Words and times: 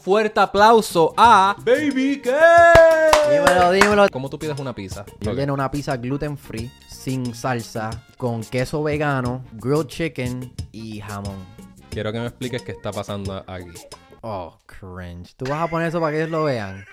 fuerte 0.00 0.40
aplauso 0.40 1.12
a 1.16 1.54
Baby 1.64 2.20
K. 2.20 2.30
Dímelo, 3.30 3.72
dímelo. 3.72 4.08
¿Cómo 4.10 4.28
tú 4.30 4.38
pides 4.38 4.58
una 4.58 4.74
pizza? 4.74 5.04
Yo 5.20 5.32
lleno 5.34 5.54
una 5.54 5.70
pizza 5.70 5.96
gluten 5.96 6.36
free, 6.38 6.70
sin 6.88 7.34
salsa, 7.34 7.90
con 8.16 8.42
queso 8.42 8.82
vegano, 8.82 9.44
grilled 9.52 9.86
chicken 9.86 10.52
y 10.72 11.00
jamón. 11.00 11.36
Quiero 11.90 12.12
que 12.12 12.20
me 12.20 12.26
expliques 12.26 12.62
qué 12.62 12.72
está 12.72 12.92
pasando 12.92 13.44
aquí. 13.46 13.70
Oh, 14.22 14.58
cringe. 14.66 15.34
¿Tú 15.36 15.44
vas 15.46 15.62
a 15.62 15.68
poner 15.68 15.88
eso 15.88 16.00
para 16.00 16.12
que 16.12 16.18
ellos 16.18 16.30
lo 16.30 16.44
vean? 16.44 16.84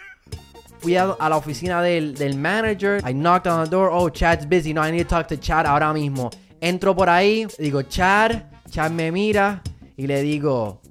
Fui 0.79 0.95
a, 0.95 1.03
a 1.05 1.29
la 1.29 1.37
oficina 1.37 1.81
del, 1.81 2.15
del 2.15 2.37
manager. 2.37 3.01
I 3.07 3.13
knocked 3.13 3.51
on 3.51 3.63
the 3.63 3.69
door. 3.69 3.89
Oh, 3.91 4.09
Chad's 4.09 4.47
busy. 4.47 4.73
No, 4.73 4.85
I 4.85 4.91
need 4.91 5.03
to 5.03 5.09
talk 5.09 5.27
to 5.27 5.37
Chad 5.37 5.65
ahora 5.65 5.91
mismo. 5.93 6.29
Entro 6.61 6.95
por 6.95 7.09
ahí. 7.09 7.47
Digo, 7.57 7.81
Chad. 7.83 8.43
Chad 8.69 8.91
me 8.91 9.11
mira. 9.11 9.61
Y 9.97 10.05
le 10.07 10.21
digo, 10.21 10.81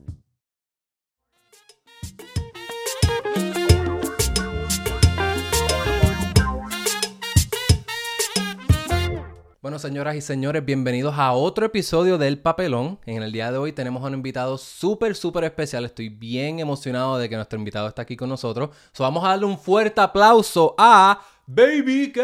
Bueno, 9.66 9.80
señoras 9.80 10.14
y 10.14 10.20
señores, 10.20 10.64
bienvenidos 10.64 11.16
a 11.18 11.32
otro 11.32 11.66
episodio 11.66 12.18
del 12.18 12.38
Papelón. 12.38 13.00
En 13.04 13.20
el 13.24 13.32
día 13.32 13.50
de 13.50 13.58
hoy 13.58 13.72
tenemos 13.72 14.04
a 14.04 14.06
un 14.06 14.14
invitado 14.14 14.58
súper, 14.58 15.16
súper 15.16 15.42
especial. 15.42 15.84
Estoy 15.84 16.08
bien 16.08 16.60
emocionado 16.60 17.18
de 17.18 17.28
que 17.28 17.34
nuestro 17.34 17.58
invitado 17.58 17.88
está 17.88 18.02
aquí 18.02 18.16
con 18.16 18.28
nosotros. 18.28 18.70
So, 18.92 19.02
vamos 19.02 19.24
a 19.24 19.30
darle 19.30 19.46
un 19.46 19.58
fuerte 19.58 20.00
aplauso 20.00 20.76
a 20.78 21.20
Baby 21.48 22.12
K. 22.12 22.22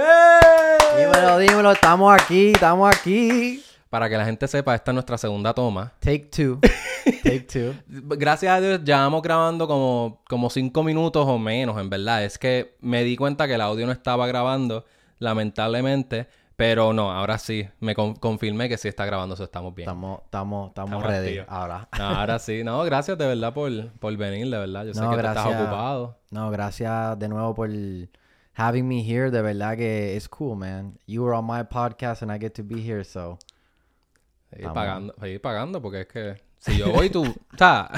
dímelo, 0.96 1.38
dímelo. 1.38 1.72
Estamos 1.72 2.14
aquí, 2.14 2.52
estamos 2.52 2.88
aquí. 2.94 3.60
Para 3.90 4.08
que 4.08 4.16
la 4.16 4.24
gente 4.24 4.46
sepa, 4.46 4.76
esta 4.76 4.92
es 4.92 4.94
nuestra 4.94 5.18
segunda 5.18 5.52
toma. 5.52 5.92
Take 5.98 6.26
two. 6.26 6.60
Take 7.24 7.40
two. 7.40 7.74
Gracias 7.88 8.52
a 8.52 8.60
Dios, 8.60 8.84
llevamos 8.84 9.20
grabando 9.20 9.66
como, 9.66 10.22
como 10.28 10.48
cinco 10.48 10.84
minutos 10.84 11.26
o 11.26 11.38
menos, 11.40 11.76
en 11.80 11.90
verdad. 11.90 12.24
Es 12.24 12.38
que 12.38 12.76
me 12.78 13.02
di 13.02 13.16
cuenta 13.16 13.48
que 13.48 13.54
el 13.54 13.62
audio 13.62 13.84
no 13.84 13.90
estaba 13.90 14.28
grabando, 14.28 14.84
lamentablemente. 15.18 16.28
Pero 16.64 16.92
no, 16.92 17.10
ahora 17.10 17.38
sí, 17.38 17.68
me 17.80 17.92
con- 17.96 18.14
confirmé 18.14 18.68
que 18.68 18.78
sí 18.78 18.86
está 18.86 19.04
grabando, 19.04 19.34
eso 19.34 19.42
estamos 19.42 19.74
bien. 19.74 19.88
Estamos, 19.88 20.20
estamos, 20.24 20.68
estamos 20.68 20.90
Estamos 20.92 21.06
ready 21.10 21.38
activos. 21.38 21.46
ahora. 21.48 21.88
No, 21.98 22.04
ahora 22.04 22.38
sí, 22.38 22.62
no, 22.62 22.84
gracias 22.84 23.18
de 23.18 23.26
verdad 23.26 23.52
por, 23.52 23.90
por 23.94 24.16
venir, 24.16 24.48
de 24.48 24.58
verdad. 24.58 24.84
Yo 24.84 24.94
sé 24.94 25.00
No, 25.00 25.10
que 25.10 25.16
tú 25.22 25.26
estás 25.26 25.46
ocupado. 25.46 26.18
No, 26.30 26.50
gracias 26.52 27.18
de 27.18 27.28
nuevo 27.28 27.52
por 27.52 27.68
having 28.54 28.86
me 28.86 29.00
here. 29.04 29.32
De 29.32 29.42
verdad 29.42 29.76
que 29.76 30.16
es 30.16 30.28
cool, 30.28 30.56
man. 30.56 30.96
You 31.06 31.24
were 31.24 31.36
on 31.36 31.46
my 31.46 31.64
podcast 31.64 32.22
and 32.22 32.30
I 32.32 32.38
get 32.38 32.52
to 32.52 32.62
be 32.62 32.80
here, 32.80 33.02
so. 33.04 33.38
Seguir 34.50 34.72
pagando, 34.72 35.14
seguir 35.18 35.40
pagando, 35.40 35.82
porque 35.82 36.02
es 36.02 36.06
que 36.06 36.42
si 36.58 36.78
yo 36.78 36.92
voy, 36.92 37.10
tú. 37.10 37.24
sea, 37.58 37.90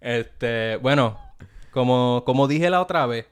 este, 0.00 0.76
bueno, 0.78 1.18
como, 1.70 2.24
como 2.26 2.48
dije 2.48 2.68
la 2.68 2.80
otra 2.80 3.06
vez, 3.06 3.26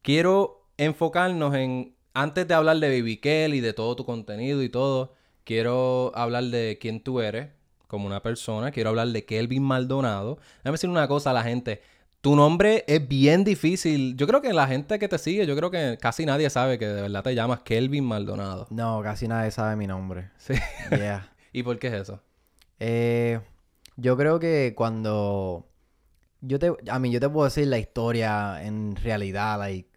quiero 0.00 0.64
enfocarnos 0.78 1.54
en. 1.54 1.94
Antes 2.14 2.46
de 2.46 2.54
hablar 2.54 2.78
de 2.78 2.88
Baby 2.88 3.16
Kell 3.16 3.54
y 3.54 3.60
de 3.60 3.72
todo 3.72 3.96
tu 3.96 4.04
contenido 4.04 4.62
y 4.62 4.68
todo, 4.68 5.14
quiero 5.44 6.12
hablar 6.14 6.44
de 6.44 6.78
quién 6.80 7.02
tú 7.02 7.20
eres 7.20 7.48
como 7.86 8.06
una 8.06 8.22
persona. 8.22 8.70
Quiero 8.70 8.90
hablar 8.90 9.08
de 9.08 9.24
Kelvin 9.24 9.62
Maldonado. 9.62 10.38
Déjame 10.58 10.72
decir 10.72 10.90
una 10.90 11.08
cosa 11.08 11.30
a 11.30 11.34
la 11.34 11.42
gente. 11.42 11.82
Tu 12.22 12.36
nombre 12.36 12.84
es 12.86 13.06
bien 13.08 13.44
difícil. 13.44 14.16
Yo 14.16 14.26
creo 14.26 14.40
que 14.40 14.52
la 14.52 14.68
gente 14.68 14.98
que 14.98 15.08
te 15.08 15.18
sigue, 15.18 15.44
yo 15.44 15.56
creo 15.56 15.70
que 15.70 15.98
casi 16.00 16.24
nadie 16.24 16.48
sabe 16.50 16.78
que 16.78 16.86
de 16.86 17.02
verdad 17.02 17.24
te 17.24 17.34
llamas 17.34 17.60
Kelvin 17.60 18.04
Maldonado. 18.04 18.68
No, 18.70 19.02
casi 19.02 19.26
nadie 19.26 19.50
sabe 19.50 19.74
mi 19.76 19.86
nombre. 19.86 20.30
Sí. 20.38 20.54
Yeah. 20.90 21.32
¿Y 21.52 21.64
por 21.64 21.78
qué 21.78 21.88
es 21.88 21.94
eso? 21.94 22.20
Eh, 22.78 23.40
yo 23.96 24.16
creo 24.16 24.38
que 24.38 24.72
cuando. 24.76 25.66
Yo 26.40 26.58
te. 26.58 26.72
A 26.88 26.98
mí, 26.98 27.10
yo 27.10 27.20
te 27.20 27.28
puedo 27.28 27.44
decir 27.44 27.66
la 27.66 27.78
historia 27.78 28.62
en 28.64 28.96
realidad, 28.96 29.58
like. 29.58 29.91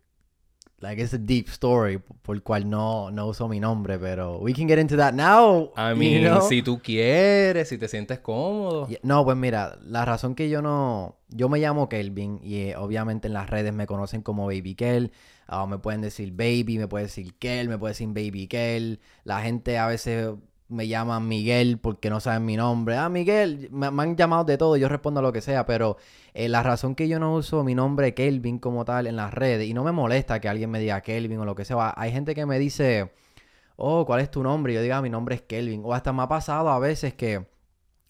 Like, 0.82 1.02
it's 1.02 1.14
a 1.14 1.18
deep 1.18 1.48
story 1.48 2.00
por 2.00 2.36
el 2.36 2.44
cual 2.44 2.70
no, 2.70 3.10
no 3.10 3.28
uso 3.28 3.48
mi 3.48 3.60
nombre, 3.60 3.98
pero 3.98 4.40
we 4.40 4.54
can 4.54 4.68
get 4.68 4.78
into 4.78 4.98
that 4.98 5.14
now. 5.14 5.72
I 5.78 5.92
you 5.92 5.96
mean, 5.96 6.24
know? 6.24 6.42
si 6.42 6.62
tú 6.62 6.82
quieres, 6.82 7.70
si 7.70 7.78
te 7.78 7.88
sientes 7.88 8.20
cómodo. 8.20 8.88
Yeah, 8.88 9.00
No, 9.02 9.24
pues 9.24 9.38
mira, 9.38 9.78
la 9.84 10.04
razón 10.06 10.36
que 10.36 10.50
yo 10.50 10.62
no... 10.62 11.18
Yo 11.30 11.50
me 11.50 11.60
llamo 11.60 11.88
Kelvin 11.90 12.40
y 12.44 12.58
eh, 12.70 12.76
obviamente 12.78 13.28
en 13.28 13.34
las 13.34 13.50
redes 13.50 13.74
me 13.74 13.88
conocen 13.88 14.22
como 14.22 14.46
Baby 14.48 14.76
Kel. 14.76 15.12
Ah, 15.48 15.66
me 15.66 15.78
pueden 15.80 16.02
decir 16.02 16.32
Baby, 16.34 16.78
me 16.78 16.88
pueden 16.88 17.08
decir 17.08 17.34
Kel, 17.40 17.68
me 17.70 17.78
pueden 17.78 17.94
decir 17.94 18.08
Baby 18.10 18.48
Kel. 18.48 19.00
La 19.24 19.42
gente 19.42 19.78
a 19.78 19.88
veces 19.88 20.30
me 20.68 20.88
llama 20.88 21.20
Miguel 21.20 21.80
porque 21.80 22.10
no 22.10 22.20
saben 22.20 22.46
mi 22.46 22.58
nombre. 22.58 22.98
Ah, 22.98 23.10
Miguel, 23.10 23.70
me, 23.72 23.88
han 23.88 24.16
llamado 24.16 24.44
de 24.46 24.58
todo, 24.58 24.78
yo 24.78 24.90
respondo 24.90 25.20
a 25.20 25.24
lo 25.24 25.32
que 25.32 25.42
sea, 25.42 25.66
pero 25.66 25.98
eh, 26.34 26.50
la 26.50 26.64
razón 26.64 26.96
que 26.96 27.08
yo 27.08 27.20
no 27.20 27.36
uso 27.36 27.64
mi 27.64 27.76
nombre 27.76 28.14
Kelvin 28.14 28.60
como 28.60 28.86
tal 28.86 29.08
en 29.08 29.16
las 29.16 29.34
redes, 29.34 29.68
y 29.68 29.74
no 29.74 29.84
me 29.84 29.92
molesta 29.92 30.40
que 30.40 30.50
alguien 30.50 30.72
me 30.72 30.80
diga 30.80 31.02
Kelvin 31.02 31.40
o 31.40 31.46
lo 31.46 31.56
que 31.56 31.66
sea, 31.66 31.94
hay 31.96 32.12
gente 32.12 32.36
que 32.36 32.46
me 32.46 32.60
dice, 32.60 33.12
oh, 33.76 34.06
¿cuál 34.06 34.22
es 34.22 34.32
tu 34.32 34.44
nombre? 34.44 34.74
Y 34.74 34.76
yo 34.76 34.82
digo, 34.82 35.02
mi 35.02 35.10
nombre 35.10 35.36
es 35.36 35.42
Kelvin. 35.42 35.82
O 35.86 35.94
hasta 35.94 36.14
me 36.14 36.24
ha 36.24 36.28
pasado 36.28 36.70
a 36.70 36.80
veces 36.80 37.14
que 37.14 37.46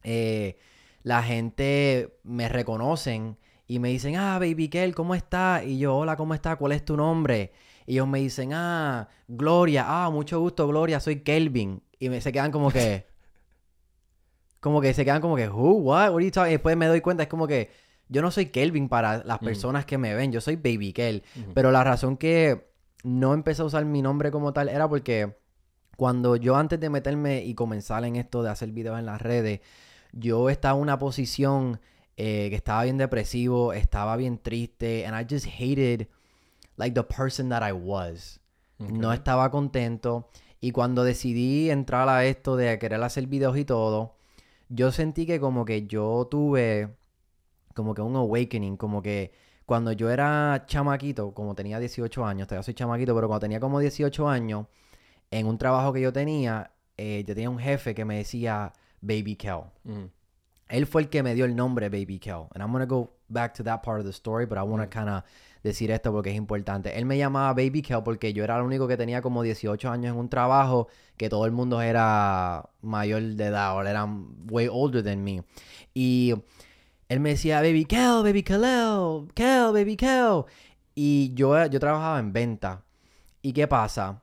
eh, 0.03 0.57
la 1.03 1.23
gente 1.23 2.19
me 2.23 2.49
reconocen 2.49 3.37
y 3.67 3.79
me 3.79 3.89
dicen, 3.89 4.15
ah, 4.15 4.37
Baby 4.39 4.69
Kel, 4.69 4.95
¿cómo 4.95 5.15
estás? 5.15 5.63
Y 5.65 5.79
yo, 5.79 5.95
hola, 5.95 6.15
¿cómo 6.15 6.33
estás? 6.33 6.57
¿Cuál 6.57 6.73
es 6.73 6.85
tu 6.85 6.95
nombre? 6.95 7.51
Y 7.87 7.93
ellos 7.93 8.07
me 8.07 8.19
dicen, 8.19 8.51
ah, 8.53 9.07
Gloria, 9.27 9.85
ah, 9.87 10.09
mucho 10.09 10.39
gusto, 10.39 10.67
Gloria, 10.67 10.99
soy 10.99 11.21
Kelvin. 11.21 11.81
Y 11.99 12.09
me, 12.09 12.19
se 12.21 12.31
quedan 12.31 12.51
como 12.51 12.71
que, 12.71 13.05
como 14.59 14.81
que 14.81 14.93
se 14.93 15.05
quedan 15.05 15.21
como 15.21 15.35
que, 15.35 15.47
who, 15.47 15.73
what, 15.77 16.09
what 16.09 16.15
are 16.17 16.25
you 16.25 16.31
talking? 16.31 16.49
Y 16.49 16.53
después 16.53 16.75
me 16.75 16.87
doy 16.87 17.01
cuenta, 17.01 17.23
es 17.23 17.29
como 17.29 17.47
que 17.47 17.69
yo 18.09 18.21
no 18.21 18.31
soy 18.31 18.47
Kelvin 18.47 18.89
para 18.89 19.23
las 19.23 19.41
Mm. 19.41 19.45
personas 19.45 19.85
que 19.85 19.97
me 19.97 20.13
ven, 20.15 20.31
yo 20.31 20.41
soy 20.41 20.55
Baby 20.55 20.93
Kel. 20.93 21.23
Pero 21.53 21.71
la 21.71 21.83
razón 21.83 22.17
que 22.17 22.67
no 23.03 23.33
empecé 23.33 23.61
a 23.61 23.65
usar 23.65 23.85
mi 23.85 24.01
nombre 24.01 24.31
como 24.31 24.53
tal 24.53 24.69
era 24.69 24.87
porque 24.87 25.35
cuando 25.97 26.35
yo 26.35 26.55
antes 26.55 26.79
de 26.79 26.89
meterme 26.89 27.43
y 27.45 27.53
comenzar 27.53 28.03
en 28.05 28.15
esto 28.15 28.43
de 28.43 28.49
hacer 28.49 28.71
videos 28.71 28.99
en 28.99 29.05
las 29.05 29.21
redes, 29.21 29.61
yo 30.11 30.49
estaba 30.49 30.75
en 30.77 30.81
una 30.81 30.99
posición 30.99 31.79
eh, 32.17 32.47
que 32.49 32.55
estaba 32.55 32.83
bien 32.83 32.97
depresivo, 32.97 33.73
estaba 33.73 34.15
bien 34.17 34.37
triste, 34.39 35.05
and 35.05 35.19
I 35.19 35.25
just 35.31 35.45
hated 35.47 36.07
like 36.77 36.93
the 36.95 37.03
person 37.03 37.49
that 37.49 37.61
I 37.67 37.71
was. 37.71 38.39
No 38.77 39.13
estaba 39.13 39.51
contento. 39.51 40.29
Y 40.65 40.71
cuando 40.71 41.03
decidí 41.03 41.69
entrar 41.69 42.09
a 42.09 42.25
esto 42.25 42.55
de 42.55 42.79
querer 42.79 43.03
hacer 43.03 43.27
videos 43.27 43.55
y 43.55 43.65
todo, 43.65 44.15
yo 44.67 44.91
sentí 44.91 45.27
que 45.27 45.39
como 45.39 45.63
que 45.63 45.85
yo 45.85 46.27
tuve 46.27 46.89
como 47.75 47.93
que 47.93 48.01
un 48.01 48.15
awakening, 48.15 48.75
como 48.75 49.03
que 49.03 49.31
cuando 49.67 49.91
yo 49.91 50.09
era 50.09 50.63
chamaquito, 50.65 51.35
como 51.35 51.53
tenía 51.53 51.79
18 51.79 52.25
años, 52.25 52.47
todavía 52.47 52.63
soy 52.63 52.73
chamaquito, 52.73 53.13
pero 53.13 53.27
cuando 53.27 53.41
tenía 53.41 53.59
como 53.59 53.79
18 53.79 54.27
años, 54.27 54.65
en 55.29 55.45
un 55.45 55.59
trabajo 55.59 55.93
que 55.93 56.01
yo 56.01 56.11
tenía, 56.11 56.71
eh, 56.97 57.23
yo 57.27 57.35
tenía 57.35 57.51
un 57.51 57.59
jefe 57.59 57.93
que 57.93 58.03
me 58.03 58.17
decía 58.17 58.73
Baby 59.01 59.35
Kel. 59.35 59.65
Ujú. 59.83 60.09
Él 60.67 60.87
fue 60.87 61.03
el 61.03 61.09
que 61.09 61.21
me 61.21 61.35
dio 61.35 61.45
el 61.45 61.55
nombre 61.55 61.89
Baby 61.89 62.17
Kel. 62.17 62.47
And 62.55 62.63
I'm 62.63 62.71
gonna 62.71 62.87
go 62.87 63.11
back 63.29 63.53
to 63.53 63.63
that 63.65 63.83
part 63.83 63.99
of 63.99 64.05
the 64.07 64.13
story, 64.13 64.47
but 64.47 64.57
I 64.57 64.63
want 64.63 64.81
to 64.81 64.89
kind 64.89 65.09
of 65.09 65.21
decir 65.65 65.91
esto 65.91 66.11
porque 66.11 66.29
es 66.29 66.35
importante. 66.35 66.97
Él 66.97 67.05
me 67.05 67.17
llamaba 67.17 67.53
Baby 67.53 67.81
Kel 67.81 68.03
porque 68.03 68.33
yo 68.33 68.43
era 68.43 68.57
el 68.57 68.63
único 68.63 68.87
que 68.87 68.97
tenía 68.97 69.21
como 69.21 69.43
18 69.43 69.89
años 69.89 70.13
en 70.13 70.19
un 70.19 70.29
trabajo 70.29 70.87
que 71.17 71.29
todo 71.29 71.45
el 71.45 71.51
mundo 71.51 71.81
era 71.81 72.69
mayor 72.81 73.21
de 73.21 73.45
edad 73.45 73.75
o 73.75 73.81
eran 73.81 74.27
way 74.49 74.67
older 74.71 75.03
than 75.03 75.23
me. 75.23 75.43
Y 75.93 76.33
él 77.09 77.19
me 77.19 77.31
decía 77.31 77.61
Baby 77.61 77.85
Kel, 77.85 78.23
Baby 78.23 78.43
Kelel, 78.43 79.27
Kel, 79.33 79.73
Baby 79.73 79.97
Kel. 79.97 80.45
Y 80.95 81.33
yo, 81.33 81.65
yo 81.67 81.79
trabajaba 81.79 82.19
en 82.19 82.31
venta. 82.33 82.83
¿Y 83.41 83.53
qué 83.53 83.67
pasa? 83.67 84.21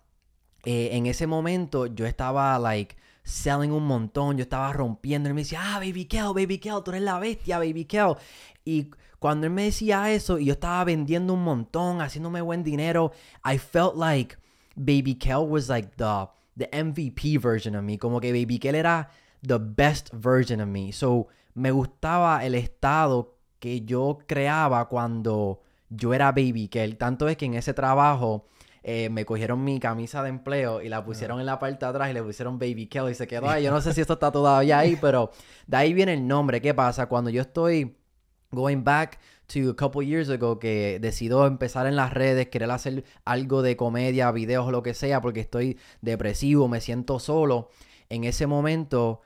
eh, 0.64 0.90
en 0.92 1.06
ese 1.06 1.26
momento 1.26 1.86
yo 1.86 2.06
estaba 2.06 2.58
like 2.58 2.96
selling 3.24 3.72
un 3.72 3.86
montón, 3.86 4.36
yo 4.36 4.42
estaba 4.42 4.72
rompiendo, 4.72 5.28
él 5.28 5.34
me 5.34 5.42
decía, 5.42 5.60
ah, 5.62 5.78
Baby 5.78 6.06
Kel, 6.06 6.32
Baby 6.34 6.58
Kel, 6.58 6.82
tú 6.84 6.90
eres 6.90 7.02
la 7.02 7.18
bestia, 7.18 7.58
Baby 7.58 7.84
Kel. 7.84 8.16
Y 8.64 8.90
cuando 9.22 9.46
él 9.46 9.52
me 9.52 9.62
decía 9.62 10.10
eso 10.10 10.40
y 10.40 10.46
yo 10.46 10.54
estaba 10.54 10.82
vendiendo 10.82 11.32
un 11.32 11.44
montón, 11.44 12.00
haciéndome 12.00 12.42
buen 12.42 12.64
dinero, 12.64 13.12
I 13.44 13.56
felt 13.56 13.94
like 13.94 14.36
Baby 14.74 15.14
Kel 15.14 15.46
was 15.48 15.68
like 15.68 15.90
the, 15.96 16.28
the 16.56 16.68
MVP 16.72 17.38
version 17.38 17.76
of 17.76 17.84
me, 17.84 17.98
como 17.98 18.20
que 18.20 18.32
Baby 18.32 18.58
Kel 18.58 18.74
era 18.74 19.08
the 19.40 19.58
best 19.58 20.10
version 20.12 20.60
of 20.60 20.66
me. 20.66 20.90
So, 20.90 21.28
me 21.54 21.70
gustaba 21.70 22.44
el 22.44 22.56
estado 22.56 23.36
que 23.60 23.82
yo 23.82 24.18
creaba 24.26 24.88
cuando 24.88 25.60
yo 25.88 26.12
era 26.12 26.32
Baby 26.32 26.66
Kel. 26.66 26.96
Tanto 26.96 27.28
es 27.28 27.36
que 27.36 27.44
en 27.44 27.54
ese 27.54 27.74
trabajo 27.74 28.48
eh, 28.82 29.08
me 29.08 29.24
cogieron 29.24 29.62
mi 29.62 29.78
camisa 29.78 30.24
de 30.24 30.30
empleo 30.30 30.82
y 30.82 30.88
la 30.88 31.04
pusieron 31.04 31.38
en 31.38 31.46
la 31.46 31.60
parte 31.60 31.84
de 31.84 31.90
atrás 31.90 32.10
y 32.10 32.14
le 32.14 32.24
pusieron 32.24 32.58
Baby 32.58 32.88
Kel 32.88 33.08
y 33.08 33.14
se 33.14 33.28
quedó 33.28 33.48
ahí. 33.48 33.62
Yo 33.62 33.70
no 33.70 33.80
sé 33.80 33.94
si 33.94 34.00
esto 34.00 34.14
está 34.14 34.32
todavía 34.32 34.80
ahí, 34.80 34.98
pero 35.00 35.30
de 35.68 35.76
ahí 35.76 35.94
viene 35.94 36.14
el 36.14 36.26
nombre. 36.26 36.60
¿Qué 36.60 36.74
pasa? 36.74 37.06
Cuando 37.06 37.30
yo 37.30 37.42
estoy 37.42 38.01
going 38.52 38.84
back 38.84 39.18
to 39.48 39.70
a 39.70 39.76
couple 39.76 40.02
years 40.06 40.28
ago 40.30 40.58
que 40.58 40.98
decido 41.00 41.46
empezar 41.46 41.86
en 41.86 41.96
las 41.96 42.12
redes, 42.12 42.48
querer 42.48 42.70
hacer 42.70 43.04
algo 43.24 43.62
de 43.62 43.76
comedia, 43.76 44.30
videos 44.30 44.66
o 44.66 44.70
lo 44.70 44.82
que 44.82 44.94
sea, 44.94 45.20
porque 45.20 45.40
estoy 45.40 45.78
depresivo, 46.00 46.68
me 46.68 46.80
siento 46.80 47.18
solo. 47.18 47.70
En 48.08 48.24
ese 48.24 48.46
momento 48.46 49.22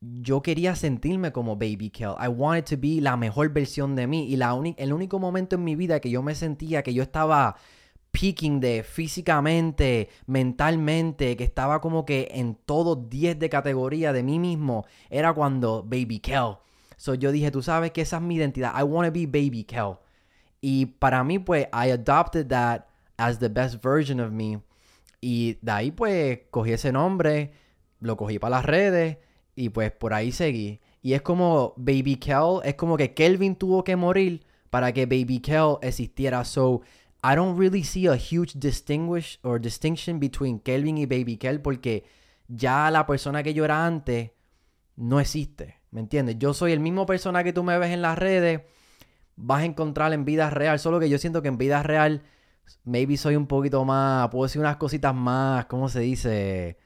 yo 0.00 0.42
quería 0.42 0.76
sentirme 0.76 1.32
como 1.32 1.56
Baby 1.56 1.90
Kel. 1.90 2.14
I 2.18 2.28
wanted 2.28 2.64
to 2.64 2.76
be 2.80 3.00
la 3.00 3.16
mejor 3.16 3.50
versión 3.50 3.96
de 3.96 4.06
mí. 4.06 4.26
Y 4.28 4.36
la 4.36 4.58
el 4.76 4.92
único 4.92 5.18
momento 5.18 5.56
en 5.56 5.64
mi 5.64 5.76
vida 5.76 6.00
que 6.00 6.10
yo 6.10 6.22
me 6.22 6.34
sentía 6.34 6.82
que 6.82 6.94
yo 6.94 7.02
estaba 7.02 7.56
peaking 8.10 8.60
de 8.60 8.82
físicamente, 8.82 10.08
mentalmente, 10.26 11.36
que 11.36 11.44
estaba 11.44 11.80
como 11.80 12.04
que 12.04 12.28
en 12.32 12.54
todos 12.54 13.08
10 13.08 13.38
de 13.38 13.48
categoría 13.48 14.12
de 14.12 14.22
mí 14.22 14.38
mismo, 14.38 14.84
era 15.10 15.32
cuando 15.32 15.82
Baby 15.82 16.20
Kel. 16.20 16.56
So 17.00 17.14
yo 17.14 17.32
dije, 17.32 17.50
tú 17.50 17.62
sabes 17.62 17.92
que 17.92 18.02
esa 18.02 18.18
es 18.18 18.22
mi 18.22 18.36
identidad. 18.36 18.78
I 18.78 18.82
want 18.82 19.06
to 19.06 19.10
be 19.10 19.24
Baby 19.24 19.64
Kel. 19.64 19.96
Y 20.60 20.84
para 20.84 21.24
mí, 21.24 21.38
pues, 21.38 21.66
I 21.72 21.92
adopted 21.92 22.48
that 22.48 22.88
as 23.16 23.38
the 23.38 23.48
best 23.48 23.82
version 23.82 24.20
of 24.20 24.32
me. 24.32 24.60
Y 25.18 25.56
de 25.62 25.72
ahí, 25.72 25.92
pues, 25.92 26.40
cogí 26.50 26.72
ese 26.72 26.92
nombre, 26.92 27.52
lo 28.00 28.18
cogí 28.18 28.38
para 28.38 28.56
las 28.56 28.66
redes 28.66 29.16
y 29.56 29.70
pues 29.70 29.92
por 29.92 30.12
ahí 30.12 30.30
seguí. 30.30 30.78
Y 31.00 31.14
es 31.14 31.22
como 31.22 31.72
Baby 31.78 32.16
Kel, 32.16 32.60
es 32.64 32.74
como 32.74 32.98
que 32.98 33.14
Kelvin 33.14 33.56
tuvo 33.56 33.82
que 33.82 33.96
morir 33.96 34.44
para 34.68 34.92
que 34.92 35.06
Baby 35.06 35.40
Kel 35.40 35.78
existiera. 35.80 36.44
So, 36.44 36.82
I 37.24 37.34
don't 37.34 37.58
really 37.58 37.82
see 37.82 38.08
a 38.08 38.14
huge 38.14 38.52
distinguish 38.56 39.38
or 39.42 39.58
distinction 39.58 40.20
between 40.20 40.60
Kelvin 40.60 40.98
y 40.98 41.06
Baby 41.06 41.38
Kel 41.38 41.62
porque 41.62 42.04
ya 42.46 42.90
la 42.90 43.06
persona 43.06 43.42
que 43.42 43.54
yo 43.54 43.64
era 43.64 43.86
antes 43.86 44.32
no 44.96 45.18
existe. 45.18 45.79
¿Me 45.90 46.00
entiendes? 46.00 46.36
Yo 46.38 46.54
soy 46.54 46.72
el 46.72 46.80
mismo 46.80 47.06
persona 47.06 47.42
que 47.42 47.52
tú 47.52 47.64
me 47.64 47.76
ves 47.78 47.90
en 47.90 48.02
las 48.02 48.16
redes. 48.16 48.62
Vas 49.36 49.62
a 49.62 49.64
encontrar 49.64 50.12
en 50.12 50.24
vida 50.24 50.50
real. 50.50 50.78
Solo 50.78 51.00
que 51.00 51.08
yo 51.08 51.18
siento 51.18 51.42
que 51.42 51.48
en 51.48 51.58
vida 51.58 51.82
real, 51.82 52.22
maybe 52.84 53.16
soy 53.16 53.36
un 53.36 53.46
poquito 53.46 53.84
más. 53.84 54.28
Puedo 54.28 54.44
decir 54.44 54.60
unas 54.60 54.76
cositas 54.76 55.14
más. 55.14 55.66
¿Cómo 55.66 55.88
se 55.88 56.00
dice? 56.00 56.78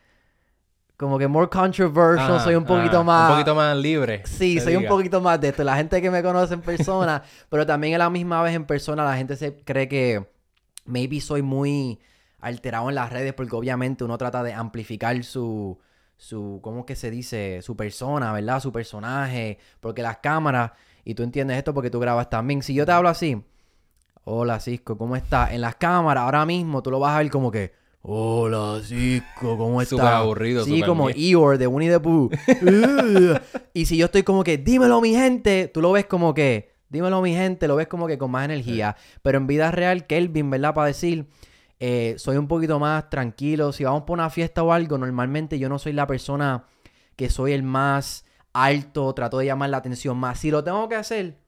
Como 0.96 1.18
que 1.18 1.28
more 1.28 1.50
controversial. 1.50 2.40
soy 2.40 2.54
un 2.54 2.64
poquito 2.64 3.04
más. 3.04 3.30
Un 3.30 3.36
poquito 3.36 3.54
más 3.54 3.76
libre. 3.76 4.22
Sí, 4.24 4.58
soy 4.60 4.76
un 4.76 4.86
poquito 4.86 5.20
más 5.20 5.38
de 5.40 5.48
esto. 5.48 5.64
La 5.64 5.76
gente 5.76 6.00
que 6.00 6.10
me 6.10 6.22
conoce 6.22 6.54
en 6.54 6.62
persona. 6.62 7.22
pero 7.50 7.66
también 7.66 7.96
a 7.96 7.98
la 7.98 8.10
misma 8.10 8.42
vez 8.42 8.54
en 8.54 8.64
persona, 8.64 9.04
la 9.04 9.16
gente 9.16 9.36
se 9.36 9.56
cree 9.56 9.88
que 9.88 10.30
maybe 10.86 11.20
soy 11.20 11.42
muy 11.42 12.00
alterado 12.40 12.88
en 12.88 12.94
las 12.94 13.12
redes. 13.12 13.34
Porque 13.34 13.54
obviamente 13.54 14.02
uno 14.02 14.16
trata 14.16 14.42
de 14.42 14.54
amplificar 14.54 15.22
su 15.24 15.78
su, 16.16 16.60
¿cómo 16.62 16.86
que 16.86 16.96
se 16.96 17.10
dice? 17.10 17.60
Su 17.62 17.76
persona, 17.76 18.32
¿verdad? 18.32 18.60
Su 18.60 18.72
personaje. 18.72 19.58
Porque 19.80 20.02
las 20.02 20.18
cámaras, 20.18 20.72
y 21.04 21.14
tú 21.14 21.22
entiendes 21.22 21.58
esto 21.58 21.74
porque 21.74 21.90
tú 21.90 22.00
grabas 22.00 22.30
también. 22.30 22.62
Si 22.62 22.74
yo 22.74 22.86
te 22.86 22.92
hablo 22.92 23.08
así, 23.08 23.42
hola 24.24 24.60
Cisco, 24.60 24.96
¿cómo 24.96 25.16
estás? 25.16 25.52
En 25.52 25.60
las 25.60 25.76
cámaras, 25.76 26.24
ahora 26.24 26.46
mismo 26.46 26.82
tú 26.82 26.90
lo 26.90 26.98
vas 26.98 27.14
a 27.14 27.18
ver 27.18 27.30
como 27.30 27.50
que, 27.50 27.72
hola 28.02 28.80
Cisco, 28.82 29.56
¿cómo 29.58 29.82
estás? 29.82 29.98
Súper 29.98 30.14
aburrido, 30.14 30.64
Sí, 30.64 30.82
como 30.82 31.10
Eeyore 31.10 31.58
de 31.58 31.66
Winnie 31.66 31.90
the 31.90 32.00
Pooh. 32.00 32.30
y 33.74 33.86
si 33.86 33.96
yo 33.96 34.06
estoy 34.06 34.22
como 34.22 34.44
que, 34.44 34.56
dímelo 34.58 35.00
mi 35.00 35.14
gente, 35.14 35.70
tú 35.72 35.82
lo 35.82 35.92
ves 35.92 36.06
como 36.06 36.32
que, 36.32 36.72
dímelo 36.88 37.20
mi 37.20 37.34
gente, 37.34 37.68
lo 37.68 37.76
ves 37.76 37.88
como 37.88 38.06
que 38.06 38.16
con 38.16 38.30
más 38.30 38.46
energía. 38.46 38.96
Pero 39.22 39.38
en 39.38 39.46
vida 39.46 39.70
real, 39.70 40.06
Kelvin, 40.06 40.48
¿verdad? 40.50 40.74
Para 40.74 40.88
decir 40.88 41.26
eh, 41.80 42.14
soy 42.18 42.36
un 42.36 42.48
poquito 42.48 42.78
más 42.78 43.10
tranquilo. 43.10 43.72
Si 43.72 43.84
vamos 43.84 44.02
por 44.02 44.14
una 44.14 44.30
fiesta 44.30 44.62
o 44.62 44.72
algo, 44.72 44.98
normalmente 44.98 45.58
yo 45.58 45.68
no 45.68 45.78
soy 45.78 45.92
la 45.92 46.06
persona 46.06 46.64
que 47.16 47.30
soy 47.30 47.52
el 47.52 47.62
más 47.62 48.24
alto, 48.52 49.12
trato 49.14 49.38
de 49.38 49.46
llamar 49.46 49.70
la 49.70 49.78
atención 49.78 50.16
más. 50.16 50.38
Si 50.38 50.50
lo 50.50 50.62
tengo 50.62 50.88
que 50.88 50.94
hacer, 50.94 51.38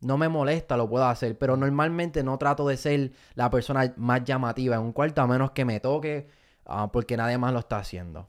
no 0.00 0.18
me 0.18 0.28
molesta, 0.28 0.76
lo 0.76 0.88
puedo 0.88 1.04
hacer, 1.06 1.38
pero 1.38 1.56
normalmente 1.56 2.22
no 2.22 2.38
trato 2.38 2.66
de 2.66 2.76
ser 2.76 3.12
la 3.34 3.50
persona 3.50 3.92
más 3.96 4.24
llamativa 4.24 4.76
en 4.76 4.82
un 4.82 4.92
cuarto, 4.92 5.20
a 5.22 5.26
menos 5.26 5.52
que 5.52 5.64
me 5.64 5.80
toque, 5.80 6.28
ah, 6.66 6.90
porque 6.92 7.16
nadie 7.16 7.38
más 7.38 7.52
lo 7.52 7.60
está 7.60 7.78
haciendo. 7.78 8.28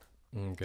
Ok. 0.50 0.62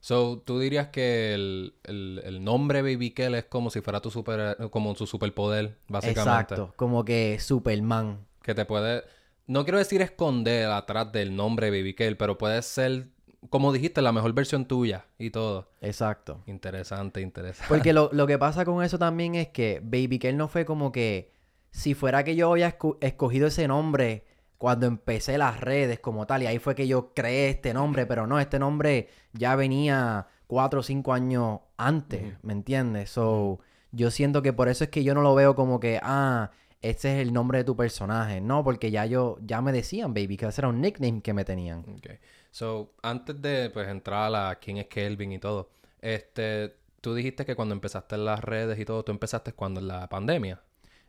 So, 0.00 0.42
tú 0.44 0.58
dirías 0.58 0.88
que 0.88 1.34
el, 1.34 1.74
el, 1.84 2.44
nombre 2.44 2.82
Baby 2.82 3.12
Kell 3.12 3.36
es 3.36 3.44
como 3.44 3.70
si 3.70 3.80
fuera 3.80 4.00
tu 4.00 4.10
super, 4.10 4.68
como 4.70 4.94
su 4.96 5.06
superpoder, 5.06 5.78
básicamente. 5.88 6.20
Exacto, 6.20 6.74
como 6.76 7.04
que 7.04 7.38
Superman. 7.40 8.26
Que 8.42 8.54
te 8.54 8.66
puede 8.66 9.04
no 9.46 9.64
quiero 9.64 9.78
decir 9.78 10.02
esconder 10.02 10.70
atrás 10.70 11.12
del 11.12 11.36
nombre 11.36 11.70
Baby 11.70 11.94
Kell, 11.94 12.16
pero 12.16 12.38
puede 12.38 12.60
ser, 12.62 13.08
como 13.50 13.72
dijiste, 13.72 14.02
la 14.02 14.12
mejor 14.12 14.32
versión 14.32 14.66
tuya 14.66 15.06
y 15.18 15.30
todo. 15.30 15.70
Exacto. 15.80 16.42
Interesante, 16.46 17.20
interesante. 17.20 17.68
Porque 17.68 17.92
lo, 17.92 18.26
que 18.26 18.38
pasa 18.38 18.64
con 18.64 18.82
eso 18.82 18.98
también 18.98 19.34
es 19.34 19.48
que 19.48 19.80
Baby 19.82 20.18
Kell 20.18 20.36
no 20.36 20.48
fue 20.48 20.64
como 20.64 20.92
que, 20.92 21.32
si 21.70 21.94
fuera 21.94 22.24
que 22.24 22.36
yo 22.36 22.50
había 22.52 22.76
escogido 23.00 23.48
ese 23.48 23.68
nombre 23.68 24.24
cuando 24.58 24.86
empecé 24.86 25.36
las 25.36 25.60
redes 25.60 25.98
como 25.98 26.26
tal, 26.26 26.42
y 26.42 26.46
ahí 26.46 26.58
fue 26.58 26.74
que 26.74 26.86
yo 26.86 27.12
creé 27.12 27.50
este 27.50 27.74
nombre, 27.74 28.06
pero 28.06 28.26
no, 28.26 28.40
este 28.40 28.58
nombre 28.58 29.08
ya 29.32 29.56
venía 29.56 30.28
cuatro 30.46 30.80
o 30.80 30.82
cinco 30.82 31.12
años 31.12 31.60
antes, 31.76 32.36
¿me 32.42 32.52
entiendes? 32.52 33.10
So, 33.10 33.58
yo 33.92 34.10
siento 34.10 34.40
que 34.40 34.52
por 34.52 34.68
eso 34.68 34.84
es 34.84 34.90
que 34.90 35.04
yo 35.04 35.14
no 35.14 35.20
lo 35.20 35.34
veo 35.34 35.54
como 35.54 35.80
que, 35.80 36.00
ah, 36.02 36.50
este 36.84 37.14
es 37.14 37.26
el 37.26 37.32
nombre 37.32 37.58
de 37.58 37.64
tu 37.64 37.74
personaje. 37.74 38.42
No, 38.42 38.62
porque 38.62 38.90
ya 38.90 39.06
yo, 39.06 39.38
ya 39.40 39.62
me 39.62 39.72
decían 39.72 40.12
Baby, 40.12 40.36
que 40.36 40.46
ese 40.46 40.60
era 40.60 40.68
un 40.68 40.82
nickname 40.82 41.22
que 41.22 41.32
me 41.32 41.44
tenían. 41.44 41.80
Ok. 41.80 42.10
So, 42.50 42.92
antes 43.02 43.40
de 43.40 43.70
pues 43.70 43.88
entrar 43.88 44.24
a 44.24 44.30
la 44.30 44.58
quién 44.60 44.76
es 44.76 44.86
Kelvin 44.86 45.32
y 45.32 45.38
todo, 45.38 45.70
este, 46.02 46.76
tú 47.00 47.14
dijiste 47.14 47.46
que 47.46 47.56
cuando 47.56 47.74
empezaste 47.74 48.16
en 48.16 48.26
las 48.26 48.44
redes 48.44 48.78
y 48.78 48.84
todo, 48.84 49.02
tú 49.02 49.12
empezaste 49.12 49.54
cuando 49.54 49.80
en 49.80 49.88
la 49.88 50.08
pandemia. 50.10 50.60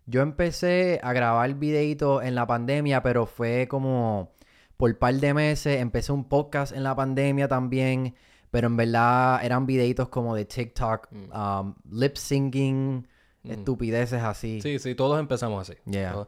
Yo 0.05 0.21
empecé 0.21 1.01
a 1.03 1.11
grabar 1.11 1.53
videitos 1.55 2.23
en 2.23 2.35
la 2.35 2.47
pandemia, 2.47 3.03
pero 3.03 3.25
fue 3.25 3.67
como 3.67 4.31
por 4.77 4.91
un 4.91 4.97
par 4.97 5.15
de 5.15 5.33
meses. 5.33 5.81
Empecé 5.81 6.13
un 6.13 6.29
podcast 6.29 6.73
en 6.73 6.83
la 6.83 6.95
pandemia 6.95 7.49
también, 7.49 8.15
pero 8.49 8.67
en 8.67 8.77
verdad 8.77 9.43
eran 9.43 9.65
videitos 9.65 10.07
como 10.07 10.35
de 10.35 10.45
TikTok, 10.45 11.11
mm. 11.11 11.37
um, 11.37 11.75
lip 11.91 12.15
syncing 12.15 13.05
estupideces 13.49 14.23
así. 14.23 14.61
Sí, 14.61 14.79
sí, 14.79 14.95
todos 14.95 15.19
empezamos 15.19 15.69
así. 15.69 15.79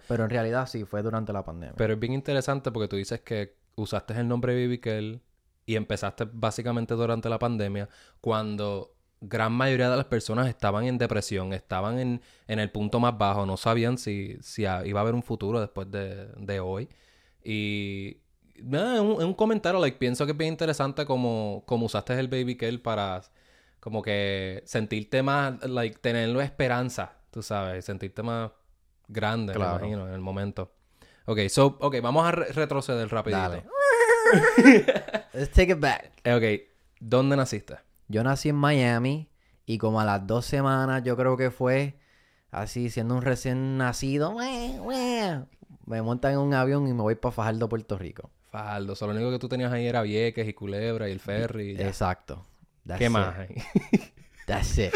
Pero 0.07 0.23
en 0.23 0.29
realidad 0.29 0.67
sí, 0.67 0.85
fue 0.85 1.01
durante 1.01 1.33
la 1.33 1.43
pandemia. 1.43 1.75
Pero 1.77 1.93
es 1.93 1.99
bien 1.99 2.13
interesante 2.13 2.71
porque 2.71 2.87
tú 2.87 2.95
dices 2.95 3.21
que 3.21 3.55
usaste 3.75 4.13
el 4.13 4.27
nombre 4.27 4.53
Baby 4.53 5.21
y 5.65 5.75
empezaste 5.75 6.25
básicamente 6.31 6.93
durante 6.93 7.29
la 7.29 7.37
pandemia 7.37 7.89
cuando 8.21 8.93
gran 9.19 9.51
mayoría 9.51 9.89
de 9.89 9.97
las 9.97 10.05
personas 10.05 10.47
estaban 10.47 10.85
en 10.85 10.97
depresión, 10.97 11.53
estaban 11.53 11.99
en, 11.99 12.21
en 12.47 12.59
el 12.59 12.71
punto 12.71 12.99
más 12.99 13.17
bajo, 13.17 13.45
no 13.45 13.57
sabían 13.57 13.97
si, 13.97 14.37
si 14.41 14.61
iba 14.61 14.99
a 14.99 15.01
haber 15.01 15.15
un 15.15 15.23
futuro 15.23 15.59
después 15.59 15.89
de, 15.91 16.27
de 16.37 16.59
hoy. 16.59 16.87
Y 17.43 18.17
nada, 18.61 18.97
en, 18.97 19.05
un, 19.05 19.33
comentario, 19.33 19.79
like, 19.79 19.97
pienso 19.97 20.25
que 20.25 20.33
es 20.33 20.37
bien 20.37 20.51
interesante 20.53 21.05
como, 21.05 21.63
como 21.65 21.85
usaste 21.85 22.19
el 22.19 22.27
Baby 22.27 22.55
Kell 22.55 22.79
para 22.81 23.21
como 23.79 24.01
que 24.01 24.63
sentirte 24.65 25.23
más, 25.23 25.63
like, 25.67 25.99
tenerlo 25.99 26.41
esperanza, 26.41 27.13
tú 27.31 27.41
sabes, 27.41 27.85
sentirte 27.85 28.23
más 28.23 28.51
grande, 29.07 29.53
me 29.57 29.63
imagino, 29.63 30.07
en 30.07 30.13
el 30.13 30.21
momento. 30.21 30.73
Ok, 31.25 31.39
so, 31.49 31.77
ok, 31.79 31.97
vamos 32.01 32.25
a 32.25 32.31
retroceder 32.31 33.09
rapidito. 33.09 33.39
Dale. 33.39 33.63
Let's 35.33 35.51
take 35.51 35.71
it 35.73 35.79
back. 35.79 36.11
Ok, 36.25 36.67
¿dónde 36.99 37.35
naciste? 37.35 37.77
Yo 38.07 38.23
nací 38.23 38.49
en 38.49 38.55
Miami 38.55 39.29
y 39.65 39.77
como 39.77 39.99
a 39.99 40.05
las 40.05 40.25
dos 40.25 40.45
semanas 40.45 41.03
yo 41.03 41.17
creo 41.17 41.35
que 41.35 41.51
fue 41.51 41.99
así, 42.51 42.89
siendo 42.89 43.15
un 43.15 43.21
recién 43.21 43.77
nacido, 43.77 44.35
me 45.85 46.01
montan 46.01 46.33
en 46.33 46.39
un 46.39 46.53
avión 46.53 46.87
y 46.87 46.93
me 46.93 47.01
voy 47.01 47.15
para 47.15 47.33
Fajardo, 47.33 47.69
Puerto 47.69 47.97
Rico. 47.97 48.31
Fajardo, 48.49 48.95
solo 48.95 49.13
lo 49.13 49.19
único 49.19 49.31
que 49.31 49.39
tú 49.39 49.49
tenías 49.49 49.71
ahí 49.71 49.85
era 49.85 50.01
Vieques 50.01 50.47
y 50.47 50.53
Culebra 50.53 51.09
y 51.09 51.11
el 51.11 51.19
ferry. 51.19 51.75
Exacto. 51.79 52.45
¿Qué 52.97 53.09
más 53.09 53.35
That's 54.45 54.77
it. 54.77 54.93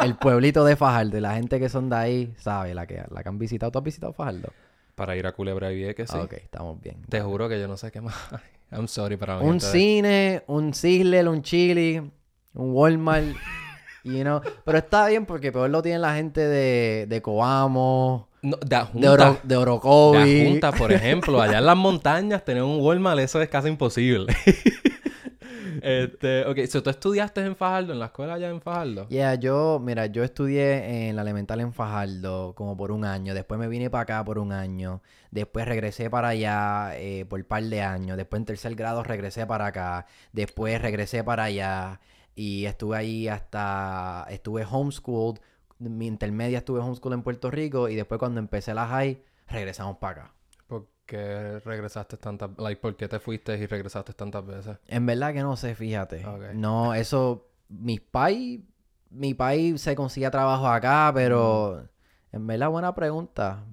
El 0.00 0.16
pueblito 0.16 0.64
de 0.64 0.74
Fajardo. 0.74 1.20
La 1.20 1.34
gente 1.34 1.60
que 1.60 1.68
son 1.68 1.88
de 1.88 1.96
ahí 1.96 2.34
sabe 2.36 2.74
la 2.74 2.86
que, 2.86 3.04
la 3.10 3.22
que 3.22 3.28
han 3.28 3.38
visitado. 3.38 3.70
¿Tú 3.70 3.78
has 3.78 3.84
visitado 3.84 4.12
Fajardo? 4.12 4.52
Para 4.96 5.14
ir 5.16 5.24
a 5.28 5.32
Culebra 5.32 5.70
y 5.70 5.76
Vieques, 5.76 6.10
sí. 6.10 6.18
Ok, 6.18 6.32
estamos 6.32 6.80
bien. 6.80 6.96
Te 7.08 7.20
juro 7.20 7.48
que 7.48 7.60
yo 7.60 7.68
no 7.68 7.76
sé 7.76 7.92
qué 7.92 8.00
más 8.00 8.16
I'm 8.72 8.88
sorry 8.88 9.16
para 9.16 9.38
Un 9.38 9.60
cine, 9.60 10.42
un 10.48 10.74
Sizzler, 10.74 11.28
un 11.28 11.42
Chili, 11.42 11.98
un 12.54 12.72
Walmart. 12.72 13.36
you 14.04 14.22
know. 14.22 14.40
Pero 14.64 14.78
está 14.78 15.06
bien 15.06 15.26
porque 15.26 15.52
peor 15.52 15.70
lo 15.70 15.80
tiene 15.80 16.00
la 16.00 16.14
gente 16.14 16.40
de, 16.40 17.06
de 17.08 17.22
Coamo. 17.22 18.28
de, 18.42 18.80
Junta, 18.80 19.40
de, 19.42 19.56
Orocovi. 19.56 20.34
De 20.34 20.50
Junta, 20.50 20.72
por 20.72 20.92
ejemplo. 20.92 21.40
Allá 21.40 21.58
en 21.58 21.66
las 21.66 21.76
montañas 21.76 22.44
tener 22.44 22.62
un 22.62 22.80
Walmart, 22.80 23.20
eso 23.20 23.40
es 23.40 23.48
casi 23.48 23.68
imposible. 23.68 24.36
este, 25.82 26.46
ok, 26.46 26.58
so, 26.66 26.82
¿tú 26.82 26.90
estudiaste 26.90 27.40
en 27.40 27.56
Fajardo, 27.56 27.92
en 27.92 27.98
la 27.98 28.06
escuela 28.06 28.34
allá 28.34 28.48
en 28.48 28.60
Fajardo? 28.60 29.08
Yeah, 29.08 29.34
yo, 29.34 29.80
mira, 29.82 30.06
yo 30.06 30.24
estudié 30.24 31.08
en 31.08 31.16
la 31.16 31.22
elemental 31.22 31.60
en 31.60 31.72
Fajardo 31.72 32.54
como 32.54 32.76
por 32.76 32.92
un 32.92 33.04
año. 33.04 33.34
Después 33.34 33.58
me 33.58 33.68
vine 33.68 33.90
para 33.90 34.02
acá 34.02 34.24
por 34.24 34.38
un 34.38 34.52
año. 34.52 35.02
Después 35.30 35.66
regresé 35.66 36.10
para 36.10 36.28
allá 36.28 36.92
eh, 36.96 37.24
por 37.28 37.40
un 37.40 37.46
par 37.46 37.62
de 37.62 37.82
años. 37.82 38.16
Después 38.16 38.40
en 38.40 38.46
tercer 38.46 38.74
grado 38.74 39.02
regresé 39.02 39.46
para 39.46 39.66
acá. 39.66 40.06
Después 40.32 40.80
regresé 40.80 41.24
para 41.24 41.44
allá. 41.44 42.00
Y 42.34 42.66
estuve 42.66 42.96
ahí 42.96 43.28
hasta... 43.28 44.26
Estuve 44.30 44.64
homeschooled. 44.64 45.40
Mi 45.78 46.06
intermedia 46.06 46.58
estuve 46.58 46.80
homeschooled 46.80 47.16
en 47.16 47.22
Puerto 47.22 47.50
Rico. 47.50 47.88
Y 47.88 47.96
después 47.96 48.18
cuando 48.18 48.40
empecé 48.40 48.74
la 48.74 48.86
high, 48.86 49.22
regresamos 49.48 49.98
para 49.98 50.22
acá 50.22 50.37
qué 51.08 51.58
regresaste 51.64 52.16
tantas... 52.18 52.50
Like, 52.58 52.80
¿Por 52.80 52.94
qué 52.96 53.08
te 53.08 53.18
fuiste 53.18 53.56
y 53.58 53.66
regresaste 53.66 54.12
tantas 54.12 54.46
veces? 54.46 54.76
En 54.86 55.06
verdad 55.06 55.32
que 55.32 55.40
no 55.40 55.56
sé, 55.56 55.74
fíjate. 55.74 56.24
No, 56.54 56.94
eso... 56.94 57.48
mis 57.68 58.00
pais, 58.00 58.60
mi 59.10 59.34
país 59.34 59.80
se 59.80 59.96
consigue 59.96 60.30
trabajo 60.30 60.68
acá, 60.68 61.10
pero 61.12 61.82
en 62.30 62.46
verdad 62.46 62.68
buena 62.70 62.94
pregunta. 62.94 63.64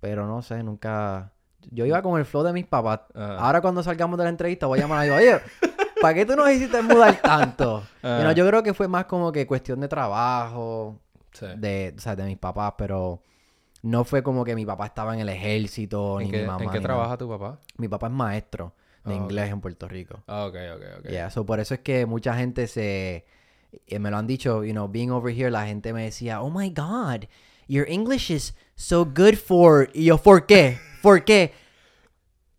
Pero 0.00 0.26
no 0.26 0.42
sé, 0.42 0.62
nunca... 0.62 1.32
Yo 1.72 1.84
iba 1.84 2.00
con 2.02 2.18
el 2.20 2.24
flow 2.26 2.44
de 2.44 2.52
mis 2.52 2.66
papás. 2.66 3.00
Ajá. 3.14 3.38
Ahora 3.38 3.60
cuando 3.60 3.82
salgamos 3.82 4.18
de 4.18 4.24
la 4.24 4.30
entrevista 4.30 4.66
voy 4.66 4.78
a 4.78 4.82
llamar 4.82 5.00
a 5.00 5.02
digo, 5.02 5.16
oye, 5.16 5.40
¿para 6.00 6.14
qué 6.14 6.24
tú 6.24 6.36
nos 6.36 6.48
hiciste 6.50 6.80
mudar 6.82 7.16
tanto? 7.20 7.80
You 8.02 8.08
know, 8.10 8.20
Ajá. 8.20 8.32
yo 8.32 8.46
creo 8.46 8.62
que 8.62 8.72
fue 8.74 8.86
más 8.86 9.06
como 9.06 9.32
que 9.32 9.46
cuestión 9.48 9.80
de 9.80 9.88
trabajo, 9.88 11.00
Sí. 11.32 11.46
de, 11.56 11.94
o 11.96 12.00
sea, 12.00 12.14
de 12.16 12.24
mis 12.24 12.38
papás, 12.38 12.74
pero 12.78 13.20
no 13.86 14.04
fue 14.04 14.22
como 14.22 14.44
que 14.44 14.54
mi 14.54 14.66
papá 14.66 14.86
estaba 14.86 15.14
en 15.14 15.20
el 15.20 15.28
ejército, 15.28 16.20
¿En 16.20 16.26
ni 16.26 16.30
qué, 16.32 16.40
mi 16.40 16.46
mamá. 16.46 16.64
¿en 16.64 16.70
qué 16.70 16.80
trabaja 16.80 17.16
tu 17.16 17.28
papá? 17.28 17.60
Mi 17.78 17.88
papá 17.88 18.06
es 18.08 18.12
maestro 18.12 18.74
de 19.04 19.12
Ah, 19.12 19.16
inglés 19.16 19.50
en 19.50 19.60
Puerto 19.60 19.86
Rico. 19.88 20.22
Ah, 20.26 20.46
ok, 20.46 20.54
ok, 20.76 20.82
ok. 21.00 21.08
Yeah, 21.08 21.30
so 21.30 21.46
por 21.46 21.60
eso 21.60 21.74
es 21.74 21.80
que 21.80 22.06
mucha 22.06 22.34
gente 22.34 22.66
se... 22.66 23.24
eh, 23.86 23.98
me 23.98 24.10
lo 24.10 24.16
han 24.16 24.26
dicho, 24.26 24.64
you 24.64 24.72
know, 24.72 24.88
being 24.88 25.10
over 25.10 25.32
here, 25.32 25.50
la 25.50 25.66
gente 25.66 25.92
me 25.92 26.04
decía, 26.04 26.40
oh 26.42 26.50
my 26.50 26.70
God, 26.70 27.26
your 27.68 27.86
English 27.88 28.30
is 28.30 28.54
so 28.74 29.04
good 29.04 29.34
for... 29.36 29.88
Y 29.94 30.06
yo, 30.06 30.18
¿por 30.18 30.46
qué? 30.46 30.78
¿Por 31.02 31.24
qué? 31.24 31.52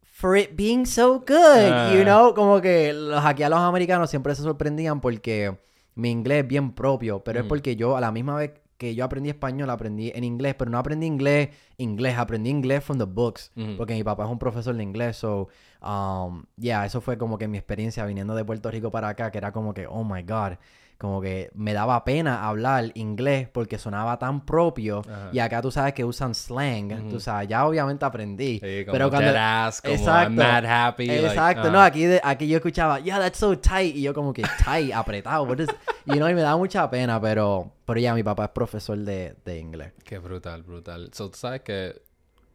For 0.02 0.36
it 0.38 0.52
being 0.56 0.86
so 0.86 1.20
good, 1.20 1.94
you 1.94 2.02
Ah. 2.02 2.04
know, 2.04 2.34
como 2.34 2.60
que 2.62 2.92
los, 2.94 3.24
aquí 3.24 3.44
a 3.44 3.50
los 3.50 3.60
americanos 3.60 4.10
siempre 4.10 4.34
se 4.34 4.42
sorprendían 4.42 5.00
porque 5.02 5.58
mi 5.96 6.10
inglés 6.10 6.44
es 6.44 6.48
bien 6.48 6.72
propio, 6.74 7.24
pero 7.24 7.42
es 7.42 7.46
porque 7.46 7.76
yo 7.76 7.96
a 7.98 8.02
la 8.02 8.12
misma 8.12 8.36
vez 8.38 8.52
que 8.78 8.94
yo 8.96 9.04
aprendí 9.04 9.30
español, 9.30 9.70
aprendí 9.70 10.12
en 10.14 10.24
inglés, 10.24 10.56
pero 10.58 10.70
no 10.70 10.78
aprendí 10.78 11.08
inglés, 11.08 11.50
inglés, 11.78 12.18
aprendí 12.18 12.50
inglés 12.50 12.84
from 12.84 12.98
the 12.98 13.06
books, 13.06 13.52
porque 13.78 13.94
mi 13.96 14.04
papá 14.04 14.26
es 14.26 14.30
un 14.30 14.40
profesor 14.40 14.76
de 14.76 14.84
inglés, 14.84 15.18
so, 15.18 15.48
um, 15.82 16.44
yeah, 16.58 16.86
eso 16.86 17.02
fue 17.02 17.18
como 17.18 17.38
que 17.38 17.48
mi 17.48 17.58
experiencia 17.58 18.06
viniendo 18.06 18.36
de 18.36 18.46
Puerto 18.46 18.70
Rico 18.70 18.92
para 18.92 19.10
acá, 19.10 19.32
que 19.32 19.40
era 19.40 19.52
como 19.52 19.74
que, 19.74 19.88
oh 19.88 20.04
my 20.04 20.22
God, 20.22 20.58
como 20.98 21.22
que 21.22 21.52
me 21.54 21.74
daba 21.74 22.04
pena 22.04 22.48
hablar 22.48 22.92
inglés 22.96 23.48
porque 23.48 23.78
sonaba 23.78 24.18
tan 24.18 24.44
propio, 24.46 25.02
Ajá. 25.08 25.30
y 25.32 25.40
acá 25.40 25.62
tú 25.62 25.70
sabes 25.72 25.94
que 25.94 26.04
usan 26.04 26.34
slang, 26.34 26.92
Ujú. 26.92 27.10
tú 27.10 27.20
sabes, 27.20 27.48
ya 27.48 27.66
obviamente 27.68 28.04
aprendí, 28.04 28.60
Sí, 28.60 28.84
como 28.86 28.94
pero 28.94 29.10
cuando... 29.12 29.32
ass, 29.38 29.80
como 29.82 29.94
Exacto. 29.94 30.24
I'm 30.32 30.36
mad 30.36 30.66
happy. 30.66 31.06
like, 31.06 31.26
Exacto, 31.28 31.68
ah. 31.68 31.72
no, 31.72 31.82
aquí, 31.82 32.06
de- 32.06 32.22
aquí 32.24 32.48
yo 32.48 32.58
escuchaba, 32.58 33.00
yeah, 33.00 33.20
that's 33.20 33.38
so 33.38 33.56
tight, 33.60 33.96
y 33.96 34.02
yo 34.02 34.14
como 34.14 34.34
que 34.34 34.42
tight, 34.66 34.92
apretado, 34.94 35.46
is-" 35.54 35.68
you 36.08 36.16
know, 36.16 36.30
y 36.30 36.34
me 36.34 36.42
da 36.42 36.58
mucha 36.58 36.90
pena, 36.90 37.22
pero, 37.22 37.72
pero 37.86 38.00
ya 38.00 38.16
mi 38.16 38.24
papá 38.24 38.46
es 38.46 38.50
profesor 38.52 38.98
de, 38.98 39.36
de 39.46 39.60
inglés. 39.60 39.94
Qué 40.04 40.18
brutal, 40.18 40.64
brutal. 40.64 41.12
So, 41.14 41.30
tú 41.30 41.38
sabes 41.38 41.62
que 41.62 42.02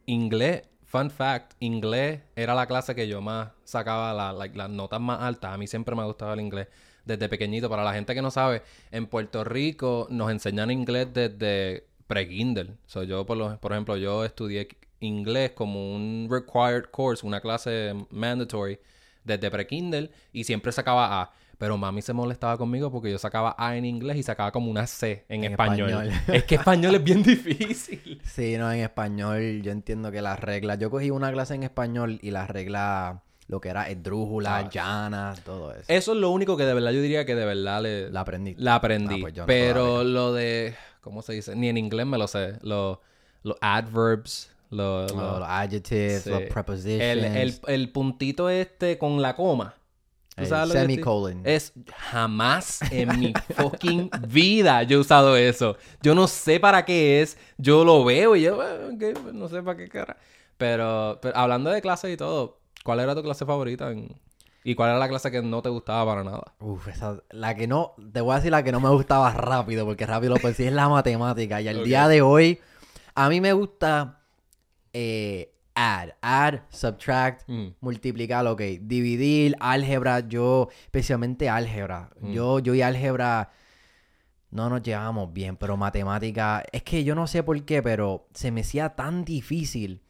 inglés, 0.05 0.63
fun 0.85 1.09
fact, 1.09 1.53
inglés 1.59 2.21
era 2.35 2.53
la 2.53 2.65
clase 2.67 2.93
que 2.93 3.07
yo 3.07 3.21
más 3.21 3.51
sacaba 3.63 4.13
la- 4.13 4.33
las 4.53 4.69
notas 4.69 4.99
más 4.99 5.21
altas. 5.21 5.53
A 5.53 5.57
mí 5.57 5.65
siempre 5.67 5.95
me 5.95 6.03
gustaba 6.03 6.33
el 6.33 6.41
inglés 6.41 6.67
desde 7.05 7.29
pequeñito. 7.29 7.69
Para 7.69 7.83
la 7.83 7.93
gente 7.93 8.13
que 8.15 8.21
no 8.21 8.31
sabe, 8.31 8.61
en 8.91 9.07
Puerto 9.07 9.43
Rico 9.43 10.07
nos 10.09 10.31
enseñan 10.31 10.71
inglés 10.71 11.07
desde 11.13 11.85
pre-Kindle. 12.07 12.75
So, 12.85 13.03
yo, 13.03 13.25
por, 13.25 13.37
lo- 13.37 13.59
por 13.59 13.71
ejemplo, 13.71 13.97
yo 13.97 14.23
estudié 14.25 14.67
inglés 14.99 15.51
como 15.51 15.93
un 15.95 16.27
required 16.29 16.85
course, 16.91 17.25
una 17.25 17.41
clase 17.41 17.93
mandatory 18.09 18.79
desde 19.23 19.49
pre-Kindle 19.51 20.11
y 20.31 20.43
siempre 20.43 20.71
sacaba 20.71 21.21
A. 21.21 21.31
Pero 21.57 21.77
mami 21.77 22.01
se 22.01 22.11
molestaba 22.13 22.57
conmigo 22.57 22.91
porque 22.91 23.09
yo 23.11 23.17
sacaba 23.17 23.55
A 23.57 23.77
en 23.77 23.85
inglés 23.85 24.17
y 24.17 24.23
sacaba 24.23 24.51
como 24.51 24.69
una 24.69 24.85
C 24.87 25.23
en, 25.29 25.43
En 25.45 25.51
español. 25.51 25.89
español. 25.89 26.13
es 26.35 26.43
que 26.43 26.55
español 26.55 26.95
es 26.95 27.03
bien 27.03 27.23
difícil. 27.23 28.19
Sí, 28.25 28.57
no, 28.57 28.69
en 28.71 28.81
español 28.81 29.61
yo 29.61 29.71
entiendo 29.71 30.11
que 30.11 30.21
las 30.21 30.39
reglas, 30.39 30.79
yo 30.79 30.89
cogí 30.89 31.09
una 31.09 31.31
clase 31.31 31.55
en 31.55 31.63
español 31.63 32.19
y 32.21 32.31
las 32.31 32.49
reglas, 32.49 33.17
lo 33.53 33.61
que 33.61 33.69
era 33.69 33.87
esdrújula, 33.87 34.57
Ah. 34.57 34.69
llana, 34.69 35.35
todo 35.45 35.71
eso. 35.73 35.83
Eso 35.87 36.11
es 36.13 36.17
lo 36.17 36.31
único 36.31 36.57
que 36.57 36.65
de 36.65 36.73
verdad 36.73 36.91
yo 36.91 37.01
diría 37.01 37.23
que 37.25 37.35
de 37.35 37.45
verdad 37.45 37.81
le, 37.83 38.09
La 38.09 38.21
aprendí. 38.21 38.55
la 38.57 38.75
aprendí. 38.75 39.15
Ah, 39.15 39.21
pues 39.21 39.35
no 39.37 39.45
pero 39.45 39.85
todavía. 39.85 40.11
lo 40.11 40.33
de, 40.33 40.75
¿cómo 41.01 41.21
se 41.21 41.33
dice? 41.33 41.55
Ni 41.55 41.69
en 41.69 41.77
inglés 41.77 42.05
me 42.07 42.17
lo 42.17 42.27
sé. 42.27 42.55
Los 42.61 42.97
los 43.43 43.57
adverbs, 43.61 44.49
los, 44.69 45.11
Los, 45.11 45.21
los- 45.21 45.39
los 45.39 45.47
adjectives, 45.49 46.23
sí. 46.23 46.29
los 46.29 46.41
prepositions, 46.43 47.01
el, 47.01 47.23
el, 47.25 47.59
el 47.67 47.89
puntito 47.91 48.49
este 48.49 48.97
con 48.97 49.21
la 49.21 49.35
coma. 49.35 49.75
¿Tú 50.35 50.41
el 50.41 50.47
sabes 50.47 50.73
lo 50.73 50.79
semicolon. 50.79 51.41
Es 51.45 51.73
jamás 51.95 52.81
en 52.91 53.19
mi 53.19 53.33
fucking 53.55 54.09
vida 54.29 54.81
yo 54.81 54.97
he 54.97 54.99
usado 55.01 55.37
eso. 55.37 55.77
Yo 56.01 56.15
no 56.15 56.27
sé 56.27 56.59
para 56.59 56.85
qué 56.85 57.21
es. 57.21 57.37
Yo 57.57 57.83
lo 57.85 58.03
veo 58.03 58.35
y 58.35 58.41
yo, 58.41 58.59
"Ah, 58.61 58.77
no 59.31 59.47
sé 59.47 59.61
para 59.61 59.77
qué 59.77 59.87
cara. 59.89 60.17
Pero, 60.57 61.19
pero 61.21 61.35
hablando 61.37 61.69
de 61.69 61.81
clases 61.81 62.11
y 62.13 62.17
todo, 62.17 62.57
¿cuál 62.83 62.99
era 62.99 63.15
tu 63.15 63.23
clase 63.23 63.45
favorita? 63.45 63.91
en- 63.91 64.15
¿Y 64.65 64.75
cuál 64.75 64.91
era 64.91 64.99
la 64.99 65.09
clase 65.09 65.29
que 65.29 65.41
no 65.41 65.61
te 65.61 65.67
gustaba 65.69 66.05
para 66.05 66.23
nada? 66.23 66.53
Uf, 66.61 66.87
esa, 66.87 67.21
la 67.31 67.53
que 67.55 67.67
no, 67.67 67.95
te 68.13 68.21
voy 68.21 68.31
a 68.31 68.35
decir 68.37 68.51
la 68.51 68.63
que 68.63 68.71
no 68.71 68.79
me 68.79 68.87
gustaba 68.89 69.31
rápido, 69.33 69.85
porque 69.85 70.05
rápido 70.05 70.35
pues 70.37 70.55
sí 70.55 70.63
es 70.63 70.71
la 70.71 70.87
matemática. 70.87 71.59
Y 71.59 71.67
al 71.67 71.83
día 71.83 72.07
de 72.07 72.21
hoy, 72.21 72.59
a 73.13 73.27
mí 73.27 73.41
me 73.41 73.51
gusta 73.51 74.21
eh, 74.93 75.53
add, 75.75 76.11
add, 76.21 76.61
subtract, 76.69 77.49
Mm. 77.49 77.69
multiplicar, 77.81 78.45
ok, 78.47 78.61
dividir, 78.81 79.55
álgebra, 79.59 80.21
yo, 80.21 80.69
especialmente 80.85 81.49
álgebra. 81.49 82.11
Mm. 82.21 82.31
Yo, 82.31 82.59
yo 82.59 82.73
y 82.73 82.81
álgebra 82.83 83.49
no 84.51 84.69
nos 84.69 84.81
llevamos 84.83 85.33
bien, 85.33 85.57
pero 85.57 85.75
matemática, 85.77 86.63
es 86.71 86.83
que 86.83 87.03
yo 87.03 87.15
no 87.15 87.25
sé 87.27 87.41
por 87.43 87.61
qué, 87.65 87.81
pero 87.81 88.27
se 88.33 88.51
me 88.51 88.61
hacía 88.61 88.89
tan 88.95 89.25
difícil 89.25 90.01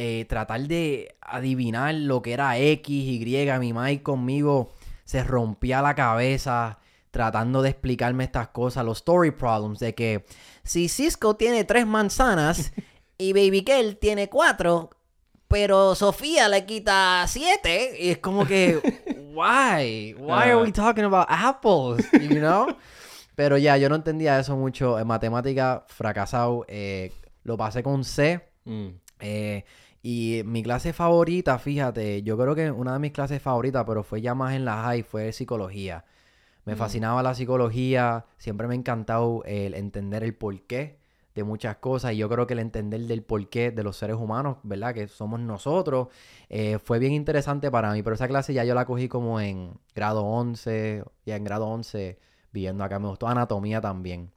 eh, 0.00 0.26
tratar 0.26 0.60
de 0.68 1.16
adivinar 1.20 1.92
lo 1.92 2.22
que 2.22 2.32
era 2.32 2.56
X, 2.56 2.88
Y, 2.88 3.50
mi 3.58 3.72
Mike 3.72 4.04
conmigo 4.04 4.70
se 5.04 5.24
rompía 5.24 5.82
la 5.82 5.96
cabeza 5.96 6.78
tratando 7.10 7.62
de 7.62 7.70
explicarme 7.70 8.22
estas 8.22 8.46
cosas, 8.50 8.84
los 8.84 8.98
story 8.98 9.32
problems, 9.32 9.80
de 9.80 9.96
que 9.96 10.24
si 10.62 10.88
Cisco 10.88 11.34
tiene 11.34 11.64
tres 11.64 11.84
manzanas 11.84 12.70
y 13.18 13.32
Baby 13.32 13.62
Kell 13.62 13.96
tiene 13.96 14.28
cuatro, 14.28 14.90
pero 15.48 15.96
Sofía 15.96 16.48
le 16.48 16.64
quita 16.64 17.24
siete, 17.26 17.96
y 17.98 18.10
es 18.10 18.18
como 18.18 18.46
que, 18.46 18.76
why? 19.34 20.14
Why 20.16 20.50
are 20.50 20.62
we 20.62 20.70
talking 20.70 21.06
about 21.06 21.26
apples? 21.28 22.06
You 22.12 22.38
know? 22.38 22.68
Pero 23.34 23.56
ya, 23.56 23.76
yo 23.76 23.88
no 23.88 23.94
entendía 23.96 24.38
eso 24.38 24.56
mucho. 24.56 24.98
En 24.98 25.06
matemática, 25.06 25.84
fracasado. 25.88 26.64
eh, 26.68 27.12
lo 27.44 27.56
pasé 27.56 27.82
con 27.84 28.04
C. 28.04 28.40
Mm. 28.64 28.88
eh, 29.20 29.64
y 30.10 30.42
mi 30.44 30.62
clase 30.62 30.94
favorita, 30.94 31.58
fíjate, 31.58 32.22
yo 32.22 32.38
creo 32.38 32.54
que 32.54 32.70
una 32.70 32.94
de 32.94 32.98
mis 32.98 33.12
clases 33.12 33.42
favoritas, 33.42 33.84
pero 33.86 34.02
fue 34.02 34.22
ya 34.22 34.34
más 34.34 34.54
en 34.54 34.64
la 34.64 34.82
high, 34.84 35.02
fue 35.02 35.32
psicología. 35.32 36.06
Me 36.64 36.74
Mm. 36.74 36.78
fascinaba 36.78 37.22
la 37.22 37.34
psicología, 37.34 38.24
siempre 38.38 38.66
me 38.68 38.72
ha 38.74 38.76
encantado 38.78 39.42
el 39.44 39.74
entender 39.74 40.22
el 40.24 40.34
porqué 40.34 40.96
de 41.34 41.44
muchas 41.44 41.76
cosas. 41.76 42.12
Y 42.14 42.16
yo 42.16 42.28
creo 42.30 42.46
que 42.46 42.54
el 42.54 42.60
entender 42.60 43.00
del 43.02 43.22
porqué 43.22 43.70
de 43.70 43.82
los 43.82 43.98
seres 43.98 44.16
humanos, 44.16 44.56
¿verdad? 44.62 44.94
Que 44.94 45.08
somos 45.08 45.40
nosotros, 45.40 46.08
eh, 46.48 46.78
fue 46.82 46.98
bien 46.98 47.12
interesante 47.12 47.70
para 47.70 47.92
mí. 47.92 48.02
Pero 48.02 48.14
esa 48.14 48.28
clase 48.28 48.54
ya 48.54 48.64
yo 48.64 48.74
la 48.74 48.86
cogí 48.86 49.08
como 49.08 49.40
en 49.42 49.74
grado 49.94 50.24
11, 50.24 51.04
ya 51.26 51.36
en 51.36 51.44
grado 51.44 51.66
11, 51.66 52.18
viviendo 52.50 52.82
acá. 52.82 52.98
Me 52.98 53.08
gustó 53.08 53.28
anatomía 53.28 53.80
también. 53.82 54.30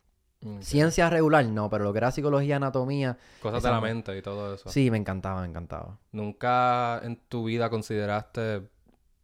Ok. 0.44 0.62
Ciencia 0.62 1.10
regular, 1.10 1.46
no, 1.46 1.70
pero 1.70 1.84
lo 1.84 1.94
que 1.94 2.00
era 2.00 2.12
psicología, 2.12 2.56
anatomía, 2.56 3.18
Cosas 3.42 3.62
de 3.62 3.70
la 3.70 3.80
mente 3.82 4.18
y 4.18 4.22
todo 4.22 4.56
eso. 4.56 4.70
sí, 4.70 4.90
me 4.90 4.98
encantaba, 4.98 5.42
me 5.42 5.48
encantaba. 5.48 5.98
¿Nunca 6.12 7.00
en 7.04 7.18
tu 7.30 7.44
vida 7.46 7.70
consideraste 7.70 8.64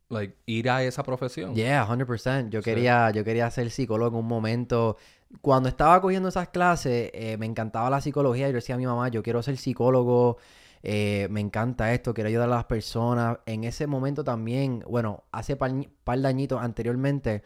like, 0.10 0.36
ir 0.46 0.70
a 0.70 0.84
esa 0.84 1.04
profesión? 1.04 1.56
Yeah, 1.56 1.86
100%. 1.88 2.50
Yo 2.50 2.62
Sí. 2.62 2.66
quería, 2.66 3.10
yo 3.12 3.24
quería 3.24 3.50
ser 3.50 3.70
psicólogo 3.72 4.18
en 4.20 4.24
un 4.24 4.30
momento. 4.30 4.98
Cuando 5.42 5.68
estaba 5.70 6.00
cogiendo 6.02 6.30
esas 6.30 6.50
clases, 6.50 7.10
eh, 7.14 7.36
me 7.38 7.46
encantaba 7.46 7.90
la 7.90 8.00
psicología. 8.00 8.48
Yo 8.48 8.54
decía 8.56 8.76
a 8.76 8.78
mi 8.78 8.86
mamá, 8.86 9.10
yo 9.10 9.24
quiero 9.24 9.42
ser 9.42 9.58
psicólogo. 9.58 10.38
Eh, 10.84 11.28
me 11.30 11.42
encanta 11.42 11.94
esto, 11.94 12.14
quiero 12.14 12.30
ayudar 12.30 12.48
a 12.48 12.56
las 12.56 12.66
personas. 12.66 13.40
En 13.46 13.64
ese 13.64 13.88
momento 13.88 14.24
también, 14.24 14.84
bueno, 14.88 15.24
hace 15.32 15.56
par, 15.56 15.72
par 16.04 16.20
de 16.20 16.48
anteriormente 16.60 17.44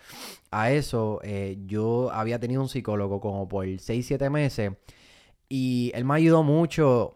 a 0.51 0.71
eso, 0.71 1.19
eh, 1.23 1.57
yo 1.65 2.11
había 2.11 2.39
tenido 2.39 2.61
un 2.61 2.69
psicólogo 2.69 3.19
como 3.19 3.47
por 3.47 3.65
6, 3.79 4.05
7 4.05 4.29
meses. 4.29 4.73
Y 5.49 5.91
él 5.95 6.05
me 6.05 6.15
ayudó 6.15 6.43
mucho. 6.43 7.15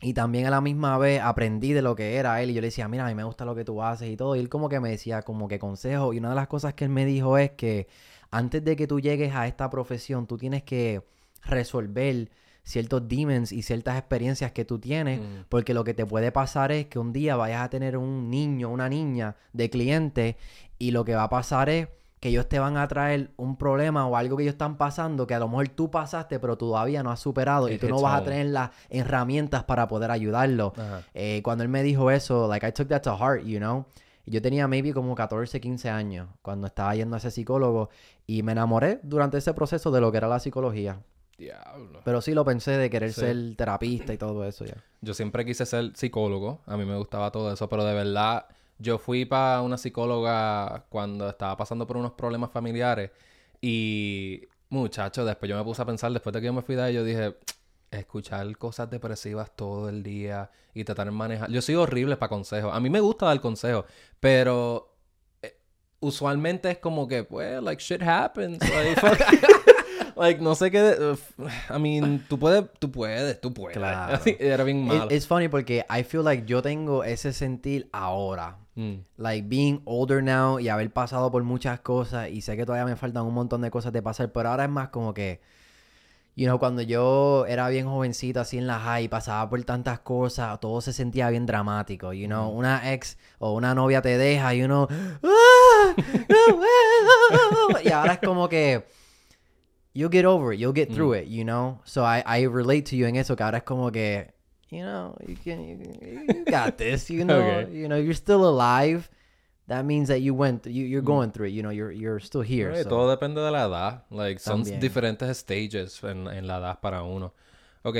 Y 0.00 0.12
también 0.12 0.46
a 0.46 0.50
la 0.50 0.60
misma 0.60 0.98
vez 0.98 1.20
aprendí 1.22 1.72
de 1.72 1.80
lo 1.82 1.94
que 1.96 2.16
era 2.16 2.42
él. 2.42 2.50
Y 2.50 2.54
yo 2.54 2.60
le 2.60 2.66
decía, 2.68 2.88
mira, 2.88 3.06
a 3.06 3.08
mí 3.08 3.14
me 3.14 3.24
gusta 3.24 3.44
lo 3.44 3.54
que 3.54 3.64
tú 3.64 3.82
haces 3.82 4.10
y 4.10 4.16
todo. 4.16 4.36
Y 4.36 4.40
él 4.40 4.48
como 4.48 4.68
que 4.68 4.80
me 4.80 4.90
decía 4.90 5.22
como 5.22 5.48
que 5.48 5.58
consejo. 5.58 6.12
Y 6.12 6.18
una 6.18 6.30
de 6.30 6.34
las 6.34 6.48
cosas 6.48 6.74
que 6.74 6.84
él 6.84 6.90
me 6.90 7.06
dijo 7.06 7.38
es 7.38 7.52
que 7.52 7.88
antes 8.30 8.64
de 8.64 8.76
que 8.76 8.86
tú 8.86 9.00
llegues 9.00 9.34
a 9.34 9.46
esta 9.46 9.70
profesión, 9.70 10.26
tú 10.26 10.36
tienes 10.36 10.62
que 10.64 11.02
resolver 11.44 12.30
ciertos 12.64 13.06
demons 13.06 13.52
y 13.52 13.62
ciertas 13.62 13.96
experiencias 13.98 14.52
que 14.52 14.64
tú 14.64 14.78
tienes. 14.78 15.20
Mm. 15.20 15.44
Porque 15.48 15.74
lo 15.74 15.84
que 15.84 15.94
te 15.94 16.04
puede 16.04 16.32
pasar 16.32 16.72
es 16.72 16.86
que 16.86 16.98
un 16.98 17.12
día 17.12 17.36
vayas 17.36 17.62
a 17.62 17.70
tener 17.70 17.96
un 17.96 18.30
niño, 18.30 18.70
una 18.70 18.88
niña 18.88 19.36
de 19.52 19.70
cliente. 19.70 20.36
Y 20.78 20.90
lo 20.90 21.04
que 21.04 21.14
va 21.14 21.24
a 21.24 21.28
pasar 21.28 21.68
es 21.68 21.88
que 22.24 22.30
ellos 22.30 22.48
te 22.48 22.58
van 22.58 22.78
a 22.78 22.88
traer 22.88 23.32
un 23.36 23.56
problema 23.56 24.06
o 24.06 24.16
algo 24.16 24.38
que 24.38 24.44
ellos 24.44 24.54
están 24.54 24.78
pasando 24.78 25.26
que 25.26 25.34
a 25.34 25.38
lo 25.38 25.46
mejor 25.46 25.68
tú 25.68 25.90
pasaste 25.90 26.40
pero 26.40 26.56
todavía 26.56 27.02
no 27.02 27.10
has 27.10 27.20
superado 27.20 27.68
y 27.68 27.76
tú 27.76 27.86
no 27.86 28.00
vas 28.00 28.22
a 28.22 28.24
tener 28.24 28.46
las 28.46 28.70
herramientas 28.88 29.64
para 29.64 29.88
poder 29.88 30.10
ayudarlo. 30.10 30.72
Eh, 31.12 31.42
cuando 31.44 31.64
él 31.64 31.68
me 31.68 31.82
dijo 31.82 32.10
eso, 32.10 32.48
like 32.48 32.66
I 32.66 32.72
took 32.72 32.88
that 32.88 33.02
to 33.02 33.14
heart, 33.18 33.44
you 33.44 33.58
know. 33.58 33.84
Yo 34.24 34.40
tenía 34.40 34.66
maybe 34.66 34.94
como 34.94 35.14
14, 35.14 35.60
15 35.60 35.90
años 35.90 36.28
cuando 36.40 36.66
estaba 36.66 36.94
yendo 36.94 37.14
a 37.14 37.18
ese 37.18 37.30
psicólogo 37.30 37.90
y 38.26 38.42
me 38.42 38.52
enamoré 38.52 39.00
durante 39.02 39.36
ese 39.36 39.52
proceso 39.52 39.90
de 39.90 40.00
lo 40.00 40.10
que 40.10 40.16
era 40.16 40.28
la 40.28 40.40
psicología. 40.40 41.00
Diablo. 41.38 42.00
Pero 42.04 42.20
sí 42.20 42.32
lo 42.34 42.44
pensé 42.44 42.72
de 42.72 42.88
querer 42.90 43.12
Sí. 43.12 43.20
ser 43.22 43.56
terapista 43.56 44.12
y 44.12 44.18
todo 44.18 44.44
eso 44.46 44.64
ya. 44.64 44.76
Yo 45.00 45.14
siempre 45.14 45.44
quise 45.44 45.66
ser 45.66 45.92
psicólogo. 45.96 46.60
A 46.66 46.76
mí 46.76 46.84
me 46.84 46.96
gustaba 46.96 47.30
todo 47.30 47.52
eso, 47.52 47.68
pero 47.68 47.84
de 47.84 47.92
verdad, 47.94 48.46
yo 48.78 48.98
fui 48.98 49.24
para 49.24 49.60
una 49.62 49.76
psicóloga 49.78 50.86
cuando 50.88 51.28
estaba 51.28 51.56
pasando 51.56 51.86
por 51.86 51.96
unos 51.96 52.12
problemas 52.12 52.50
familiares. 52.50 53.10
Y, 53.60 54.42
muchacho, 54.68 55.24
después 55.24 55.48
yo 55.48 55.56
me 55.56 55.64
puse 55.64 55.82
a 55.82 55.86
pensar, 55.86 56.12
después 56.12 56.32
de 56.32 56.40
que 56.40 56.46
yo 56.46 56.52
me 56.52 56.62
fui 56.62 56.74
de 56.76 56.82
ahí, 56.82 56.94
yo 56.94 57.04
dije, 57.04 57.34
escuchar 57.90 58.56
cosas 58.58 58.90
depresivas 58.90 59.50
todo 59.54 59.88
el 59.88 60.02
día 60.02 60.50
y 60.74 60.84
tratar 60.84 61.06
de 61.06 61.12
manejar. 61.12 61.50
Yo 61.50 61.62
soy 61.62 61.76
horrible 61.76 62.16
para 62.16 62.28
consejos. 62.28 62.72
A 62.74 62.80
mí 62.80 62.90
me 62.90 63.00
gusta 63.00 63.26
dar 63.26 63.40
consejos, 63.40 63.84
pero 64.20 64.96
eh, 65.42 65.56
usualmente 66.00 66.70
es 66.70 66.78
como 66.78 67.06
que, 67.08 67.24
pues, 67.24 67.62
like, 67.62 67.82
shit 67.82 68.02
happens. 68.02 68.58
Like, 68.68 69.00
like, 70.16 70.40
no 70.40 70.54
sé 70.54 70.70
qué. 70.70 70.96
uf, 71.12 71.30
I 71.70 71.78
mean, 71.78 72.24
tú 72.28 72.38
puedes, 72.38 72.64
tú 72.78 72.90
puedes, 72.90 73.40
tú 73.40 73.52
puedes. 73.52 73.76
Claro. 73.76 74.20
Era 74.38 74.64
bien 74.64 74.84
malo. 74.86 75.08
Es 75.10 75.16
it's 75.18 75.26
funny 75.26 75.48
porque 75.48 75.84
I 75.90 76.02
feel 76.02 76.24
like 76.24 76.44
yo 76.46 76.62
tengo 76.62 77.04
ese 77.04 77.32
sentir 77.32 77.88
ahora. 77.92 78.56
Mm. 78.76 79.04
Like 79.18 79.46
being 79.48 79.80
older 79.84 80.22
now 80.22 80.58
y 80.58 80.68
haber 80.68 80.90
pasado 80.92 81.30
por 81.30 81.42
muchas 81.44 81.80
cosas 81.80 82.28
y 82.30 82.40
sé 82.40 82.56
que 82.56 82.66
todavía 82.66 82.84
me 82.86 82.96
faltan 82.96 83.24
un 83.24 83.34
montón 83.34 83.60
de 83.60 83.70
cosas 83.70 83.92
de 83.92 84.02
pasar, 84.02 84.32
pero 84.32 84.48
ahora 84.50 84.64
es 84.64 84.70
más 84.70 84.88
como 84.88 85.14
que, 85.14 85.40
you 86.34 86.46
know, 86.46 86.58
cuando 86.58 86.82
yo 86.82 87.46
era 87.46 87.68
bien 87.68 87.86
jovencito 87.86 88.40
así 88.40 88.58
en 88.58 88.66
la 88.66 88.80
high, 88.80 89.06
pasaba 89.08 89.48
por 89.48 89.62
tantas 89.62 90.00
cosas, 90.00 90.58
todo 90.58 90.80
se 90.80 90.92
sentía 90.92 91.30
bien 91.30 91.46
dramático, 91.46 92.12
you 92.12 92.26
know, 92.26 92.50
una 92.50 92.92
ex 92.92 93.16
o 93.38 93.52
una 93.54 93.76
novia 93.76 94.02
te 94.02 94.18
deja 94.18 94.52
y 94.56 94.62
uno, 94.64 94.88
"Ah, 95.22 95.94
no 95.96 96.56
puedo". 96.56 97.80
y 97.84 97.92
ahora 97.92 98.14
es 98.14 98.18
como 98.18 98.48
que, 98.48 98.84
you'll 99.94 100.10
get 100.10 100.24
over 100.24 100.52
it, 100.52 100.58
you'll 100.58 100.72
get 100.74 100.92
through 100.92 101.12
it, 101.14 101.26
you 101.28 101.44
know, 101.44 101.78
so 101.84 102.02
I, 102.04 102.22
I 102.26 102.42
relate 102.46 102.86
to 102.90 102.96
you 102.96 103.06
en 103.06 103.16
eso, 103.16 103.34
que 103.36 103.44
ahora 103.44 103.58
es 103.58 103.64
como 103.64 103.90
que, 103.90 104.26
you 104.70 104.82
know, 104.82 105.16
you 105.26 105.36
can, 105.36 105.64
you, 105.68 105.76
can- 105.78 106.26
you 106.36 106.44
got 106.44 106.76
this, 106.78 107.08
you 107.10 107.24
know, 107.24 107.38
Okay. 107.40 107.72
you 107.72 107.88
know, 107.88 107.96
you're 107.96 108.12
still 108.14 108.44
alive. 108.46 109.08
That 109.68 109.84
means 109.86 110.08
that 110.08 110.20
you 110.20 110.34
went, 110.34 110.66
you, 110.66 110.84
you're 110.84 111.00
going 111.00 111.30
through 111.30 111.46
it. 111.46 111.52
You 111.52 111.62
know, 111.62 111.70
you're 111.70 111.90
you're 111.90 112.20
still 112.20 112.42
here. 112.42 112.70
Oye, 112.72 112.82
so- 112.82 112.88
Todo 112.90 113.08
depende 113.16 113.40
de 113.40 113.50
la 113.50 113.64
edad. 113.66 114.02
Like, 114.10 114.38
son 114.38 114.62
diferentes 114.78 115.38
stages 115.38 116.02
en, 116.04 116.26
en 116.28 116.46
la 116.46 116.58
edad 116.58 116.80
para 116.80 117.02
uno. 117.02 117.32
Ok, 117.82 117.96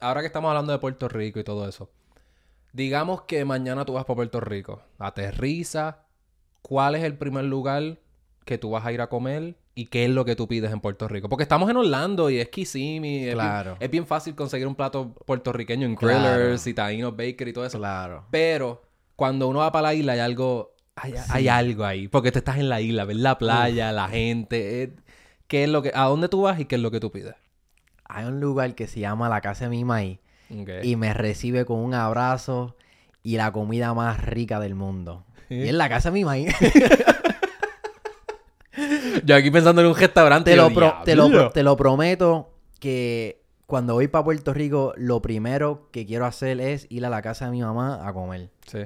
ahora 0.00 0.22
que 0.22 0.26
estamos 0.26 0.48
hablando 0.48 0.72
de 0.72 0.78
Puerto 0.80 1.08
Rico 1.08 1.38
y 1.38 1.44
todo 1.44 1.68
eso. 1.68 1.88
Digamos 2.72 3.22
que 3.22 3.44
mañana 3.44 3.84
tú 3.84 3.92
vas 3.92 4.04
para 4.06 4.16
Puerto 4.16 4.40
Rico. 4.40 4.82
Aterriza. 4.98 5.98
¿Cuál 6.62 6.94
es 6.94 7.04
el 7.04 7.16
primer 7.18 7.44
lugar 7.44 7.98
que 8.44 8.58
tú 8.58 8.70
vas 8.70 8.84
a 8.86 8.92
ir 8.92 9.00
a 9.00 9.08
comer? 9.08 9.54
¿Y 9.74 9.86
qué 9.86 10.04
es 10.04 10.10
lo 10.10 10.24
que 10.24 10.36
tú 10.36 10.46
pides 10.48 10.70
en 10.72 10.80
Puerto 10.80 11.08
Rico? 11.08 11.28
Porque 11.28 11.44
estamos 11.44 11.70
en 11.70 11.76
Orlando 11.76 12.28
y 12.30 12.38
es 12.38 12.48
Kissimmee. 12.48 13.18
es 13.20 13.24
bien- 13.24 13.34
Claro. 13.34 13.76
Es 13.80 13.90
bien 13.90 14.06
fácil 14.06 14.34
conseguir 14.34 14.66
un 14.66 14.74
plato 14.74 15.14
puertorriqueño 15.26 15.86
en 15.86 15.96
Claro. 15.96 16.18
Grillers 16.38 16.66
y 16.66 16.74
Taino 16.74 17.12
Baker 17.12 17.48
y 17.48 17.52
todo 17.52 17.64
eso. 17.64 17.78
Claro. 17.78 18.24
Pero 18.30 18.82
cuando 19.16 19.48
uno 19.48 19.60
va 19.60 19.72
para 19.72 19.88
la 19.88 19.94
isla 19.94 20.12
hay 20.12 20.18
algo, 20.20 20.74
hay, 20.96 21.14
hay 21.30 21.48
algo 21.48 21.84
ahí, 21.84 22.08
porque 22.08 22.30
tú 22.32 22.38
estás 22.40 22.58
en 22.58 22.68
la 22.68 22.80
isla, 22.82 23.04
ves 23.06 23.16
la 23.16 23.38
playa, 23.38 23.92
la 23.92 24.08
gente, 24.08 24.82
eh, 24.82 24.92
¿qué 25.46 25.64
es 25.64 25.70
lo 25.70 25.80
que, 25.82 25.90
a 25.94 26.04
dónde 26.04 26.28
tú 26.28 26.42
vas 26.42 26.60
y 26.60 26.66
qué 26.66 26.74
es 26.74 26.80
lo 26.82 26.90
que 26.90 27.00
tú 27.00 27.10
pides? 27.10 27.34
Hay 28.04 28.26
un 28.26 28.40
lugar 28.40 28.74
que 28.74 28.86
se 28.86 29.00
llama 29.00 29.30
la 29.30 29.40
casa 29.40 29.64
de 29.64 29.70
mi 29.70 29.84
maíz 29.84 30.18
y 30.82 30.96
me 30.96 31.14
recibe 31.14 31.64
con 31.64 31.78
un 31.78 31.94
abrazo 31.94 32.76
y 33.22 33.36
la 33.38 33.52
comida 33.52 33.94
más 33.94 34.22
rica 34.22 34.60
del 34.60 34.74
mundo. 34.74 35.24
Y 35.48 35.62
es 35.68 35.72
la 35.74 35.88
casa 35.88 36.10
de 36.10 36.14
mi 36.14 36.24
maíz. 36.26 36.52
Yo 39.24 39.36
aquí 39.36 39.50
pensando 39.50 39.80
en 39.80 39.88
un 39.88 39.96
restaurante. 39.96 40.50
te, 40.50 40.56
lo 40.56 40.72
pro- 40.72 40.94
te, 41.04 41.14
lo, 41.16 41.50
te 41.50 41.62
lo 41.62 41.76
prometo 41.76 42.50
que 42.80 43.42
cuando 43.66 43.94
voy 43.94 44.08
para 44.08 44.24
Puerto 44.24 44.52
Rico, 44.52 44.92
lo 44.96 45.22
primero 45.22 45.88
que 45.92 46.04
quiero 46.06 46.26
hacer 46.26 46.60
es 46.60 46.86
ir 46.90 47.06
a 47.06 47.10
la 47.10 47.22
casa 47.22 47.46
de 47.46 47.52
mi 47.52 47.62
mamá 47.62 48.06
a 48.06 48.12
comer. 48.12 48.50
Sí. 48.66 48.80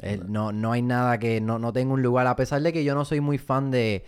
Eh, 0.00 0.20
no, 0.26 0.52
no 0.52 0.72
hay 0.72 0.82
nada 0.82 1.18
que... 1.18 1.40
No, 1.40 1.58
no 1.58 1.72
tengo 1.72 1.94
un 1.94 2.02
lugar, 2.02 2.26
a 2.26 2.36
pesar 2.36 2.60
de 2.62 2.72
que 2.72 2.84
yo 2.84 2.94
no 2.94 3.04
soy 3.04 3.20
muy 3.20 3.38
fan 3.38 3.70
de... 3.70 4.04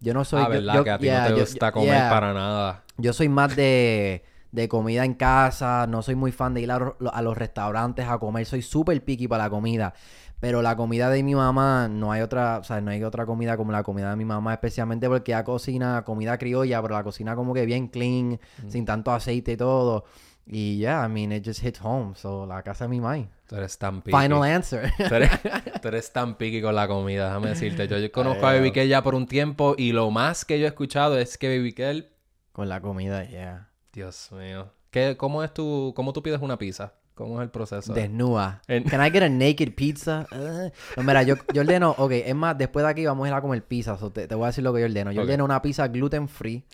Yo 0.00 0.14
no 0.14 0.24
soy... 0.24 0.40
ah, 0.42 0.44
yo- 0.44 0.50
verdad, 0.50 0.74
yo- 0.74 0.84
que 0.84 0.90
a 0.90 0.98
ti 0.98 1.04
yeah, 1.04 1.20
no 1.22 1.26
te 1.26 1.32
yo- 1.32 1.40
gusta 1.40 1.66
yo- 1.68 1.72
comer 1.72 1.88
yeah. 1.90 2.10
para 2.10 2.32
nada. 2.32 2.84
Yo 2.96 3.12
soy 3.12 3.28
más 3.28 3.56
de, 3.56 4.24
de 4.52 4.68
comida 4.68 5.04
en 5.04 5.14
casa, 5.14 5.86
no 5.88 6.02
soy 6.02 6.14
muy 6.14 6.30
fan 6.30 6.54
de 6.54 6.60
ir 6.60 6.70
a, 6.70 6.94
a 7.12 7.22
los 7.22 7.36
restaurantes 7.36 8.06
a 8.08 8.18
comer, 8.18 8.46
soy 8.46 8.62
súper 8.62 9.02
picky 9.04 9.26
para 9.26 9.44
la 9.44 9.50
comida. 9.50 9.92
Pero 10.40 10.60
la 10.60 10.76
comida 10.76 11.08
de 11.10 11.22
mi 11.22 11.34
mamá, 11.34 11.88
no 11.88 12.12
hay 12.12 12.20
otra, 12.20 12.58
o 12.58 12.64
sea, 12.64 12.80
no 12.80 12.90
hay 12.90 13.02
otra 13.02 13.24
comida 13.24 13.56
como 13.56 13.72
la 13.72 13.82
comida 13.82 14.10
de 14.10 14.16
mi 14.16 14.24
mamá, 14.24 14.52
especialmente 14.52 15.08
porque 15.08 15.32
ella 15.32 15.44
cocina 15.44 16.04
comida 16.04 16.36
criolla, 16.36 16.82
pero 16.82 16.94
la 16.94 17.02
cocina 17.02 17.34
como 17.34 17.54
que 17.54 17.64
bien 17.64 17.88
clean, 17.88 18.38
sin 18.68 18.84
tanto 18.84 19.12
aceite 19.12 19.52
y 19.52 19.56
todo. 19.56 20.04
Y 20.46 20.76
yeah, 20.76 21.06
I 21.06 21.08
mean, 21.08 21.32
it 21.32 21.42
just 21.44 21.64
hits 21.64 21.80
home. 21.82 22.14
So, 22.14 22.44
la 22.44 22.62
casa 22.62 22.84
de 22.84 22.90
mi 22.90 23.00
mamá. 23.00 23.26
Tú 23.48 23.56
eres 23.56 23.78
tan 23.78 24.02
picky. 24.02 24.16
Final 24.16 24.42
answer. 24.42 24.92
Tú 24.96 25.14
eres, 25.14 25.30
tú 25.80 25.88
eres 25.88 26.12
tan 26.12 26.36
picky 26.36 26.60
con 26.60 26.74
la 26.74 26.86
comida, 26.86 27.26
déjame 27.26 27.48
decirte. 27.50 27.88
Yo, 27.88 27.98
yo 27.98 28.12
conozco 28.12 28.46
a 28.46 28.52
Baby 28.52 28.72
Kell 28.72 28.88
ya 28.88 29.02
por 29.02 29.14
un 29.14 29.26
tiempo 29.26 29.74
y 29.78 29.92
lo 29.92 30.10
más 30.10 30.44
que 30.44 30.58
yo 30.58 30.66
he 30.66 30.68
escuchado 30.68 31.18
es 31.18 31.38
que 31.38 31.56
Baby 31.56 31.72
Kell, 31.72 32.10
Con 32.52 32.68
la 32.68 32.80
comida, 32.80 33.24
yeah. 33.24 33.70
Dios 33.92 34.30
mío. 34.32 34.70
¿Qué, 34.90 35.16
cómo, 35.16 35.42
es 35.42 35.52
tu, 35.54 35.92
¿Cómo 35.96 36.12
tú 36.12 36.22
pides 36.22 36.40
una 36.40 36.58
pizza? 36.58 36.92
¿Cómo 37.14 37.40
es 37.40 37.44
el 37.44 37.50
proceso? 37.50 37.92
Desnuda. 37.94 38.60
En- 38.66 38.82
Can 38.84 39.00
I 39.06 39.10
get 39.10 39.22
a 39.22 39.28
naked 39.28 39.74
pizza? 39.74 40.26
Uh, 40.32 40.70
No, 40.96 41.02
mira, 41.04 41.22
yo, 41.22 41.36
yo 41.52 41.62
ordeno, 41.62 41.94
ok, 41.96 42.10
es 42.12 42.34
más, 42.34 42.58
después 42.58 42.84
de 42.84 42.90
aquí 42.90 43.06
vamos 43.06 43.24
a 43.26 43.28
ir 43.28 43.34
a 43.34 43.40
comer 43.40 43.64
pizza. 43.64 43.96
so 43.96 44.10
te, 44.10 44.26
te 44.26 44.34
voy 44.34 44.44
a 44.44 44.46
decir 44.48 44.64
lo 44.64 44.74
que 44.74 44.80
yo 44.80 44.86
ordeno. 44.86 45.12
Yo 45.12 45.22
ordeno 45.22 45.44
una 45.44 45.62
pizza 45.62 45.86
gluten 45.88 46.28
free, 46.28 46.64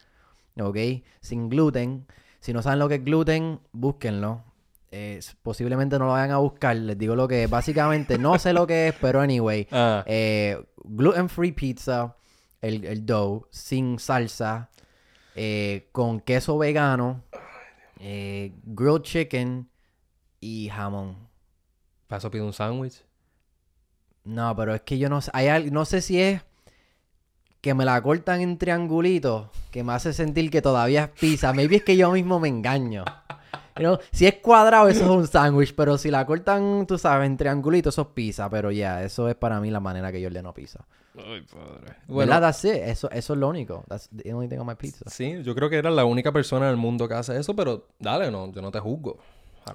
ok, 0.58 0.76
sin 1.20 1.48
gluten. 1.50 2.06
Si 2.40 2.54
no 2.54 2.62
saben 2.62 2.78
lo 2.78 2.88
que 2.88 2.94
es 2.96 3.04
gluten, 3.04 3.60
búsquenlo. 3.72 4.44
Eh, 4.92 5.20
posiblemente 5.42 5.98
no 5.98 6.06
lo 6.06 6.12
vayan 6.12 6.30
a 6.30 6.38
buscar. 6.38 6.74
Les 6.74 6.96
digo 6.98 7.14
lo 7.14 7.28
que 7.28 7.44
es. 7.44 7.50
Básicamente, 7.50 8.18
no 8.18 8.38
sé 8.38 8.52
lo 8.54 8.66
que 8.66 8.88
es, 8.88 8.94
pero 9.00 9.20
anyway. 9.20 9.68
Ah, 9.70 10.02
Eh, 10.06 10.58
gluten 10.84 11.28
free 11.28 11.52
pizza, 11.52 12.16
el, 12.62 12.84
el 12.86 13.04
dough, 13.04 13.46
sin 13.50 13.98
salsa, 13.98 14.70
eh, 15.36 15.88
con 15.92 16.20
queso 16.20 16.56
vegano, 16.58 17.22
eh, 18.00 18.52
grilled 18.64 19.02
chicken 19.02 19.68
y 20.40 20.68
jamón. 20.68 21.16
¿Para 22.06 22.18
eso 22.18 22.30
pido 22.30 22.44
un 22.44 22.52
sándwich? 22.52 23.04
No, 24.24 24.54
pero 24.56 24.74
es 24.74 24.82
que 24.82 24.98
yo 24.98 25.08
no 25.08 25.20
sé. 25.20 25.30
Hay 25.34 25.70
no 25.70 25.84
sé 25.84 26.00
si 26.00 26.20
es 26.20 26.42
que 27.60 27.74
me 27.74 27.84
la 27.84 28.00
cortan 28.02 28.40
en 28.40 28.58
triangulitos 28.58 29.48
que 29.70 29.84
me 29.84 29.92
hace 29.92 30.12
sentir 30.12 30.50
que 30.50 30.62
todavía 30.62 31.04
es 31.04 31.10
pizza. 31.10 31.52
Maybe 31.52 31.76
es 31.76 31.84
que 31.84 31.96
yo 31.96 32.10
mismo 32.10 32.40
me 32.40 32.48
engaño. 32.48 33.04
You 33.76 33.82
know, 33.82 33.98
si 34.10 34.26
es 34.26 34.34
cuadrado, 34.36 34.88
eso 34.88 35.04
es 35.04 35.10
un 35.10 35.26
sándwich. 35.26 35.74
Pero 35.74 35.96
si 35.96 36.10
la 36.10 36.26
cortan, 36.26 36.86
tú 36.86 36.98
sabes, 36.98 37.26
en 37.26 37.36
triangulitos, 37.36 37.94
eso 37.94 38.02
es 38.02 38.08
pizza. 38.08 38.50
Pero 38.50 38.70
ya, 38.70 39.02
eso 39.04 39.28
es 39.28 39.36
para 39.36 39.60
mí 39.60 39.70
la 39.70 39.80
manera 39.80 40.10
que 40.10 40.20
yo 40.20 40.28
ordeno 40.28 40.52
pizza. 40.52 40.84
Ay, 41.16 41.42
padre. 41.42 41.96
Bueno, 42.06 42.40
that's 42.40 42.64
it. 42.64 42.74
Eso, 42.74 43.10
eso 43.10 43.32
es 43.32 43.38
lo 43.38 43.48
único. 43.48 43.84
That's 43.88 44.08
the 44.10 44.32
only 44.34 44.48
thing 44.48 44.58
on 44.58 44.66
my 44.66 44.74
pizza. 44.74 45.08
Sí, 45.08 45.42
yo 45.42 45.54
creo 45.54 45.70
que 45.70 45.76
eres 45.76 45.92
la 45.92 46.04
única 46.04 46.32
persona 46.32 46.66
en 46.66 46.72
el 46.72 46.76
mundo 46.76 47.08
que 47.08 47.14
hace 47.14 47.38
eso, 47.38 47.54
pero 47.54 47.88
dale, 47.98 48.30
no, 48.30 48.52
yo 48.52 48.60
no 48.60 48.70
te 48.70 48.80
juzgo. 48.80 49.18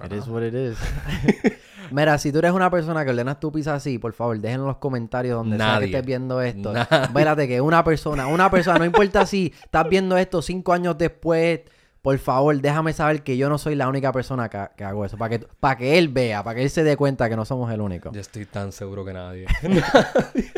It 0.04 0.10
nada. 0.10 0.16
is 0.16 0.28
what 0.28 0.42
it 0.42 0.54
is. 0.54 0.76
Mira, 1.90 2.18
si 2.18 2.32
tú 2.32 2.38
eres 2.38 2.52
una 2.52 2.70
persona 2.70 3.04
que 3.04 3.10
ordenas 3.10 3.38
tu 3.38 3.52
pizza 3.52 3.74
así, 3.74 3.98
por 3.98 4.12
favor, 4.12 4.38
dejen 4.40 4.60
en 4.60 4.66
los 4.66 4.76
comentarios 4.78 5.36
donde 5.36 5.56
sea 5.56 5.66
que 5.66 5.72
Nadie. 5.72 5.86
estés 5.86 6.04
viendo 6.06 6.40
esto. 6.40 6.72
Nadie. 6.72 7.02
Espérate 7.04 7.46
que 7.48 7.60
una 7.60 7.84
persona, 7.84 8.26
una 8.26 8.50
persona, 8.50 8.78
no 8.78 8.84
importa 8.84 9.24
si 9.26 9.52
estás 9.62 9.88
viendo 9.88 10.16
esto 10.16 10.42
cinco 10.42 10.72
años 10.72 10.98
después, 10.98 11.60
por 12.02 12.18
favor, 12.18 12.60
déjame 12.60 12.92
saber 12.92 13.22
que 13.22 13.36
yo 13.36 13.48
no 13.48 13.58
soy 13.58 13.74
la 13.76 13.88
única 13.88 14.12
persona 14.12 14.48
que, 14.48 14.58
que 14.76 14.84
hago 14.84 15.04
eso. 15.04 15.16
Para 15.16 15.38
que, 15.38 15.46
para 15.60 15.76
que 15.76 15.98
él 15.98 16.08
vea, 16.08 16.42
para 16.42 16.56
que 16.56 16.62
él 16.62 16.70
se 16.70 16.82
dé 16.84 16.96
cuenta 16.96 17.28
que 17.28 17.36
no 17.36 17.44
somos 17.44 17.72
el 17.72 17.80
único. 17.80 18.12
Yo 18.12 18.20
estoy 18.20 18.46
tan 18.46 18.72
seguro 18.72 19.04
que 19.04 19.12
nadie. 19.12 19.46
Nadie. 19.62 20.52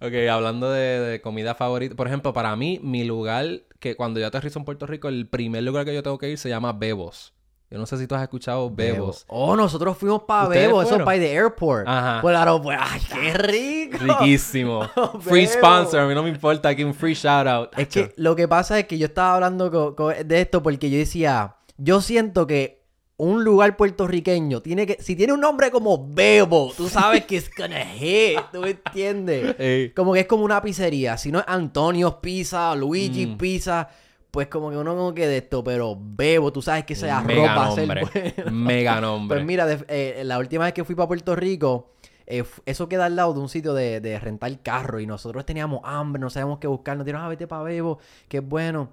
ok, 0.00 0.28
hablando 0.30 0.70
de, 0.70 1.00
de 1.00 1.20
comida 1.20 1.54
favorita. 1.54 1.94
Por 1.94 2.06
ejemplo, 2.06 2.32
para 2.32 2.54
mí, 2.56 2.80
mi 2.82 3.04
lugar, 3.04 3.46
que 3.78 3.96
cuando 3.96 4.20
yo 4.20 4.26
aterrizo 4.26 4.58
en 4.58 4.64
Puerto 4.64 4.86
Rico, 4.86 5.08
el 5.08 5.28
primer 5.28 5.62
lugar 5.62 5.84
que 5.84 5.94
yo 5.94 6.02
tengo 6.02 6.18
que 6.18 6.30
ir 6.30 6.38
se 6.38 6.48
llama 6.48 6.72
Bebos. 6.72 7.33
Yo 7.74 7.80
no 7.80 7.86
sé 7.86 7.98
si 7.98 8.06
tú 8.06 8.14
has 8.14 8.22
escuchado 8.22 8.70
Bebos. 8.70 9.24
Oh, 9.26 9.56
nosotros 9.56 9.98
fuimos 9.98 10.22
para 10.22 10.44
¿Ustedes 10.46 10.68
Bebo, 10.68 10.80
eso 10.80 11.04
by 11.04 11.18
the 11.18 11.32
airport. 11.34 11.88
Ajá. 11.88 12.20
Por 12.22 12.30
el 12.30 12.36
aeropuerto. 12.36 12.84
¡Ay, 12.88 13.00
qué 13.12 13.34
rico! 13.34 13.98
Riquísimo. 13.98 14.88
free 15.22 15.46
Bebos. 15.46 15.54
sponsor, 15.54 15.98
a 15.98 16.06
mí 16.06 16.14
no 16.14 16.22
me 16.22 16.28
importa, 16.28 16.68
aquí 16.68 16.84
un 16.84 16.94
free 16.94 17.14
shout 17.14 17.48
out. 17.48 17.70
Es 17.76 17.88
que 17.88 18.12
lo 18.14 18.36
que 18.36 18.46
pasa 18.46 18.78
es 18.78 18.86
que 18.86 18.96
yo 18.96 19.06
estaba 19.06 19.34
hablando 19.34 19.92
de 20.24 20.40
esto 20.40 20.62
porque 20.62 20.88
yo 20.88 20.98
decía, 20.98 21.56
yo 21.76 22.00
siento 22.00 22.46
que 22.46 22.84
un 23.16 23.42
lugar 23.42 23.76
puertorriqueño 23.76 24.60
tiene 24.60 24.86
que, 24.86 24.98
si 25.02 25.16
tiene 25.16 25.32
un 25.32 25.40
nombre 25.40 25.72
como 25.72 26.06
Bebo, 26.08 26.72
tú 26.76 26.88
sabes 26.88 27.24
que 27.24 27.38
es 27.38 27.50
gonna 27.56 27.84
hit, 27.86 28.38
¿tú 28.52 28.60
me 28.60 28.70
entiendes? 28.70 29.56
Ey. 29.58 29.90
Como 29.90 30.12
que 30.12 30.20
es 30.20 30.26
como 30.26 30.44
una 30.44 30.62
pizzería, 30.62 31.18
si 31.18 31.32
no 31.32 31.40
es 31.40 31.44
Antonio's 31.48 32.14
Pizza, 32.22 32.72
Luigi 32.76 33.26
Mm. 33.26 33.36
Pizza, 33.36 33.88
pues 34.34 34.48
como 34.48 34.68
que 34.68 34.76
uno 34.76 34.96
como 34.96 35.14
que 35.14 35.28
de 35.28 35.36
esto, 35.36 35.62
pero 35.62 35.96
Bebo, 35.96 36.52
tú 36.52 36.60
sabes 36.60 36.84
que 36.84 36.94
ese 36.94 37.08
arroz 37.08 37.28
Mega 37.28 37.54
va 37.54 37.66
a 37.68 37.70
ser 37.70 37.86
bueno. 37.86 38.50
Mega 38.50 39.00
nombre. 39.00 39.36
Pues 39.38 39.46
mira, 39.46 39.64
de- 39.64 39.84
eh, 39.86 40.24
la 40.24 40.40
última 40.40 40.64
vez 40.64 40.74
que 40.74 40.82
fui 40.82 40.96
para 40.96 41.06
Puerto 41.06 41.36
Rico, 41.36 41.92
eh, 42.26 42.42
eso 42.66 42.88
queda 42.88 43.04
al 43.06 43.14
lado 43.14 43.32
de 43.32 43.38
un 43.38 43.48
sitio 43.48 43.74
de, 43.74 44.00
de 44.00 44.18
rentar 44.18 44.60
carro 44.60 44.98
y 44.98 45.06
nosotros 45.06 45.46
teníamos 45.46 45.82
hambre, 45.84 46.18
no 46.20 46.30
sabíamos 46.30 46.58
qué 46.58 46.66
buscar, 46.66 46.96
nos 46.96 47.06
dijeron, 47.06 47.24
ah, 47.24 47.28
vete 47.28 47.46
para 47.46 47.62
Bebo, 47.62 48.00
que 48.26 48.38
es 48.38 48.48
bueno. 48.48 48.88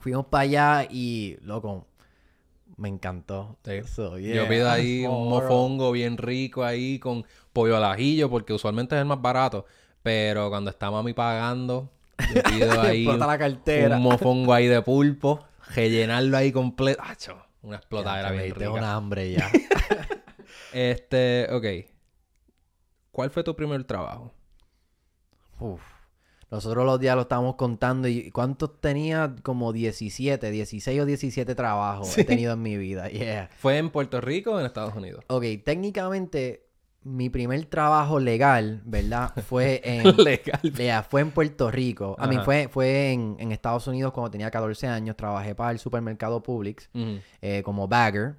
Fuimos 0.00 0.26
para 0.26 0.42
allá 0.42 0.88
y, 0.90 1.36
loco, 1.42 1.86
me 2.76 2.88
encantó. 2.88 3.56
Sí. 3.64 3.80
So, 3.84 4.18
Yo 4.18 4.34
yeah. 4.34 4.48
pido 4.48 4.68
ahí 4.72 5.06
un 5.06 5.28
mofongo 5.28 5.92
bien 5.92 6.16
rico 6.18 6.64
ahí 6.64 6.98
con 6.98 7.24
pollo 7.52 7.76
al 7.76 7.84
ajillo 7.84 8.28
porque 8.28 8.52
usualmente 8.52 8.96
es 8.96 9.00
el 9.02 9.06
más 9.06 9.22
barato. 9.22 9.66
Pero 10.02 10.50
cuando 10.50 10.70
está 10.70 10.90
mami 10.90 11.12
pagando, 11.12 11.90
yo 12.34 12.42
pido 12.50 12.80
ahí 12.80 13.02
Explota 13.02 13.24
un, 13.24 13.30
la 13.30 13.38
cartera. 13.38 13.96
un 13.96 14.02
mofongo 14.02 14.52
ahí 14.52 14.66
de 14.66 14.82
pulpo, 14.82 15.44
rellenarlo 15.74 16.36
ahí 16.36 16.52
completo. 16.52 17.02
¡Acho! 17.04 17.38
Una 17.62 17.76
explotadera 17.76 18.30
bien 18.30 18.54
rica. 18.54 18.70
una 18.70 18.94
hambre 18.94 19.32
ya. 19.32 19.50
Este, 20.72 21.46
ok. 21.52 21.64
¿Cuál 23.12 23.30
fue 23.30 23.44
tu 23.44 23.54
primer 23.54 23.84
trabajo? 23.84 24.32
Uf. 25.60 25.80
Nosotros 26.50 26.84
los 26.84 27.00
días 27.00 27.14
lo 27.16 27.22
estábamos 27.22 27.54
contando 27.56 28.06
y 28.08 28.30
¿cuántos 28.30 28.80
tenía? 28.80 29.34
Como 29.42 29.72
17, 29.72 30.50
16 30.50 31.00
o 31.00 31.06
17 31.06 31.54
trabajos 31.54 32.16
he 32.18 32.24
tenido 32.24 32.52
en 32.52 32.62
mi 32.62 32.76
vida. 32.76 33.08
Yeah. 33.08 33.50
¿Fue 33.56 33.78
en 33.78 33.90
Puerto 33.90 34.20
Rico 34.20 34.52
o 34.52 34.60
en 34.60 34.66
Estados 34.66 34.94
Unidos? 34.94 35.24
Ok, 35.28 35.44
técnicamente 35.64 36.66
mi 37.04 37.28
primer 37.28 37.64
trabajo 37.66 38.18
legal, 38.18 38.82
¿verdad? 38.84 39.32
Fue 39.46 39.80
en... 39.84 40.16
Legal. 40.16 40.60
Yeah, 40.62 41.02
fue 41.02 41.20
en 41.20 41.30
Puerto 41.30 41.70
Rico. 41.70 42.16
A 42.18 42.26
mí 42.26 42.38
fue, 42.44 42.68
fue 42.68 43.12
en, 43.12 43.36
en 43.38 43.52
Estados 43.52 43.86
Unidos 43.86 44.12
cuando 44.12 44.30
tenía 44.30 44.50
14 44.50 44.88
años. 44.88 45.16
Trabajé 45.16 45.54
para 45.54 45.70
el 45.70 45.78
supermercado 45.78 46.42
Publix 46.42 46.88
eh, 47.42 47.62
como 47.62 47.86
bagger. 47.86 48.36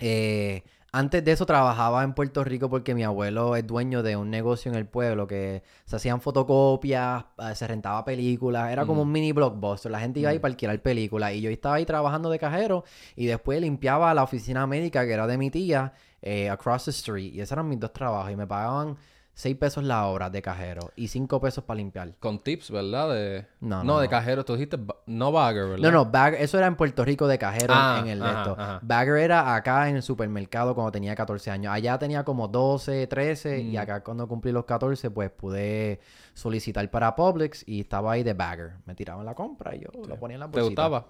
Eh, 0.00 0.62
antes 0.90 1.22
de 1.22 1.32
eso 1.32 1.44
trabajaba 1.44 2.02
en 2.02 2.14
Puerto 2.14 2.42
Rico 2.44 2.70
porque 2.70 2.94
mi 2.94 3.04
abuelo 3.04 3.56
es 3.56 3.66
dueño 3.66 4.02
de 4.02 4.16
un 4.16 4.30
negocio 4.30 4.70
en 4.70 4.78
el 4.78 4.86
pueblo 4.86 5.26
que 5.26 5.62
se 5.84 5.96
hacían 5.96 6.22
fotocopias, 6.22 7.24
eh, 7.38 7.54
se 7.54 7.66
rentaba 7.66 8.04
películas, 8.04 8.72
era 8.72 8.86
como 8.86 9.02
un 9.02 9.12
mini 9.12 9.32
blockbuster. 9.32 9.92
La 9.92 10.00
gente 10.00 10.20
iba 10.20 10.30
ahí 10.30 10.38
para 10.38 10.52
alquilar 10.52 10.80
películas 10.80 11.34
y 11.34 11.42
yo 11.42 11.50
estaba 11.50 11.74
ahí 11.74 11.84
trabajando 11.84 12.30
de 12.30 12.38
cajero 12.38 12.84
y 13.16 13.26
después 13.26 13.60
limpiaba 13.60 14.14
la 14.14 14.22
oficina 14.22 14.66
médica 14.66 15.04
que 15.04 15.12
era 15.12 15.26
de 15.26 15.36
mi 15.36 15.50
tía 15.50 15.92
eh, 16.22 16.50
across 16.50 16.84
the 16.86 16.90
street 16.90 17.32
y 17.34 17.40
esos 17.40 17.52
eran 17.52 17.68
mis 17.68 17.78
dos 17.80 17.92
trabajos 17.92 18.30
y 18.32 18.36
me 18.36 18.46
pagaban 18.46 18.96
6 19.34 19.54
pesos 19.56 19.84
la 19.84 20.04
hora 20.06 20.28
de 20.30 20.42
cajero 20.42 20.90
y 20.96 21.06
5 21.06 21.40
pesos 21.40 21.62
para 21.62 21.76
limpiar. 21.78 22.12
Con 22.18 22.40
tips, 22.40 22.72
¿verdad? 22.72 23.14
De... 23.14 23.46
No, 23.60 23.76
No, 23.78 23.84
no, 23.84 23.98
de 24.00 24.06
no. 24.06 24.10
cajero. 24.10 24.44
Tú 24.44 24.54
dijiste 24.54 24.80
no 25.06 25.30
bagger, 25.30 25.64
¿verdad? 25.68 25.78
No, 25.78 25.90
no, 25.92 26.06
bag, 26.10 26.34
eso 26.40 26.58
era 26.58 26.66
en 26.66 26.74
Puerto 26.74 27.04
Rico 27.04 27.28
de 27.28 27.38
cajero 27.38 27.72
Ah, 27.76 27.98
en 28.02 28.08
el 28.08 28.18
de 28.18 28.24
ajá, 28.24 28.38
esto. 28.40 28.56
ajá. 28.58 28.80
Bagger 28.82 29.16
era 29.18 29.54
acá 29.54 29.88
en 29.88 29.94
el 29.94 30.02
supermercado 30.02 30.74
cuando 30.74 30.90
tenía 30.90 31.14
14 31.14 31.52
años. 31.52 31.72
Allá 31.72 31.96
tenía 32.00 32.24
como 32.24 32.48
12, 32.48 33.06
13 33.06 33.60
y 33.60 33.76
Mm. 33.76 33.78
acá 33.78 34.02
cuando 34.02 34.26
cumplí 34.26 34.50
los 34.50 34.64
14 34.64 35.08
pues 35.12 35.30
pude 35.30 36.00
solicitar 36.34 36.90
para 36.90 37.14
Publix 37.14 37.62
y 37.68 37.82
estaba 37.82 38.10
ahí 38.10 38.24
de 38.24 38.34
bagger. 38.34 38.72
Me 38.86 38.96
tiraban 38.96 39.24
la 39.24 39.36
compra 39.36 39.72
y 39.76 39.80
yo 39.82 39.88
lo 40.04 40.16
ponía 40.18 40.34
en 40.34 40.40
la 40.40 40.50
¿Te 40.50 40.60
bolsita. 40.60 40.88
gustaba? 40.88 41.06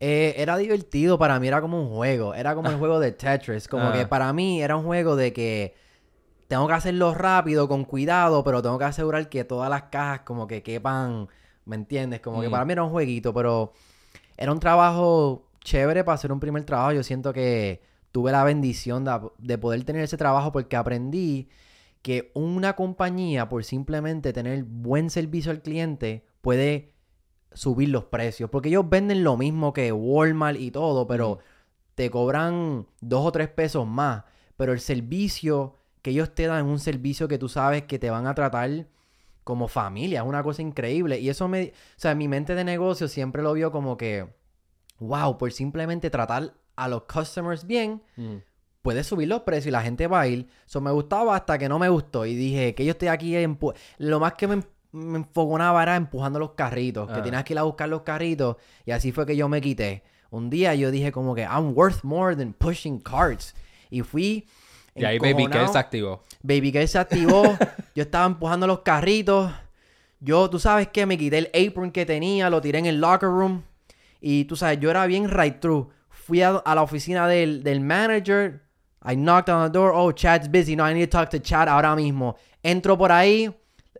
Eh, 0.00 0.34
era 0.36 0.56
divertido 0.56 1.18
para 1.18 1.40
mí, 1.40 1.48
era 1.48 1.60
como 1.60 1.80
un 1.82 1.88
juego. 1.88 2.34
Era 2.34 2.54
como 2.54 2.70
el 2.70 2.76
juego 2.76 3.00
de 3.00 3.12
Tetris. 3.12 3.66
Como 3.68 3.88
Ah. 3.88 3.92
que 3.92 4.06
para 4.06 4.32
mí 4.32 4.62
era 4.62 4.76
un 4.76 4.84
juego 4.84 5.16
de 5.16 5.32
que 5.32 5.74
tengo 6.46 6.66
que 6.68 6.72
hacerlo 6.74 7.14
rápido, 7.14 7.68
con 7.68 7.84
cuidado, 7.84 8.42
pero 8.44 8.62
tengo 8.62 8.78
que 8.78 8.84
asegurar 8.84 9.28
que 9.28 9.44
todas 9.44 9.68
las 9.68 9.84
cajas 9.84 10.20
como 10.20 10.46
que 10.46 10.62
quepan, 10.62 11.28
¿me 11.64 11.76
entiendes? 11.76 12.20
Como 12.20 12.40
que 12.40 12.48
Mm. 12.48 12.50
para 12.52 12.64
mí 12.64 12.72
era 12.72 12.84
un 12.84 12.90
jueguito, 12.90 13.34
pero 13.34 13.72
era 14.36 14.52
un 14.52 14.60
trabajo 14.60 15.48
chévere 15.64 16.04
para 16.04 16.14
hacer 16.14 16.30
un 16.32 16.40
primer 16.40 16.64
trabajo. 16.64 16.92
Yo 16.92 17.02
siento 17.02 17.32
que 17.32 17.82
tuve 18.12 18.32
la 18.32 18.44
bendición 18.44 19.04
de, 19.04 19.18
de 19.38 19.58
poder 19.58 19.84
tener 19.84 20.02
ese 20.02 20.16
trabajo 20.16 20.52
porque 20.52 20.76
aprendí 20.76 21.48
que 22.02 22.30
una 22.34 22.74
compañía, 22.76 23.48
por 23.48 23.64
simplemente 23.64 24.32
tener 24.32 24.62
buen 24.64 25.10
servicio 25.10 25.50
al 25.50 25.60
cliente, 25.60 26.24
puede 26.40 26.92
subir 27.58 27.88
los 27.88 28.04
precios. 28.04 28.48
Porque 28.50 28.68
ellos 28.68 28.88
venden 28.88 29.24
lo 29.24 29.36
mismo 29.36 29.72
que 29.72 29.92
Walmart 29.92 30.58
y 30.60 30.70
todo, 30.70 31.06
pero 31.06 31.36
Mm. 31.36 31.38
te 31.94 32.10
cobran 32.10 32.86
dos 33.00 33.26
o 33.26 33.32
tres 33.32 33.48
pesos 33.48 33.86
más. 33.86 34.24
Pero 34.56 34.72
el 34.72 34.80
servicio 34.80 35.76
que 36.02 36.10
ellos 36.10 36.34
te 36.34 36.46
dan 36.46 36.64
es 36.66 36.70
un 36.70 36.78
servicio 36.78 37.26
que 37.28 37.38
tú 37.38 37.48
sabes 37.48 37.82
que 37.84 37.98
te 37.98 38.10
van 38.10 38.26
a 38.26 38.34
tratar 38.34 38.86
como 39.44 39.66
familia. 39.68 40.20
Es 40.20 40.26
una 40.26 40.42
cosa 40.42 40.62
increíble. 40.62 41.18
Y 41.18 41.28
eso 41.28 41.48
me... 41.48 41.72
O 41.96 42.00
sea, 42.00 42.14
mi 42.14 42.28
mente 42.28 42.54
de 42.54 42.64
negocio 42.64 43.08
siempre 43.08 43.42
lo 43.42 43.52
vio 43.52 43.72
como 43.72 43.96
que... 43.96 44.28
Wow, 45.00 45.38
por 45.38 45.52
simplemente 45.52 46.10
tratar 46.10 46.54
a 46.76 46.88
los 46.88 47.02
customers 47.04 47.66
bien, 47.66 48.02
Ujú. 48.16 48.42
puedes 48.82 49.06
subir 49.06 49.28
los 49.28 49.42
precios 49.42 49.66
y 49.66 49.70
la 49.70 49.82
gente 49.82 50.06
va 50.06 50.20
a 50.20 50.26
ir. 50.28 50.48
Eso 50.66 50.80
me 50.80 50.90
gustaba 50.90 51.34
hasta 51.36 51.56
que 51.58 51.68
no 51.68 51.78
me 51.78 51.88
gustó. 51.88 52.26
Y 52.26 52.34
dije 52.34 52.74
que 52.74 52.84
yo 52.84 52.92
estoy 52.92 53.08
aquí. 53.08 53.34
empu- 53.34 53.74
Lo 53.98 54.18
más 54.20 54.34
que 54.34 54.46
me, 54.48 54.62
me 54.98 55.18
enfogonaba 55.18 55.82
era 55.82 55.96
empujando 55.96 56.38
los 56.38 56.52
carritos. 56.52 57.08
Que 57.08 57.20
Ah. 57.20 57.22
tenías 57.22 57.44
que 57.44 57.52
ir 57.54 57.58
a 57.58 57.62
buscar 57.62 57.88
los 57.88 58.02
carritos. 58.02 58.56
Y 58.84 58.90
así 58.90 59.12
fue 59.12 59.24
que 59.26 59.36
yo 59.36 59.48
me 59.48 59.60
quité. 59.60 60.02
Un 60.30 60.50
día 60.50 60.74
yo 60.74 60.90
dije 60.90 61.10
como 61.12 61.34
que 61.34 61.42
I'm 61.42 61.72
worth 61.74 62.02
more 62.04 62.36
than 62.36 62.52
pushing 62.52 62.98
carts. 63.00 63.54
Y 63.90 64.02
fui. 64.02 64.46
Y 64.94 65.04
ahí 65.04 65.18
Baby. 65.18 65.46
Girl 65.46 65.68
se 65.68 65.78
activó. 65.78 66.22
Baby 66.42 66.72
Girl 66.72 66.88
se 66.88 66.98
activó. 66.98 67.42
yo 67.94 68.02
estaba 68.02 68.26
empujando 68.26 68.66
los 68.66 68.80
carritos. 68.80 69.50
Yo, 70.20 70.50
tú 70.50 70.58
sabes 70.58 70.88
qué, 70.88 71.06
me 71.06 71.16
quité 71.16 71.38
el 71.38 71.50
apron 71.68 71.92
que 71.92 72.04
tenía, 72.04 72.50
lo 72.50 72.60
tiré 72.60 72.80
en 72.80 72.86
el 72.86 73.00
locker 73.00 73.28
room. 73.28 73.62
Y 74.20 74.44
tú 74.46 74.56
sabes, 74.56 74.80
yo 74.80 74.90
era 74.90 75.06
bien 75.06 75.30
right 75.30 75.60
through. 75.60 75.88
Fui 76.10 76.42
a, 76.42 76.56
a 76.56 76.74
la 76.74 76.82
oficina 76.82 77.28
del, 77.28 77.62
del 77.62 77.80
manager. 77.80 78.62
I 79.08 79.14
knocked 79.14 79.48
on 79.48 79.64
the 79.70 79.78
door. 79.78 79.92
Oh, 79.94 80.10
Chad's 80.12 80.50
busy. 80.50 80.74
No, 80.74 80.84
I 80.84 80.92
need 80.92 81.08
to 81.08 81.16
talk 81.16 81.30
to 81.30 81.38
Chad 81.38 81.68
ahora 81.68 81.94
mismo. 81.94 82.34
Entro 82.64 82.98
por 82.98 83.12
ahí. 83.12 83.48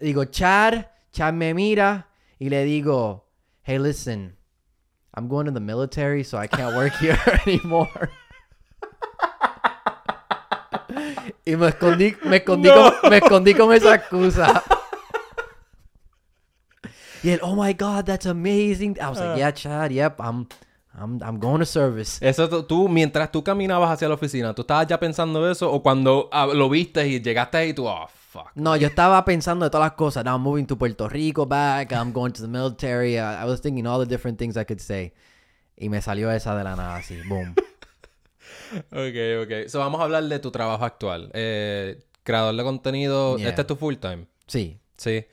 Digo, 0.00 0.24
Chad. 0.30 0.86
Chad 1.12 1.34
me 1.34 1.54
mira. 1.54 2.06
Y 2.38 2.48
le 2.48 2.64
digo, 2.64 3.24
hey, 3.62 3.78
listen. 3.78 4.36
I'm 5.14 5.28
going 5.28 5.46
to 5.46 5.50
the 5.50 5.60
military, 5.60 6.22
so 6.22 6.38
I 6.38 6.46
can't 6.46 6.76
work 6.76 6.92
here 7.00 7.18
anymore. 7.46 8.10
y 11.44 11.56
me 11.56 11.68
escondí, 11.68 12.14
me 12.24 12.36
escondí, 12.36 12.68
con, 12.68 13.10
me 13.10 13.16
escondí 13.16 13.54
con 13.54 13.72
esa 13.72 13.94
excusa. 13.94 14.62
y 17.22 17.30
él, 17.30 17.40
oh 17.42 17.56
my 17.56 17.72
God, 17.72 18.04
that's 18.04 18.26
amazing. 18.26 18.96
I 19.00 19.08
was 19.08 19.18
like, 19.18 19.38
yeah, 19.38 19.50
Chad, 19.50 19.90
yep, 19.90 20.20
I'm, 20.20 20.46
I'm, 20.94 21.20
I'm 21.22 21.40
going 21.40 21.60
to 21.60 21.66
service. 21.66 22.18
Eso 22.20 22.48
tú, 22.48 22.62
tú, 22.64 22.88
mientras 22.88 23.32
tú 23.32 23.42
caminabas 23.42 23.90
hacia 23.90 24.08
la 24.08 24.14
oficina, 24.14 24.54
¿tú 24.54 24.62
estabas 24.62 24.86
ya 24.86 25.00
pensando 25.00 25.50
eso? 25.50 25.72
¿O 25.72 25.82
cuando 25.82 26.28
ah, 26.30 26.46
lo 26.46 26.68
viste 26.68 27.08
y 27.08 27.20
llegaste 27.20 27.56
ahí 27.56 27.72
tú, 27.72 27.88
oh, 27.88 28.08
fuck? 28.44 28.52
No, 28.54 28.76
yo 28.76 28.88
estaba 28.88 29.24
pensando 29.24 29.64
de 29.64 29.70
todas 29.70 29.86
las 29.86 29.96
cosas. 29.96 30.24
Now 30.24 30.36
I'm 30.36 30.42
moving 30.42 30.66
to 30.66 30.76
Puerto 30.76 31.08
Rico 31.08 31.46
back. 31.46 31.92
I'm 31.92 32.12
going 32.12 32.32
to 32.32 32.42
the 32.42 32.48
military. 32.48 33.18
I, 33.18 33.42
I 33.42 33.44
was 33.44 33.60
thinking 33.60 33.86
all 33.86 33.98
the 33.98 34.06
different 34.06 34.38
things 34.38 34.56
I 34.56 34.64
could 34.64 34.80
say. 34.80 35.12
Y 35.76 35.88
me 35.88 36.00
salió 36.02 36.30
esa 36.32 36.56
de 36.56 36.64
la 36.64 36.76
nada 36.76 36.96
así. 36.96 37.20
Boom. 37.28 37.54
Ok, 38.90 39.44
ok. 39.44 39.68
So, 39.68 39.78
vamos 39.78 40.00
a 40.00 40.04
hablar 40.04 40.24
de 40.24 40.38
tu 40.38 40.50
trabajo 40.50 40.84
actual. 40.84 41.30
Eh, 41.32 42.02
creador 42.22 42.54
de 42.54 42.62
contenido. 42.62 43.38
Yeah. 43.38 43.48
Este 43.48 43.62
es 43.62 43.66
tu 43.66 43.76
full 43.76 43.94
time. 43.96 44.26
Sí. 44.46 44.78
Sí. 44.96 45.24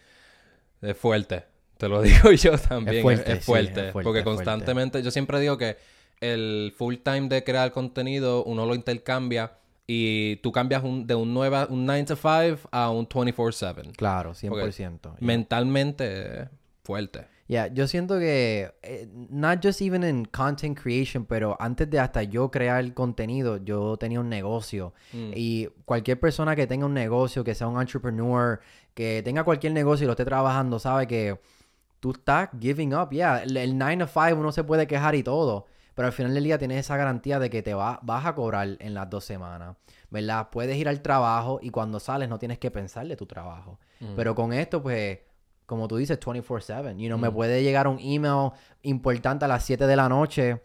Es 0.81 0.97
fuerte. 0.97 1.43
Te 1.77 1.89
lo 1.89 2.01
digo 2.01 2.31
yo 2.31 2.57
también. 2.57 2.97
Es 2.97 3.01
fuerte, 3.01 3.31
es 3.33 3.39
sí, 3.39 3.43
fuerte. 3.43 3.87
es 3.87 3.91
fuerte, 3.91 3.91
porque 3.91 4.23
fuerte. 4.23 4.23
constantemente. 4.23 5.03
Yo 5.03 5.11
siempre 5.11 5.39
digo 5.39 5.57
que 5.57 5.77
el 6.21 6.73
full 6.77 6.95
time 7.03 7.27
de 7.27 7.43
crear 7.43 7.71
contenido 7.71 8.43
uno 8.45 8.65
lo 8.65 8.73
intercambia 8.73 9.51
y 9.87 10.37
tú 10.37 10.51
cambias 10.51 10.83
un- 10.83 11.05
de 11.05 11.15
un, 11.15 11.33
nueva, 11.33 11.67
un 11.69 11.85
9 11.85 12.03
to 12.05 12.15
5 12.15 12.67
a 12.71 12.89
un 12.89 13.07
24-7. 13.07 13.91
Claro, 13.95 14.33
100%. 14.33 14.99
Yeah. 15.01 15.13
Mentalmente 15.19 16.49
fuerte. 16.83 17.27
Yeah, 17.47 17.67
yo 17.67 17.87
siento 17.87 18.17
que, 18.17 18.71
eh, 18.81 19.07
not 19.29 19.59
just 19.63 19.79
even 19.79 20.03
in 20.03 20.25
content 20.25 20.79
creation, 20.81 21.25
pero 21.25 21.55
antes 21.59 21.87
de 21.87 21.99
hasta 21.99 22.23
yo 22.23 22.49
crear 22.49 22.91
contenido, 22.95 23.57
yo 23.63 23.97
tenía 23.97 24.19
un 24.19 24.29
negocio. 24.29 24.93
Mm. 25.13 25.31
Y 25.35 25.67
cualquier 25.85 26.19
persona 26.19 26.55
que 26.55 26.65
tenga 26.65 26.87
un 26.87 26.95
negocio, 26.95 27.43
que 27.43 27.53
sea 27.53 27.67
un 27.67 27.79
entrepreneur, 27.79 28.61
que 28.95 29.21
tenga 29.23 29.43
cualquier 29.43 29.73
negocio 29.73 30.05
y 30.05 30.07
lo 30.07 30.13
esté 30.13 30.25
trabajando, 30.25 30.79
sabe 30.79 31.05
que 31.05 31.39
tú 31.99 32.11
estás 32.11 32.49
giving 32.59 32.95
up. 32.95 33.09
Yeah, 33.11 33.43
el, 33.43 33.55
el 33.57 33.77
9 33.77 33.97
to 33.97 34.07
5 34.07 34.39
uno 34.39 34.51
se 34.51 34.63
puede 34.63 34.87
quejar 34.87 35.13
y 35.13 35.21
todo, 35.21 35.67
pero 35.95 36.07
al 36.07 36.13
final 36.13 36.33
del 36.33 36.43
día 36.43 36.57
tienes 36.57 36.79
esa 36.81 36.97
garantía 36.97 37.39
de 37.39 37.49
que 37.49 37.63
te 37.63 37.73
va, 37.73 37.99
vas 38.03 38.25
a 38.25 38.35
cobrar 38.35 38.77
en 38.79 38.93
las 38.93 39.09
dos 39.09 39.25
semanas, 39.25 39.75
¿verdad? 40.11 40.49
Puedes 40.51 40.77
ir 40.77 40.87
al 40.87 41.01
trabajo 41.01 41.59
y 41.61 41.71
cuando 41.71 41.99
sales 41.99 42.29
no 42.29 42.37
tienes 42.37 42.59
que 42.59 42.69
pensar 42.69 43.07
de 43.07 43.15
tu 43.15 43.25
trabajo. 43.25 43.79
Pero 44.15 44.35
con 44.35 44.53
esto, 44.53 44.83
pues, 44.83 45.19
como 45.65 45.87
tú 45.87 45.97
dices, 45.97 46.19
24/7. 46.19 46.97
You 46.97 47.07
know, 47.07 47.17
me 47.17 47.31
puede 47.31 47.63
llegar 47.63 47.87
un 47.87 47.97
email 47.99 48.51
importante 48.83 49.45
a 49.45 49.47
las 49.47 49.63
7 49.65 49.87
de 49.87 49.95
la 49.95 50.07
noche 50.07 50.61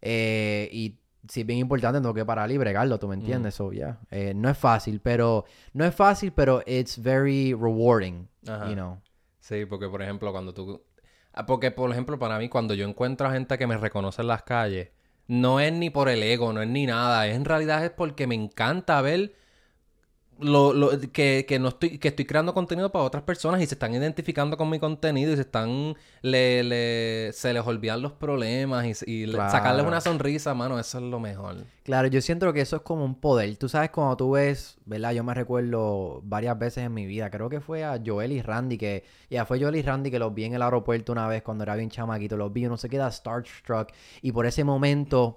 eh, 0.00 0.68
y 0.72 0.98
si 1.28 1.42
es 1.42 1.46
bien 1.46 1.60
importante 1.60 2.00
tengo 2.00 2.14
que 2.14 2.24
parar 2.24 2.50
y 2.50 2.58
bregarlo, 2.58 2.98
¿tú 2.98 3.06
me 3.06 3.14
entiendes? 3.14 3.54
So, 3.54 3.70
yeah. 3.70 4.00
Eh, 4.10 4.32
no 4.34 4.48
es 4.48 4.58
fácil, 4.58 5.00
pero... 5.00 5.44
No 5.72 5.84
es 5.84 5.94
fácil, 5.94 6.32
pero 6.32 6.62
it's 6.66 7.00
very 7.00 7.54
rewarding, 7.54 8.28
Ajá. 8.48 8.68
you 8.68 8.74
know. 8.74 8.98
Sí, 9.38 9.66
porque 9.66 9.88
por 9.88 10.02
ejemplo, 10.02 10.32
cuando 10.32 10.52
tú. 10.54 10.82
Ah, 11.34 11.46
Porque, 11.46 11.70
por 11.70 11.90
ejemplo, 11.90 12.18
para 12.18 12.38
mí, 12.38 12.48
cuando 12.48 12.74
yo 12.74 12.86
encuentro 12.88 13.28
a 13.28 13.32
gente 13.32 13.58
que 13.58 13.66
me 13.66 13.76
reconoce 13.76 14.22
en 14.22 14.28
las 14.28 14.42
calles, 14.42 14.90
no 15.26 15.60
es 15.60 15.72
ni 15.72 15.90
por 15.90 16.08
el 16.08 16.22
ego, 16.22 16.52
no 16.52 16.62
es 16.62 16.68
ni 16.68 16.86
nada. 16.86 17.26
Es 17.26 17.36
en 17.36 17.44
realidad 17.44 17.84
es 17.84 17.90
porque 17.90 18.26
me 18.26 18.34
encanta 18.34 19.00
ver 19.02 19.34
lo, 20.40 20.72
lo- 20.72 20.98
que, 21.12 21.44
que 21.46 21.58
no 21.58 21.68
estoy, 21.68 21.98
que 21.98 22.08
estoy 22.08 22.24
creando 22.24 22.52
contenido 22.54 22.90
para 22.90 23.04
otras 23.04 23.22
personas 23.22 23.60
y 23.62 23.66
se 23.66 23.74
están 23.74 23.94
identificando 23.94 24.56
con 24.56 24.68
mi 24.70 24.78
contenido 24.80 25.32
y 25.32 25.36
se 25.36 25.42
están, 25.42 25.94
le, 26.22 26.64
le- 26.64 27.32
se 27.32 27.52
les 27.52 27.64
olvidan 27.64 28.02
los 28.02 28.12
problemas 28.12 28.84
y, 29.06 29.22
y 29.22 29.26
Claro. 29.26 29.50
sacarles 29.52 29.86
una 29.86 30.00
sonrisa, 30.00 30.52
mano, 30.54 30.78
eso 30.80 30.98
es 30.98 31.04
lo 31.04 31.20
mejor. 31.20 31.58
Claro, 31.84 32.08
yo 32.08 32.20
siento 32.20 32.52
que 32.52 32.60
eso 32.60 32.76
es 32.76 32.82
como 32.82 33.04
un 33.04 33.14
poder. 33.14 33.56
Tú 33.56 33.68
sabes, 33.68 33.90
cuando 33.90 34.16
tú 34.16 34.30
ves, 34.32 34.78
¿verdad? 34.84 35.12
Yo 35.12 35.22
me 35.22 35.34
recuerdo 35.34 36.20
varias 36.24 36.58
veces 36.58 36.84
en 36.84 36.94
mi 36.94 37.06
vida, 37.06 37.30
creo 37.30 37.48
que 37.48 37.60
fue 37.60 37.84
a 37.84 38.00
Joel 38.04 38.32
y 38.32 38.42
Randy, 38.42 38.78
que 38.78 39.04
ya 39.30 39.44
fue 39.46 39.60
Joel 39.60 39.76
y 39.76 39.82
Randy 39.82 40.10
que 40.10 40.18
los 40.18 40.34
vi 40.34 40.44
en 40.44 40.54
el 40.54 40.62
aeropuerto 40.62 41.12
una 41.12 41.28
vez 41.28 41.42
cuando 41.42 41.62
era 41.64 41.76
bien 41.76 41.90
chamaquito, 41.90 42.36
los 42.36 42.52
vi, 42.52 42.66
uno 42.66 42.76
se 42.76 42.88
queda 42.88 43.10
starstruck 43.12 43.90
y 44.22 44.32
por 44.32 44.46
ese 44.46 44.64
momento 44.64 45.36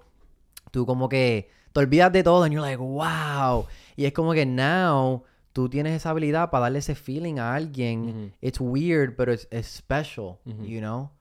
tú 0.71 0.85
como 0.85 1.07
que 1.09 1.49
te 1.73 1.79
olvidas 1.79 2.11
de 2.13 2.23
todo 2.23 2.43
and 2.43 2.53
you're 2.53 2.65
like, 2.65 2.81
wow. 2.81 3.65
Y 3.95 4.05
es 4.05 4.13
como 4.13 4.33
que 4.33 4.45
now 4.45 5.23
tú 5.53 5.69
tienes 5.69 5.93
esa 5.93 6.09
habilidad 6.09 6.49
para 6.49 6.63
darle 6.63 6.79
ese 6.79 6.95
feeling 6.95 7.39
a 7.39 7.55
alguien. 7.55 8.33
It's 8.41 8.59
weird, 8.59 9.15
but 9.15 9.29
it's, 9.29 9.47
it's 9.51 9.67
special, 9.67 10.39
you 10.45 10.79
know? 10.79 11.11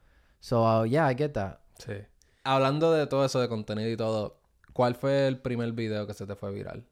So, 0.40 0.64
uh, 0.64 0.84
yeah, 0.84 1.10
I 1.10 1.14
get 1.16 1.32
that. 1.32 1.60
Sí. 1.78 1.94
Hablando 2.42 2.92
de 2.92 3.06
todo 3.06 3.24
eso 3.24 3.40
de 3.40 3.48
contenido 3.48 3.88
y 3.90 3.96
todo, 3.96 4.40
¿cuál 4.72 4.94
fue 4.94 5.28
el 5.28 5.38
primer 5.38 5.72
video 5.72 6.06
que 6.06 6.14
se 6.14 6.26
te 6.26 6.34
fue 6.34 6.52
viral? 6.52 6.84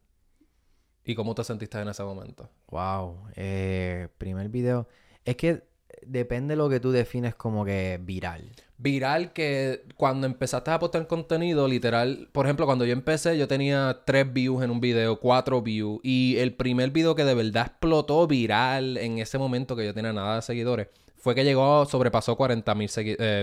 ¿Y 1.05 1.15
cómo 1.15 1.35
te 1.35 1.43
sentiste 1.45 1.81
en 1.81 1.89
ese 1.89 2.05
momento? 2.05 2.49
Wow. 2.71 3.27
Eh, 3.35 4.09
primer 4.19 4.49
video. 4.49 4.89
Es 5.25 5.37
que 5.37 5.69
depende 6.07 6.53
de 6.53 6.57
lo 6.57 6.69
que 6.69 6.81
tú 6.81 6.93
defines 6.93 7.35
como 7.35 7.65
que 7.65 7.99
viral. 8.01 8.53
Viral 8.83 9.33
que 9.33 9.85
cuando 9.97 10.27
empezaste 10.27 10.71
a 10.73 10.79
postar 10.79 11.07
contenido, 11.07 11.69
literal, 11.69 12.29
por 12.33 12.47
ejemplo, 12.47 12.67
cuando 12.67 12.85
yo 12.85 12.93
empecé, 12.93 13.39
yo 13.39 13.47
tenía 13.47 14.01
tres 14.05 14.33
views 14.33 14.63
en 14.65 14.71
un 14.73 14.81
video, 14.81 15.21
cuatro 15.21 15.63
views, 15.63 16.01
y 16.03 16.37
el 16.39 16.55
primer 16.55 16.91
video 16.91 17.15
que 17.15 17.25
de 17.25 17.35
verdad 17.35 17.67
explotó 17.69 18.27
viral 18.27 18.97
en 18.97 19.19
ese 19.19 19.39
momento 19.39 19.77
que 19.77 19.85
yo 19.85 19.95
tenía 19.95 20.13
nada 20.13 20.37
de 20.37 20.43
seguidores, 20.43 20.89
fue 21.17 21.37
que 21.37 21.45
llegó, 21.45 21.85
sobrepasó 21.87 22.35
40 22.37 22.75
mil 22.75 22.91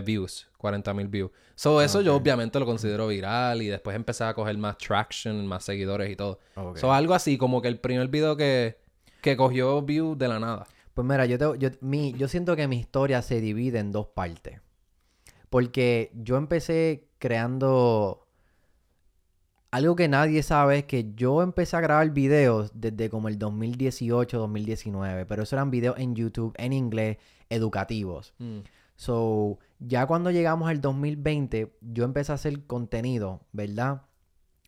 views, 0.03 0.49
40 0.57 0.93
mil 0.93 1.07
views. 1.07 1.31
So, 1.55 1.81
eso 1.81 2.01
yo 2.01 2.15
obviamente 2.15 2.59
lo 2.59 2.65
considero 2.65 3.07
viral 3.07 3.61
y 3.61 3.67
después 3.67 3.95
empecé 3.95 4.25
a 4.25 4.33
coger 4.33 4.57
más 4.57 4.77
traction, 4.77 5.47
más 5.47 5.63
seguidores 5.63 6.11
y 6.11 6.15
todo. 6.17 6.39
Ok. 6.55 6.77
So, 6.77 6.91
algo 6.91 7.13
así, 7.13 7.37
como 7.37 7.61
que 7.61 7.69
el 7.69 7.79
primer 7.79 8.09
video 8.09 8.35
que, 8.35 8.77
que 9.21 9.37
cogió 9.37 9.81
views 9.81 10.17
de 10.17 10.27
la 10.27 10.39
nada. 10.39 10.67
Pues 10.93 11.07
mira, 11.07 11.25
yo, 11.25 11.37
te- 11.37 11.59
yo, 11.59 11.69
mi, 11.79 12.13
yo 12.17 12.27
siento 12.27 12.57
que 12.57 12.67
mi 12.67 12.77
historia 12.77 13.21
se 13.21 13.39
divide 13.39 13.79
en 13.79 13.93
dos 13.93 14.07
partes. 14.07 14.59
Porque 15.49 16.11
yo 16.15 16.37
empecé 16.37 17.07
creando... 17.17 18.25
Algo 19.71 19.95
que 19.95 20.07
nadie 20.07 20.41
sabe 20.41 20.79
es 20.79 20.85
que 20.85 21.13
yo 21.13 21.43
empecé 21.43 21.77
a 21.77 21.81
grabar 21.81 22.09
videos 22.09 22.71
desde 22.73 23.09
como 23.09 23.27
el 23.27 23.37
2018, 23.37 24.39
2019. 24.39 25.25
Pero 25.27 25.43
eso 25.43 25.55
eran 25.55 25.69
videos 25.69 25.99
en 25.99 26.15
YouTube, 26.15 26.55
en 26.57 26.73
inglés, 26.73 27.17
educativos. 27.49 28.33
Mm. 28.39 28.59
So, 28.95 29.59
ya 29.79 30.07
cuando 30.07 30.31
llegamos 30.31 30.69
al 30.69 30.81
2020, 30.81 31.71
yo 31.81 32.03
empecé 32.03 32.31
a 32.31 32.35
hacer 32.35 32.65
contenido, 32.65 33.41
¿verdad? 33.53 34.01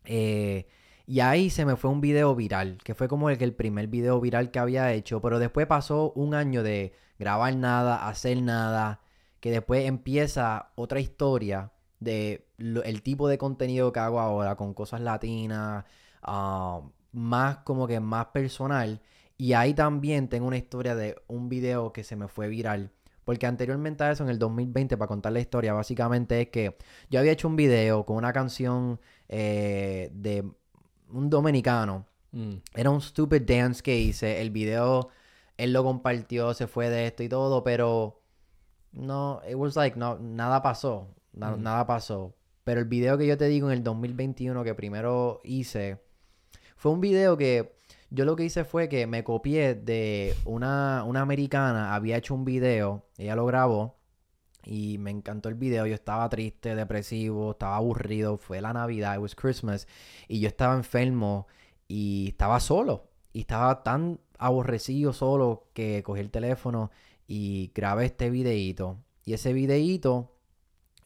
Eh, 0.05 0.67
y 1.05 1.19
ahí 1.19 1.49
se 1.49 1.65
me 1.65 1.75
fue 1.75 1.89
un 1.89 1.99
video 1.99 2.33
viral, 2.35 2.77
que 2.83 2.95
fue 2.95 3.09
como 3.09 3.29
el, 3.29 3.37
que 3.37 3.43
el 3.43 3.53
primer 3.53 3.87
video 3.87 4.21
viral 4.21 4.51
que 4.51 4.59
había 4.59 4.93
hecho, 4.93 5.21
pero 5.21 5.39
después 5.39 5.67
pasó 5.67 6.13
un 6.13 6.33
año 6.33 6.63
de 6.63 6.93
grabar 7.19 7.53
nada, 7.57 8.07
hacer 8.07 8.41
nada, 8.41 9.01
que 9.41 9.51
después 9.51 9.85
empieza 9.85 10.71
otra 10.75 11.01
historia 11.01 11.73
de 11.99 12.47
lo- 12.57 12.83
el 12.83 13.01
tipo 13.03 13.27
de 13.27 13.37
contenido 13.37 13.91
que 13.91 13.99
hago 13.99 14.19
ahora, 14.19 14.55
con 14.55 14.73
cosas 14.73 15.01
latinas, 15.01 15.85
ah, 16.23 16.81
más 17.11 17.57
como 17.59 17.87
que 17.87 17.99
más 17.99 18.27
personal. 18.27 19.01
Y 19.37 19.53
ahí 19.53 19.73
también 19.73 20.29
tengo 20.29 20.47
una 20.47 20.57
historia 20.57 20.95
de 20.95 21.15
un 21.27 21.49
video 21.49 21.93
que 21.93 22.03
se 22.03 22.15
me 22.15 22.27
fue 22.27 22.47
viral. 22.47 22.91
Porque 23.25 23.45
anteriormente 23.47 24.03
a 24.03 24.11
eso, 24.11 24.23
en 24.23 24.29
el 24.29 24.39
2020, 24.39 24.97
para 24.97 25.07
contar 25.07 25.31
la 25.33 25.39
historia, 25.39 25.73
básicamente 25.73 26.41
es 26.41 26.49
que 26.49 26.77
yo 27.09 27.19
había 27.19 27.31
hecho 27.33 27.47
un 27.47 27.55
video 27.55 28.05
con 28.05 28.17
una 28.17 28.33
canción 28.33 28.99
eh, 29.29 30.09
de 30.13 30.43
un 31.09 31.29
dominicano. 31.29 32.05
Mm. 32.31 32.55
Era 32.75 32.89
un 32.89 33.01
stupid 33.01 33.41
dance 33.43 33.81
que 33.83 33.97
hice. 33.97 34.41
El 34.41 34.51
video, 34.51 35.09
él 35.57 35.73
lo 35.73 35.83
compartió, 35.83 36.53
se 36.53 36.67
fue 36.67 36.89
de 36.89 37.07
esto 37.07 37.23
y 37.23 37.29
todo, 37.29 37.63
pero 37.63 38.20
no, 38.91 39.41
it 39.47 39.55
was 39.55 39.75
like, 39.75 39.97
no, 39.97 40.17
nada 40.19 40.61
pasó. 40.61 41.07
Na-. 41.33 41.55
Nada 41.55 41.85
pasó. 41.85 42.35
Pero 42.63 42.79
el 42.79 42.85
video 42.85 43.17
que 43.17 43.27
yo 43.27 43.37
te 43.37 43.45
digo 43.45 43.71
en 43.71 43.77
el 43.77 43.83
2021 43.83 44.63
que 44.63 44.75
primero 44.75 45.39
hice, 45.43 45.99
fue 46.75 46.91
un 46.91 47.01
video 47.01 47.37
que 47.37 47.75
yo 48.09 48.25
lo 48.25 48.35
que 48.35 48.43
hice 48.43 48.65
fue 48.65 48.89
que 48.89 49.07
me 49.07 49.23
copié 49.23 49.73
de 49.73 50.35
una, 50.45 51.03
una 51.05 51.21
americana, 51.21 51.95
había 51.95 52.17
hecho 52.17 52.35
un 52.35 52.45
video, 52.45 53.07
ella 53.17 53.35
lo 53.35 53.45
grabó 53.45 53.97
y 54.63 54.97
me 54.99 55.09
encantó 55.11 55.49
el 55.49 55.55
video. 55.55 55.87
Yo 55.87 55.95
estaba 55.95 56.29
triste, 56.29 56.75
depresivo, 56.75 57.51
estaba 57.51 57.77
aburrido, 57.77 58.37
fue 58.37 58.61
la 58.61 58.73
Navidad, 58.73 59.15
it 59.15 59.21
was 59.21 59.35
Christmas 59.35 59.87
y 60.27 60.39
yo 60.39 60.47
estaba 60.47 60.75
enfermo 60.75 61.47
y 61.87 62.29
estaba 62.29 62.59
solo 62.59 63.09
y 63.33 63.41
estaba 63.41 63.81
tan 63.83 64.19
aborrecido 64.37 65.13
solo 65.13 65.67
que 65.73 66.03
cogí 66.03 66.19
el 66.19 66.31
teléfono 66.31 66.91
y 67.27 67.71
grabé 67.73 68.05
este 68.05 68.29
videíto. 68.29 68.97
Y 69.25 69.33
ese 69.33 69.53
videíto 69.53 70.35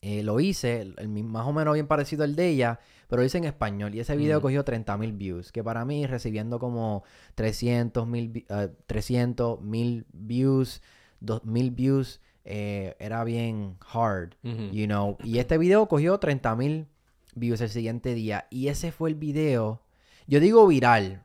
eh, 0.01 0.23
lo 0.23 0.39
hice, 0.39 0.82
el, 0.82 1.10
más 1.10 1.47
o 1.47 1.54
menos 1.54 1.73
bien 1.73 1.88
parecido 1.88 2.23
al 2.23 2.36
de 2.36 2.47
ella, 2.49 2.80
pero 3.08 3.21
lo 3.21 3.25
hice 3.25 3.38
en 3.39 3.45
español. 3.45 3.93
Y 3.95 3.99
ese 3.99 4.15
video 4.15 4.38
Ujú. 4.38 4.43
cogió 4.47 4.63
30 4.63 4.97
mil 4.97 5.12
views, 5.13 5.51
que 5.51 5.63
para 5.63 5.84
mí 5.86 6.06
recibiendo 6.08 6.60
como 6.60 7.04
300 7.36 8.08
mil, 8.08 8.30
vi- 8.30 8.45
eh, 8.49 8.69
300 8.88 9.62
mil 9.62 10.06
views, 10.13 10.82
2000 11.21 11.71
views, 11.71 12.21
eh, 12.43 12.95
era 12.99 13.23
bien 13.23 13.78
hard, 13.91 14.36
you 14.71 14.86
know. 14.86 15.17
Y 15.23 15.39
este 15.39 15.58
video 15.58 15.88
cogió 15.88 16.19
30 16.19 16.56
mil 16.56 16.88
views 17.34 17.60
el 17.62 17.69
siguiente 17.69 18.13
día. 18.13 18.47
Y 18.51 18.67
ese 18.67 18.91
fue 18.91 19.10
el 19.10 19.15
video, 19.15 19.82
yo 20.28 20.39
digo 20.39 20.65
viral, 20.67 21.25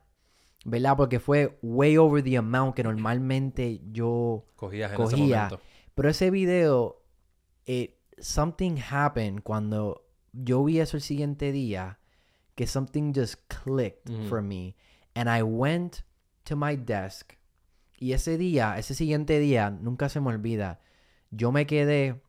¿verdad? 0.65 0.95
Porque 0.97 1.19
fue 1.19 1.57
way 1.61 1.97
over 1.97 2.23
the 2.23 2.37
amount 2.37 2.75
que 2.75 2.83
normalmente 2.83 3.81
yo 3.91 4.45
Cogías 4.55 4.91
en 4.91 5.01
ese 5.01 5.15
cogía. 5.15 5.49
pero 5.95 6.09
ese 6.09 6.29
video, 6.29 7.01
it, 7.65 7.95
something 8.19 8.77
happened 8.91 9.41
cuando 9.43 10.05
yo 10.33 10.63
vi 10.63 10.79
eso 10.79 10.97
el 10.97 11.03
siguiente 11.03 11.51
día, 11.51 11.99
que 12.55 12.67
something 12.67 13.13
just 13.13 13.35
clicked 13.47 14.09
for 14.27 14.41
me. 14.41 14.75
And 15.15 15.29
I 15.29 15.41
went 15.41 16.03
to 16.45 16.55
my 16.55 16.75
desk. 16.75 17.33
Y 17.97 18.13
ese 18.13 18.37
día, 18.37 18.77
ese 18.77 18.93
siguiente 18.95 19.39
día, 19.39 19.69
nunca 19.69 20.09
se 20.09 20.19
me 20.19 20.29
olvida, 20.29 20.79
yo 21.29 21.51
me 21.51 21.65
quedé 21.65 22.21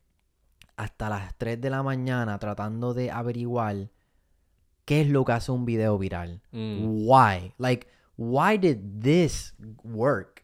hasta 0.75 1.09
las 1.09 1.35
3 1.37 1.59
de 1.61 1.69
la 1.69 1.83
mañana 1.83 2.37
tratando 2.39 2.93
de 2.93 3.11
averiguar 3.11 3.89
qué 4.85 5.01
es 5.01 5.09
lo 5.09 5.23
que 5.25 5.31
hace 5.31 5.51
un 5.51 5.65
video 5.65 5.97
viral. 5.97 6.41
Mm. 6.51 7.07
Why? 7.07 7.53
Like, 7.57 7.87
why 8.15 8.57
did 8.57 9.01
this 9.01 9.53
work? 9.83 10.43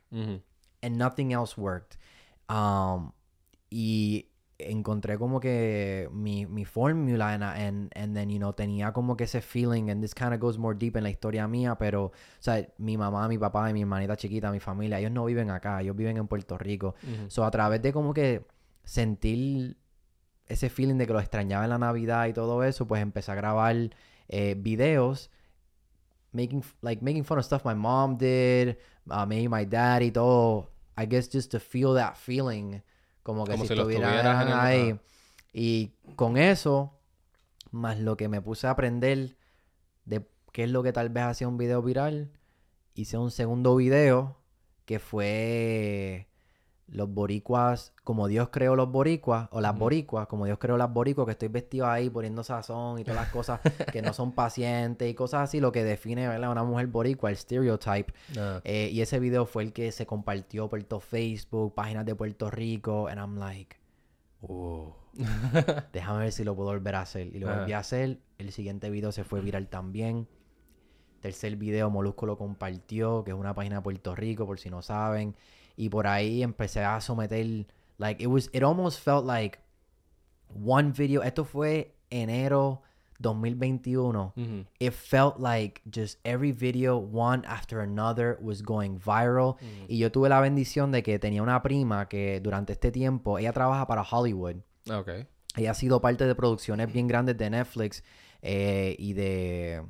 And 0.81 0.97
nothing 0.97 1.33
else 1.33 1.57
worked. 1.57 1.97
Um, 2.47 3.11
y 3.69 4.25
encontré 4.57 5.17
como 5.17 5.39
que 5.39 6.09
mi, 6.11 6.45
mi 6.45 6.65
fórmula 6.65 7.33
and, 7.33 7.43
and, 7.43 7.91
and 7.95 8.15
then, 8.15 8.29
you 8.29 8.39
know, 8.39 8.53
tenía 8.53 8.91
como 8.91 9.15
que 9.15 9.23
ese 9.23 9.41
feeling 9.41 9.89
and 9.89 10.01
this 10.01 10.13
kind 10.13 10.33
of 10.33 10.39
goes 10.39 10.57
more 10.57 10.75
deep 10.77 10.97
en 10.97 11.03
la 11.03 11.09
historia 11.09 11.47
mía, 11.47 11.77
pero, 11.77 12.05
o 12.05 12.11
sea, 12.39 12.67
mi 12.77 12.97
mamá, 12.97 13.27
mi 13.27 13.37
papá 13.37 13.69
y 13.69 13.73
mi 13.73 13.81
hermanita 13.81 14.17
chiquita, 14.17 14.51
mi 14.51 14.59
familia, 14.59 14.99
ellos 14.99 15.11
no 15.11 15.25
viven 15.25 15.49
acá, 15.49 15.81
ellos 15.81 15.95
viven 15.95 16.17
en 16.17 16.27
Puerto 16.27 16.57
Rico. 16.57 16.95
So, 17.27 17.45
a 17.45 17.51
través 17.51 17.81
de 17.81 17.93
como 17.93 18.13
que 18.13 18.45
sentir 18.83 19.77
ese 20.47 20.69
feeling 20.69 20.95
de 20.95 21.07
que 21.07 21.13
lo 21.13 21.19
extrañaba 21.19 21.63
en 21.63 21.69
la 21.69 21.77
Navidad 21.77 22.27
y 22.27 22.33
todo 22.33 22.63
eso, 22.63 22.87
pues 22.87 23.01
empecé 23.01 23.31
a 23.31 23.35
grabar 23.35 23.75
eh, 24.27 24.55
videos 24.57 25.29
making 26.31 26.63
like 26.81 27.01
making 27.03 27.23
fun 27.23 27.37
of 27.39 27.45
stuff 27.45 27.63
my 27.65 27.73
mom 27.75 28.17
did, 28.17 28.77
uh, 29.09 29.25
maybe 29.25 29.47
my 29.47 29.65
dad 29.65 30.01
y 30.01 30.11
todo. 30.11 30.69
I 30.97 31.05
guess 31.05 31.29
just 31.31 31.51
to 31.51 31.59
feel 31.59 31.93
that 31.95 32.15
feeling, 32.17 32.81
como 33.23 33.45
que 33.45 33.51
Como 33.53 33.63
si, 33.63 33.67
si 33.69 33.73
el- 33.73 34.59
ahí. 34.59 34.99
Y 35.53 35.91
con 36.15 36.37
eso, 36.37 36.93
más 37.71 37.99
lo 37.99 38.15
que 38.17 38.27
me 38.27 38.41
puse 38.41 38.67
a 38.67 38.71
aprender 38.71 39.35
de 40.05 40.27
qué 40.51 40.63
es 40.65 40.69
lo 40.71 40.83
que 40.83 40.91
tal 40.93 41.09
vez 41.09 41.23
hacía 41.25 41.47
un 41.47 41.57
video 41.57 41.81
viral, 41.81 42.31
hice 42.93 43.17
un 43.17 43.31
segundo 43.31 43.75
video 43.75 44.37
que 44.85 44.99
fue 44.99 46.28
los 46.91 47.13
boricuas, 47.13 47.93
como 48.03 48.27
Dios 48.27 48.49
creó 48.49 48.75
los 48.75 48.91
boricuas, 48.91 49.47
o 49.51 49.61
las 49.61 49.77
boricuas, 49.77 50.27
como 50.27 50.45
Dios 50.45 50.57
creó 50.59 50.77
las 50.77 50.91
boricuas, 50.91 51.25
que 51.25 51.31
estoy 51.31 51.47
vestido 51.47 51.87
ahí 51.87 52.09
poniendo 52.09 52.43
sazón 52.43 52.99
y 52.99 53.03
todas 53.03 53.21
las 53.21 53.29
cosas 53.29 53.59
que 53.91 54.01
no 54.01 54.13
son 54.13 54.31
pacientes 54.31 55.09
y 55.09 55.13
cosas 55.13 55.41
así, 55.41 55.59
lo 55.59 55.71
que 55.71 55.83
define 55.83 56.27
¿verdad? 56.27 56.51
una 56.51 56.63
mujer 56.63 56.87
boricua, 56.87 57.29
el 57.29 57.37
stereotype. 57.37 58.13
Ah. 58.37 58.61
Eh, 58.63 58.89
y 58.91 59.01
ese 59.01 59.19
video 59.19 59.45
fue 59.45 59.63
el 59.63 59.73
que 59.73 59.91
se 59.91 60.05
compartió 60.05 60.69
por 60.69 60.81
todo 60.83 60.99
Facebook, 60.99 61.73
páginas 61.75 62.05
de 62.05 62.15
Puerto 62.15 62.49
Rico, 62.49 63.07
and 63.07 63.19
I'm 63.19 63.37
like, 63.37 63.77
oh, 64.41 64.95
déjame 65.93 66.19
ver 66.19 66.31
si 66.31 66.43
lo 66.43 66.55
puedo 66.55 66.69
volver 66.69 66.95
a 66.95 67.01
hacer. 67.01 67.27
Y 67.35 67.39
lo 67.39 67.53
volví 67.53 67.73
a 67.73 67.79
hacer, 67.79 68.19
el 68.37 68.51
siguiente 68.51 68.89
video 68.89 69.11
se 69.11 69.23
fue 69.23 69.41
viral 69.41 69.67
también. 69.67 70.27
Tercer 71.21 71.57
video, 71.57 71.89
Molusco 71.89 72.25
lo 72.25 72.37
compartió, 72.37 73.25
que 73.25 73.31
es 73.31 73.37
una 73.37 73.53
página 73.53 73.77
de 73.77 73.81
Puerto 73.81 74.15
Rico, 74.15 74.45
por 74.45 74.57
si 74.57 74.69
no 74.69 74.81
saben. 74.81 75.35
Y 75.79 75.87
por 75.87 76.07
ahí 76.07 76.43
empecé 76.43 76.83
a 76.83 76.99
someter, 76.99 77.65
like, 77.97 78.21
it 78.21 78.27
was, 78.27 78.49
it 78.51 78.63
almost 78.63 78.99
felt 78.99 79.25
like 79.25 79.59
one 80.53 80.91
video. 80.91 81.23
Esto 81.23 81.45
fue 81.45 81.95
enero 82.09 82.81
2021. 83.21 84.33
Ujú. 84.35 84.65
It 84.77 84.91
felt 84.91 85.39
like 85.39 85.81
just 85.89 86.19
every 86.25 86.51
video, 86.51 86.97
one 86.97 87.45
after 87.45 87.79
another, 87.79 88.37
was 88.41 88.61
going 88.61 88.99
viral. 88.99 89.55
Y 89.87 89.99
yo 89.99 90.11
tuve 90.11 90.27
la 90.27 90.41
bendición 90.41 90.91
de 90.91 91.01
que 91.01 91.17
tenía 91.17 91.41
una 91.41 91.61
prima 91.63 92.09
que 92.09 92.41
durante 92.41 92.73
este 92.73 92.91
tiempo, 92.91 93.39
ella 93.39 93.53
trabaja 93.53 93.87
para 93.87 94.03
Hollywood. 94.03 94.57
Ok. 94.91 95.09
Ella 95.55 95.71
ha 95.71 95.75
sido 95.75 96.01
parte 96.01 96.25
de 96.25 96.35
producciones 96.35 96.91
bien 96.91 97.07
grandes 97.07 97.37
de 97.37 97.49
Netflix 97.49 98.03
eh, 98.41 98.97
y 98.99 99.13
de, 99.13 99.81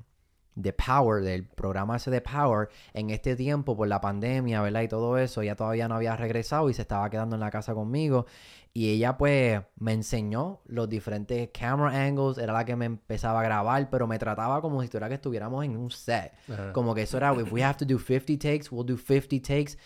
de 0.61 0.73
Power, 0.73 1.23
del 1.23 1.45
programa 1.45 1.95
ese 1.95 2.11
de 2.11 2.21
Power. 2.21 2.67
En 2.93 3.09
este 3.09 3.35
tiempo, 3.35 3.75
por 3.77 3.87
la 3.87 4.01
pandemia, 4.01 4.61
¿verdad? 4.61 4.81
Y 4.81 4.87
todo 4.87 5.17
eso, 5.17 5.41
ella 5.41 5.55
todavía 5.55 5.87
no 5.87 5.95
había 5.95 6.15
regresado 6.15 6.69
y 6.69 6.73
se 6.73 6.81
estaba 6.81 7.09
quedando 7.09 7.35
en 7.35 7.39
la 7.39 7.49
casa 7.49 7.73
conmigo. 7.73 8.25
Y 8.73 8.89
ella, 8.91 9.17
pues, 9.17 9.61
me 9.77 9.93
enseñó 9.93 10.61
los 10.65 10.87
diferentes 10.89 11.49
camera 11.57 12.05
angles. 12.05 12.37
Era 12.37 12.53
la 12.53 12.65
que 12.65 12.75
me 12.75 12.85
empezaba 12.85 13.39
a 13.39 13.43
grabar, 13.43 13.89
pero 13.89 14.05
me 14.05 14.19
trataba 14.19 14.61
como 14.61 14.81
si 14.81 14.89
tuviera 14.89 15.07
que 15.07 15.15
estuviéramos 15.15 15.63
en 15.65 15.75
un 15.77 15.89
set. 15.89 16.33
Ajá. 16.51 16.71
Como 16.73 16.93
que 16.93 17.03
eso 17.03 17.17
era, 17.17 17.33
if 17.33 17.51
we 17.51 17.63
have 17.63 17.77
to 17.77 17.85
do 17.85 17.97
50 17.97 18.37
takes, 18.37 18.67
we'll 18.69 18.85
do 18.85 18.97
50 18.97 19.41
takes. 19.41 19.77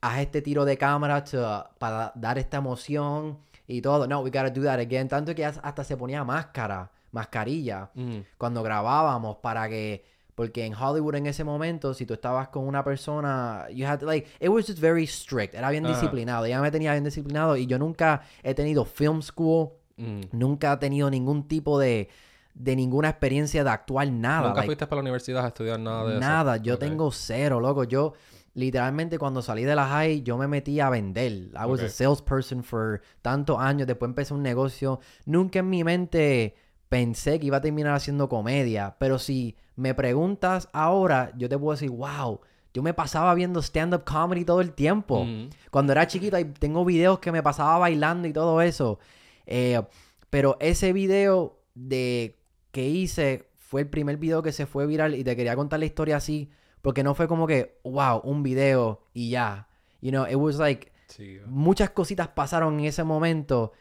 Haz 0.00 0.20
este 0.20 0.40
tiro 0.42 0.64
de 0.64 0.76
cámara 0.78 1.22
to- 1.22 1.68
para 1.78 2.10
dar 2.14 2.38
esta 2.38 2.56
emoción 2.56 3.38
y 3.66 3.82
todo. 3.82 4.06
No, 4.08 4.20
we 4.20 4.30
gotta 4.30 4.50
do 4.50 4.62
that 4.62 4.80
again. 4.80 5.08
Tanto 5.08 5.34
que 5.34 5.44
hasta 5.44 5.84
se 5.84 5.96
ponía 5.96 6.24
máscara, 6.24 6.90
mascarilla, 7.12 7.90
Ujú. 7.94 8.24
cuando 8.38 8.62
grabábamos 8.62 9.36
para 9.36 9.68
que... 9.68 10.04
Porque 10.34 10.64
en 10.64 10.74
Hollywood 10.74 11.16
en 11.16 11.26
ese 11.26 11.44
momento, 11.44 11.92
si 11.92 12.06
tú 12.06 12.14
estabas 12.14 12.48
con 12.48 12.66
una 12.66 12.82
persona, 12.82 13.66
you 13.74 13.86
had 13.86 13.98
to, 13.98 14.06
like, 14.06 14.26
it 14.40 14.48
was 14.48 14.66
just 14.66 14.78
very 14.78 15.06
strict. 15.06 15.54
Era 15.54 15.68
bien 15.68 15.84
disciplinado. 15.84 16.46
Ella 16.46 16.62
me 16.62 16.70
tenía 16.70 16.92
bien 16.92 17.04
disciplinado 17.04 17.58
y 17.58 17.66
yo 17.66 17.78
nunca 17.78 18.22
he 18.42 18.54
tenido 18.54 18.86
film 18.86 19.20
school, 19.20 19.72
Ujú. 19.98 20.28
nunca 20.32 20.72
he 20.72 20.76
tenido 20.78 21.10
ningún 21.10 21.46
tipo 21.46 21.78
de, 21.78 22.08
de 22.54 22.74
ninguna 22.74 23.10
experiencia 23.10 23.64
de 23.64 23.70
actuar 23.70 24.10
nada. 24.10 24.48
¿Nunca 24.48 24.60
like, 24.60 24.66
fuiste 24.68 24.86
para 24.86 24.96
la 24.98 25.02
universidad 25.02 25.44
a 25.44 25.48
estudiar 25.48 25.78
nada 25.78 26.04
de 26.06 26.12
eso? 26.12 26.20
Nada, 26.20 26.56
yo 26.56 26.78
tengo 26.78 27.10
cero, 27.12 27.60
loco. 27.60 27.84
Yo 27.84 28.14
literalmente 28.54 29.18
cuando 29.18 29.42
salí 29.42 29.64
de 29.64 29.74
la 29.74 29.88
high, 29.88 30.22
yo 30.22 30.38
me 30.38 30.46
metí 30.46 30.80
a 30.80 30.88
vender. 30.88 31.50
I 31.54 31.66
was 31.66 31.82
a 31.82 31.88
salesperson 31.90 32.62
for 32.62 33.02
tantos 33.20 33.58
años. 33.58 33.86
Después 33.86 34.08
empecé 34.08 34.32
un 34.32 34.42
negocio. 34.42 35.00
Nunca 35.26 35.58
en 35.58 35.68
mi 35.68 35.84
mente 35.84 36.54
pensé 36.90 37.40
que 37.40 37.46
iba 37.46 37.56
a 37.56 37.60
terminar 37.62 37.94
haciendo 37.94 38.28
comedia. 38.28 38.96
Pero 38.98 39.18
si 39.18 39.56
me 39.76 39.94
preguntas 39.94 40.68
ahora, 40.74 41.32
yo 41.38 41.48
te 41.48 41.56
puedo 41.56 41.72
decir, 41.72 41.88
wow, 41.90 42.40
yo 42.74 42.82
me 42.82 42.92
pasaba 42.92 43.32
viendo 43.34 43.62
stand-up 43.62 44.04
comedy 44.04 44.44
todo 44.44 44.60
el 44.60 44.72
tiempo. 44.72 45.26
Cuando 45.70 45.92
era 45.92 46.06
chiquito, 46.06 46.36
tengo 46.58 46.84
videos 46.84 47.20
que 47.20 47.32
me 47.32 47.42
pasaba 47.42 47.78
bailando 47.78 48.28
y 48.28 48.32
todo 48.34 48.60
eso. 48.60 48.98
Eh, 49.46 49.80
pero 50.28 50.56
ese 50.60 50.92
video 50.92 51.60
de 51.74 52.38
que 52.72 52.86
hice 52.88 53.48
fue 53.56 53.82
el 53.82 53.88
primer 53.88 54.16
video 54.16 54.42
que 54.42 54.52
se 54.52 54.66
fue 54.66 54.86
viral 54.86 55.14
y 55.14 55.24
te 55.24 55.36
quería 55.36 55.56
contar 55.56 55.78
la 55.78 55.86
historia 55.86 56.16
así. 56.16 56.50
Porque 56.82 57.04
no 57.04 57.14
fue 57.14 57.28
como 57.28 57.46
que, 57.46 57.78
wow, 57.84 58.20
un 58.24 58.42
video 58.42 59.02
y 59.12 59.30
ya. 59.30 59.68
You 60.00 60.10
know, 60.10 60.26
it 60.26 60.36
was 60.36 60.56
like, 60.58 60.90
Sí. 61.06 61.38
muchas 61.46 61.90
cositas 61.90 62.28
pasaron 62.28 62.78
en 62.80 62.86
ese 62.86 63.04
momento 63.04 63.72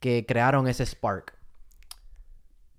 que 0.00 0.24
crearon 0.26 0.66
ese 0.68 0.84
spark. 0.86 1.35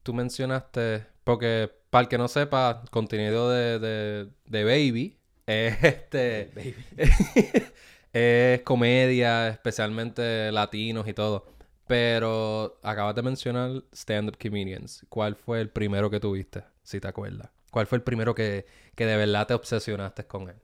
Tú 0.08 0.14
mencionaste, 0.14 1.06
porque 1.26 1.70
para 1.90 2.04
el 2.04 2.08
que 2.08 2.18
no 2.18 2.30
sepa, 2.30 2.82
contenido 2.92 3.50
de, 3.50 3.78
de, 3.78 4.30
de 4.46 4.64
Baby 4.64 5.18
es 5.46 5.84
este. 5.84 6.50
es 8.14 8.62
comedia, 8.62 9.50
especialmente 9.50 10.50
latinos 10.54 11.10
y 11.10 11.14
todo. 11.14 11.52
Pero 11.88 12.80
acabas 12.84 13.16
de 13.16 13.22
mencionar 13.22 13.84
stand-up 13.92 14.38
comedians. 14.42 15.06
¿Cuál 15.10 15.36
fue 15.36 15.60
el 15.60 15.70
primero 15.72 16.10
que 16.10 16.22
tuviste, 16.22 16.64
si 16.84 17.02
te 17.02 17.10
acuerdas? 17.10 17.50
¿Cuál 17.70 17.86
fue 17.86 17.98
el 17.98 18.04
primero 18.06 18.34
que, 18.34 18.66
que 18.96 19.06
de 19.06 19.18
verdad 19.18 19.46
te 19.46 19.56
obsesionaste 19.56 20.26
con 20.26 20.48
él? 20.48 20.56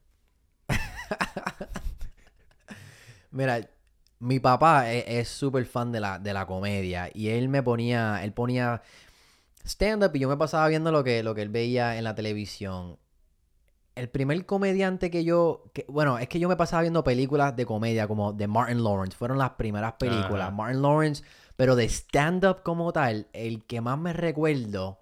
Mira, 3.32 3.60
mi 4.19 4.39
papá 4.39 4.89
e- 4.93 5.19
es 5.19 5.27
súper 5.27 5.65
fan 5.65 5.91
de 5.91 5.99
la, 5.99 6.17
de 6.17 6.34
la 6.34 6.45
comedia 6.45 7.10
y 7.13 7.27
él 7.27 7.49
me 7.49 7.62
ponía, 7.62 8.23
él 8.23 8.32
ponía 8.32 8.82
stand-up 9.65 10.12
y 10.13 10.19
yo 10.19 10.30
me 10.30 10.38
pasaba 10.38 10.67
viendo 10.67 10.91
lo 10.91 11.04
que, 11.04 11.23
lo 11.23 11.36
que 11.36 11.41
él 11.41 11.49
veía 11.49 11.97
en 11.97 12.04
la 12.04 12.15
televisión. 12.15 12.97
El 13.95 14.10
primer 14.10 14.45
comediante 14.45 15.12
que 15.12 15.23
yo, 15.23 15.65
que, 15.73 15.86
bueno, 15.88 16.17
es 16.17 16.28
que 16.28 16.39
yo 16.39 16.49
me 16.49 16.56
pasaba 16.56 16.82
viendo 16.82 17.04
películas 17.04 17.56
de 17.56 17.65
comedia 17.65 18.08
como 18.08 18.34
de 18.34 18.47
Martin 18.47 18.84
Lawrence, 18.84 19.15
fueron 19.15 19.38
las 19.38 19.52
primeras 19.52 19.93
películas. 19.93 20.47
Ajá. 20.47 20.52
Martin 20.52 20.82
Lawrence, 20.82 21.23
pero 21.56 21.76
de 21.76 21.86
stand-up 21.86 22.63
como 22.63 22.91
tal, 22.91 23.28
el 23.34 23.63
que 23.65 23.82
más 23.82 23.99
me 23.99 24.13
recuerdo, 24.13 24.99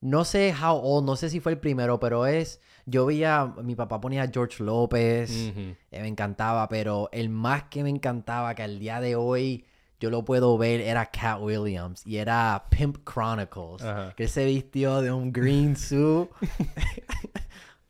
no 0.00 0.24
sé 0.24 0.52
how 0.52 0.76
old, 0.82 1.06
no 1.06 1.16
sé 1.16 1.30
si 1.30 1.38
fue 1.38 1.52
el 1.52 1.58
primero, 1.58 2.00
pero 2.00 2.26
es, 2.26 2.60
yo 2.86 3.06
veía, 3.06 3.54
mi 3.62 3.76
papá 3.76 4.00
ponía 4.00 4.24
a 4.24 4.28
George 4.28 4.62
López. 4.62 5.30
Eh, 5.30 5.76
me 5.92 6.08
encantaba, 6.08 6.68
pero 6.68 7.08
el 7.12 7.28
más 7.28 7.64
que 7.64 7.84
me 7.84 7.90
encantaba 7.90 8.54
que 8.54 8.64
al 8.64 8.80
día 8.80 9.00
de 9.00 9.14
hoy 9.14 9.64
yo 10.02 10.10
lo 10.10 10.24
puedo 10.24 10.58
ver 10.58 10.80
era 10.80 11.06
Cat 11.06 11.38
Williams 11.40 12.06
y 12.06 12.16
era 12.16 12.64
Pimp 12.70 12.98
Chronicles, 13.08 13.82
Ajá. 13.82 14.12
que 14.16 14.24
él 14.24 14.28
se 14.28 14.44
vistió 14.44 15.00
de 15.00 15.12
un 15.12 15.32
green 15.32 15.76
suit. 15.76 16.28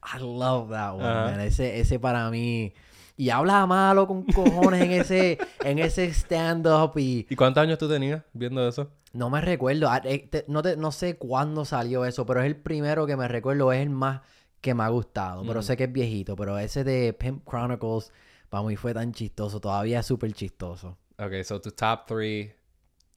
I 0.05 0.18
love 0.20 0.70
that 0.70 0.94
one, 0.94 1.03
man. 1.05 1.40
Ese, 1.40 1.81
ese 1.81 1.98
para 1.98 2.29
mí. 2.31 2.75
Y 3.16 3.31
habla 3.31 3.66
malo 3.66 4.07
con 4.07 4.25
cojones 4.25 4.83
en 4.83 4.92
ese, 4.92 5.38
en 5.64 5.79
ese 5.79 6.07
stand-up 6.12 6.92
y 6.98 7.27
¿Y 7.29 7.37
cuántos 7.37 7.62
años 7.62 7.79
tú 7.79 7.88
tenías 7.88 8.22
viendo 8.33 8.66
eso? 8.66 8.90
no 9.12 9.29
me 9.29 9.42
recuerdo, 9.42 9.90
ah, 9.90 10.01
eh, 10.05 10.29
no, 10.48 10.62
te- 10.62 10.77
no 10.79 10.90
sé 10.90 11.16
cuándo 11.18 11.66
salió 11.66 12.07
eso, 12.07 12.25
pero 12.25 12.40
es 12.40 12.46
el 12.46 12.57
primero 12.57 13.07
que 13.07 13.14
me 13.14 13.29
recuerdo, 13.29 13.70
es 13.70 13.83
el 13.83 13.90
más 13.90 14.22
que 14.62 14.72
me 14.75 14.85
ha 14.85 14.88
gustado, 14.88 15.44
pero 15.46 15.61
sé 15.61 15.77
que 15.77 15.85
es 15.85 15.92
viejito, 15.92 16.35
pero 16.35 16.59
ese 16.59 16.83
de 16.83 17.12
Pimp 17.12 17.46
Chronicles 17.46 18.11
para 18.48 18.64
mí 18.64 18.75
fue 18.77 18.94
tan 18.94 19.12
chistoso, 19.12 19.61
todavía 19.61 20.01
es 20.01 20.07
súper 20.07 20.33
chistoso. 20.33 20.96
Ok, 21.25 21.45
so 21.45 21.61
tus 21.61 21.75
top 21.75 22.07
three 22.07 22.53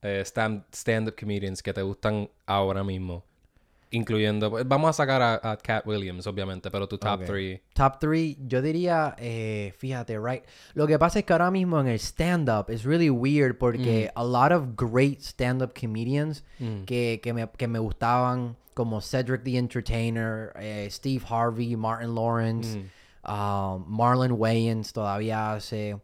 eh, 0.01 0.21
stand- 0.25 0.63
stand-up 0.71 1.15
comedians 1.15 1.61
que 1.63 1.73
te 1.73 1.81
gustan 1.81 2.29
ahora 2.45 2.83
mismo. 2.83 3.23
Incluyendo, 3.91 4.49
pues, 4.49 4.67
vamos 4.67 4.89
a 4.89 4.93
sacar 4.93 5.21
a, 5.21 5.51
a 5.51 5.57
Cat 5.57 5.85
Williams, 5.87 6.27
obviamente, 6.27 6.69
pero 6.69 6.85
tu 6.87 6.97
top 6.97 7.23
three. 7.25 7.61
Top 7.73 7.97
3, 7.99 8.35
yo 8.47 8.61
diría, 8.61 9.15
eh, 9.17 9.73
fíjate, 9.77 10.19
right. 10.19 10.43
Lo 10.73 10.85
que 10.85 10.99
pasa 10.99 11.19
es 11.19 11.25
que 11.25 11.31
ahora 11.31 11.49
mismo 11.49 11.79
en 11.79 11.87
el 11.87 11.99
stand-up 11.99 12.69
es 12.69 12.83
really 12.83 13.09
weird 13.09 13.57
porque 13.57 14.11
a 14.15 14.23
lot 14.23 14.51
of 14.51 14.75
great 14.75 15.21
stand-up 15.21 15.73
comedians 15.79 16.43
Mm. 16.59 16.83
que, 16.85 17.19
que, 17.23 17.31
me, 17.31 17.47
que 17.57 17.67
me 17.67 17.79
gustaban, 17.79 18.57
como 18.73 18.99
Cedric 19.01 19.43
the 19.43 19.57
Entertainer, 19.57 20.51
eh, 20.57 20.89
Steve 20.91 21.23
Harvey, 21.29 21.75
Martin 21.77 22.15
Lawrence, 22.15 22.77
Mm. 22.77 23.31
um, 23.31 23.85
Marlon 23.87 24.33
Wayans 24.33 24.91
todavía 24.91 25.53
hace. 25.53 25.95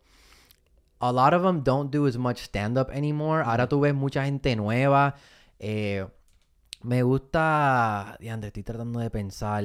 A 1.02 1.12
lot 1.12 1.34
of 1.34 1.42
them 1.44 1.64
don't 1.64 1.92
do 1.92 2.06
as 2.08 2.16
much 2.18 2.38
stand-up 2.40 2.90
anymore. 2.92 3.44
Ahora 3.46 3.68
tú 3.68 3.80
ves 3.82 3.94
mucha 3.94 4.24
gente 4.26 4.56
nueva. 4.56 5.16
Eh, 5.60 6.06
me 6.84 7.02
gusta. 7.04 8.18
Diante, 8.20 8.48
estoy 8.48 8.64
tratando 8.64 9.00
de 9.00 9.10
pensar. 9.10 9.64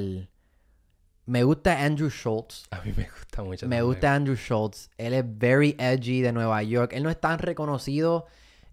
Me 1.25 1.43
gusta 1.43 1.83
Andrew 1.83 2.09
Schultz. 2.09 2.65
A 2.71 2.79
mí 2.81 2.93
me 2.95 3.03
gusta 3.09 3.43
mucho. 3.43 3.67
Me 3.67 3.75
también. 3.77 3.85
gusta 3.85 4.15
Andrew 4.15 4.35
Schultz. 4.35 4.89
Él 4.97 5.13
es 5.13 5.25
very 5.27 5.75
edgy 5.77 6.21
de 6.21 6.31
Nueva 6.31 6.63
York. 6.63 6.93
Él 6.93 7.03
no 7.03 7.09
es 7.09 7.19
tan 7.19 7.37
reconocido. 7.39 8.25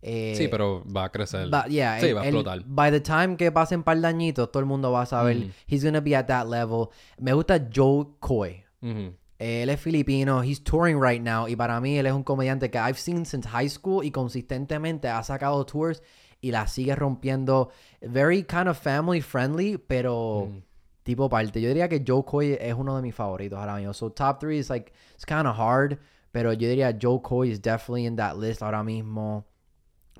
eh, 0.02 0.34
Sí, 0.36 0.48
pero 0.48 0.84
va 0.84 1.04
a 1.04 1.08
crecer. 1.10 1.48
But 1.50 1.66
yeah, 1.68 1.98
sí, 1.98 2.06
él- 2.08 2.16
va 2.16 2.20
a 2.20 2.24
él- 2.28 2.34
explotar. 2.36 2.62
by 2.66 2.90
the 2.90 3.00
time 3.00 3.36
que 3.36 3.50
pasen 3.50 3.82
par 3.82 3.98
de 3.98 4.06
añitos, 4.06 4.50
todo 4.52 4.60
el 4.60 4.66
mundo 4.66 4.92
va 4.92 5.02
a 5.02 5.06
saber. 5.06 5.36
Mm. 5.36 5.50
He's 5.66 5.82
gonna 5.82 6.00
be 6.00 6.14
at 6.14 6.26
that 6.26 6.46
level. 6.46 6.88
Me 7.18 7.32
gusta 7.32 7.58
Joe 7.74 8.06
Coy. 8.20 8.62
Ujú. 8.82 9.14
Él 9.38 9.68
es 9.68 9.80
filipino. 9.80 10.42
He's 10.42 10.62
touring 10.62 10.98
right 11.00 11.20
now. 11.20 11.46
Y 11.48 11.56
para 11.56 11.80
mí, 11.80 11.98
él 11.98 12.06
es 12.06 12.12
un 12.12 12.22
comediante 12.22 12.70
que 12.70 12.78
I've 12.78 12.98
seen 12.98 13.24
since 13.26 13.48
high 13.48 13.68
school 13.68 14.04
y 14.04 14.10
consistentemente 14.10 15.08
ha 15.08 15.22
sacado 15.22 15.64
tours 15.66 16.02
y 16.40 16.50
la 16.52 16.66
sigue 16.66 16.94
rompiendo. 16.94 17.70
Very 18.00 18.44
kind 18.44 18.68
of 18.68 18.78
family 18.78 19.20
friendly, 19.20 19.76
pero 19.78 20.46
Mm. 20.50 20.62
tipo 21.04 21.28
parte. 21.28 21.60
Yo 21.60 21.68
diría 21.68 21.88
que 21.88 22.02
Joe 22.06 22.24
Coy 22.24 22.56
es 22.60 22.74
uno 22.74 22.94
de 22.96 23.02
mis 23.02 23.14
favoritos 23.14 23.58
ahora 23.58 23.76
mismo. 23.76 23.92
So 23.92 24.10
top 24.10 24.38
three 24.40 24.58
is 24.58 24.70
like, 24.70 24.92
it's 25.14 25.24
kind 25.26 25.46
of 25.46 25.56
hard. 25.58 25.98
Pero 26.32 26.52
yo 26.52 26.68
diría 26.68 26.96
Joe 27.00 27.20
Coy 27.20 27.50
is 27.50 27.60
definitely 27.60 28.06
in 28.06 28.16
that 28.16 28.36
list 28.36 28.62
ahora 28.62 28.82
mismo. 28.82 29.44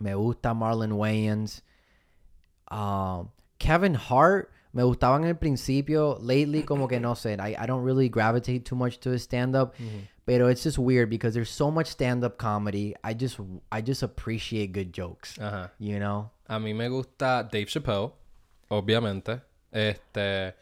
Me 0.01 0.15
gusta 0.15 0.55
Marlon 0.55 0.93
Wayans. 0.93 1.63
Um, 2.71 3.31
Kevin 3.59 3.95
Hart 3.95 4.51
me 4.75 4.83
gustaba 4.83 5.17
en 5.17 5.25
el 5.25 5.37
principio. 5.37 6.19
Lately, 6.21 6.63
como 6.65 6.87
que 6.87 7.01
no 7.01 7.15
sé. 7.15 7.35
I, 7.41 7.55
I 7.59 7.67
don't 7.67 7.85
really 7.85 8.09
gravitate 8.11 8.61
too 8.61 8.77
much 8.77 8.99
to 9.01 9.11
his 9.13 9.23
stand-up. 9.23 9.75
Pero 10.27 10.49
it's 10.49 10.63
just 10.65 10.79
weird 10.79 11.09
because 11.11 11.35
there's 11.35 11.51
so 11.51 11.71
much 11.71 11.87
stand-up 11.89 12.37
comedy. 12.39 12.95
I 13.05 13.15
just 13.15 13.39
I 13.71 13.83
just 13.83 14.03
appreciate 14.03 14.73
good 14.73 14.91
jokes. 14.93 15.39
Ajá. 15.39 15.71
You 15.79 15.99
know? 15.99 16.31
A 16.49 16.59
mí 16.59 16.75
me 16.75 16.89
gusta 16.89 17.43
Dave 17.45 17.67
Chappelle, 17.67 18.13
obviamente. 18.69 19.41
Este. 19.71 20.55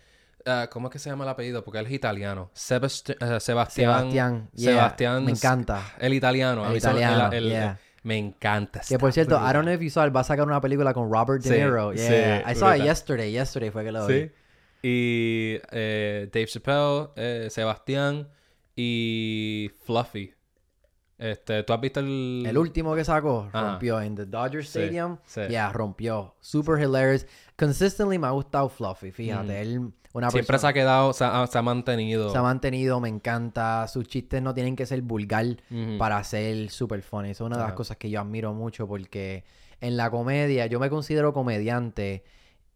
ah, 0.46 0.66
¿Cómo 0.70 0.88
es 0.88 0.92
que 0.92 0.98
se 0.98 1.10
llama 1.10 1.24
el 1.24 1.30
apellido? 1.30 1.62
Porque 1.64 1.78
él 1.78 1.86
es 1.86 1.92
italiano. 1.92 2.50
Sebasti- 2.54 3.16
eh, 3.20 3.40
Sebastián. 3.40 3.92
Sebastián. 4.00 4.48
yeah, 4.54 4.72
Sebastián. 4.72 5.24
Me 5.24 5.30
encanta. 5.32 5.82
El 5.98 6.14
italiano. 6.14 6.66
El 6.68 6.76
italiano, 6.76 7.26
el- 7.32 7.44
el- 7.44 7.48
yeah. 7.50 7.78
Me 8.05 8.18
encanta. 8.18 8.80
Que 8.88 8.98
por 8.98 9.12
cierto, 9.12 9.36
I 9.36 9.53
don't 9.53 9.62
know 9.64 9.72
if 9.74 9.80
you 9.80 9.88
saw 9.90 10.05
it, 10.07 10.14
va 10.14 10.20
a 10.20 10.24
sacar 10.24 10.46
una 10.46 10.61
película 10.61 10.92
con 10.92 11.12
Robert 11.12 11.42
De 11.42 11.48
Sí, 11.50 11.55
Niro. 11.57 11.92
sí, 11.92 11.98
Yeah. 12.09 12.50
I 12.50 12.55
saw 12.55 12.74
it 12.74 12.82
yesterday. 12.82 13.30
Yesterday 13.32 13.70
fue 13.70 13.84
que 13.84 13.92
lo 13.92 14.07
vi. 14.07 14.14
Sí. 14.22 14.30
Y 14.84 15.59
eh, 15.70 16.28
Dave 16.32 16.46
Chappelle, 16.46 17.11
eh, 17.14 17.48
Sebastián 17.50 18.28
y 18.74 19.70
Fluffy. 19.84 20.34
Este, 21.18 21.62
¿tú 21.62 21.72
has 21.72 21.80
visto 21.80 22.00
el... 22.00 22.44
El 22.44 22.59
último 22.59 22.96
que 22.96 23.05
sacó 23.05 23.48
Ajá. 23.53 23.70
rompió 23.70 24.00
en 24.00 24.16
the 24.16 24.26
Dodger 24.26 24.64
Sí, 24.64 24.80
Stadium. 24.80 25.18
sí. 25.24 25.42
Yeah, 25.48 25.70
rompió. 25.72 26.34
Super 26.40 26.80
hilarious. 26.80 27.26
Consistently 27.57 28.18
me 28.18 28.26
ha 28.26 28.30
gustado 28.30 28.68
Fluffy, 28.68 29.12
fíjate. 29.12 29.61
Él, 29.61 29.92
una 30.12 30.30
Siempre 30.30 30.58
se 30.58 30.66
ha 30.66 30.72
quedado, 30.72 31.12
se 31.12 31.24
ha, 31.24 31.46
se 31.46 31.58
ha 31.58 31.62
mantenido. 31.62 32.30
se 32.30 32.38
ha 32.38 32.42
mantenido, 32.42 33.00
me 33.00 33.08
encanta. 33.08 33.86
Sus 33.88 34.06
chistes 34.06 34.42
no 34.42 34.52
tienen 34.54 34.76
que 34.76 34.86
ser 34.86 35.00
vulgar 35.02 35.46
Ujú. 35.70 35.98
para 35.98 36.22
ser 36.24 36.70
super 36.70 37.02
funny. 37.02 37.30
Eso 37.30 37.44
es 37.44 37.46
una 37.46 37.56
de 37.58 37.64
las 37.64 37.72
cosas 37.72 37.96
que 37.96 38.10
yo 38.10 38.20
admiro 38.20 38.52
mucho 38.52 38.86
porque 38.86 39.44
en 39.80 39.96
la 39.96 40.10
comedia, 40.10 40.66
yo 40.66 40.78
me 40.78 40.90
considero 40.90 41.32
comediante, 41.32 42.24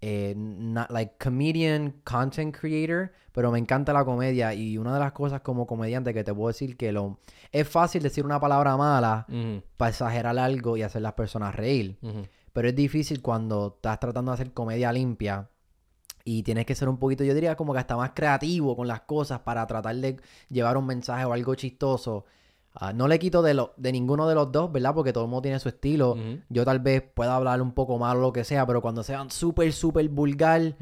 eh, 0.01 0.35
not 0.37 0.91
like 0.91 1.15
comedian, 1.23 1.95
content 2.05 2.57
creator, 2.57 3.13
pero 3.33 3.51
me 3.53 3.59
encanta 3.59 3.93
la 3.93 4.05
comedia 4.05 4.55
y 4.55 4.79
una 4.79 4.93
de 4.95 5.01
las 5.01 5.13
cosas 5.13 5.41
como 5.43 5.67
comediante 5.67 6.13
que 6.15 6.25
te 6.25 6.35
puedo 6.35 6.49
decir 6.49 6.77
que 6.77 6.91
lo 6.93 7.19
es 7.53 7.69
fácil 7.69 8.03
decir 8.03 8.25
una 8.25 8.41
palabra 8.41 8.77
mala 8.77 9.27
para 9.77 9.91
exagerar 9.91 10.39
algo 10.39 10.77
y 10.77 10.83
hacer 10.83 11.03
las 11.03 11.13
personas 11.13 11.55
reír. 11.55 11.99
Pero 12.53 12.69
es 12.69 12.75
difícil 12.75 13.21
cuando 13.21 13.75
estás 13.77 14.01
tratando 14.01 14.31
de 14.33 14.35
hacer 14.37 14.53
comedia 14.53 14.91
limpia 14.91 15.49
y 16.29 16.43
tienes 16.43 16.67
que 16.67 16.75
ser 16.75 16.89
un 16.89 16.99
poquito, 16.99 17.23
yo 17.23 17.33
diría 17.35 17.55
como 17.55 17.73
que 17.73 17.79
hasta 17.79 17.97
más 17.97 18.11
creativo 18.13 18.75
con 18.75 18.89
las 18.89 19.03
cosas 19.03 19.39
para 19.41 19.65
tratar 19.65 19.95
de 19.95 20.17
llevar 20.51 20.77
un 20.77 20.85
mensaje 20.85 21.25
o 21.25 21.33
algo 21.33 21.55
chistoso. 21.55 22.25
Ah, 22.75 22.93
no 22.93 23.07
le 23.07 23.21
quito 23.21 23.43
de, 23.43 23.55
lo, 23.55 23.75
de 23.77 23.93
ninguno 23.93 24.27
de 24.27 24.35
los 24.35 24.51
dos, 24.51 24.73
¿verdad? 24.73 24.93
Porque 24.93 25.13
todo 25.13 25.23
el 25.23 25.31
mundo 25.31 25.43
tiene 25.43 25.61
su 25.61 25.69
estilo. 25.69 26.17
Yo 26.49 26.65
tal 26.65 26.81
vez 26.81 27.01
pueda 27.01 27.37
hablar 27.37 27.63
un 27.63 27.71
poco 27.73 27.97
mal 27.97 28.17
o 28.17 28.21
lo 28.21 28.33
que 28.33 28.43
sea, 28.43 28.67
pero 28.67 28.83
cuando 28.83 29.05
sean 29.05 29.31
súper, 29.31 29.73
súper 29.73 30.09
vulgar, 30.09 30.75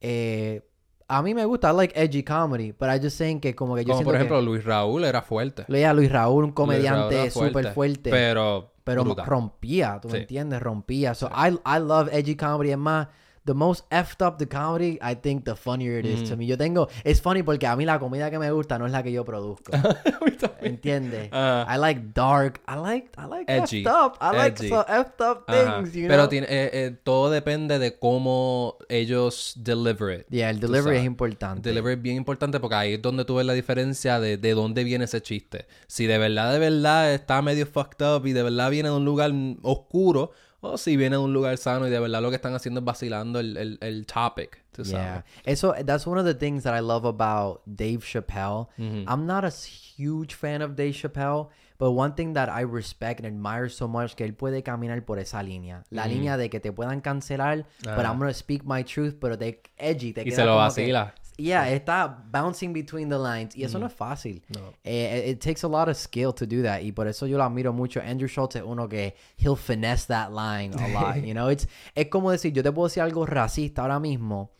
eh, 0.00 0.62
a 1.08 1.22
mí 1.22 1.34
me 1.34 1.44
gusta. 1.44 1.70
I 1.72 1.76
like 1.76 1.94
edgy 1.94 2.22
comedy, 2.24 2.72
but 2.72 2.88
I 2.88 2.98
just 2.98 3.18
saying 3.18 3.38
que 3.38 3.54
como 3.54 3.76
que 3.76 3.82
yo 3.84 3.88
Como 3.88 3.98
siento 3.98 4.08
por 4.08 4.16
ejemplo 4.16 4.38
que... 4.38 4.44
Luis 4.46 4.64
Raúl 4.64 5.04
era 5.04 5.20
fuerte. 5.20 5.66
Leía 5.68 5.92
Luis 5.92 6.10
Raúl, 6.10 6.42
un 6.42 6.52
comediante 6.52 7.30
súper 7.30 7.74
fuerte. 7.74 8.08
Pero, 8.08 8.72
Pero 8.82 9.04
brutal. 9.04 9.26
rompía, 9.26 9.98
¿tú 10.00 10.08
me 10.08 10.20
entiendes? 10.20 10.60
Rompía. 10.62 11.14
So 11.14 11.28
I, 11.28 11.50
I 11.66 11.80
love 11.80 12.08
edgy 12.12 12.34
comedy. 12.34 12.70
Es 12.70 12.78
más, 12.78 13.08
the 13.46 13.54
most 13.54 13.84
effed 13.90 14.20
up 14.26 14.38
the 14.38 14.46
comedy, 14.46 14.98
I 15.00 15.14
think 15.14 15.44
the 15.44 15.54
funnier 15.56 15.98
it 15.98 16.04
is 16.04 16.20
Mm. 16.24 16.28
to 16.30 16.36
me. 16.36 16.46
Yo 16.46 16.58
tengo, 16.58 16.88
es 17.04 17.22
funny 17.22 17.42
porque 17.42 17.66
a 17.66 17.74
mí 17.76 17.84
la 17.86 17.98
comida 17.98 18.30
que 18.30 18.38
me 18.38 18.50
gusta 18.50 18.78
no 18.78 18.84
es 18.86 18.92
la 18.92 19.02
que 19.02 19.12
yo 19.12 19.24
produzco. 19.24 19.72
¿Entiendes? 20.60 21.28
Ajá. 21.32 21.66
I 21.74 21.78
like 21.78 22.00
dark. 22.14 22.60
I 22.68 22.76
like, 22.76 23.10
I 23.16 23.26
like 23.28 23.50
Edgy. 23.50 23.82
effed 23.84 23.86
up. 23.92 24.16
I 24.20 24.36
like 24.36 24.58
so 24.68 24.84
effed 24.88 25.20
up 25.20 25.46
things, 25.46 25.94
you 25.94 26.08
Pero 26.08 26.22
know? 26.24 26.28
tiene, 26.28 26.46
eh, 26.50 26.70
eh, 26.72 26.96
todo 27.02 27.30
depende 27.30 27.78
de 27.78 27.98
cómo 27.98 28.76
ellos 28.88 29.54
deliver 29.56 30.20
it. 30.20 30.26
Yeah, 30.28 30.50
el 30.50 30.60
delivery 30.60 30.98
es 30.98 31.04
importante. 31.04 31.68
Delivery 31.68 31.94
es 31.96 32.02
bien 32.02 32.16
importante 32.16 32.60
porque 32.60 32.74
ahí 32.76 32.94
es 32.94 33.02
donde 33.02 33.24
tú 33.24 33.36
ves 33.36 33.46
la 33.46 33.52
diferencia 33.52 34.18
de, 34.20 34.36
de 34.36 34.54
dónde 34.54 34.84
viene 34.84 35.04
ese 35.04 35.20
chiste. 35.22 35.66
Si 35.86 36.06
de 36.06 36.18
verdad, 36.18 36.52
de 36.52 36.58
verdad 36.58 37.12
está 37.14 37.40
medio 37.42 37.66
fucked 37.66 38.04
up 38.04 38.26
y 38.26 38.32
de 38.32 38.42
verdad 38.42 38.70
viene 38.70 38.88
de 38.88 38.96
un 38.96 39.04
lugar 39.04 39.30
oscuro, 39.62 40.32
o 40.72 40.78
si 40.78 40.96
viene 40.96 41.16
de 41.16 41.22
un 41.22 41.32
lugar 41.32 41.56
sano 41.58 41.86
y 41.86 41.90
de 41.90 41.98
verdad 42.00 42.20
lo 42.22 42.30
que 42.30 42.36
están 42.36 42.54
haciendo 42.54 42.80
es 42.80 42.84
vacilando 42.84 43.38
el, 43.40 43.56
el, 43.56 43.78
el 43.80 44.06
topic. 44.06 44.62
Tú 44.72 44.82
Yeah. 44.84 45.24
sabes. 45.24 45.24
Eso, 45.44 45.74
that's 45.84 46.06
one 46.06 46.18
of 46.20 46.26
the 46.26 46.34
things 46.34 46.62
that 46.64 46.74
I 46.76 46.80
love 46.80 47.04
about 47.06 47.62
Dave 47.66 48.00
Chappelle. 48.04 48.68
Mm-hmm. 48.78 49.08
I'm 49.08 49.26
not 49.26 49.44
a 49.44 49.50
huge 49.50 50.34
fan 50.34 50.60
of 50.62 50.76
Dave 50.76 50.92
Chappelle, 50.94 51.48
but 51.78 51.92
one 51.92 52.12
thing 52.14 52.34
that 52.34 52.48
I 52.50 52.62
respect 52.62 53.20
and 53.20 53.26
admire 53.26 53.68
so 53.70 53.88
much 53.88 54.14
que 54.16 54.24
él 54.26 54.34
puede 54.34 54.62
caminar 54.62 55.02
por 55.06 55.18
esa 55.18 55.42
línea. 55.42 55.84
La 55.90 56.06
línea 56.06 56.36
de 56.36 56.50
que 56.50 56.60
te 56.60 56.72
puedan 56.72 57.00
cancelar, 57.00 57.64
but. 57.82 57.88
Ajá. 57.88 58.02
I'm 58.12 58.18
gonna 58.18 58.34
speak 58.34 58.64
my 58.64 58.82
truth, 58.84 59.14
pero 59.20 59.36
te 59.38 59.62
edgy, 59.78 60.12
te 60.12 60.20
Y 60.22 60.24
queda 60.26 60.36
se 60.36 60.44
lo 60.44 60.56
vacila. 60.56 61.14
Yeah, 61.38 61.68
está 61.68 62.08
bouncing 62.30 62.72
between 62.72 63.10
the 63.10 63.18
lines. 63.18 63.54
Y 63.54 63.64
eso 63.64 63.78
no 63.78 63.86
es 63.86 63.92
fácil. 63.92 64.42
Mm. 64.48 64.54
No. 64.54 64.74
Eh, 64.84 65.30
it 65.32 65.40
takes 65.40 65.62
a 65.64 65.68
lot 65.68 65.88
of 65.88 65.96
skill 65.96 66.32
to 66.32 66.46
do 66.46 66.62
that. 66.62 66.82
Y 66.82 66.92
por 66.92 67.06
eso 67.06 67.26
yo 67.26 67.36
lo 67.36 67.44
admiro 67.44 67.74
mucho. 67.74 68.00
Andrew 68.00 68.28
Schultz 68.28 68.56
es 68.56 68.62
uno 68.62 68.88
que 68.88 69.14
he'll 69.36 69.56
finesse 69.56 70.06
that 70.06 70.32
line 70.32 70.72
a 70.74 70.88
lot. 70.88 71.16
You 71.26 71.34
know, 71.34 71.48
it's, 71.48 71.66
es 71.94 72.08
como 72.08 72.30
decir, 72.30 72.52
yo 72.52 72.62
te 72.62 72.72
puedo 72.72 72.88
decir 72.88 73.02
algo 73.02 73.26
racista 73.26 73.82
ahora 73.82 74.00
mismo. 74.00 74.50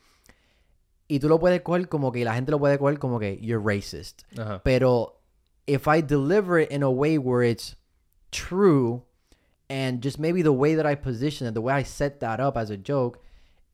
Y 1.09 1.19
tú 1.19 1.29
lo 1.29 1.39
puedes 1.39 1.63
coger 1.63 1.89
como 1.89 2.11
que 2.13 2.21
y 2.21 2.25
la 2.25 2.35
gente 2.35 2.51
lo 2.51 2.59
puede 2.59 2.79
coger 2.79 2.99
como 2.99 3.19
que 3.19 3.39
you're 3.41 3.61
racist. 3.63 4.25
Ajá. 4.37 4.61
Pero 4.65 5.21
if 5.67 5.87
I 5.87 6.03
deliver 6.03 6.59
it 6.59 6.71
in 6.71 6.83
a 6.83 6.91
way 6.91 7.17
where 7.17 7.43
it's 7.43 7.77
true 8.33 9.03
and 9.71 10.03
just 10.03 10.19
maybe 10.19 10.43
the 10.43 10.53
way 10.53 10.75
that 10.75 10.85
I 10.85 10.95
position 10.95 11.47
it, 11.47 11.55
the 11.55 11.61
way 11.61 11.73
I 11.73 11.85
set 11.85 12.21
that 12.21 12.41
up 12.41 12.57
as 12.57 12.71
a 12.71 12.77
joke, 12.77 13.21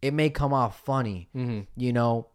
it 0.02 0.12
may 0.12 0.30
come 0.30 0.52
off 0.52 0.78
funny. 0.84 1.28
Ujú. 1.34 1.66
You 1.76 1.92
know, 1.92 2.28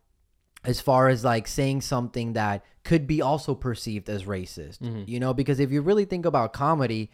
as 0.64 0.82
far 0.82 1.08
as 1.08 1.24
like 1.24 1.47
saying 1.47 1.82
something 1.82 2.34
that 2.34 2.64
could 2.84 3.08
be 3.08 3.22
also 3.22 3.55
perceived 3.55 4.10
as 4.10 4.24
racist. 4.24 4.80
Mm-hmm. 4.80 5.03
You 5.08 5.20
know, 5.20 5.34
because 5.34 5.60
if 5.60 5.72
you 5.72 5.82
really 5.82 6.05
think 6.05 6.26
about 6.26 6.53
comedy, 6.53 7.12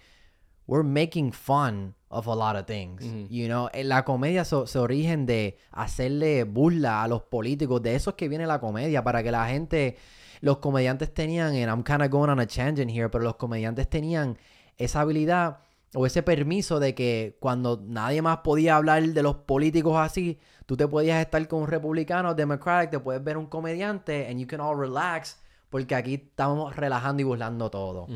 we're 0.68 0.84
making 0.84 1.32
fun 1.32 1.94
of 2.10 2.28
a 2.28 2.34
lot 2.34 2.56
of 2.56 2.68
things. 2.68 3.04
Mm-hmm. 3.04 3.26
You 3.30 3.48
know, 3.48 3.68
en 3.74 3.90
la 3.90 4.04
comedia 4.04 4.46
so- 4.46 4.66
se 4.66 4.80
origen 4.80 5.26
de 5.26 5.58
hacerle 5.72 6.46
burla 6.46 7.04
a 7.04 7.08
los 7.08 7.24
políticos. 7.24 7.82
De 7.82 7.96
eso 7.96 8.12
es 8.12 8.16
que 8.16 8.30
viene 8.30 8.48
la 8.48 8.60
comedia, 8.60 9.04
para 9.04 9.24
que 9.24 9.32
la 9.32 9.48
gente, 9.48 9.98
los 10.42 10.58
comediantes 10.60 11.14
tenían, 11.14 11.56
and 11.56 11.70
I'm 11.70 11.84
kind 11.84 12.02
of 12.02 12.10
going 12.10 12.30
on 12.30 12.40
a 12.40 12.46
tangent 12.46 12.92
here, 12.92 13.10
pero 13.10 13.24
los 13.24 13.36
comediantes 13.36 13.90
tenían 13.90 14.38
esa 14.78 15.02
habilidad 15.02 15.58
o 15.96 16.06
ese 16.06 16.24
permiso 16.24 16.80
de 16.80 16.96
que 16.96 17.38
cuando 17.40 17.82
nadie 17.86 18.22
más 18.22 18.40
podía 18.40 18.76
hablar 18.76 19.04
de 19.04 19.24
los 19.24 19.36
políticos 19.36 19.98
así, 19.98 20.40
tú 20.66 20.76
te 20.76 20.88
podías 20.88 21.20
estar 21.22 21.48
con 21.48 21.62
un 21.62 21.68
republicano, 21.68 22.34
democratic, 22.34 22.92
te 22.92 23.00
puedes 23.00 23.24
ver 23.24 23.38
un 23.38 23.48
comediante, 23.48 24.28
and 24.28 24.40
you 24.40 24.48
can 24.48 24.60
all 24.60 24.78
relax, 24.78 25.42
porque 25.70 25.96
aquí 25.96 26.16
estamos 26.16 26.76
relajando 26.76 27.22
y 27.22 27.26
burlando 27.26 27.70
todo. 27.70 28.08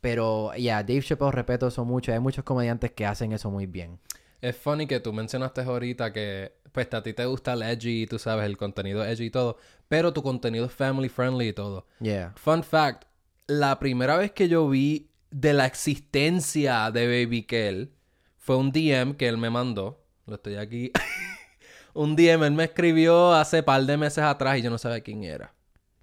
Pero, 0.00 0.52
yeah, 0.54 0.82
Dave 0.82 1.02
Chappelle 1.02 1.32
respeto 1.32 1.66
eso 1.66 1.84
mucho. 1.84 2.12
Hay 2.12 2.20
muchos 2.20 2.42
comediantes 2.42 2.92
que 2.92 3.04
hacen 3.04 3.32
eso 3.32 3.50
muy 3.50 3.66
bien. 3.66 4.00
Es 4.40 4.56
funny 4.56 4.86
que 4.86 5.00
tú 5.00 5.12
mencionaste 5.12 5.60
ahorita 5.60 6.12
que 6.12 6.58
pues 6.72 6.92
a 6.94 7.02
ti 7.02 7.12
te 7.12 7.26
gusta 7.26 7.52
el 7.52 7.62
edgy, 7.62 8.06
tú 8.06 8.18
sabes, 8.18 8.46
el 8.46 8.56
contenido 8.56 9.04
edgy 9.04 9.26
y 9.26 9.30
todo, 9.30 9.56
pero 9.88 10.12
tu 10.12 10.22
contenido 10.22 10.66
es 10.66 10.72
family 10.72 11.08
friendly 11.08 11.48
y 11.48 11.52
todo. 11.52 11.86
Yeah. 12.00 12.32
Fun 12.36 12.62
fact, 12.62 13.04
la 13.46 13.78
primera 13.78 14.16
vez 14.16 14.32
que 14.32 14.48
yo 14.48 14.68
vi 14.68 15.09
de 15.30 15.52
la 15.52 15.66
existencia 15.66 16.90
de 16.90 17.06
Baby 17.06 17.44
Kel 17.44 17.92
fue 18.38 18.56
un 18.56 18.72
DM 18.72 19.14
que 19.14 19.28
él 19.28 19.38
me 19.38 19.50
mandó. 19.50 20.02
Lo 20.26 20.36
estoy 20.36 20.56
aquí. 20.56 20.92
un 21.94 22.16
DM, 22.16 22.44
él 22.44 22.52
me 22.52 22.64
escribió 22.64 23.32
hace 23.32 23.62
par 23.62 23.82
de 23.84 23.96
meses 23.96 24.24
atrás 24.24 24.58
y 24.58 24.62
yo 24.62 24.70
no 24.70 24.78
sabía 24.78 25.00
quién 25.00 25.24
era, 25.24 25.54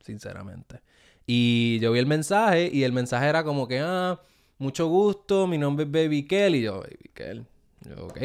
sinceramente. 0.02 0.82
Y 1.26 1.80
yo 1.80 1.92
vi 1.92 2.00
el 2.00 2.06
mensaje 2.06 2.70
y 2.72 2.84
el 2.84 2.94
mensaje 2.94 3.28
era 3.28 3.44
como 3.44 3.68
que, 3.68 3.80
ah, 3.80 4.20
mucho 4.58 4.88
gusto, 4.88 5.46
mi 5.46 5.58
nombre 5.58 5.86
es 5.86 5.92
Baby 5.92 6.26
Kel. 6.26 6.56
Y 6.56 6.62
yo, 6.62 6.80
Baby 6.80 7.12
Kel, 7.14 7.46
yo, 7.82 8.06
ok. 8.06 8.20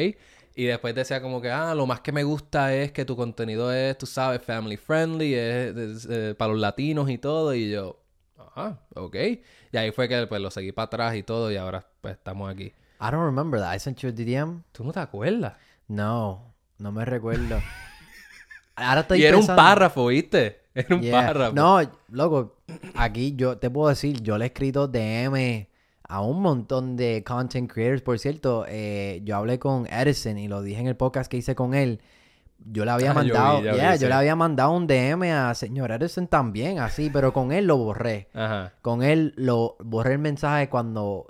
Y 0.55 0.65
después 0.65 0.93
decía 0.93 1.21
como 1.21 1.41
que, 1.41 1.49
ah, 1.49 1.73
lo 1.73 1.85
más 1.85 2.01
que 2.01 2.11
me 2.11 2.23
gusta 2.23 2.73
es 2.75 2.91
que 2.91 3.05
tu 3.05 3.15
contenido 3.15 3.73
es, 3.73 3.97
tú 3.97 4.05
sabes, 4.05 4.41
family 4.41 4.77
friendly, 4.77 5.33
es, 5.33 5.75
es, 5.75 6.07
eh, 6.09 6.35
para 6.37 6.51
los 6.51 6.61
latinos 6.61 7.09
y 7.09 7.17
todo. 7.17 7.53
Y 7.55 7.71
yo, 7.71 7.99
ah, 8.37 8.79
ok. 8.95 9.15
Y 9.73 9.77
ahí 9.77 9.91
fue 9.91 10.07
que 10.07 10.25
pues 10.27 10.39
lo 10.39 10.51
seguí 10.51 10.71
para 10.71 10.85
atrás 10.85 11.15
y 11.15 11.23
todo 11.23 11.51
y 11.51 11.57
ahora 11.57 11.85
pues 11.99 12.13
estamos 12.13 12.49
aquí. 12.49 12.65
I 13.01 13.09
don't 13.11 13.25
remember 13.25 13.59
that. 13.59 13.75
I 13.75 13.79
sent 13.79 13.97
you 13.99 14.09
a 14.09 14.11
DDM. 14.11 14.61
¿Tú 14.71 14.83
no 14.85 14.93
te 14.93 14.99
acuerdas? 14.99 15.53
No, 15.87 16.53
no 16.77 16.91
me 16.91 17.03
recuerdo. 17.03 17.59
Ahora 18.75 19.01
estoy 19.01 19.21
y 19.21 19.25
era 19.25 19.37
un 19.37 19.45
párrafo, 19.47 20.07
¿viste? 20.07 20.61
Era 20.73 20.95
un 20.95 21.01
Yeah. 21.01 21.25
párrafo. 21.27 21.53
No, 21.55 21.79
loco, 22.09 22.57
aquí 22.95 23.35
yo 23.35 23.57
te 23.57 23.69
puedo 23.69 23.89
decir, 23.89 24.21
yo 24.23 24.37
le 24.37 24.45
he 24.45 24.47
escrito 24.47 24.87
DM 24.87 25.67
a 26.07 26.21
un 26.21 26.41
montón 26.41 26.95
de 26.95 27.23
content 27.23 27.71
creators. 27.71 28.01
Por 28.01 28.17
cierto, 28.19 28.65
eh, 28.67 29.21
yo 29.23 29.35
hablé 29.37 29.59
con 29.59 29.85
Edison 29.91 30.37
y 30.37 30.47
lo 30.47 30.61
dije 30.61 30.81
en 30.81 30.87
el 30.87 30.95
podcast 30.95 31.29
que 31.29 31.37
hice 31.37 31.55
con 31.55 31.73
él. 31.73 31.99
Yo 32.65 32.85
le 32.85 32.91
había 32.91 33.11
Ah, 33.11 33.13
yo 33.15 33.21
vi, 33.23 33.29
mandado, 33.31 33.61
vi, 33.61 33.67
sí. 33.97 34.01
yo 34.03 34.07
le 34.07 34.13
había 34.13 34.35
mandado 34.35 34.71
un 34.71 34.87
DM 34.87 35.23
a 35.33 35.53
señor 35.53 35.91
Edison 35.91 36.27
también, 36.27 36.79
así, 36.79 37.09
pero 37.11 37.33
con 37.33 37.51
él 37.51 37.65
lo 37.67 37.77
borré. 37.77 38.29
Ajá. 38.33 38.73
Con 38.81 39.03
él 39.03 39.33
lo 39.35 39.75
borré 39.79 40.13
el 40.13 40.19
mensaje 40.19 40.69
cuando 40.69 41.27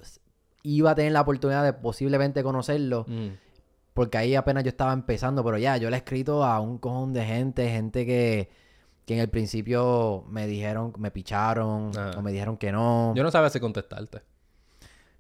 iba 0.62 0.92
a 0.92 0.96
tener 0.96 1.12
la 1.12 1.22
oportunidad 1.22 1.64
de 1.64 1.74
posiblemente 1.74 2.44
conocerlo. 2.44 3.06
Mm. 3.08 3.28
Porque 3.94 4.18
ahí 4.18 4.36
apenas 4.36 4.64
yo 4.64 4.70
estaba 4.70 4.94
empezando, 4.94 5.44
pero 5.44 5.58
ya, 5.58 5.78
yo 5.78 5.90
le 5.90 5.96
he 5.96 6.00
escrito 6.00 6.44
a 6.44 6.60
un 6.60 6.78
cojón 6.78 7.14
de 7.14 7.26
gente, 7.26 7.70
gente 7.70 8.06
que, 8.06 8.50
que 9.06 9.14
en 9.16 9.20
el 9.20 9.30
principio 9.30 10.24
me 10.30 10.48
dijeron, 10.48 10.94
me 10.98 11.12
picharon, 11.12 11.92
Ajá. 11.98 12.18
o 12.18 12.22
me 12.22 12.32
dijeron 12.32 12.58
que 12.58 12.72
no. 12.72 13.14
Yo 13.16 13.22
no 13.24 13.30
sabía 13.32 13.50
si 13.50 13.60
contestarte. 13.60 14.22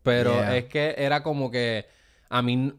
Pero 0.01 0.31
Yeah. 0.31 0.57
es 0.57 0.65
que 0.65 0.95
era 0.97 1.23
como 1.23 1.49
que 1.51 1.85
a 2.29 2.41
mí 2.41 2.73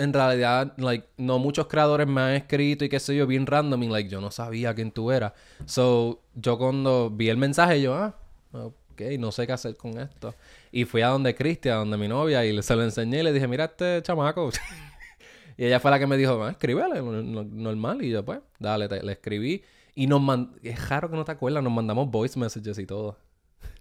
en 0.00 0.12
realidad, 0.12 0.72
like, 0.78 1.06
no 1.18 1.38
muchos 1.38 1.66
creadores 1.66 2.06
me 2.06 2.20
han 2.20 2.34
escrito 2.34 2.84
y 2.84 2.88
qué 2.88 2.98
sé 2.98 3.14
yo, 3.14 3.26
bien 3.26 3.46
random, 3.46 3.82
y 3.82 3.88
like, 3.88 4.08
yo 4.08 4.20
no 4.20 4.30
sabía 4.30 4.74
quién 4.74 4.90
tú 4.90 5.10
eras. 5.10 5.32
So, 5.66 6.22
yo 6.34 6.58
cuando 6.58 7.10
vi 7.10 7.28
el 7.28 7.36
mensaje, 7.36 7.82
yo, 7.82 7.94
ah, 7.94 8.16
ok, 8.52 9.02
no 9.18 9.30
sé 9.30 9.46
qué 9.46 9.52
hacer 9.52 9.76
con 9.76 9.98
esto. 9.98 10.34
Y 10.72 10.84
fui 10.84 11.02
a 11.02 11.08
donde 11.08 11.34
Cristian, 11.34 11.78
donde 11.78 11.96
mi 11.98 12.08
novia, 12.08 12.44
y 12.44 12.62
se 12.62 12.74
lo 12.74 12.82
enseñé 12.82 13.20
y 13.20 13.22
le 13.22 13.32
dije, 13.32 13.46
mira 13.46 13.66
este 13.66 14.02
chamaco. 14.02 14.50
y 15.58 15.66
ella 15.66 15.80
fue 15.80 15.90
la 15.90 15.98
que 15.98 16.06
me 16.06 16.16
dijo, 16.16 16.42
ah, 16.42 16.50
escríbele, 16.52 17.02
normal. 17.02 18.02
Y 18.02 18.10
yo, 18.10 18.24
pues, 18.24 18.40
dale, 18.58 18.88
le 18.88 19.12
escribí. 19.12 19.62
Y 19.94 20.06
nos 20.06 20.22
mandamos, 20.22 20.58
es 20.62 20.88
raro 20.88 21.10
que 21.10 21.16
no 21.16 21.24
te 21.24 21.32
acuerdas, 21.32 21.62
nos 21.62 21.72
mandamos 21.72 22.10
voice 22.10 22.38
messages 22.38 22.78
y 22.78 22.86
todo. 22.86 23.18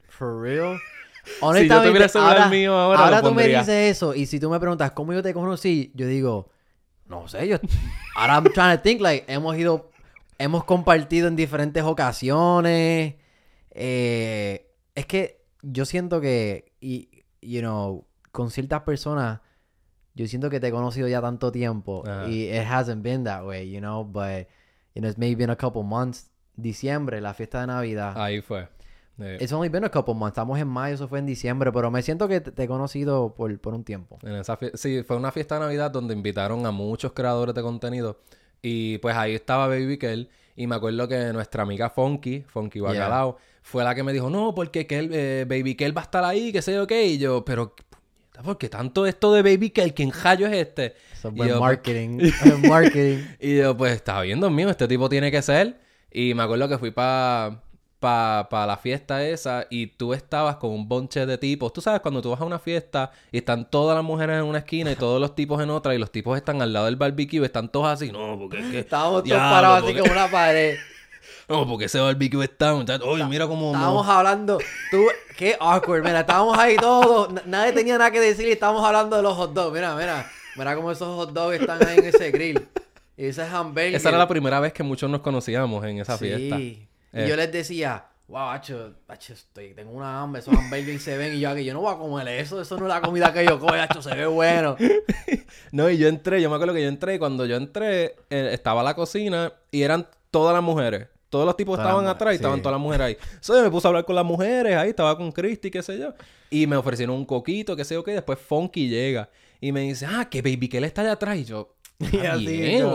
For 0.09 0.41
real. 0.41 0.77
Si 1.29 1.67
yo 1.67 1.81
tuviera 1.81 2.05
el 2.05 2.09
celular 2.09 2.49
mío 2.49 2.73
ahora, 2.73 2.99
ahora 2.99 3.21
tú 3.21 3.33
me 3.33 3.47
dices 3.47 3.69
eso 3.69 4.13
y 4.13 4.25
si 4.25 4.39
tú 4.39 4.49
me 4.49 4.59
preguntas 4.59 4.91
cómo 4.91 5.13
yo 5.13 5.21
te 5.21 5.33
conocí, 5.33 5.91
yo 5.95 6.07
digo, 6.07 6.49
no 7.07 7.27
sé, 7.27 7.47
yo 7.47 7.57
ahora 8.15 8.35
I'm 8.35 8.53
trying 8.53 8.77
to 8.77 8.81
think 8.81 9.01
like 9.01 9.25
hemos 9.31 9.57
ido 9.57 9.89
hemos 10.37 10.63
compartido 10.63 11.27
en 11.27 11.35
diferentes 11.35 11.83
ocasiones. 11.83 13.15
Eh, 13.71 14.73
es 14.95 15.05
que 15.05 15.45
yo 15.61 15.85
siento 15.85 16.19
que 16.21 16.73
y 16.81 17.09
you 17.41 17.61
know, 17.61 18.07
con 18.31 18.49
ciertas 18.49 18.81
personas 18.81 19.41
yo 20.15 20.27
siento 20.27 20.49
que 20.49 20.59
te 20.59 20.67
he 20.67 20.71
conocido 20.71 21.07
ya 21.07 21.21
tanto 21.21 21.51
tiempo 21.51 22.03
y 22.27 22.49
it 22.49 22.65
hasn't 22.67 23.01
been 23.03 23.23
that 23.23 23.45
way, 23.45 23.69
you 23.69 23.79
know, 23.79 24.03
but 24.03 24.47
you 24.93 25.01
know, 25.01 25.09
it's 25.09 25.17
maybe 25.17 25.35
been 25.35 25.49
a 25.49 25.55
couple 25.55 25.83
months. 25.83 26.29
Diciembre, 26.55 27.21
la 27.21 27.33
fiesta 27.33 27.61
de 27.61 27.67
Navidad. 27.67 28.21
Ahí 28.21 28.41
fue. 28.41 28.67
Eh, 29.21 29.37
It's 29.41 29.51
only 29.51 29.69
been 29.69 29.83
a 29.83 29.89
couple 29.89 30.13
months. 30.13 30.33
Estamos 30.33 30.59
en 30.59 30.67
mayo, 30.67 30.95
eso 30.95 31.07
fue 31.07 31.19
en 31.19 31.25
diciembre, 31.25 31.71
pero 31.71 31.91
me 31.91 32.01
siento 32.01 32.27
que 32.27 32.41
te 32.41 32.63
he 32.63 32.67
conocido 32.67 33.33
por, 33.35 33.57
por 33.59 33.73
un 33.73 33.83
tiempo. 33.83 34.17
En 34.23 34.35
esa 34.35 34.57
sí, 34.75 35.03
fue 35.03 35.17
una 35.17 35.31
fiesta 35.31 35.55
de 35.55 35.61
Navidad 35.61 35.91
donde 35.91 36.13
invitaron 36.13 36.65
a 36.65 36.71
muchos 36.71 37.13
creadores 37.13 37.55
de 37.55 37.61
contenido. 37.61 38.19
Y 38.61 38.97
pues 38.99 39.15
ahí 39.15 39.35
estaba 39.35 39.67
Baby 39.67 39.97
Kel. 39.97 40.29
Y 40.55 40.67
me 40.67 40.75
acuerdo 40.75 41.07
que 41.07 41.31
nuestra 41.31 41.63
amiga 41.63 41.89
Funky, 41.89 42.41
Funky 42.41 42.81
Bacalao, 42.81 43.37
fue 43.61 43.83
la 43.83 43.95
que 43.95 44.03
me 44.03 44.11
dijo, 44.11 44.29
no, 44.29 44.53
porque 44.53 44.85
Kel, 44.85 45.09
eh, 45.13 45.45
Baby 45.47 45.75
Kel 45.75 45.95
va 45.95 46.01
a 46.01 46.03
estar 46.03 46.23
ahí, 46.25 46.51
que 46.51 46.61
sé 46.61 46.73
yo 46.73 46.85
qué. 46.85 47.05
Y 47.05 47.17
yo, 47.17 47.45
pero, 47.45 47.73
¿por 48.43 48.57
qué 48.57 48.67
tanto 48.67 49.05
esto 49.05 49.33
de 49.33 49.41
Baby 49.41 49.69
Kel? 49.69 49.93
¿Quién 49.93 50.11
hallo 50.11 50.47
es 50.47 50.53
este? 50.53 50.95
Eso 51.13 51.29
es 51.29 51.33
buen 51.33 51.49
pues, 51.49 51.59
marketing. 51.61 52.31
marketing. 52.67 53.23
y 53.39 53.57
yo, 53.57 53.77
pues, 53.77 53.93
está 53.93 54.19
viendo 54.21 54.49
mío, 54.49 54.69
este 54.69 54.87
tipo 54.87 55.07
tiene 55.07 55.31
que 55.31 55.41
ser. 55.41 55.79
Y 56.11 56.33
me 56.33 56.43
acuerdo 56.43 56.67
que 56.67 56.77
fui 56.77 56.91
para 56.91 57.61
para 57.99 58.47
pa 58.47 58.65
la 58.65 58.77
fiesta 58.77 59.25
esa 59.25 59.67
y 59.69 59.87
tú 59.87 60.13
estabas 60.13 60.55
con 60.55 60.71
un 60.71 60.87
bonche 60.87 61.25
de 61.25 61.37
tipos. 61.37 61.73
Tú 61.73 61.81
sabes, 61.81 61.99
cuando 61.99 62.21
tú 62.21 62.29
vas 62.29 62.39
a 62.39 62.45
una 62.45 62.59
fiesta 62.59 63.11
y 63.31 63.39
están 63.39 63.69
todas 63.69 63.95
las 63.95 64.03
mujeres 64.03 64.37
en 64.37 64.45
una 64.45 64.59
esquina 64.59 64.91
y 64.91 64.95
todos 64.95 65.19
los 65.19 65.35
tipos 65.35 65.61
en 65.61 65.69
otra 65.69 65.93
y 65.93 65.97
los 65.97 66.11
tipos 66.11 66.37
están 66.37 66.61
al 66.61 66.71
lado 66.71 66.85
del 66.85 66.95
barbecue, 66.95 67.43
están 67.45 67.69
todos 67.69 67.87
así, 67.87 68.11
no, 68.11 68.37
porque 68.39 68.59
es 68.59 68.71
que... 68.71 68.79
Estábamos 68.79 69.23
todos 69.23 69.37
parados 69.37 69.83
así 69.83 69.97
como 69.97 70.11
una 70.11 70.29
pared. 70.29 70.77
No, 71.47 71.67
porque 71.67 71.85
ese 71.85 71.99
barbecue 71.99 72.43
está, 72.43 72.75
Oye, 72.75 73.25
mira 73.25 73.47
cómo... 73.47 73.73
Estábamos 73.73 74.07
hablando... 74.07 74.59
Tú... 74.91 75.03
Qué 75.35 75.57
awkward, 75.59 76.03
mira, 76.03 76.19
estábamos 76.19 76.55
ahí 76.57 76.75
todos, 76.75 77.43
nadie 77.45 77.71
tenía 77.71 77.97
nada 77.97 78.11
que 78.11 78.19
decir 78.19 78.47
y 78.47 78.51
estábamos 78.51 78.85
hablando 78.85 79.15
de 79.15 79.23
los 79.23 79.33
hot 79.35 79.53
dogs. 79.53 79.73
Mira, 79.73 79.95
mira, 79.95 80.29
mira 80.55 80.75
cómo 80.75 80.91
esos 80.91 81.15
hot 81.15 81.31
dogs 81.31 81.59
están 81.59 81.83
ahí 81.87 81.97
en 81.97 82.05
ese 82.05 82.29
grill. 82.29 82.67
Y 83.17 83.25
ese 83.25 83.43
hamburger. 83.43 83.95
Esa 83.95 84.09
era 84.09 84.17
la 84.17 84.27
primera 84.27 84.59
vez 84.59 84.73
que 84.73 84.83
muchos 84.83 85.09
nos 85.09 85.21
conocíamos 85.21 85.83
en 85.85 85.99
esa 85.99 86.17
fiesta. 86.17 86.57
Sí. 86.57 86.88
Y 87.13 87.27
yo 87.27 87.33
eh. 87.33 87.37
les 87.37 87.51
decía, 87.51 88.05
wow, 88.27 88.49
hacho, 88.49 88.93
estoy, 89.09 89.73
tengo 89.73 89.91
una 89.91 90.21
hambre, 90.21 90.41
esos 90.41 90.53
hamburgues 90.53 91.01
se 91.01 91.17
ven 91.17 91.35
y 91.35 91.39
yo 91.39 91.49
aquí, 91.49 91.63
yo 91.63 91.73
no 91.73 91.81
voy 91.81 91.93
a 91.93 91.97
comer 91.97 92.27
eso, 92.27 92.61
eso 92.61 92.77
no 92.77 92.85
es 92.85 92.89
la 92.89 93.01
comida 93.01 93.33
que 93.33 93.43
yo 93.43 93.59
como, 93.59 93.73
hacho, 93.73 94.01
se 94.01 94.13
ve 94.15 94.27
bueno. 94.27 94.77
no, 95.71 95.89
y 95.89 95.97
yo 95.97 96.07
entré, 96.07 96.41
yo 96.41 96.49
me 96.49 96.55
acuerdo 96.55 96.73
que 96.73 96.83
yo 96.83 96.87
entré 96.87 97.15
y 97.15 97.19
cuando 97.19 97.45
yo 97.45 97.55
entré, 97.55 98.15
eh, 98.29 98.49
estaba 98.51 98.83
la 98.83 98.93
cocina 98.93 99.51
y 99.71 99.81
eran 99.81 100.07
todas 100.31 100.53
las 100.53 100.63
mujeres. 100.63 101.07
Todos 101.29 101.45
los 101.45 101.55
tipos 101.55 101.77
estaban 101.77 102.07
atrás 102.07 102.33
y 102.33 102.35
estaban 102.37 102.59
todas 102.59 102.73
las 102.73 102.81
mujeres 102.81 103.05
ahí. 103.05 103.17
Entonces 103.35 103.63
me 103.63 103.69
puse 103.69 103.87
a 103.87 103.89
hablar 103.89 104.03
con 104.03 104.15
las 104.15 104.25
mujeres 104.25 104.75
ahí, 104.75 104.89
estaba 104.89 105.15
con 105.15 105.31
Christy, 105.31 105.69
qué 105.69 105.83
sé 105.83 105.99
yo. 105.99 106.13
Y 106.49 106.65
me 106.65 106.75
ofrecieron 106.75 107.15
un 107.15 107.25
coquito, 107.25 107.75
qué 107.75 107.85
sé 107.85 107.93
yo 107.93 108.03
qué. 108.03 108.13
Después 108.13 108.39
Funky 108.39 108.89
llega 108.89 109.29
y 109.61 109.71
me 109.71 109.81
dice, 109.81 110.07
ah, 110.07 110.27
que 110.27 110.41
Baby 110.41 110.69
que 110.69 110.79
él 110.79 110.85
está 110.85 111.01
allá 111.01 111.11
atrás. 111.11 111.37
Y 111.37 111.45
yo, 111.45 111.75
Está 112.11 112.37
bien, 112.37 112.87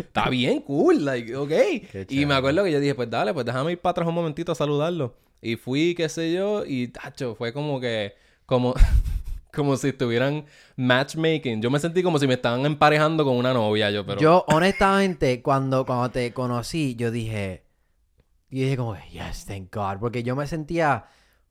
está, 0.00 0.28
bien, 0.28 0.60
cool, 0.62 1.04
like, 1.04 1.36
ok. 1.36 1.52
Y 2.08 2.26
me 2.26 2.34
acuerdo 2.34 2.64
que 2.64 2.72
yo 2.72 2.80
dije, 2.80 2.96
pues 2.96 3.08
dale, 3.08 3.32
pues 3.32 3.46
déjame 3.46 3.72
ir 3.72 3.78
para 3.78 3.92
atrás 3.92 4.08
un 4.08 4.14
momentito 4.14 4.50
a 4.50 4.56
saludarlo. 4.56 5.14
Y 5.40 5.54
fui, 5.54 5.94
qué 5.94 6.08
sé 6.08 6.32
yo, 6.32 6.64
y 6.66 6.88
tacho, 6.88 7.36
fue 7.36 7.52
como 7.52 7.78
que, 7.78 8.14
como, 8.44 8.74
como 9.54 9.76
si 9.76 9.90
estuvieran 9.90 10.46
matchmaking. 10.74 11.62
Yo 11.62 11.70
me 11.70 11.78
sentí 11.78 12.02
como 12.02 12.18
si 12.18 12.26
me 12.26 12.34
estaban 12.34 12.66
emparejando 12.66 13.24
con 13.24 13.36
una 13.36 13.52
novia, 13.54 13.92
yo, 13.92 14.04
pero. 14.04 14.20
Yo, 14.20 14.44
honestamente, 14.48 15.40
cuando, 15.40 15.86
cuando 15.86 16.10
te 16.10 16.32
conocí, 16.32 16.96
yo 16.96 17.12
dije, 17.12 17.62
yo 18.50 18.64
dije 18.64 18.76
como, 18.76 18.96
yes, 19.12 19.46
thank 19.46 19.72
God, 19.72 20.00
porque 20.00 20.24
yo 20.24 20.34
me 20.34 20.48
sentía 20.48 21.04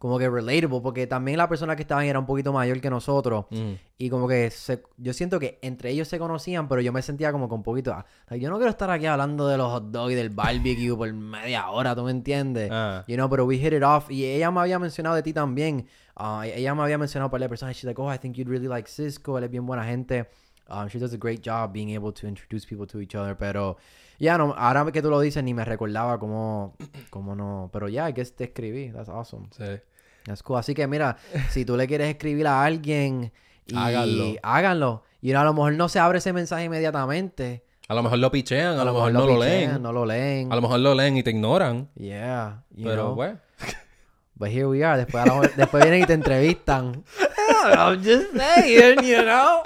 como 0.03 0.19
que 0.19 0.29
relatable, 0.29 0.81
porque 0.81 1.07
también 1.07 1.37
la 1.37 1.47
persona 1.47 1.77
que 1.77 1.83
estaba 1.83 2.01
ahí 2.01 2.09
era 2.09 2.19
un 2.19 2.25
poquito 2.25 2.51
mayor 2.51 2.81
que 2.81 2.89
nosotros. 2.89 3.45
Mm. 3.51 3.71
Y 3.97 4.09
como 4.09 4.27
que 4.27 4.51
yo 4.97 5.13
siento 5.13 5.39
que 5.39 5.59
entre 5.61 5.91
ellos 5.91 6.09
se 6.09 6.19
conocían, 6.19 6.67
pero 6.67 6.81
yo 6.81 6.91
me 6.91 7.01
sentía 7.01 7.31
como 7.31 7.47
con 7.47 7.59
un 7.59 7.63
poquito. 7.63 7.93
Ah, 7.93 8.35
yo 8.35 8.49
no 8.49 8.57
quiero 8.57 8.69
estar 8.69 8.89
aquí 8.89 9.05
hablando 9.05 9.47
de 9.47 9.55
los 9.57 9.71
hot 9.71 9.91
dogs 9.91 10.11
y 10.11 10.15
del 10.15 10.29
barbecue 10.29 10.93
por 10.93 11.13
media 11.13 11.69
hora, 11.69 11.95
¿tú 11.95 12.03
me 12.03 12.11
entiendes? 12.11 12.67
Ah. 12.69 13.05
You 13.07 13.15
know, 13.15 13.29
pero 13.29 13.45
we 13.45 13.57
hit 13.57 13.71
it 13.71 13.81
off. 13.81 14.11
Y 14.11 14.25
ella 14.25 14.51
me 14.51 14.59
había 14.59 14.77
mencionado 14.77 15.15
de 15.15 15.23
ti 15.23 15.31
también. 15.31 15.87
Uh, 16.19 16.41
ella 16.43 16.75
me 16.75 16.83
había 16.83 16.97
mencionado 16.97 17.31
para 17.31 17.45
la 17.45 17.47
persona. 17.47 17.71
She's 17.71 17.85
like, 17.85 18.01
oh, 18.01 18.13
I 18.13 18.17
think 18.17 18.35
you'd 18.35 18.49
really 18.49 18.67
like 18.67 18.89
Cisco. 18.89 19.37
Él 19.37 19.45
es 19.45 19.51
bien 19.51 19.65
buena 19.65 19.85
gente. 19.85 20.27
Um, 20.67 20.89
she 20.89 20.99
does 20.99 21.13
a 21.13 21.17
great 21.17 21.41
job 21.41 21.71
being 21.71 21.95
able 21.95 22.11
to 22.11 22.27
introduce 22.27 22.65
people 22.65 22.85
to 22.87 22.99
each 22.99 23.15
other. 23.15 23.37
Pero 23.37 23.77
ya, 24.19 24.37
no, 24.37 24.53
ahora 24.57 24.91
que 24.91 25.01
tú 25.01 25.09
lo 25.09 25.21
dices, 25.21 25.41
ni 25.45 25.53
me 25.53 25.63
recordaba 25.63 26.19
cómo, 26.19 26.75
cómo 27.09 27.35
no. 27.35 27.69
Pero 27.71 27.87
ya, 27.87 27.93
yeah, 27.93 28.09
I 28.09 28.11
guess 28.11 28.35
te 28.35 28.43
escribí. 28.43 28.91
That's 28.91 29.07
awesome. 29.07 29.47
Sí. 29.51 29.79
Así 30.27 30.73
que 30.73 30.87
mira, 30.87 31.17
si 31.49 31.65
tú 31.65 31.75
le 31.75 31.87
quieres 31.87 32.09
escribir 32.09 32.47
a 32.47 32.63
alguien 32.63 33.31
y 33.65 33.75
háganlo. 33.75 34.33
háganlo. 34.41 35.03
Y 35.21 35.31
a 35.33 35.43
lo 35.43 35.53
mejor 35.53 35.73
no 35.73 35.89
se 35.89 35.99
abre 35.99 36.19
ese 36.19 36.33
mensaje 36.33 36.65
inmediatamente. 36.65 37.63
A 37.87 37.95
lo 37.95 38.03
mejor 38.03 38.19
lo 38.19 38.31
pichean, 38.31 38.79
a, 38.79 38.85
lo, 38.85 38.93
mejor, 38.93 39.11
no 39.11 39.25
lo, 39.25 39.39
leen. 39.39 39.81
No 39.81 39.91
lo 39.91 40.05
leen. 40.05 40.51
A 40.51 40.55
lo 40.55 40.61
mejor 40.61 40.79
lo 40.79 40.95
leen 40.95 41.17
y 41.17 41.23
te 41.23 41.31
ignoran. 41.31 41.89
Yeah. 41.95 42.63
Pero, 42.81 43.13
bueno. 43.15 43.39
But 44.35 44.49
here 44.49 44.67
we 44.67 44.83
are. 44.83 44.97
Después, 44.97 45.55
después 45.55 45.83
vienen 45.83 46.03
y 46.03 46.05
te 46.05 46.13
entrevistan. 46.13 47.03
I'm 47.65 48.03
just 48.03 48.35
saying, 48.35 48.99
you 49.03 49.21
know. 49.23 49.61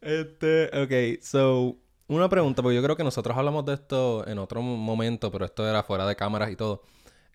Este, 0.00 0.70
ok, 0.72 1.22
so, 1.22 1.76
una 2.06 2.28
pregunta, 2.28 2.62
porque 2.62 2.76
yo 2.76 2.82
creo 2.82 2.96
que 2.96 3.04
nosotros 3.04 3.36
hablamos 3.36 3.64
de 3.66 3.74
esto 3.74 4.26
en 4.26 4.38
otro 4.38 4.62
momento, 4.62 5.30
pero 5.30 5.44
esto 5.44 5.68
era 5.68 5.82
fuera 5.82 6.06
de 6.06 6.14
cámaras 6.14 6.50
y 6.50 6.56
todo. 6.56 6.82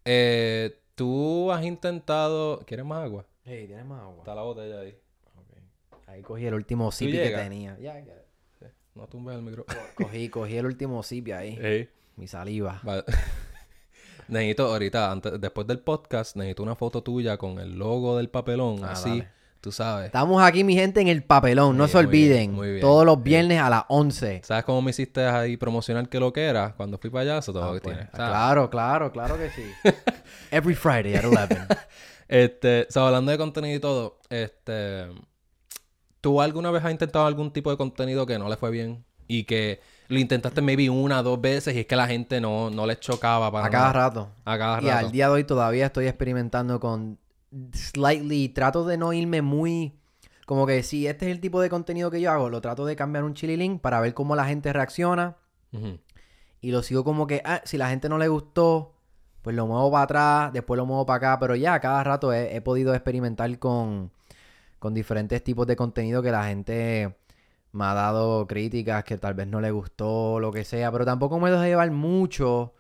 Eh, 0.06 0.81
¿Tú 0.96 1.52
has 1.52 1.64
intentado... 1.66 2.60
¿Quieres 2.66 2.86
más 2.86 3.04
agua? 3.04 3.26
Sí, 3.44 3.66
¿tienes 3.68 3.86
más 3.86 4.02
agua? 4.02 4.20
Está 4.20 4.36
la 4.36 4.42
botella 4.42 4.80
ahí. 4.80 4.98
Ahí 6.08 6.22
cogí 6.22 6.46
el 6.46 6.54
último 6.54 6.92
sip 6.92 7.12
que 7.12 7.30
tenía. 7.30 7.78
Ya, 7.80 8.00
ya. 8.00 8.22
No 8.94 9.08
tumbes 9.08 9.38
el 9.38 9.42
micrófono. 9.42 9.80
Cogí, 9.96 10.30
cogí 10.30 10.58
el 10.58 10.66
último 10.66 11.02
sip 11.04 11.30
ahí. 11.30 11.90
Mi 12.18 12.28
saliva. 12.28 12.82
necesito 14.28 14.68
ahorita, 14.68 15.12
antes, 15.12 15.40
después 15.40 15.66
del 15.68 15.80
podcast, 15.80 16.36
necesito 16.36 16.64
una 16.64 16.76
foto 16.76 17.02
tuya 17.02 17.38
con 17.38 17.60
el 17.60 17.78
logo 17.78 18.18
del 18.18 18.30
papelón, 18.30 18.84
ah, 18.84 18.92
así. 18.92 19.24
Tú 19.62 19.72
sabes. 19.72 20.08
Estamos 20.08 20.42
aquí, 20.42 20.64
mi 20.64 20.74
gente, 20.74 21.02
en 21.02 21.08
el 21.08 21.24
papelón. 21.24 21.78
No 21.78 21.88
se 21.88 21.96
olviden. 21.96 22.54
Muy 22.54 22.70
bien, 22.70 22.82
todos 22.82 23.06
los 23.06 23.22
viernes 23.22 23.62
a 23.62 23.70
las 23.70 23.84
11. 23.90 24.42
¿Sabes 24.44 24.64
cómo 24.66 24.82
me 24.82 24.90
hiciste 24.90 25.24
ahí 25.24 25.56
promocionar 25.56 26.10
que 26.10 26.20
lo 26.20 26.34
que 26.34 26.46
era? 26.46 26.74
Cuando 26.76 26.98
fui 26.98 27.12
eso 27.16 27.54
todo 27.54 27.70
ah, 27.70 27.74
que 27.76 27.82
pues, 27.82 27.96
tiene. 27.96 28.10
Claro, 28.10 28.72
claro, 28.72 29.12
claro 29.12 29.38
que 29.38 29.52
sí. 29.52 29.64
Every 30.52 30.74
Friday 30.74 31.14
at 31.14 31.26
11. 31.26 31.68
este, 32.28 32.88
o 32.90 32.92
sea, 32.92 33.06
hablando 33.06 33.32
de 33.32 33.38
contenido 33.38 33.78
y 33.78 33.80
todo, 33.80 34.18
este. 34.32 35.06
¿Tú 36.22 36.42
alguna 36.42 36.72
vez 36.72 36.84
has 36.84 36.92
intentado 36.92 37.28
algún 37.28 37.54
tipo 37.54 37.70
de 37.70 37.78
contenido 37.78 38.26
que 38.26 38.40
no 38.40 38.50
le 38.50 38.58
fue 38.58 38.72
bien? 38.72 39.06
Y 39.28 39.44
que 39.44 39.80
lo 40.08 40.18
intentaste 40.20 40.62
maybe 40.62 40.90
una, 40.90 41.22
dos 41.22 41.40
veces 41.40 41.76
y 41.76 41.80
es 41.82 41.86
que 41.86 41.96
la 41.96 42.08
gente 42.08 42.42
no, 42.42 42.72
no 42.72 42.88
les 42.88 43.00
chocaba 43.00 43.52
para 43.52 43.68
A 43.68 43.70
cada 43.70 43.94
rato. 43.94 44.30
A 44.44 44.58
cada 44.58 44.76
rato. 44.78 44.88
Y 44.88 44.90
al 44.90 45.12
día 45.12 45.28
de 45.28 45.34
hoy 45.34 45.44
todavía 45.44 45.86
estoy 45.86 46.08
experimentando 46.08 46.80
con 46.80 47.21
slightly, 47.74 48.50
trato 48.50 48.86
de 48.86 48.98
no 48.98 49.14
irme 49.14 49.42
muy... 49.42 49.98
Como 50.46 50.66
que 50.66 50.84
si 50.84 51.08
este 51.08 51.28
es 51.28 51.32
el 51.32 51.40
tipo 51.40 51.62
de 51.62 51.70
contenido 51.70 52.12
que 52.12 52.20
yo 52.20 52.32
hago, 52.32 52.50
lo 52.50 52.62
trato 52.62 52.86
de 52.86 52.96
cambiar 52.96 53.24
un 53.24 53.34
chililín 53.34 53.80
para 53.80 54.02
ver 54.02 54.14
cómo 54.14 54.36
la 54.36 54.46
gente 54.46 54.74
reacciona. 54.74 55.38
Y 56.60 56.72
lo 56.72 56.84
sigo 56.84 57.04
como 57.04 57.26
que, 57.26 57.42
ah, 57.46 57.62
si 57.64 57.78
la 57.78 57.90
gente 57.90 58.10
no 58.10 58.18
le 58.18 58.28
gustó, 58.28 58.94
pues 59.42 59.56
lo 59.56 59.66
muevo 59.66 59.90
para 59.92 60.04
atrás, 60.04 60.54
después 60.54 60.78
lo 60.78 60.86
muevo 60.86 61.06
para 61.06 61.18
acá. 61.18 61.40
Pero 61.40 61.56
ya, 61.56 61.80
cada 61.80 62.04
rato 62.04 62.34
he, 62.34 62.60
podido 62.62 62.94
experimentar 62.94 63.58
con, 63.60 64.12
con 64.80 64.94
diferentes 64.94 65.42
tipos 65.44 65.66
de 65.68 65.76
contenido 65.78 66.22
que 66.22 66.32
la 66.32 66.44
gente 66.46 67.16
me 67.72 67.86
ha 67.86 67.94
dado 67.94 68.46
críticas 68.48 69.06
que 69.06 69.18
tal 69.18 69.34
vez 69.34 69.48
no 69.48 69.62
le 69.62 69.72
gustó, 69.72 70.40
lo 70.40 70.52
que 70.52 70.66
sea. 70.66 70.92
Pero 70.92 71.06
tampoco 71.06 71.40
me 71.40 71.50
dejo 71.50 71.64
llevar 71.64 71.92
mucho 71.92 72.74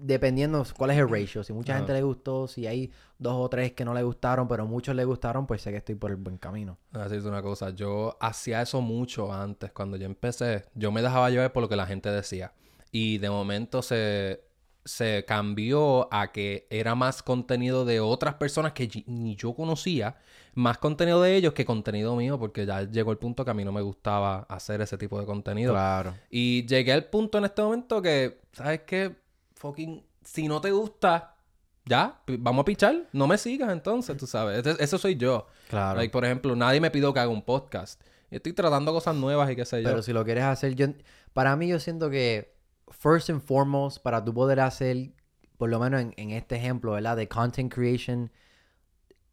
dependiendo 0.00 0.64
cuál 0.76 0.90
es 0.90 0.98
el 0.98 1.08
ratio. 1.08 1.44
Si 1.44 1.52
mucha 1.52 1.76
gente 1.76 1.92
le 1.92 2.02
gustó, 2.02 2.48
si 2.48 2.66
hay 2.66 2.90
dos 3.18 3.34
o 3.36 3.48
tres 3.48 3.72
que 3.72 3.84
no 3.84 3.94
le 3.94 4.02
gustaron, 4.02 4.48
pero 4.48 4.66
muchos 4.66 4.94
le 4.94 5.04
gustaron, 5.04 5.46
pues 5.46 5.62
sé 5.62 5.70
que 5.70 5.78
estoy 5.78 5.94
por 5.94 6.10
el 6.10 6.16
buen 6.16 6.38
camino. 6.38 6.78
Así 6.92 7.16
es 7.16 7.24
una 7.24 7.42
cosa. 7.42 7.70
Yo 7.70 8.16
hacía 8.20 8.62
eso 8.62 8.80
mucho 8.80 9.32
antes. 9.32 9.72
Cuando 9.72 9.96
yo 9.96 10.06
empecé, 10.06 10.64
yo 10.74 10.90
me 10.92 11.02
dejaba 11.02 11.30
llevar 11.30 11.52
por 11.52 11.62
lo 11.62 11.68
que 11.68 11.76
la 11.76 11.86
gente 11.86 12.10
decía. 12.10 12.52
Y 12.92 13.18
de 13.18 13.30
momento 13.30 13.82
se, 13.82 14.42
se 14.84 15.24
cambió 15.26 16.12
a 16.12 16.32
que 16.32 16.66
era 16.70 16.94
más 16.94 17.22
contenido 17.22 17.84
de 17.84 18.00
otras 18.00 18.34
personas 18.34 18.72
que 18.72 19.04
ni 19.06 19.36
yo 19.36 19.54
conocía, 19.54 20.16
más 20.54 20.78
contenido 20.78 21.22
de 21.22 21.36
ellos 21.36 21.52
que 21.52 21.64
contenido 21.64 22.16
mío, 22.16 22.38
porque 22.38 22.66
ya 22.66 22.82
llegó 22.82 23.12
el 23.12 23.18
punto 23.18 23.44
que 23.44 23.50
a 23.50 23.54
mí 23.54 23.64
no 23.64 23.72
me 23.72 23.82
gustaba 23.82 24.40
hacer 24.48 24.80
ese 24.80 24.98
tipo 24.98 25.20
de 25.20 25.26
contenido. 25.26 25.72
Claro. 25.72 26.14
Y 26.30 26.66
llegué 26.66 26.92
al 26.92 27.04
punto 27.04 27.38
en 27.38 27.44
este 27.44 27.62
momento 27.62 28.02
que, 28.02 28.40
¿sabes 28.52 28.80
qué? 28.86 29.19
Fucking, 29.60 30.02
si 30.24 30.48
no 30.48 30.58
te 30.58 30.70
gusta, 30.70 31.36
ya, 31.84 32.22
vamos 32.38 32.62
a 32.62 32.64
pichar, 32.64 33.06
no 33.12 33.26
me 33.26 33.36
sigas 33.36 33.70
entonces, 33.70 34.16
tú 34.16 34.26
sabes. 34.26 34.66
Eso 34.66 34.96
soy 34.96 35.16
yo. 35.16 35.48
Claro. 35.68 36.00
por 36.10 36.24
ejemplo, 36.24 36.56
nadie 36.56 36.80
me 36.80 36.90
pidió 36.90 37.12
que 37.12 37.20
haga 37.20 37.28
un 37.28 37.42
podcast. 37.42 38.00
Estoy 38.30 38.54
tratando 38.54 38.90
cosas 38.90 39.16
nuevas 39.16 39.50
y 39.50 39.56
qué 39.56 39.66
sé 39.66 39.82
yo. 39.82 39.90
Pero 39.90 40.00
si 40.00 40.14
lo 40.14 40.24
quieres 40.24 40.44
hacer, 40.44 40.76
yo, 40.76 40.86
para 41.34 41.56
mí 41.56 41.68
yo 41.68 41.78
siento 41.78 42.08
que 42.08 42.56
first 42.88 43.28
and 43.28 43.42
foremost, 43.42 44.02
para 44.02 44.24
tú 44.24 44.32
poder 44.32 44.60
hacer, 44.60 45.10
por 45.58 45.68
lo 45.68 45.78
menos 45.78 46.06
en, 46.16 46.30
este 46.30 46.56
ejemplo, 46.56 46.92
¿verdad? 46.92 47.18
De 47.18 47.28
content 47.28 47.70
creation, 47.70 48.32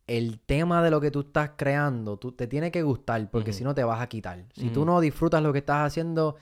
el 0.07 0.41
tema 0.41 0.84
de 0.84 0.91
lo 0.91 0.99
que 0.99 1.09
tú 1.09 1.21
estás 1.21 1.51
creando, 1.55 2.17
tú, 2.17 2.34
te 2.34 2.47
tiene 2.47 2.69
que 2.69 2.84
gustar, 2.84 3.32
porque 3.32 3.53
si 3.53 3.63
no 3.63 3.73
te 3.73 3.86
vas 3.86 4.01
a 4.01 4.07
quitar. 4.07 4.43
Si 4.53 4.71
tú 4.71 4.84
no 4.84 4.99
disfrutas 4.99 5.41
lo 5.41 5.53
que 5.53 5.59
estás 5.59 5.88
haciendo, 5.88 6.36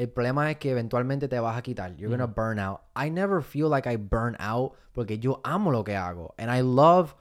el 0.00 0.08
problema 0.08 0.50
es 0.50 0.56
que 0.56 0.70
eventualmente 0.70 1.28
te 1.28 1.38
vas 1.40 1.58
a 1.58 1.62
quitar. 1.62 1.94
You're 1.96 2.10
gonna 2.10 2.26
burn 2.26 2.58
out. 2.58 2.80
I 2.96 3.10
never 3.10 3.42
feel 3.42 3.68
like 3.68 3.88
I 3.88 3.96
burn 3.96 4.36
out 4.40 4.72
porque 4.92 5.18
yo 5.18 5.40
amo 5.44 5.70
lo 5.70 5.84
que 5.84 5.94
hago. 5.94 6.34
And 6.38 6.50
I 6.50 6.62
love 6.62 7.14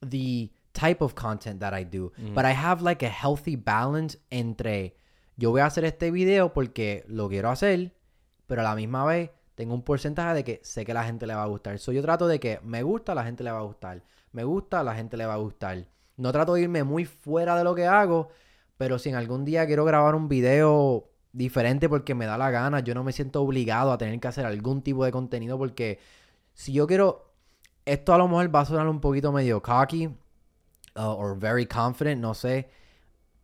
the 0.00 0.50
type 0.72 1.02
of 1.02 1.14
content 1.14 1.60
that 1.60 1.72
I 1.72 1.84
do. 1.84 2.12
But 2.34 2.44
I 2.44 2.52
have 2.52 2.82
like 2.82 3.04
a 3.04 3.08
healthy 3.08 3.56
balance 3.56 4.18
entre 4.30 4.96
yo 5.36 5.50
voy 5.50 5.62
a 5.62 5.66
hacer 5.66 5.84
este 5.84 6.10
video 6.10 6.52
porque 6.52 7.04
lo 7.08 7.28
quiero 7.28 7.48
hacer 7.48 7.92
pero 8.46 8.60
a 8.60 8.64
la 8.64 8.74
misma 8.74 9.06
vez 9.06 9.30
tengo 9.54 9.72
un 9.72 9.82
porcentaje 9.82 10.34
de 10.34 10.44
que 10.44 10.60
sé 10.62 10.84
que 10.84 10.92
la 10.92 11.04
gente 11.04 11.26
le 11.26 11.34
va 11.34 11.44
a 11.44 11.46
gustar. 11.46 11.78
So, 11.78 11.90
yo 11.92 12.02
trato 12.02 12.28
de 12.28 12.38
que 12.38 12.60
me 12.62 12.82
gusta, 12.82 13.14
la 13.14 13.24
gente 13.24 13.42
le 13.42 13.50
va 13.50 13.60
a 13.60 13.62
gustar. 13.62 14.02
Me 14.32 14.44
gusta, 14.44 14.82
la 14.82 14.94
gente 14.94 15.16
le 15.16 15.24
va 15.24 15.32
a 15.32 15.38
gustar. 15.38 15.86
No 16.18 16.32
trato 16.32 16.52
de 16.52 16.60
irme 16.60 16.84
muy 16.84 17.06
fuera 17.06 17.56
de 17.56 17.64
lo 17.64 17.74
que 17.74 17.86
hago, 17.86 18.28
pero 18.76 18.98
si 18.98 19.08
en 19.08 19.14
algún 19.14 19.46
día 19.46 19.66
quiero 19.66 19.86
grabar 19.86 20.14
un 20.14 20.28
video 20.28 21.11
diferente 21.32 21.88
porque 21.88 22.14
me 22.14 22.26
da 22.26 22.36
la 22.36 22.50
gana, 22.50 22.80
yo 22.80 22.94
no 22.94 23.04
me 23.04 23.12
siento 23.12 23.42
obligado 23.42 23.92
a 23.92 23.98
tener 23.98 24.18
que 24.20 24.28
hacer 24.28 24.44
algún 24.44 24.82
tipo 24.82 25.04
de 25.04 25.12
contenido 25.12 25.58
porque 25.58 25.98
si 26.54 26.72
yo 26.72 26.86
quiero, 26.86 27.32
esto 27.84 28.14
a 28.14 28.18
lo 28.18 28.28
mejor 28.28 28.54
va 28.54 28.60
a 28.60 28.64
sonar 28.64 28.88
un 28.88 29.00
poquito 29.00 29.32
medio 29.32 29.62
cocky 29.62 30.08
uh, 30.96 31.14
or 31.14 31.34
very 31.34 31.66
confident, 31.66 32.20
no 32.20 32.34
sé. 32.34 32.68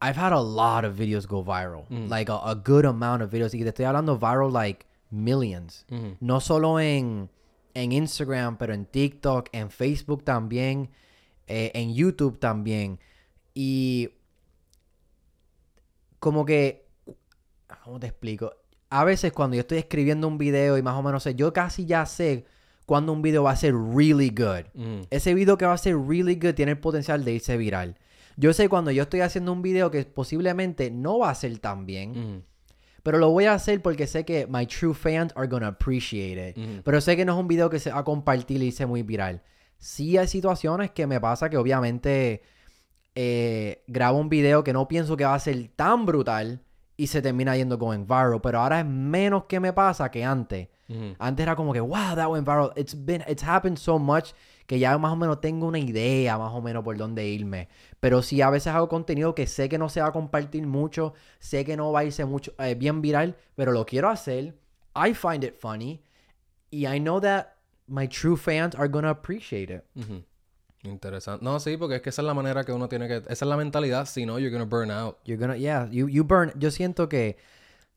I've 0.01 0.17
had 0.17 0.33
a 0.33 0.41
lot 0.41 0.85
of 0.85 0.97
videos 0.97 1.27
go 1.27 1.43
viral, 1.43 1.89
mm. 1.89 2.09
like 2.09 2.29
a, 2.29 2.39
a, 2.45 2.55
good 2.55 2.85
amount 2.85 3.23
of 3.23 3.31
videos. 3.31 3.53
Y 3.55 3.65
te 3.65 3.71
estoy 3.71 3.85
hablando 3.85 4.17
viral 4.17 4.53
like 4.53 4.87
millions. 5.11 5.85
No 6.21 6.41
solo 6.41 6.79
en, 6.79 7.29
en 7.75 7.93
Instagram, 7.93 8.59
pero 8.59 8.75
en 8.75 8.87
TikTok, 8.87 9.49
en 9.53 9.71
Facebook 9.71 10.23
también, 10.23 10.91
eh, 11.49 11.73
en 11.75 11.95
YouTube 11.95 12.39
también. 12.39 13.01
Y 13.55 14.11
como 16.21 16.45
que, 16.45 16.88
¿cómo 17.85 18.01
te 18.01 18.07
explico? 18.07 18.53
A 18.91 19.05
veces 19.05 19.33
cuando 19.33 19.57
yo 19.57 19.61
estoy 19.61 19.79
escribiendo 19.79 20.27
un 20.29 20.39
video 20.39 20.79
y 20.79 20.83
más 20.83 20.95
o 20.95 21.03
menos 21.03 21.23
sé, 21.23 21.35
yo 21.35 21.53
casi 21.53 21.85
ya 21.85 22.07
sé 22.07 22.47
cuando 22.87 23.13
un 23.13 23.21
video 23.21 23.43
va 23.43 23.51
a 23.51 23.57
ser 23.57 23.75
really 23.75 24.31
good. 24.31 24.65
Ese 25.11 25.35
video 25.35 25.59
que 25.59 25.67
va 25.67 25.75
a 25.75 25.79
ser 25.79 25.97
really 25.97 26.37
good 26.37 26.55
tiene 26.55 26.73
el 26.73 26.79
potencial 26.79 27.25
de 27.25 27.35
irse 27.35 27.57
viral. 27.59 27.97
Yo 28.37 28.53
sé 28.53 28.69
cuando 28.69 28.91
yo 28.91 29.03
estoy 29.03 29.21
haciendo 29.21 29.53
un 29.53 29.63
video 29.63 29.91
que 29.91 30.05
posiblemente 30.05 30.91
no 30.91 31.19
va 31.19 31.31
a 31.31 31.35
ser 31.35 31.59
tan 31.59 31.85
bien. 31.85 32.45
Pero 33.03 33.19
lo 33.19 33.31
voy 33.31 33.45
a 33.45 33.55
hacer 33.55 33.83
porque 33.83 34.07
sé 34.07 34.25
que 34.25 34.47
my 34.47 34.67
true 34.67 34.95
fans 34.95 35.33
are 35.37 35.49
gonna 35.49 35.69
appreciate 35.69 36.51
it. 36.51 36.83
Pero 36.83 37.01
sé 37.01 37.17
que 37.17 37.25
no 37.25 37.35
es 37.35 37.41
un 37.41 37.49
video 37.49 37.69
que 37.69 37.79
se 37.79 37.91
va 37.91 37.99
a 37.99 38.05
compartir 38.05 38.63
y 38.63 38.69
hice 38.69 38.87
muy 38.87 39.03
viral. 39.03 39.43
Sí 39.77 40.17
hay 40.17 40.27
situaciones 40.27 40.91
que 40.93 41.07
me 41.07 41.21
pasa 41.21 41.51
que 41.51 41.57
obviamente 41.59 42.43
eh, 43.15 43.85
grabo 43.87 44.19
un 44.19 44.29
video 44.29 44.65
que 44.65 44.73
no 44.73 44.89
pienso 44.89 45.17
que 45.17 45.25
va 45.25 45.35
a 45.35 45.39
ser 45.39 45.69
tan 45.77 46.07
brutal 46.07 46.63
y 46.99 47.07
se 47.07 47.23
termina 47.23 47.57
yendo 47.57 47.79
con 47.79 47.95
viral. 48.05 48.43
Pero 48.43 48.61
ahora 48.61 48.81
es 48.81 48.87
menos 48.87 49.45
que 49.45 49.61
me 49.61 49.73
pasa 49.73 50.11
que 50.11 50.25
antes. 50.25 50.69
Antes 51.19 51.43
era 51.45 51.55
como 51.55 51.73
que, 51.73 51.81
wow, 51.81 52.15
that 52.17 52.29
went 52.29 52.47
viral. 52.47 52.73
It's 52.77 52.95
been, 52.95 53.23
it's 53.29 53.43
happened 53.43 53.79
so 53.79 53.99
much 53.99 54.33
que 54.67 54.79
ya 54.79 54.99
más 54.99 55.13
o 55.13 55.17
menos 55.17 55.41
tengo 55.41 55.67
una 55.67 55.79
idea 55.79 56.37
más 56.37 56.53
o 56.53 56.61
menos 56.61 56.83
por 56.83 56.97
dónde 56.97 57.27
irme. 57.27 57.69
Pero 58.01 58.21
si 58.21 58.43
a 58.43 58.51
veces 58.51 58.75
hago 58.75 58.89
contenido 58.89 59.35
que 59.35 59.47
sé 59.47 59.69
que 59.69 59.79
no 59.79 59.89
se 59.89 60.01
va 60.01 60.09
a 60.09 60.13
compartir 60.13 60.67
mucho, 60.67 61.15
sé 61.39 61.65
que 61.65 61.77
no 61.77 61.93
va 61.93 62.01
a 62.01 62.05
irse 62.05 62.25
mucho, 62.25 62.53
eh, 62.59 62.75
bien 62.75 63.01
viral, 63.01 63.37
pero 63.55 63.73
lo 63.73 63.87
quiero 63.87 64.09
hacer. 64.09 64.59
I 64.95 65.15
find 65.15 65.45
it 65.45 65.55
funny. 65.55 66.03
Y 66.71 66.87
I 66.87 66.99
know 66.99 67.21
that 67.21 67.55
my 67.87 68.09
true 68.09 68.37
fans 68.37 68.75
are 68.75 68.89
gonna 68.89 69.11
appreciate 69.11 69.73
it. 69.73 69.85
Interesante. 70.89 71.45
No, 71.45 71.61
sí, 71.61 71.77
porque 71.77 71.97
es 71.97 72.03
que 72.03 72.11
esa 72.11 72.23
es 72.23 72.27
la 72.27 72.35
manera 72.35 72.65
que 72.65 72.73
uno 72.73 72.89
tiene 72.89 73.09
que... 73.09 73.17
Esa 73.17 73.33
es 73.33 73.43
la 73.43 73.57
mentalidad. 73.57 74.07
Si 74.07 74.27
no, 74.27 74.39
you're 74.39 74.51
gonna 74.51 74.65
burn 74.65 74.91
out. 74.91 75.19
You're 75.25 75.41
gonna... 75.41 75.57
Yeah, 75.57 75.89
you, 75.91 76.09
you 76.09 76.25
burn... 76.25 76.53
Yo 76.59 76.71
siento 76.71 77.09
que 77.09 77.37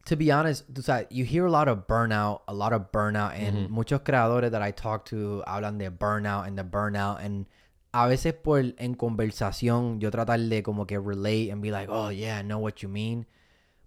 to 0.06 0.16
be 0.16 0.32
honest, 0.32 0.66
you 1.10 1.26
hear 1.26 1.46
a 1.46 1.52
lot 1.52 1.68
of 1.68 1.88
burnout, 1.88 2.42
a 2.48 2.54
lot 2.54 2.74
of 2.74 2.92
burnout, 2.92 3.34
and 3.36 3.70
muchos 3.70 4.02
creadores 4.02 4.52
that 4.52 4.62
I 4.62 4.72
talk 4.72 5.06
to 5.06 5.44
hablan 5.46 5.78
de 5.78 5.90
burnout 5.92 6.48
and 6.48 6.58
the 6.58 6.64
burnout, 6.64 7.24
and 7.24 7.46
a 7.94 8.08
veces 8.08 8.34
por 8.34 8.60
en 8.60 8.96
conversación 8.96 10.00
yo 10.00 10.10
tratar 10.10 10.40
de 10.50 10.64
como 10.64 10.86
que 10.86 11.00
relate 11.00 11.52
and 11.52 11.62
be 11.62 11.72
like, 11.72 11.90
oh 11.90 12.10
yeah, 12.10 12.40
I 12.40 12.42
know 12.42 12.60
what 12.60 12.82
you 12.82 12.90
mean, 12.90 13.28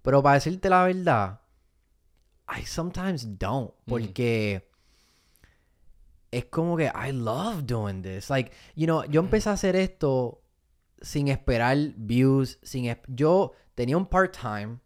pero 0.02 0.22
para 0.22 0.38
decirte 0.38 0.68
la 0.68 0.84
verdad, 0.84 1.40
I 2.48 2.62
sometimes 2.64 3.24
don't, 3.38 3.72
porque 3.86 4.62
es 6.36 6.46
como 6.46 6.76
que 6.76 6.86
I 6.94 7.12
love 7.12 7.64
doing 7.64 8.02
this, 8.02 8.30
like, 8.30 8.52
you 8.74 8.86
know, 8.86 9.04
yo 9.04 9.20
empecé 9.20 9.50
a 9.50 9.52
hacer 9.52 9.76
esto 9.76 10.42
sin 11.00 11.28
esperar 11.28 11.76
views, 11.96 12.58
sin 12.62 12.94
yo 13.08 13.52
tenía 13.74 13.96
un 13.96 14.06
part 14.06 14.36
time. 14.36 14.80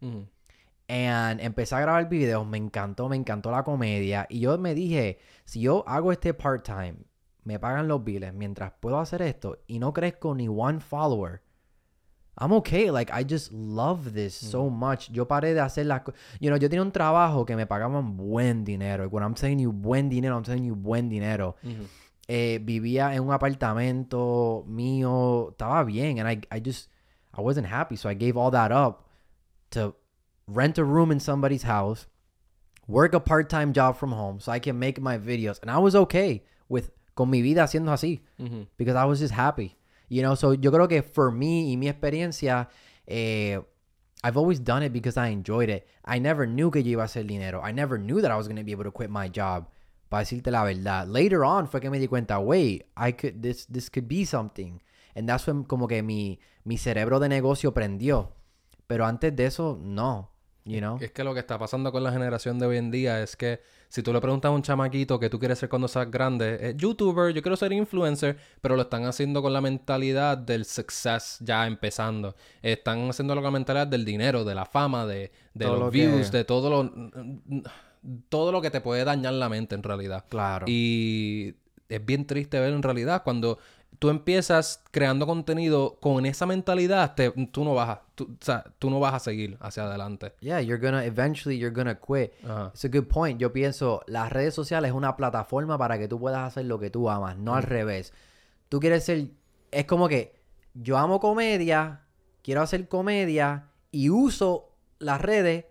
And 0.91 1.39
empecé 1.39 1.75
a 1.75 1.81
grabar 1.81 2.09
videos, 2.09 2.47
me 2.47 2.57
encantó, 2.57 3.09
me 3.09 3.15
encantó 3.15 3.51
la 3.51 3.63
comedia. 3.63 4.25
Y 4.27 4.39
yo 4.39 4.57
me 4.57 4.73
dije, 4.73 5.19
si 5.45 5.61
yo 5.61 5.83
hago 5.87 6.11
este 6.11 6.33
part-time, 6.33 6.95
me 7.43 7.59
pagan 7.59 7.87
los 7.87 8.03
billes 8.03 8.33
mientras 8.33 8.73
puedo 8.79 8.99
hacer 8.99 9.21
esto 9.21 9.59
y 9.67 9.77
no 9.77 9.93
crezco 9.93 10.33
ni 10.33 10.47
one 10.47 10.79
follower, 10.79 11.43
I'm 12.39 12.53
okay. 12.53 12.89
Like, 12.89 13.11
I 13.11 13.23
just 13.23 13.51
love 13.51 14.13
this 14.13 14.33
so 14.33 14.69
mm. 14.69 14.73
much. 14.73 15.09
Yo 15.11 15.25
paré 15.25 15.53
de 15.53 15.61
hacer 15.61 15.85
las. 15.85 16.01
You 16.39 16.49
know, 16.49 16.57
yo 16.57 16.69
tenía 16.69 16.81
un 16.81 16.91
trabajo 16.91 17.45
que 17.45 17.55
me 17.55 17.65
pagaban 17.65 18.15
buen 18.15 18.63
dinero. 18.63 19.07
When 19.09 19.23
I'm 19.23 19.33
telling 19.33 19.59
you 19.59 19.71
buen 19.71 20.09
dinero, 20.09 20.35
I'm 20.35 20.43
telling 20.43 20.63
you 20.63 20.75
buen 20.75 21.09
dinero. 21.09 21.55
Eh, 22.27 22.59
vivía 22.63 23.13
en 23.13 23.23
un 23.23 23.33
apartamento 23.33 24.63
mío. 24.67 25.51
Estaba 25.51 25.83
bien. 25.85 26.19
And 26.19 26.27
I, 26.27 26.41
I 26.49 26.59
just, 26.59 26.89
I 27.33 27.41
wasn't 27.41 27.67
happy. 27.67 27.97
So 27.97 28.07
I 28.07 28.13
gave 28.13 28.37
all 28.37 28.51
that 28.51 28.71
up 28.71 29.09
to 29.71 29.93
rent 30.47 30.77
a 30.77 30.83
room 30.83 31.11
in 31.11 31.19
somebody's 31.19 31.63
house, 31.63 32.07
work 32.87 33.13
a 33.13 33.19
part-time 33.19 33.73
job 33.73 33.97
from 33.97 34.11
home 34.11 34.39
so 34.39 34.51
I 34.51 34.59
can 34.59 34.79
make 34.79 34.99
my 34.99 35.17
videos. 35.17 35.59
And 35.61 35.69
I 35.69 35.77
was 35.77 35.95
okay 35.95 36.43
with 36.67 36.91
con 37.15 37.29
mi 37.29 37.41
vida 37.41 37.63
haciendo 37.63 37.91
así 37.91 38.21
because 38.77 38.95
I 38.95 39.05
was 39.05 39.19
just 39.19 39.33
happy. 39.33 39.75
You 40.09 40.21
know, 40.21 40.35
so 40.35 40.53
yo 40.53 40.71
creo 40.71 40.87
que 40.87 41.03
for 41.03 41.31
me 41.31 41.71
y 41.71 41.77
mi 41.77 41.87
experiencia 41.87 42.67
eh, 43.07 43.59
I've 44.23 44.37
always 44.37 44.59
done 44.59 44.83
it 44.83 44.91
because 44.91 45.17
I 45.17 45.29
enjoyed 45.29 45.69
it. 45.69 45.87
I 46.03 46.19
never 46.19 46.45
knew 46.45 46.71
que 46.71 46.83
yo 46.83 46.91
iba 46.91 47.03
a 47.03 47.05
hacer 47.05 47.25
dinero. 47.25 47.61
I 47.63 47.71
never 47.71 47.97
knew 47.97 48.21
that 48.21 48.31
I 48.31 48.35
was 48.35 48.47
going 48.47 48.57
to 48.57 48.63
be 48.63 48.71
able 48.71 48.83
to 48.83 48.91
quit 48.91 49.09
my 49.09 49.29
job. 49.29 49.69
Para 50.09 50.23
decirte 50.23 50.51
la 50.51 50.63
verdad. 50.63 51.07
Later 51.07 51.43
on 51.43 51.67
fue 51.67 51.79
que 51.79 51.89
me 51.89 51.99
di 51.99 52.07
cuenta, 52.07 52.39
wait, 52.39 52.85
I 52.97 53.11
could 53.13 53.41
this 53.41 53.65
this 53.67 53.89
could 53.89 54.07
be 54.07 54.25
something. 54.25 54.81
And 55.15 55.29
that's 55.29 55.45
when 55.47 55.63
como 55.63 55.87
que 55.87 56.01
mi 56.01 56.39
mi 56.65 56.77
cerebro 56.77 57.19
de 57.19 57.29
negocio 57.29 57.73
prendió. 57.73 58.31
Pero 58.87 59.05
antes 59.05 59.35
de 59.35 59.45
eso, 59.45 59.77
no. 59.79 60.31
Es 60.99 61.11
que 61.11 61.23
lo 61.23 61.33
que 61.33 61.39
está 61.39 61.57
pasando 61.57 61.91
con 61.91 62.03
la 62.03 62.11
generación 62.11 62.59
de 62.59 62.65
hoy 62.65 62.77
en 62.77 62.91
día 62.91 63.21
es 63.21 63.35
que 63.35 63.61
si 63.89 64.03
tú 64.03 64.13
le 64.13 64.21
preguntas 64.21 64.49
a 64.49 64.53
un 64.53 64.61
chamaquito 64.61 65.19
que 65.19 65.29
tú 65.29 65.39
quieres 65.39 65.57
ser 65.57 65.67
cuando 65.67 65.87
seas 65.87 66.09
grande, 66.09 66.75
youtuber, 66.77 67.33
yo 67.33 67.41
quiero 67.41 67.57
ser 67.57 67.73
influencer, 67.73 68.37
pero 68.61 68.75
lo 68.75 68.83
están 68.83 69.05
haciendo 69.05 69.41
con 69.41 69.51
la 69.51 69.61
mentalidad 69.61 70.37
del 70.37 70.63
success 70.63 71.39
ya 71.41 71.65
empezando. 71.65 72.35
Están 72.61 73.09
haciendo 73.09 73.33
con 73.33 73.43
la 73.43 73.51
mentalidad 73.51 73.87
del 73.87 74.05
dinero, 74.05 74.45
de 74.45 74.53
la 74.53 74.65
fama, 74.65 75.07
de, 75.07 75.31
los 75.55 75.91
views, 75.91 76.31
de 76.31 76.43
todo 76.45 76.69
lo 76.69 77.09
todo 78.29 78.51
lo 78.51 78.61
que 78.61 78.71
te 78.71 78.79
puede 78.79 79.03
dañar 79.03 79.33
la 79.33 79.49
mente 79.49 79.75
en 79.75 79.83
realidad. 79.83 80.23
Claro. 80.29 80.65
Y 80.69 81.55
es 81.89 82.05
bien 82.05 82.25
triste 82.25 82.59
ver 82.59 82.71
en 82.71 82.83
realidad 82.83 83.23
cuando 83.23 83.57
tú 83.97 84.09
empiezas 84.09 84.83
creando 84.91 85.25
contenido 85.25 85.97
con 85.99 86.25
esa 86.25 86.45
mentalidad, 86.45 87.15
te- 87.15 87.31
tú 87.51 87.63
no 87.65 87.73
vas 87.73 87.89
a, 87.89 88.01
tú, 88.15 88.25
o 88.39 88.45
sea, 88.45 88.63
tú 88.79 88.89
no 88.89 88.99
vas 88.99 89.13
a 89.13 89.19
seguir 89.19 89.57
hacia 89.59 89.83
adelante. 89.83 90.33
Yeah, 90.39 90.61
you're 90.61 90.81
gonna 90.81 91.03
eventually 91.05 91.57
you're 91.57 91.75
gonna 91.75 91.95
quit. 91.99 92.31
Ajá. 92.45 92.71
It's 92.73 92.85
a 92.85 92.87
good 92.87 93.07
point. 93.07 93.39
Yo 93.41 93.51
pienso, 93.51 94.01
las 94.07 94.31
redes 94.31 94.53
sociales 94.53 94.89
es 94.91 94.95
una 94.95 95.17
plataforma 95.17 95.77
para 95.77 95.97
que 95.97 96.07
tú 96.07 96.19
puedas 96.19 96.47
hacer 96.47 96.65
lo 96.65 96.79
que 96.79 96.89
tú 96.89 97.09
amas, 97.09 97.37
no 97.37 97.55
al 97.55 97.63
revés. 97.63 98.13
Tú 98.69 98.79
quieres 98.79 99.03
ser, 99.03 99.27
es 99.71 99.85
como 99.85 100.07
que 100.07 100.35
yo 100.75 100.97
amo 100.97 101.19
comedia, 101.19 102.01
quiero 102.43 102.61
hacer 102.61 102.87
comedia 102.87 103.67
y 103.91 104.09
uso 104.09 104.69
las 104.99 105.19
redes 105.19 105.65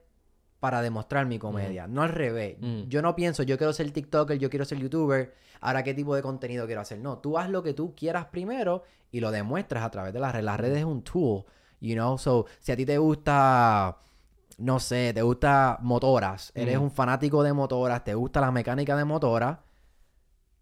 para 0.60 0.82
demostrar 0.82 1.26
mi 1.26 1.38
comedia, 1.38 1.86
no 1.86 2.02
al 2.02 2.08
revés. 2.08 2.56
Mm. 2.60 2.82
Yo 2.88 3.00
no 3.02 3.14
pienso, 3.14 3.42
yo 3.44 3.56
quiero 3.58 3.72
ser 3.72 3.90
TikToker, 3.92 4.38
yo 4.38 4.50
quiero 4.50 4.64
ser 4.64 4.78
YouTuber, 4.78 5.32
ahora 5.60 5.84
qué 5.84 5.94
tipo 5.94 6.14
de 6.16 6.22
contenido 6.22 6.66
quiero 6.66 6.80
hacer. 6.80 6.98
No, 6.98 7.18
tú 7.18 7.38
haz 7.38 7.48
lo 7.48 7.62
que 7.62 7.74
tú 7.74 7.94
quieras 7.94 8.26
primero 8.26 8.82
y 9.12 9.20
lo 9.20 9.30
demuestras 9.30 9.84
a 9.84 9.90
través 9.90 10.12
de 10.12 10.18
las 10.20 10.32
redes. 10.32 10.44
Las 10.44 10.58
redes 10.60 10.78
es 10.78 10.84
un 10.84 11.02
tool, 11.02 11.44
you 11.80 11.94
know. 11.94 12.18
So, 12.18 12.46
si 12.58 12.72
a 12.72 12.76
ti 12.76 12.84
te 12.84 12.98
gusta, 12.98 13.98
no 14.58 14.80
sé, 14.80 15.12
te 15.14 15.22
gusta 15.22 15.78
motoras, 15.80 16.50
eres 16.56 16.78
Mm. 16.78 16.82
un 16.82 16.90
fanático 16.90 17.42
de 17.44 17.52
motoras, 17.52 18.02
te 18.02 18.14
gusta 18.14 18.40
la 18.40 18.50
mecánica 18.50 18.96
de 18.96 19.04
motoras, 19.04 19.58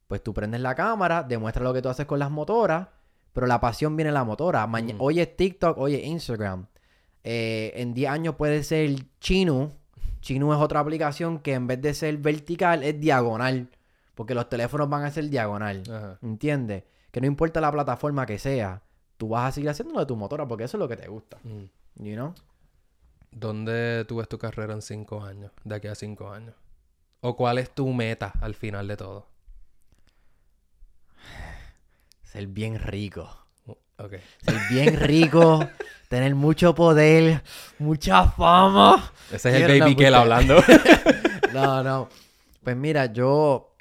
pues 0.09 0.23
tú 0.23 0.35
prendes 0.35 0.61
la 0.61 0.75
cámara, 0.75 1.23
demuestras 1.23 1.65
lo 1.65 1.73
que 1.73 1.81
tú 1.83 1.89
haces 1.89 2.05
con 2.07 2.19
las 2.19 2.31
motoras, 2.31 2.89
pero 3.33 3.47
la 3.47 3.61
pasión 3.61 3.97
viene 3.97 4.09
en 4.11 4.15
la 4.15 4.25
motora. 4.25 4.67
Maña- 4.67 4.95
Mm. 4.95 5.01
Hoy 5.01 5.21
es 5.21 5.37
TikTok, 5.37 5.79
hoy 5.79 5.95
es 5.95 6.05
Instagram. 6.05 6.67
Eh, 7.25 7.73
en 7.77 7.93
10 7.93 8.09
años 8.11 8.37
puede 8.37 8.63
ser 8.63 8.95
Chino. 9.21 9.73
Chino 10.27 10.53
es 10.53 10.59
otra 10.59 10.81
aplicación 10.81 11.39
que 11.39 11.55
en 11.55 11.69
vez 11.69 11.81
de 11.81 11.95
ser 11.95 12.17
vertical 12.19 12.83
es 12.83 12.99
diagonal. 12.99 13.71
Porque 14.17 14.35
los 14.35 14.49
teléfonos 14.49 14.89
van 14.89 15.05
a 15.05 15.11
ser 15.13 15.31
diagonal. 15.31 15.85
Ajá. 15.89 16.19
¿Entiendes? 16.21 16.83
Que 17.13 17.21
no 17.21 17.29
importa 17.29 17.61
la 17.61 17.71
plataforma 17.71 18.27
que 18.27 18.37
sea, 18.37 18.83
tú 19.19 19.29
vas 19.29 19.49
a 19.49 19.53
seguir 19.53 19.71
haciéndolo 19.71 20.01
de 20.01 20.07
tu 20.07 20.17
motora 20.17 20.49
porque 20.49 20.65
eso 20.65 20.79
es 20.79 20.81
lo 20.81 20.89
que 20.89 20.97
te 20.97 21.07
gusta. 21.07 21.39
Mm. 21.45 22.05
You 22.05 22.15
know? 22.15 22.35
¿Dónde 23.31 24.05
tú 24.09 24.17
ves 24.17 24.29
tu 24.29 24.37
carrera 24.37 24.75
en 24.75 24.83
cinco 24.83 25.23
años? 25.23 25.53
De 25.63 25.77
aquí 25.77 25.87
a 25.87 25.95
cinco 25.95 26.29
años. 26.29 26.57
¿O 27.21 27.37
cuál 27.37 27.59
es 27.59 27.71
tu 27.71 27.87
meta 27.93 28.33
al 28.41 28.57
final 28.57 28.89
de 28.89 28.97
todo? 28.97 29.29
Ser 32.25 32.49
bien 32.49 32.81
rico. 32.81 33.46
Ok. 33.99 34.15
Ser 34.43 34.57
bien 34.71 34.97
rico. 35.01 35.67
tener 36.09 36.35
mucho 36.35 36.75
poder. 36.75 37.43
Mucha 37.79 38.25
fama. 38.31 39.13
Ese 39.33 39.49
es 39.51 39.55
el 39.57 39.63
baby 39.63 39.79
una 39.81 39.87
Kel 39.97 40.07
puta- 40.07 40.21
hablando. 40.21 40.57
No, 41.53 41.83
no. 41.83 42.09
Pues 42.63 42.77
mira, 42.77 43.07
yo. 43.13 43.73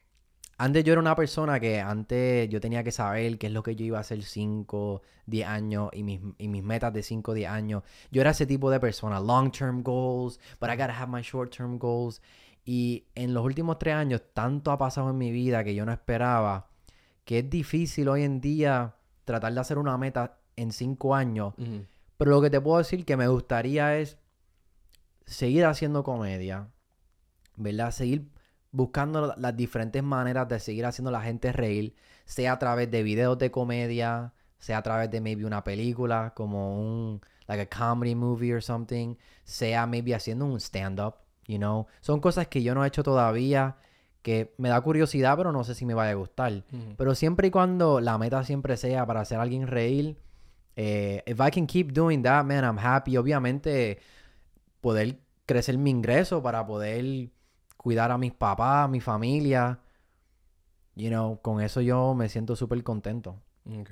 Antes 0.58 0.86
yo 0.86 0.94
era 0.94 1.02
una 1.02 1.16
persona 1.18 1.60
que 1.60 1.82
antes 1.82 2.48
yo 2.48 2.62
tenía 2.62 2.82
que 2.82 2.92
saber 2.94 3.38
qué 3.38 3.48
es 3.48 3.54
lo 3.54 3.62
que 3.62 3.76
yo 3.76 3.84
iba 3.84 3.98
a 3.98 4.02
hacer 4.02 4.24
5, 4.24 5.02
10 5.26 5.48
años 5.50 5.90
y 5.92 6.04
mis, 6.04 6.22
y 6.38 6.48
mis 6.48 6.64
metas 6.64 6.94
de 6.94 7.04
5, 7.04 7.34
10 7.34 7.50
años. 7.50 7.84
Yo 8.12 8.22
era 8.22 8.32
ese 8.32 8.46
tipo 8.46 8.72
de 8.72 8.80
persona. 8.80 9.20
Long 9.20 9.52
term 9.52 9.84
goals, 9.84 10.40
but 10.62 10.70
I 10.70 10.78
gotta 10.78 10.98
have 10.98 11.12
my 11.12 11.22
short 11.22 11.54
term 11.54 11.78
goals. 11.78 12.22
Y 12.64 13.04
en 13.16 13.34
los 13.34 13.44
últimos 13.44 13.78
tres 13.78 13.96
años, 13.96 14.22
tanto 14.34 14.72
ha 14.72 14.78
pasado 14.78 15.10
en 15.10 15.18
mi 15.18 15.32
vida 15.32 15.62
que 15.66 15.76
yo 15.76 15.86
no 15.86 15.92
esperaba 15.92 16.68
que 17.26 17.40
es 17.40 17.50
difícil 17.50 18.08
hoy 18.08 18.24
en 18.24 18.40
día 18.40 18.95
tratar 19.26 19.54
de 19.54 19.60
hacer 19.60 19.78
una 19.78 19.98
meta 19.98 20.38
en 20.56 20.72
5 20.72 21.14
años. 21.16 21.54
Pero 22.18 22.32
lo 22.32 22.42
que 22.42 22.50
te 22.50 22.62
puedo 22.62 22.78
decir 22.78 23.04
que 23.06 23.18
me 23.18 23.28
gustaría 23.28 23.98
es 23.98 24.18
seguir 25.26 25.66
haciendo 25.66 26.04
comedia, 26.04 26.70
¿verdad? 27.56 27.92
Seguir 27.92 28.30
buscando 28.72 29.28
la- 29.28 29.36
las 29.38 29.56
diferentes 29.58 30.04
maneras 30.04 30.48
de 30.48 30.60
seguir 30.60 30.86
haciendo 30.86 31.10
a 31.10 31.14
la 31.14 31.22
gente 31.22 31.52
reír, 31.52 31.96
sea 32.26 32.54
a 32.54 32.60
través 32.60 32.90
de 32.92 33.04
videos 33.04 33.38
de 33.38 33.52
comedia, 33.52 34.34
sea 34.60 34.78
a 34.80 34.84
través 34.84 35.10
de 35.12 35.22
maybe 35.22 35.46
una 35.46 35.64
película 35.64 36.34
como 36.36 36.80
un 36.80 37.22
like 37.48 37.62
a 37.64 37.70
comedy 37.70 38.16
movie 38.16 38.54
or 38.54 38.62
something, 38.62 39.16
sea 39.44 39.86
maybe 39.86 40.14
haciendo 40.16 40.46
un 40.46 40.60
stand 40.60 41.00
up, 41.00 41.16
you 41.48 41.58
know. 41.58 41.88
Son 42.02 42.20
cosas 42.20 42.48
que 42.48 42.64
yo 42.64 42.74
no 42.76 42.84
he 42.84 42.88
hecho 42.88 43.04
todavía 43.04 43.78
que 44.26 44.56
me 44.58 44.70
da 44.70 44.82
curiosidad, 44.82 45.38
pero 45.38 45.52
no 45.52 45.64
sé 45.64 45.76
si 45.76 45.86
me 45.86 45.94
vaya 45.94 46.10
a 46.10 46.16
gustar. 46.16 46.64
Pero 46.98 47.14
siempre 47.14 47.50
y 47.50 47.52
cuando 47.52 48.02
la 48.02 48.18
meta 48.18 48.44
siempre 48.44 48.76
sea 48.76 49.06
para 49.06 49.22
hacer 49.22 49.38
a 49.38 49.44
alguien 49.44 49.68
reír, 49.68 50.18
eh, 50.76 51.22
if 51.28 51.40
I 51.40 51.52
can 51.52 51.68
keep 51.68 51.92
doing 51.94 52.24
that, 52.24 52.44
man, 52.44 52.64
I'm 52.64 52.80
happy. 52.80 53.18
Obviamente, 53.18 54.00
poder 54.82 55.20
crecer 55.46 55.78
mi 55.78 55.92
ingreso 55.92 56.42
para 56.42 56.66
poder 56.66 57.30
cuidar 57.78 58.10
a 58.10 58.18
mis 58.18 58.34
papás, 58.34 58.86
a 58.86 58.88
mi 58.88 59.00
familia. 59.00 59.80
You 60.96 61.10
know, 61.10 61.40
con 61.44 61.62
eso 61.62 61.82
yo 61.82 62.16
me 62.16 62.28
siento 62.28 62.56
súper 62.56 62.82
contento. 62.84 63.40
Ok. 63.68 63.92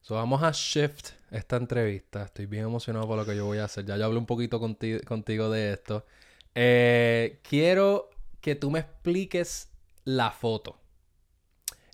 So 0.00 0.14
vamos 0.14 0.42
a 0.42 0.52
shift 0.52 1.10
esta 1.30 1.56
entrevista. 1.56 2.22
Estoy 2.22 2.46
bien 2.46 2.64
emocionado 2.64 3.06
por 3.06 3.18
lo 3.18 3.26
que 3.26 3.36
yo 3.36 3.44
voy 3.44 3.58
a 3.58 3.64
hacer. 3.64 3.84
Ya 3.84 3.98
yo 3.98 4.06
hablé 4.06 4.18
un 4.18 4.26
poquito 4.26 4.58
conti- 4.58 5.04
contigo 5.04 5.50
de 5.50 5.74
esto. 5.74 6.06
Eh, 6.54 7.40
quiero 7.42 8.08
que 8.44 8.54
tú 8.54 8.70
me 8.70 8.80
expliques 8.80 9.70
la 10.04 10.30
foto. 10.30 10.78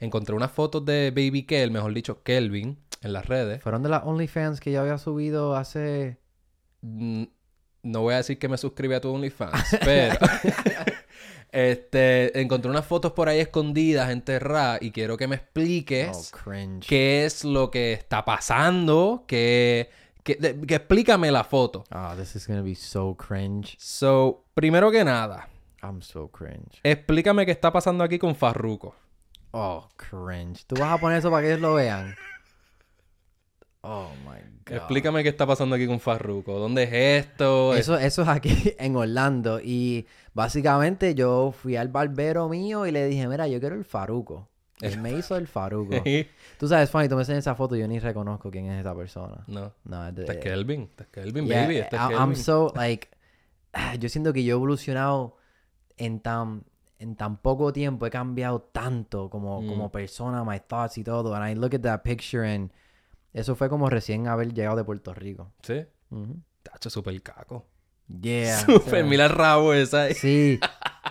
Encontré 0.01 0.35
unas 0.35 0.51
fotos 0.51 0.85
de 0.85 1.13
Baby 1.13 1.45
Kel, 1.47 1.71
mejor 1.71 1.95
dicho, 1.95 2.25
Kelvin, 2.25 2.77
en 3.03 3.13
las 3.13 3.27
redes. 3.27 3.63
Fueron 3.63 3.85
de 3.85 3.89
las 3.89 4.03
OnlyFans 4.05 4.59
que 4.59 4.73
yo 4.73 4.81
había 4.81 4.99
subido 4.99 5.55
hace... 5.55 6.19
Mm, 6.81 7.23
No 7.85 8.01
voy 8.01 8.15
a 8.15 8.17
decir 8.17 8.37
que 8.41 8.49
me 8.49 8.59
suscribí 8.59 8.95
a 8.95 9.01
tu 9.01 9.15
OnlyFans, 9.15 9.77
pero... 9.85 10.19
este, 11.53 12.41
encontré 12.41 12.69
unas 12.69 12.85
fotos 12.85 13.13
por 13.13 13.29
ahí 13.29 13.39
escondidas, 13.41 14.11
enterradas, 14.11 14.83
y 14.83 14.91
quiero 14.91 15.17
que 15.17 15.29
me 15.29 15.37
expliques... 15.37 16.33
Oh, 16.35 16.37
cringe. 16.45 16.87
qué 16.89 17.25
es 17.25 17.45
lo 17.45 17.71
que 17.71 17.93
está 17.93 18.25
pasando, 18.25 19.25
que, 19.29 19.91
que, 20.25 20.35
de- 20.35 20.61
que 20.67 20.75
explícame 20.77 21.31
la 21.31 21.45
foto. 21.45 21.85
Oh, 21.95 22.15
this 22.17 22.35
is 22.35 22.47
gonna 22.49 22.63
be 22.63 22.75
so 22.75 23.15
cringe. 23.17 23.77
So, 23.79 24.45
primero 24.55 24.91
que 24.91 25.05
nada, 25.05 25.49
I'm 25.83 26.03
so 26.03 26.29
cringe. 26.29 26.81
explícame 26.83 27.47
qué 27.47 27.53
está 27.53 27.73
pasando 27.73 28.05
aquí 28.05 28.19
con 28.19 28.35
Farruko. 28.35 28.95
Oh, 29.53 29.89
cringe. 29.97 30.65
¿Tú 30.67 30.77
vas 30.77 30.93
a 30.93 30.99
poner 30.99 31.19
eso 31.19 31.31
para 31.31 31.43
que 31.43 31.49
ellos 31.49 31.61
lo 31.61 31.75
vean? 31.75 32.15
Oh, 33.83 34.11
my 34.25 34.41
God. 34.67 34.77
Explícame 34.77 35.23
qué 35.23 35.31
está 35.31 35.47
pasando 35.47 35.75
aquí 35.75 35.87
con 35.87 36.01
Farruko. 36.01 36.59
¿Dónde 36.59 36.83
es 36.83 37.25
esto? 37.25 37.75
Eso, 37.75 37.99
eso 37.99 38.23
es 38.23 38.29
aquí 38.29 38.75
en 38.79 38.95
Orlando. 38.95 39.59
Y 39.63 40.07
básicamente 40.35 41.15
yo 41.15 41.53
fui 41.53 41.77
al 41.77 41.89
barbero 41.89 42.49
mío 42.49 42.87
y 42.87 42.93
le 42.93 43.07
dije, 43.07 43.27
mira, 43.27 43.49
yo 43.49 43.59
quiero 43.59 43.75
el 43.75 43.85
faruco. 43.85 44.49
Él 44.83 44.99
me 44.99 45.13
hizo 45.13 45.37
el 45.37 45.47
faruco. 45.47 45.95
tú 46.59 46.69
sabes, 46.69 46.91
Fanny, 46.91 47.09
tú 47.09 47.15
me 47.15 47.23
enseñas 47.23 47.41
esa 47.41 47.55
foto 47.55 47.75
y 47.77 47.81
yo 47.81 47.89
ni 47.89 47.99
reconozco 47.99 48.51
quién 48.51 48.67
es 48.67 48.81
esa 48.81 48.95
persona. 48.95 49.45
no. 49.47 49.73
No, 49.85 50.09
es 50.09 50.15
de... 50.15 50.23
Este 50.23 50.39
es 50.39 50.45
Kelvin. 50.45 50.83
Este 50.83 51.03
es 51.03 51.09
Kelvin, 51.09 51.47
Yeah, 51.47 51.63
baby. 51.63 51.77
Este 51.79 51.97
es 51.97 52.03
Kelvin. 52.03 52.19
I'm 52.19 52.37
so, 52.37 52.73
like... 52.77 53.09
Yo 53.99 54.09
siento 54.09 54.33
que 54.33 54.43
yo 54.43 54.55
he 54.55 54.57
evolucionado 54.57 55.37
en 56.01 56.21
tan... 56.21 56.65
En 56.99 57.17
tan 57.17 57.39
poco 57.39 57.73
tiempo 57.73 58.05
he 58.05 58.11
cambiado 58.11 58.61
tanto 58.61 59.31
como, 59.31 59.63
Mm. 59.63 59.69
como 59.69 59.91
persona, 59.91 60.45
my 60.45 60.61
thoughts 60.61 60.99
y 60.99 61.05
todo. 61.05 61.35
And 61.35 61.49
I 61.51 61.55
look 61.59 61.75
at 61.75 61.81
that 61.81 62.03
picture 62.03 62.47
and... 62.47 62.71
Eso 63.33 63.55
fue 63.57 63.71
como 63.71 63.89
recién 63.89 64.27
haber 64.29 64.53
llegado 64.53 64.77
de 64.77 64.85
Puerto 64.85 65.15
Rico. 65.15 65.51
Sí. 65.63 65.83
Ujú. 66.11 66.37
Tacho, 66.63 66.91
súper 66.91 67.23
caco. 67.23 67.65
Yeah. 68.21 68.59
Súper, 68.67 69.05
mira 69.05 69.25
el 69.27 69.31
rabo 69.31 69.73
esa 69.73 70.03
ahí. 70.03 70.15
Sí, 70.15 70.61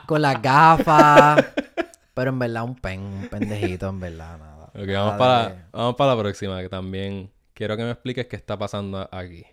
con 0.06 0.22
las 0.22 0.40
gafas. 0.42 1.44
Pero 2.14 2.30
en 2.32 2.38
verdad 2.40 2.66
un 2.66 2.76
pen, 2.76 3.00
un 3.02 3.28
pendejito, 3.30 3.88
en 3.90 4.00
verdad, 4.02 4.38
nada. 4.38 4.66
Ok, 4.76 4.86
Nada 4.86 5.00
vamos 5.06 5.18
para, 5.18 5.50
de- 5.50 5.64
vamos 5.72 5.96
para 5.96 6.16
la 6.16 6.22
próxima, 6.22 6.62
que 6.62 6.68
también 6.70 7.32
quiero 7.56 7.76
que 7.78 7.84
me 7.84 7.92
expliques 7.92 8.28
qué 8.28 8.36
está 8.36 8.58
pasando 8.60 9.08
aquí. 9.12 9.44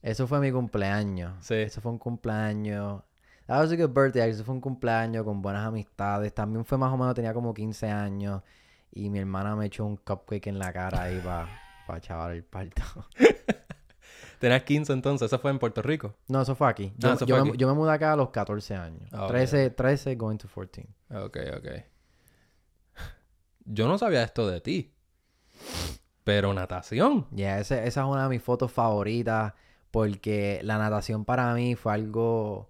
Eso 0.00 0.26
fue 0.26 0.40
mi 0.40 0.50
cumpleaños. 0.50 1.34
Sí. 1.42 1.54
Eso 1.54 1.80
fue 1.80 1.92
un 1.92 1.98
cumpleaños. 1.98 3.02
That 3.46 3.58
was 3.60 3.72
a 3.72 3.76
good 3.76 3.90
birthday. 3.92 4.30
Eso 4.30 4.44
fue 4.44 4.54
un 4.54 4.60
cumpleaños 4.60 5.24
con 5.24 5.42
buenas 5.42 5.66
amistades. 5.66 6.32
También 6.34 6.64
fue 6.64 6.78
más 6.78 6.92
o 6.92 6.96
menos, 6.96 7.14
tenía 7.14 7.34
como 7.34 7.52
15 7.52 7.88
años. 7.90 8.42
Y 8.92 9.08
mi 9.10 9.18
hermana 9.18 9.56
me 9.56 9.66
echó 9.66 9.84
un 9.84 9.96
cupcake 9.96 10.46
en 10.48 10.58
la 10.58 10.72
cara 10.72 11.02
ahí 11.02 11.18
para 11.24 11.48
pa 11.86 12.00
chaval 12.00 12.32
el 12.32 12.44
parto. 12.44 12.82
Tenías 14.38 14.62
15 14.64 14.92
entonces, 14.92 15.26
eso 15.26 15.38
fue 15.38 15.50
en 15.52 15.58
Puerto 15.58 15.82
Rico. 15.82 16.14
No, 16.28 16.42
eso 16.42 16.54
fue 16.56 16.68
aquí. 16.68 16.92
Yo, 16.98 17.10
Ah, 17.10 17.14
eso 17.14 17.26
yo 17.26 17.36
fue 17.36 17.44
me, 17.44 17.50
aquí. 17.50 17.58
yo 17.58 17.68
me 17.68 17.74
mudé 17.74 17.92
acá 17.92 18.12
a 18.12 18.16
los 18.16 18.30
14 18.30 18.74
años. 18.74 19.12
Ok, 19.12 19.28
13, 19.28 19.70
13 19.70 20.16
going 20.16 20.36
to 20.36 20.48
14. 20.48 20.88
Ok, 21.10 21.36
ok. 21.58 21.68
Yo 23.64 23.86
no 23.86 23.98
sabía 23.98 24.22
esto 24.24 24.48
de 24.48 24.60
ti. 24.60 24.92
Pero 26.24 26.52
natación. 26.54 27.26
Ya, 27.30 27.58
ese- 27.60 27.86
esa 27.86 28.00
es 28.02 28.06
una 28.06 28.24
de 28.24 28.28
mis 28.30 28.42
fotos 28.42 28.72
favoritas 28.72 29.54
porque 29.90 30.60
la 30.64 30.78
natación 30.78 31.24
para 31.24 31.52
mí 31.54 31.74
fue 31.76 31.92
algo... 31.92 32.68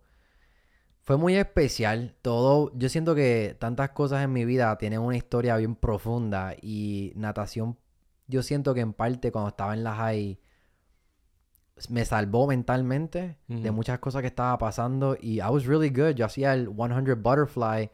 Fue 1.03 1.16
muy 1.16 1.36
especial. 1.36 2.14
Todo, 2.22 2.72
yo 2.76 2.88
siento 2.88 3.14
que 3.14 3.57
tantas 3.59 3.90
cosas 3.90 4.24
en 4.24 4.32
mi 4.32 4.44
vida 4.44 4.76
tienen 4.78 5.00
una 5.00 5.16
historia 5.16 5.57
bien 5.57 5.74
profunda 5.74 6.55
y 6.61 7.12
natación, 7.16 7.76
yo 8.28 8.42
siento 8.42 8.72
que 8.72 8.80
en 8.80 8.92
parte 8.92 9.32
cuando 9.32 9.48
estaba 9.48 9.74
en 9.74 9.84
la 9.84 9.94
high 9.94 10.38
me 11.88 12.05
salvó 12.05 12.46
mentalmente 12.46 13.38
de 13.48 13.70
muchas 13.72 13.98
cosas 13.98 14.20
que 14.20 14.28
estaba 14.28 14.57
pasando 14.59 15.16
y 15.20 15.38
I 15.38 15.48
was 15.50 15.66
really 15.66 15.90
good. 15.90 16.14
Yo 16.14 16.24
hacía 16.24 16.55
el 16.55 16.68
100 16.68 17.22
butterfly, 17.22 17.90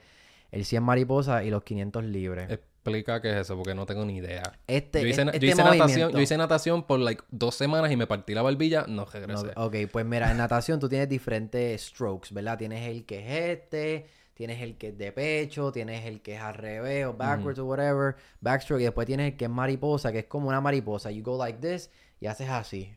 el 0.51 0.65
100 0.65 0.83
mariposa 0.83 1.45
y 1.45 1.51
los 1.51 1.65
500 1.65 2.05
libres. 2.05 2.59
Explica 2.89 3.21
qué 3.23 3.31
es 3.31 3.37
eso, 3.39 3.57
porque 3.57 3.75
no 3.75 3.87
tengo 3.87 4.05
ni 4.05 4.17
idea. 4.17 4.43
Este, 4.67 5.03
yo 5.03 5.09
hice, 5.09 5.23
este 5.23 5.39
yo 5.41 5.53
hice 5.53 5.65
natación, 5.65 6.13
yo 6.13 6.21
hice 6.21 6.37
natación 6.37 6.83
por 6.85 7.01
like 7.01 7.23
dos 7.31 7.55
semanas 7.55 7.91
y 7.93 7.97
me 7.97 8.07
partí 8.07 8.35
la 8.35 8.43
barbilla, 8.43 8.83
no 8.87 9.05
No, 9.05 9.05
regresé. 9.07 9.49
ok, 9.57 9.77
pues 9.93 10.05
mira, 10.07 10.31
en 10.31 10.37
natación 10.39 10.81
tú 10.81 10.89
tienes 10.89 11.09
diferentes 11.09 11.83
strokes, 11.83 12.29
¿verdad? 12.33 12.59
Tienes 12.59 12.89
el 12.89 13.05
que 13.07 13.19
es 13.19 13.59
este, 13.59 14.07
tienes 14.35 14.61
el 14.63 14.77
que 14.77 14.89
es 14.89 14.99
de 14.99 15.13
pecho, 15.13 15.73
tienes 15.73 16.05
el 16.07 16.21
que 16.23 16.37
es 16.37 16.41
al 16.41 16.55
revés 16.55 17.07
o 17.07 17.15
backwards 17.15 17.59
o 17.59 17.65
whatever, 17.65 18.17
backstroke, 18.41 18.81
y 18.81 18.85
después 18.85 19.07
tienes 19.07 19.33
el 19.33 19.37
que 19.37 19.47
es 19.47 19.51
mariposa, 19.51 20.13
que 20.13 20.21
es 20.21 20.27
como 20.27 20.49
una 20.49 20.61
mariposa. 20.61 21.11
You 21.11 21.23
go 21.23 21.37
like 21.39 21.59
this 21.59 21.91
y 22.21 22.27
haces 22.27 22.49
así. 22.49 22.95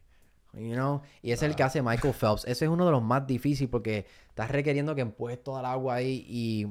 You 0.54 0.74
know? 0.74 1.02
Y 1.22 1.32
ese 1.32 1.46
es 1.46 1.52
el 1.52 1.56
que 1.56 1.64
hace 1.64 1.82
Michael 1.82 2.14
Phelps. 2.14 2.44
Ese 2.46 2.66
es 2.66 2.70
uno 2.72 2.86
de 2.86 2.92
los 2.92 3.02
más 3.02 3.26
difíciles 3.26 3.70
porque 3.72 4.06
estás 4.28 4.52
requiriendo 4.52 4.94
que 4.96 5.02
empujes 5.02 5.42
toda 5.42 5.62
el 5.62 5.66
agua 5.66 5.96
ahí 5.96 6.26
y 6.28 6.68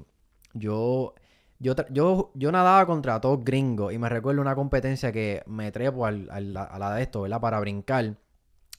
yo... 0.53 1.14
Yo, 1.62 1.74
yo, 1.90 2.30
yo 2.34 2.50
nadaba 2.50 2.86
contra 2.86 3.20
todos 3.20 3.44
gringos 3.44 3.92
y 3.92 3.98
me 3.98 4.08
recuerdo 4.08 4.40
una 4.40 4.54
competencia 4.54 5.12
que 5.12 5.42
me 5.46 5.70
trepo 5.70 6.06
al, 6.06 6.28
al- 6.30 6.56
a 6.56 6.78
la 6.78 6.94
de 6.94 7.02
esto, 7.02 7.20
¿verdad? 7.22 7.40
Para 7.40 7.61
brincar. 7.61 8.16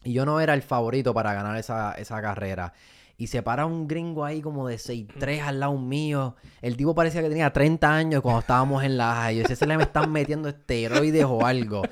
Y 0.03 0.13
yo 0.13 0.25
no 0.25 0.39
era 0.41 0.55
el 0.55 0.63
favorito 0.63 1.13
para 1.13 1.33
ganar 1.33 1.57
esa, 1.57 1.93
esa 1.93 2.19
carrera. 2.21 2.73
Y 3.17 3.27
se 3.27 3.43
para 3.43 3.67
un 3.67 3.87
gringo 3.87 4.25
ahí 4.25 4.41
como 4.41 4.67
de 4.67 4.77
6'3 4.79 5.41
al 5.43 5.59
lado 5.59 5.77
mío. 5.77 6.35
El 6.63 6.75
tipo 6.75 6.95
parecía 6.95 7.21
que 7.21 7.29
tenía 7.29 7.53
30 7.53 7.95
años 7.95 8.23
cuando 8.23 8.39
estábamos 8.39 8.83
en 8.83 8.97
la 8.97 9.13
high. 9.13 9.37
Yo 9.37 9.45
sé, 9.45 9.55
se 9.55 9.67
le 9.67 9.77
me 9.77 9.83
están 9.83 10.11
metiendo 10.11 10.49
esteroides 10.49 11.25
o 11.25 11.45
algo. 11.45 11.83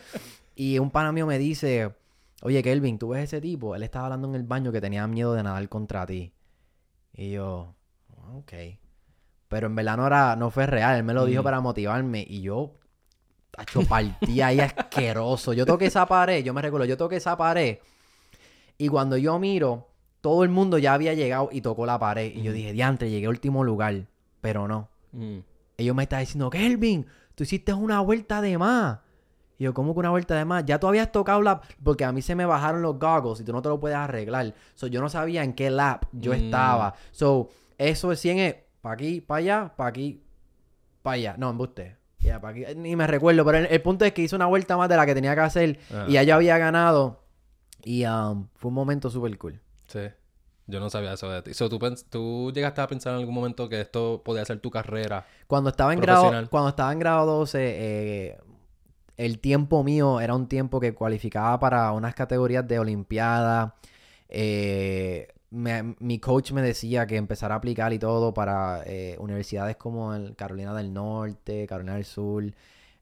Y 0.56 0.80
un 0.80 0.90
pana 0.90 1.12
mío 1.12 1.28
me 1.28 1.38
dice, 1.38 1.94
oye 2.42 2.64
Kelvin, 2.64 2.98
¿tú 2.98 3.10
ves 3.10 3.26
ese 3.26 3.40
tipo? 3.42 3.76
Él 3.76 3.84
estaba 3.84 4.06
hablando 4.06 4.28
en 4.28 4.34
el 4.34 4.44
baño 4.44 4.72
que 4.72 4.82
tenía 4.82 5.06
miedo 5.06 5.34
de 5.36 5.44
nadar 5.44 5.70
contra 5.70 6.04
ti. 6.08 6.34
Y 7.14 7.30
yo, 7.34 7.76
ok. 8.40 8.54
Pero 9.50 9.68
en 9.68 9.76
verdad 9.76 9.98
no, 9.98 10.08
era, 10.08 10.36
no 10.36 10.52
fue 10.52 10.66
real. 10.68 10.96
Él 10.98 11.04
me 11.04 11.14
lo 11.14 11.26
dijo 11.26 11.44
para 11.44 11.60
motivarme. 11.60 12.26
Y 12.28 12.42
yo, 12.42 12.76
tacho, 13.52 13.82
partí 13.82 14.42
ahí 14.42 14.60
asqueroso. 14.62 15.54
Yo 15.54 15.66
toqué 15.66 15.88
esa 15.88 16.06
pared, 16.06 16.44
yo 16.44 16.54
me 16.54 16.62
recuerdo, 16.62 16.86
yo 16.86 16.96
toqué 16.96 17.18
esa 17.18 17.36
pared. 17.36 17.80
Y 18.78 18.88
cuando 18.88 19.18
yo 19.18 19.38
miro, 19.40 19.90
todo 20.22 20.44
el 20.44 20.50
mundo 20.50 20.78
ya 20.78 20.94
había 20.94 21.14
llegado 21.14 21.50
y 21.52 21.62
tocó 21.62 21.86
la 21.86 22.00
pared. 22.00 22.32
Y 22.34 22.44
yo 22.44 22.54
dije, 22.54 22.72
diantre, 22.74 23.10
llegué 23.10 23.26
a 23.26 23.30
último 23.30 23.64
lugar. 23.64 24.06
Pero 24.40 24.68
no. 24.68 24.88
Mm. 25.12 25.40
Ellos 25.78 25.96
me 25.96 26.04
estaban 26.04 26.24
diciendo, 26.24 26.50
Kelvin, 26.50 27.06
tú 27.36 27.44
hiciste 27.44 27.74
una 27.74 28.02
vuelta 28.02 28.42
de 28.42 28.58
más. 28.58 29.00
Y 29.58 29.64
yo, 29.66 29.74
¿cómo 29.74 29.94
que 29.94 30.00
una 30.00 30.12
vuelta 30.12 30.36
de 30.36 30.46
más? 30.46 30.64
Ya 30.66 30.80
tú 30.80 30.88
habías 30.88 31.12
tocado 31.12 31.42
la... 31.42 31.60
Porque 31.84 32.06
a 32.06 32.12
mí 32.12 32.22
se 32.22 32.36
me 32.36 32.46
bajaron 32.46 32.82
los 32.82 32.98
goggles 33.00 33.42
y 33.42 33.44
tú 33.44 33.52
no 33.52 33.62
te 33.62 33.68
lo 33.70 33.80
puedes 33.80 33.98
arreglar. 33.98 34.54
So, 34.76 34.88
yo 34.88 35.02
no 35.02 35.10
sabía 35.10 35.44
en 35.44 35.54
qué 35.54 35.70
lap 35.70 36.06
yo 36.14 36.32
Mm. 36.32 36.36
estaba. 36.36 36.94
So, 37.12 37.50
eso 37.78 38.12
es 38.12 38.20
100 38.22 38.40
es 38.40 38.56
para 38.82 38.94
aquí, 38.94 39.22
para 39.22 39.38
allá, 39.40 39.74
para 39.76 39.90
aquí, 39.90 40.24
para 41.02 41.16
allá. 41.16 41.36
No, 41.38 41.50
embuste. 41.50 41.98
Ya, 42.20 42.40
para 42.40 42.52
aquí. 42.52 42.76
Ni 42.76 42.96
me 42.96 43.08
recuerdo, 43.08 43.46
pero 43.46 43.60
el, 43.60 43.66
el 43.68 43.82
punto 43.82 44.06
es 44.06 44.14
que 44.14 44.22
hice 44.22 44.36
una 44.36 44.46
vuelta 44.46 44.78
más 44.78 44.90
de 44.90 44.98
la 44.98 45.06
que 45.06 45.16
tenía 45.16 45.36
que 45.36 45.42
hacer. 45.42 45.80
Ah. 45.94 46.06
Y 46.08 46.26
yo 46.26 46.36
había 46.36 46.58
ganado. 46.58 47.24
Y 47.84 48.06
um, 48.06 48.48
fue 48.56 48.70
un 48.70 48.76
momento 48.76 49.10
súper 49.10 49.38
cool. 49.38 49.60
Sí. 49.88 50.02
Yo 50.68 50.80
no 50.80 50.90
sabía 50.90 51.14
eso 51.14 51.30
de 51.32 51.42
ti. 51.42 51.54
So, 51.54 51.68
¿tú, 51.68 51.80
¿tú 52.10 52.52
llegaste 52.54 52.82
a 52.82 52.88
pensar 52.88 53.14
en 53.14 53.20
algún 53.20 53.34
momento 53.34 53.68
que 53.68 53.82
esto 53.82 54.22
podía 54.24 54.46
ser 54.46 54.60
tu 54.60 54.70
carrera? 54.70 55.26
Cuando 55.48 55.72
estaba 55.72 55.94
en 55.94 56.00
grado, 56.00 56.32
cuando 56.50 56.70
estaba 56.70 56.94
en 56.94 57.00
grado 57.00 57.26
12, 57.26 57.58
eh, 57.62 58.38
el 59.18 59.40
tiempo 59.40 59.84
mío 59.84 60.22
era 60.22 60.36
un 60.36 60.48
tiempo 60.48 60.80
que 60.80 60.94
cualificaba 60.94 61.60
para 61.60 61.92
unas 61.92 62.14
categorías 62.14 62.68
de 62.68 62.78
olimpiada. 62.78 63.78
Eh, 64.28 65.28
me- 65.52 65.96
mi 66.00 66.20
coach 66.20 66.52
me 66.52 66.62
decía 66.62 67.08
que 67.08 67.16
empezara 67.18 67.56
a 67.56 67.58
aplicar 67.58 67.92
y 67.94 68.00
todo 68.00 68.34
para 68.34 68.84
eh, 68.86 69.16
universidades 69.20 69.78
como 69.78 70.14
el 70.14 70.36
Carolina 70.36 70.74
del 70.74 70.94
Norte, 70.94 71.66
Carolina 71.68 71.96
del 71.96 72.06
Sur. 72.06 72.44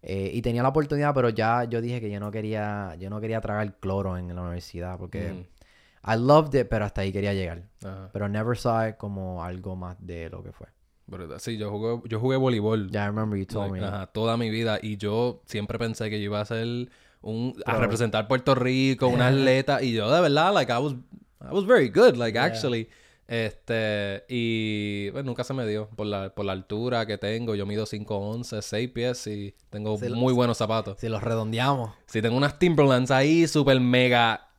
eh, 0.03 0.31
y 0.33 0.41
tenía 0.41 0.61
la 0.63 0.69
oportunidad, 0.69 1.13
pero 1.13 1.29
ya 1.29 1.63
yo 1.65 1.81
dije 1.81 1.99
que 1.99 2.09
yo 2.09 2.19
no 2.19 2.29
quería, 2.31 2.95
yo 2.99 3.09
no 3.09 3.19
quería 3.19 3.41
tragar 3.41 3.77
cloro 3.79 4.15
en 4.17 4.33
la 4.33 4.41
universidad 4.41 4.97
porque 4.97 5.31
Mm. 5.33 6.09
I 6.09 6.15
loved 6.17 6.53
it, 6.57 6.67
pero 6.69 6.85
hasta 6.85 7.01
ahí 7.01 7.11
quería 7.11 7.33
llegar. 7.33 7.63
Ajá. 7.83 8.09
Pero 8.13 8.29
never 8.29 8.55
saw 8.57 8.87
it 8.87 8.95
como 8.97 9.43
algo 9.43 9.75
más 9.75 9.97
de 9.99 10.29
lo 10.29 10.41
que 10.43 10.53
fue. 10.53 10.67
Sí, 11.39 11.57
yo 11.57 11.69
jugué, 11.71 12.01
yo 12.07 12.19
jugué 12.19 12.37
voleibol. 12.37 12.89
Yeah, 12.91 13.05
I 13.05 13.07
remember 13.07 13.37
you 13.39 13.45
told 13.45 13.71
like, 13.71 13.81
me. 13.81 13.85
ajá, 13.87 14.07
toda 14.07 14.37
mi 14.37 14.49
vida. 14.49 14.77
Y 14.81 14.97
yo 14.97 15.41
siempre 15.45 15.77
pensé 15.79 16.09
que 16.09 16.19
yo 16.19 16.25
iba 16.25 16.39
a 16.39 16.45
ser 16.45 16.89
un... 17.21 17.55
A 17.65 17.77
representar 17.77 18.27
Puerto 18.27 18.55
Rico, 18.55 19.07
un 19.07 19.21
atleta. 19.21 19.81
Y 19.81 19.93
yo 19.93 20.09
de 20.13 20.21
verdad, 20.21 20.53
like, 20.53 20.71
I 20.71 20.77
was, 20.77 20.95
I 21.41 21.51
was 21.53 21.65
very 21.65 21.89
good, 21.89 22.15
like, 22.17 22.33
Yeah. 22.35 22.45
actually. 22.45 22.89
Este... 23.27 24.23
Y... 24.29 25.11
Pues 25.11 25.25
nunca 25.25 25.43
se 25.43 25.53
me 25.53 25.67
dio. 25.67 25.89
Por 25.89 26.07
la, 26.07 26.33
por 26.33 26.45
la 26.45 26.53
altura 26.53 27.05
que 27.05 27.17
tengo. 27.17 27.55
Yo 27.55 27.65
mido 27.65 27.85
5'11", 27.85 28.61
6 28.61 28.89
pies 28.91 29.27
y 29.27 29.53
tengo 29.69 29.97
lo- 30.01 30.15
muy 30.15 30.33
buenos 30.33 30.57
zapatos. 30.57 30.97
Si 30.99 31.09
los 31.09 31.21
redondeamos. 31.21 31.91
Si 32.07 32.21
tengo 32.21 32.37
unas 32.37 32.57
Timberlands 32.57 33.11
ahí, 33.11 33.47
super 33.47 33.79
mega... 33.79 34.49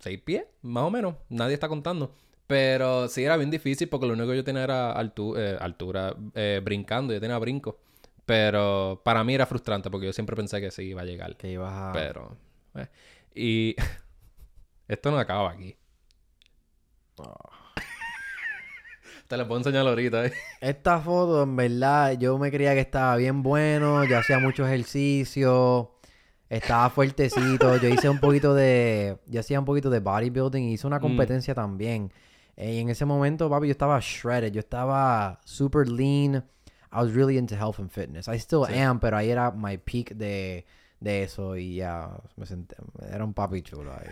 ¿Seis 0.00 0.18
pies? 0.20 0.44
Más 0.62 0.84
o 0.84 0.90
menos. 0.90 1.14
Nadie 1.28 1.54
está 1.54 1.68
contando. 1.68 2.14
Pero 2.46 3.06
sí 3.08 3.22
era 3.22 3.36
bien 3.36 3.50
difícil 3.50 3.88
porque 3.88 4.06
lo 4.06 4.14
único 4.14 4.30
que 4.30 4.36
yo 4.38 4.44
tenía 4.44 4.64
era 4.64 4.94
altu- 5.00 5.36
eh, 5.38 5.56
altura, 5.60 6.16
eh, 6.34 6.60
brincando. 6.64 7.12
Yo 7.12 7.20
tenía 7.20 7.38
brinco. 7.38 7.78
Pero 8.26 9.02
para 9.04 9.22
mí 9.24 9.34
era 9.34 9.46
frustrante 9.46 9.90
porque 9.90 10.06
yo 10.06 10.12
siempre 10.12 10.34
pensé 10.36 10.60
que 10.60 10.70
sí 10.70 10.82
iba 10.84 11.02
a 11.02 11.04
llegar. 11.04 11.36
Que 11.36 11.50
ibas 11.52 11.72
a... 11.72 11.92
Pero... 11.92 12.36
eh, 12.74 12.86
Y... 13.34 13.76
Esto 14.88 15.10
no 15.12 15.18
acaba 15.18 15.50
aquí. 15.52 15.76
Te 19.28 19.36
lo 19.36 19.46
puedo 19.46 19.58
enseñar 19.60 19.86
ahorita. 19.86 20.26
eh. 20.26 20.32
Esta 20.60 20.98
foto, 21.00 21.44
en 21.44 21.54
verdad, 21.54 22.12
yo 22.18 22.36
me 22.38 22.50
creía 22.50 22.74
que 22.74 22.80
estaba 22.80 23.16
bien 23.16 23.42
bueno. 23.42 24.04
Yo 24.04 24.18
hacía 24.18 24.38
mucho 24.40 24.66
ejercicio. 24.66 25.92
Estaba 26.48 26.90
fuertecito. 26.90 27.76
Yo 27.76 27.88
hice 27.88 28.08
un 28.08 28.18
poquito 28.18 28.54
de... 28.54 29.18
Yo 29.26 29.40
hacía 29.40 29.60
un 29.60 29.64
poquito 29.64 29.88
de 29.88 30.00
bodybuilding 30.00 30.64
y 30.64 30.72
hice 30.72 30.86
una 30.86 30.98
Mm. 30.98 31.02
competencia 31.02 31.54
también. 31.54 32.12
Eh, 32.56 32.74
y 32.74 32.78
en 32.80 32.88
ese 32.90 33.04
momento, 33.04 33.48
papi, 33.48 33.68
yo 33.68 33.72
estaba 33.72 34.00
shredded. 34.00 34.52
Yo 34.52 34.58
estaba 34.58 35.40
super 35.44 35.86
lean. 35.88 36.44
I 36.92 36.96
was 36.96 37.14
really 37.14 37.38
into 37.38 37.54
health 37.54 37.78
and 37.78 37.88
fitness. 37.88 38.26
I 38.26 38.36
still 38.40 38.64
Sí. 38.66 38.76
am, 38.80 38.98
pero 38.98 39.16
ahí 39.16 39.30
era 39.30 39.52
my 39.52 39.78
peak 39.78 40.14
de, 40.16 40.66
de 40.98 41.22
eso. 41.22 41.56
Y 41.56 41.76
ya 41.76 42.10
me 42.36 42.46
senté... 42.46 42.74
Era 43.12 43.24
un 43.24 43.32
papi 43.32 43.62
chulo 43.62 43.92
ahí. 43.92 44.08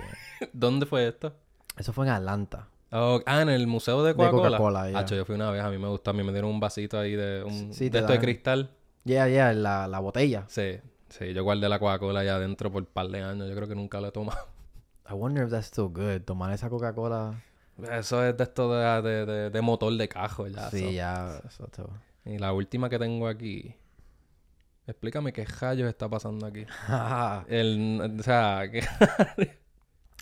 ¿Dónde 0.52 0.86
fue 0.86 1.08
esto? 1.08 1.34
Eso 1.76 1.92
fue 1.92 2.06
en 2.06 2.12
Atlanta. 2.12 2.68
Oh, 2.90 3.20
ah, 3.26 3.42
en 3.42 3.50
el 3.50 3.66
museo 3.66 4.02
de 4.02 4.14
Coca-Cola. 4.14 4.90
Ya. 4.90 4.98
Hacho, 5.00 5.14
yo 5.14 5.24
fui 5.24 5.34
una 5.34 5.50
vez, 5.50 5.62
a 5.62 5.68
mí 5.70 5.76
me 5.78 5.88
gustó, 5.88 6.10
a 6.10 6.14
mí 6.14 6.22
me 6.22 6.32
dieron 6.32 6.50
un 6.50 6.60
vasito 6.60 6.98
ahí 6.98 7.12
de 7.14 7.42
un 7.44 7.74
Sí, 7.74 7.90
de 7.90 7.98
esto 7.98 8.12
de 8.12 8.18
cristal. 8.18 8.70
Yeah, 9.04 9.28
yeah, 9.28 9.52
la, 9.52 9.86
la 9.88 9.98
botella. 10.00 10.44
Sí, 10.48 10.78
sí, 11.08 11.32
yo 11.34 11.42
guardé 11.44 11.68
la 11.68 11.78
Coca-Cola 11.78 12.20
allá 12.20 12.36
adentro 12.36 12.70
por 12.72 12.82
un 12.82 12.88
par 12.88 13.08
de 13.08 13.22
años, 13.22 13.48
yo 13.48 13.54
creo 13.54 13.68
que 13.68 13.74
nunca 13.74 14.00
la 14.00 14.08
he 14.08 14.12
tomado. 14.12 14.46
I 15.10 15.14
wonder 15.14 15.44
if 15.44 15.50
that's 15.50 15.66
still 15.68 15.88
good. 15.88 16.22
Tomar 16.24 16.52
esa 16.52 16.68
Coca-Cola. 16.70 17.42
Eso 17.92 18.24
es 18.24 18.36
de 18.36 18.42
esto 18.44 18.74
de, 18.74 19.02
de, 19.02 19.26
de- 19.26 19.50
de 19.50 19.60
motor 19.62 19.92
de 19.96 20.08
cajo 20.08 20.46
ya. 20.48 20.68
sí, 20.70 20.94
ya. 20.94 21.40
Eso 21.46 21.66
todo. 21.68 21.90
Y 22.24 22.38
la 22.38 22.52
última 22.52 22.88
que 22.90 22.98
tengo 22.98 23.28
aquí. 23.28 23.74
Explícame 24.86 25.32
qué 25.32 25.44
rayos 25.44 25.88
está 25.88 26.08
pasando 26.08 26.46
aquí. 26.46 26.64
El, 27.48 28.16
o 28.18 28.22
sea, 28.22 28.70
que... 28.70 28.82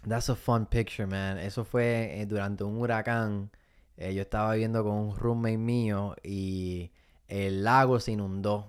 That's 0.09 0.31
a 0.31 0.37
fun 0.37 0.67
picture, 0.67 1.07
man. 1.07 1.39
Eso 1.39 1.65
fue 1.65 2.21
eh, 2.21 2.27
durante 2.27 2.63
un 2.65 2.79
huracán. 2.79 3.51
Eh, 3.97 4.15
yo 4.15 4.23
estaba 4.23 4.53
viviendo 4.53 4.85
con 4.85 4.93
un 4.95 5.17
roommate 5.17 5.59
mío 5.59 6.15
y 6.23 6.91
el 7.29 7.65
lago 7.65 7.99
se 7.99 8.13
inundó. 8.13 8.69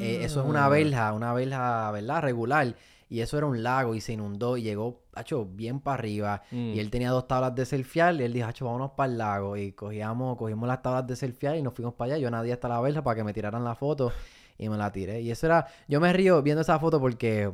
Eh, 0.00 0.20
eso 0.24 0.40
es 0.42 0.46
una 0.46 0.64
Ah. 0.66 0.68
verja, 0.68 1.12
una 1.12 1.32
verja, 1.34 1.90
¿verdad? 1.92 2.22
Regular. 2.22 2.74
Y 3.08 3.20
eso 3.20 3.36
era 3.38 3.46
un 3.46 3.62
lago 3.62 3.94
y 3.94 4.00
se 4.00 4.14
inundó 4.14 4.56
y 4.56 4.62
llegó, 4.62 5.02
hacho, 5.12 5.44
bien 5.44 5.78
para 5.78 5.94
arriba. 5.98 6.42
Mm. 6.50 6.72
Y 6.74 6.80
él 6.80 6.90
tenía 6.90 7.10
dos 7.10 7.28
tablas 7.28 7.54
de 7.54 7.64
surfear 7.64 8.14
y 8.16 8.24
él 8.24 8.32
dijo, 8.32 8.48
hacho, 8.48 8.64
vámonos 8.64 8.92
para 8.92 9.12
el 9.12 9.18
lago. 9.18 9.56
Y 9.56 9.72
cogíamos, 9.72 10.36
cogimos 10.36 10.66
las 10.66 10.82
tablas 10.82 11.06
de 11.06 11.14
surfear 11.14 11.54
y 11.56 11.62
nos 11.62 11.74
fuimos 11.74 11.94
para 11.94 12.14
allá. 12.14 12.22
Yo 12.22 12.30
nadie 12.30 12.52
hasta 12.52 12.66
la 12.66 12.80
verja 12.80 13.02
para 13.04 13.14
que 13.16 13.22
me 13.24 13.32
tiraran 13.32 13.62
la 13.62 13.76
foto 13.76 14.10
y 14.58 14.68
me 14.68 14.76
la 14.78 14.90
tiré. 14.90 15.20
Y 15.20 15.30
eso 15.30 15.46
era, 15.46 15.66
yo 15.86 16.00
me 16.00 16.12
río 16.12 16.42
viendo 16.42 16.62
esa 16.62 16.78
foto 16.80 16.98
porque 16.98 17.52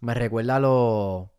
me 0.00 0.14
recuerda 0.14 0.58
lo, 0.58 1.30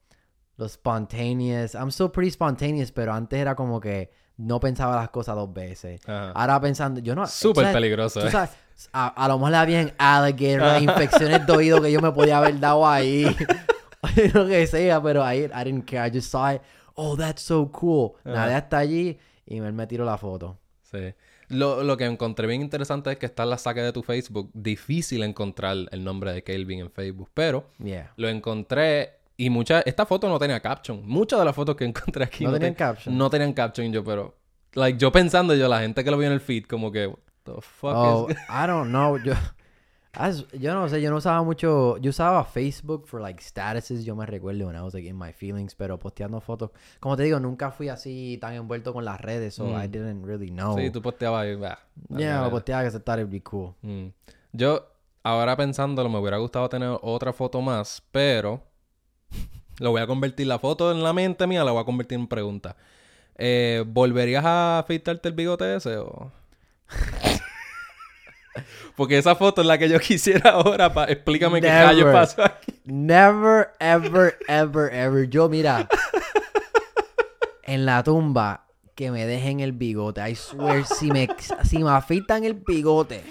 lo 0.62 0.70
spontaneous. 0.70 1.74
I'm 1.74 1.90
still 1.90 2.10
pretty 2.10 2.32
spontaneous, 2.32 2.92
pero 2.92 3.14
antes 3.14 3.40
era 3.40 3.56
como 3.56 3.80
que 3.80 4.12
no 4.38 4.60
pensaba 4.60 4.96
las 4.96 5.10
cosas 5.10 5.36
dos 5.36 5.52
veces. 5.52 6.02
Ajá. 6.08 6.32
Ahora 6.32 6.62
pensando, 6.62 7.02
yo 7.02 7.16
no... 7.16 7.26
Súper 7.28 7.74
peligroso, 7.74 8.22
tú 8.22 8.28
eh. 8.28 8.32
sabes, 8.32 8.52
a, 8.94 9.08
a 9.08 9.28
lo 9.28 9.38
mejor 9.38 9.52
le 9.52 9.58
habían 9.58 9.94
alligator, 9.98 10.82
infecciones 10.82 11.46
de 11.46 11.54
oído 11.54 11.82
que 11.82 11.92
yo 11.92 12.00
me 12.00 12.12
podía 12.12 12.38
haber 12.38 12.60
dado 12.60 12.88
ahí. 12.88 13.26
lo 14.34 14.48
que 14.48 14.68
sea, 14.68 15.02
pero 15.02 15.22
I, 15.32 15.46
I 15.46 15.64
didn't 15.64 15.86
care. 15.86 16.08
I 16.08 16.12
just 16.16 16.32
saw 16.32 16.54
it. 16.54 16.62
Oh, 16.96 17.18
that's 17.18 17.42
so 17.42 17.72
cool. 17.72 18.14
Ajá. 18.24 18.36
Nadie 18.36 18.56
hasta 18.56 18.78
allí 18.78 19.20
y 19.46 19.58
él 19.58 19.74
me 19.74 19.88
tiró 19.88 20.06
la 20.06 20.18
foto. 20.18 20.58
Sí. 20.84 21.14
Lo, 21.50 21.84
lo 21.84 21.98
que 21.98 22.06
encontré 22.06 22.48
bien 22.48 22.62
interesante 22.62 23.12
es 23.12 23.18
que 23.18 23.26
está 23.26 23.44
en 23.44 23.50
la 23.50 23.58
saca 23.58 23.84
de 23.84 23.92
tu 23.92 24.04
Facebook. 24.04 24.50
Difícil 24.54 25.24
encontrar 25.24 25.76
el 25.92 26.04
nombre 26.04 26.32
de 26.34 26.44
Kelvin 26.44 26.80
en 26.80 26.92
Facebook. 26.92 27.30
Pero 27.34 27.66
Yeah. 27.84 28.14
lo 28.16 28.30
encontré 28.30 29.21
y 29.46 29.50
muchas... 29.50 29.84
Esta 29.86 30.06
foto 30.06 30.28
no 30.30 30.38
tenía 30.40 30.60
caption. 30.60 31.02
Muchas 31.06 31.40
de 31.40 31.46
las 31.46 31.56
fotos 31.56 31.76
que 31.76 31.86
encontré 31.92 32.24
aquí 32.24 32.44
No 32.44 32.52
no, 32.52 32.58
tenían 32.58 32.76
ten- 32.76 32.88
caption. 32.88 33.18
No 33.18 33.30
tenían 33.30 33.54
caption 33.54 33.92
yo, 33.92 34.04
pero... 34.04 34.36
Like, 34.74 34.98
yo 34.98 35.12
pensando 35.12 35.54
yo, 35.56 35.68
la 35.68 35.80
gente 35.82 36.04
que 36.04 36.12
lo 36.12 36.18
vio 36.18 36.28
en 36.28 36.34
el 36.34 36.42
feed, 36.42 36.66
como 36.66 36.92
que... 36.92 37.08
What 37.08 37.18
the 37.44 37.62
fuck 37.62 37.94
Oh, 37.96 38.28
is... 38.30 38.38
I 38.50 38.68
don't 38.68 38.90
know. 38.90 39.18
Yo, 39.18 39.34
As- 40.14 40.46
yo 40.52 40.74
no 40.74 40.88
sé, 40.90 41.02
yo 41.02 41.10
no 41.10 41.18
usaba 41.18 41.42
mucho. 41.44 41.98
Yo 41.98 42.10
usaba 42.10 42.44
Facebook 42.44 43.08
for 43.08 43.22
like 43.22 43.42
statuses. 43.42 44.04
Yo 44.04 44.16
me 44.16 44.26
recuerdo 44.26 44.68
when 44.68 44.76
I 44.76 44.82
was 44.82 44.94
like 44.94 45.08
in 45.08 45.16
my 45.18 45.32
feelings, 45.32 45.74
pero 45.74 45.98
posteando 45.98 46.40
fotos. 46.42 46.72
Como 47.00 47.16
te 47.16 47.24
digo, 47.24 47.40
nunca 47.40 47.72
fui 47.72 47.88
así 47.90 48.38
tan 48.42 48.54
envuelto 48.54 48.92
con 48.94 49.06
las 49.06 49.20
redes, 49.22 49.56
so 49.56 49.66
I 49.68 49.88
Mm. 49.88 49.92
didn't 49.92 50.26
really 50.26 50.50
know. 50.50 50.78
Sí, 50.78 50.90
tú 50.92 51.02
posteabas 51.02 51.48
y... 51.48 51.56
bah, 51.56 51.80
yeah, 52.10 52.42
lo 52.44 52.52
posteaba 52.52 52.84
que 52.84 52.92
se 52.92 53.00
thought 53.00 53.20
it'd 53.20 53.32
be 53.32 53.42
cool. 53.42 53.74
Mm. 53.82 54.08
Yo, 54.52 54.86
ahora 55.24 55.56
pensándolo, 55.56 56.10
me 56.10 56.20
hubiera 56.20 56.38
gustado 56.38 56.68
tener 56.68 56.98
otra 57.02 57.32
foto 57.32 57.62
más, 57.62 58.04
pero 58.12 58.62
lo 59.82 59.90
voy 59.90 60.02
a 60.02 60.08
convertir, 60.08 60.46
la 60.46 60.60
foto 60.60 60.92
en 60.92 61.04
la 61.04 61.12
mente 61.12 61.48
mía 61.48 61.64
la 61.64 61.72
voy 61.72 61.82
a 61.82 61.86
convertir 61.86 62.20
en 62.20 62.28
pregunta. 62.28 62.76
Eh, 63.36 63.84
¿Volverías 63.88 64.46
a 64.46 64.78
afeitarte 64.78 65.30
el 65.30 65.34
bigote 65.34 65.76
ese 65.76 65.98
o...? 65.98 66.32
Porque 68.96 69.18
esa 69.18 69.36
foto 69.36 69.62
es 69.62 69.68
la 69.68 69.80
que 69.80 69.90
yo 69.90 70.00
quisiera 70.08 70.52
ahora. 70.52 70.94
Pa... 70.94 71.06
Explícame 71.06 71.62
qué 71.62 71.68
callo 71.68 72.12
pasó 72.12 72.44
aquí. 72.44 72.80
Never, 72.86 73.70
ever, 73.80 74.38
ever, 74.48 74.94
ever. 74.94 75.28
Yo, 75.28 75.50
mira, 75.50 75.88
en 77.64 77.88
la 77.88 78.04
tumba, 78.04 78.68
que 78.94 79.10
me 79.10 79.26
dejen 79.26 79.62
el 79.62 79.72
bigote. 79.72 80.30
I 80.30 80.36
swear, 80.36 80.86
si 80.86 81.10
me, 81.10 81.28
si 81.64 81.80
me 81.80 81.90
afeitan 81.90 82.44
el 82.44 82.54
bigote. 82.54 83.24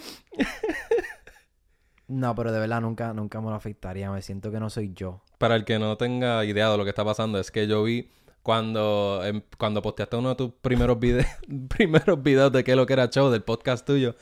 No, 2.11 2.34
pero 2.34 2.50
de 2.52 2.58
verdad 2.58 2.80
nunca, 2.80 3.12
nunca 3.12 3.40
me 3.40 3.48
lo 3.50 3.54
afeitaría. 3.54 4.11
Me 4.11 4.20
siento 4.22 4.50
que 4.50 4.58
no 4.61 4.68
soy 4.68 4.92
yo. 4.94 5.22
Para 5.38 5.54
el 5.56 5.64
que 5.64 5.78
no 5.78 5.96
tenga 5.96 6.44
idea 6.44 6.68
de 6.70 6.76
lo 6.76 6.84
que 6.84 6.90
está 6.90 7.04
pasando, 7.04 7.38
es 7.38 7.50
que 7.50 7.66
yo 7.66 7.82
vi 7.84 8.11
cuando, 8.42 9.20
em, 9.24 9.42
cuando 9.58 9.80
posteaste 9.80 10.16
uno 10.16 10.30
de 10.30 10.34
tus 10.34 10.50
primeros, 10.61 10.98
vide- 10.98 11.26
primeros 11.68 12.22
videos 12.22 12.50
de 12.52 12.64
qué 12.64 12.72
es 12.72 12.76
lo 12.76 12.84
que 12.86 12.94
era 12.94 13.08
show 13.08 13.30
del 13.30 13.42
podcast 13.42 13.86
tuyo. 13.86 14.16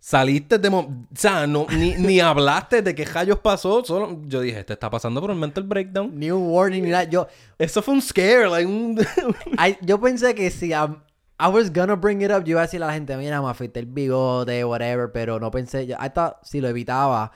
Saliste 0.00 0.58
de... 0.58 0.68
O 0.68 0.88
sea, 1.14 1.46
no, 1.46 1.66
ni, 1.76 1.94
ni 1.94 2.20
hablaste 2.20 2.82
de 2.82 2.94
qué 2.94 3.04
rayos 3.04 3.38
pasó. 3.40 3.84
Solo 3.84 4.20
yo 4.26 4.40
dije, 4.40 4.62
te 4.64 4.72
está 4.72 4.88
pasando 4.90 5.20
por 5.20 5.30
el 5.30 5.36
mental 5.36 5.64
breakdown. 5.64 6.16
Ni 6.18 6.30
un 6.30 6.50
warning 6.50 6.84
ni 6.84 6.90
nada. 6.90 7.04
Yo, 7.04 7.26
Eso 7.58 7.82
fue 7.82 7.94
un 7.94 8.02
scare, 8.02 8.48
like 8.48 8.66
un... 8.70 8.98
I- 9.58 9.76
yo 9.80 10.00
pensé 10.00 10.34
que 10.34 10.50
si 10.50 10.68
I'm- 10.70 11.02
I 11.40 11.48
was 11.48 11.70
gonna 11.72 11.96
bring 11.96 12.22
it 12.22 12.30
up, 12.30 12.44
yo 12.44 12.52
iba 12.52 12.60
a 12.60 12.64
decirle 12.64 12.84
a 12.84 12.88
la 12.88 12.94
gente, 12.94 13.16
mira, 13.16 13.40
me 13.40 13.48
afeité 13.48 13.78
el 13.80 13.86
bigote, 13.86 14.64
whatever, 14.64 15.12
pero 15.12 15.38
no 15.38 15.50
pensé, 15.50 15.86
yo, 15.86 15.96
I 16.00 16.10
thought 16.10 16.38
si 16.42 16.60
lo 16.60 16.68
evitaba, 16.68 17.30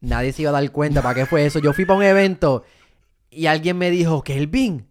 nadie 0.00 0.32
se 0.32 0.42
iba 0.42 0.50
a 0.50 0.60
dar 0.60 0.70
cuenta 0.72 1.00
para 1.00 1.14
qué 1.14 1.26
fue 1.26 1.46
eso. 1.46 1.58
Yo 1.58 1.72
fui 1.72 1.84
para 1.84 1.98
un 1.98 2.04
evento 2.04 2.64
y 3.30 3.46
alguien 3.46 3.78
me 3.78 3.90
dijo, 3.90 4.22
Kelvin. 4.22 4.86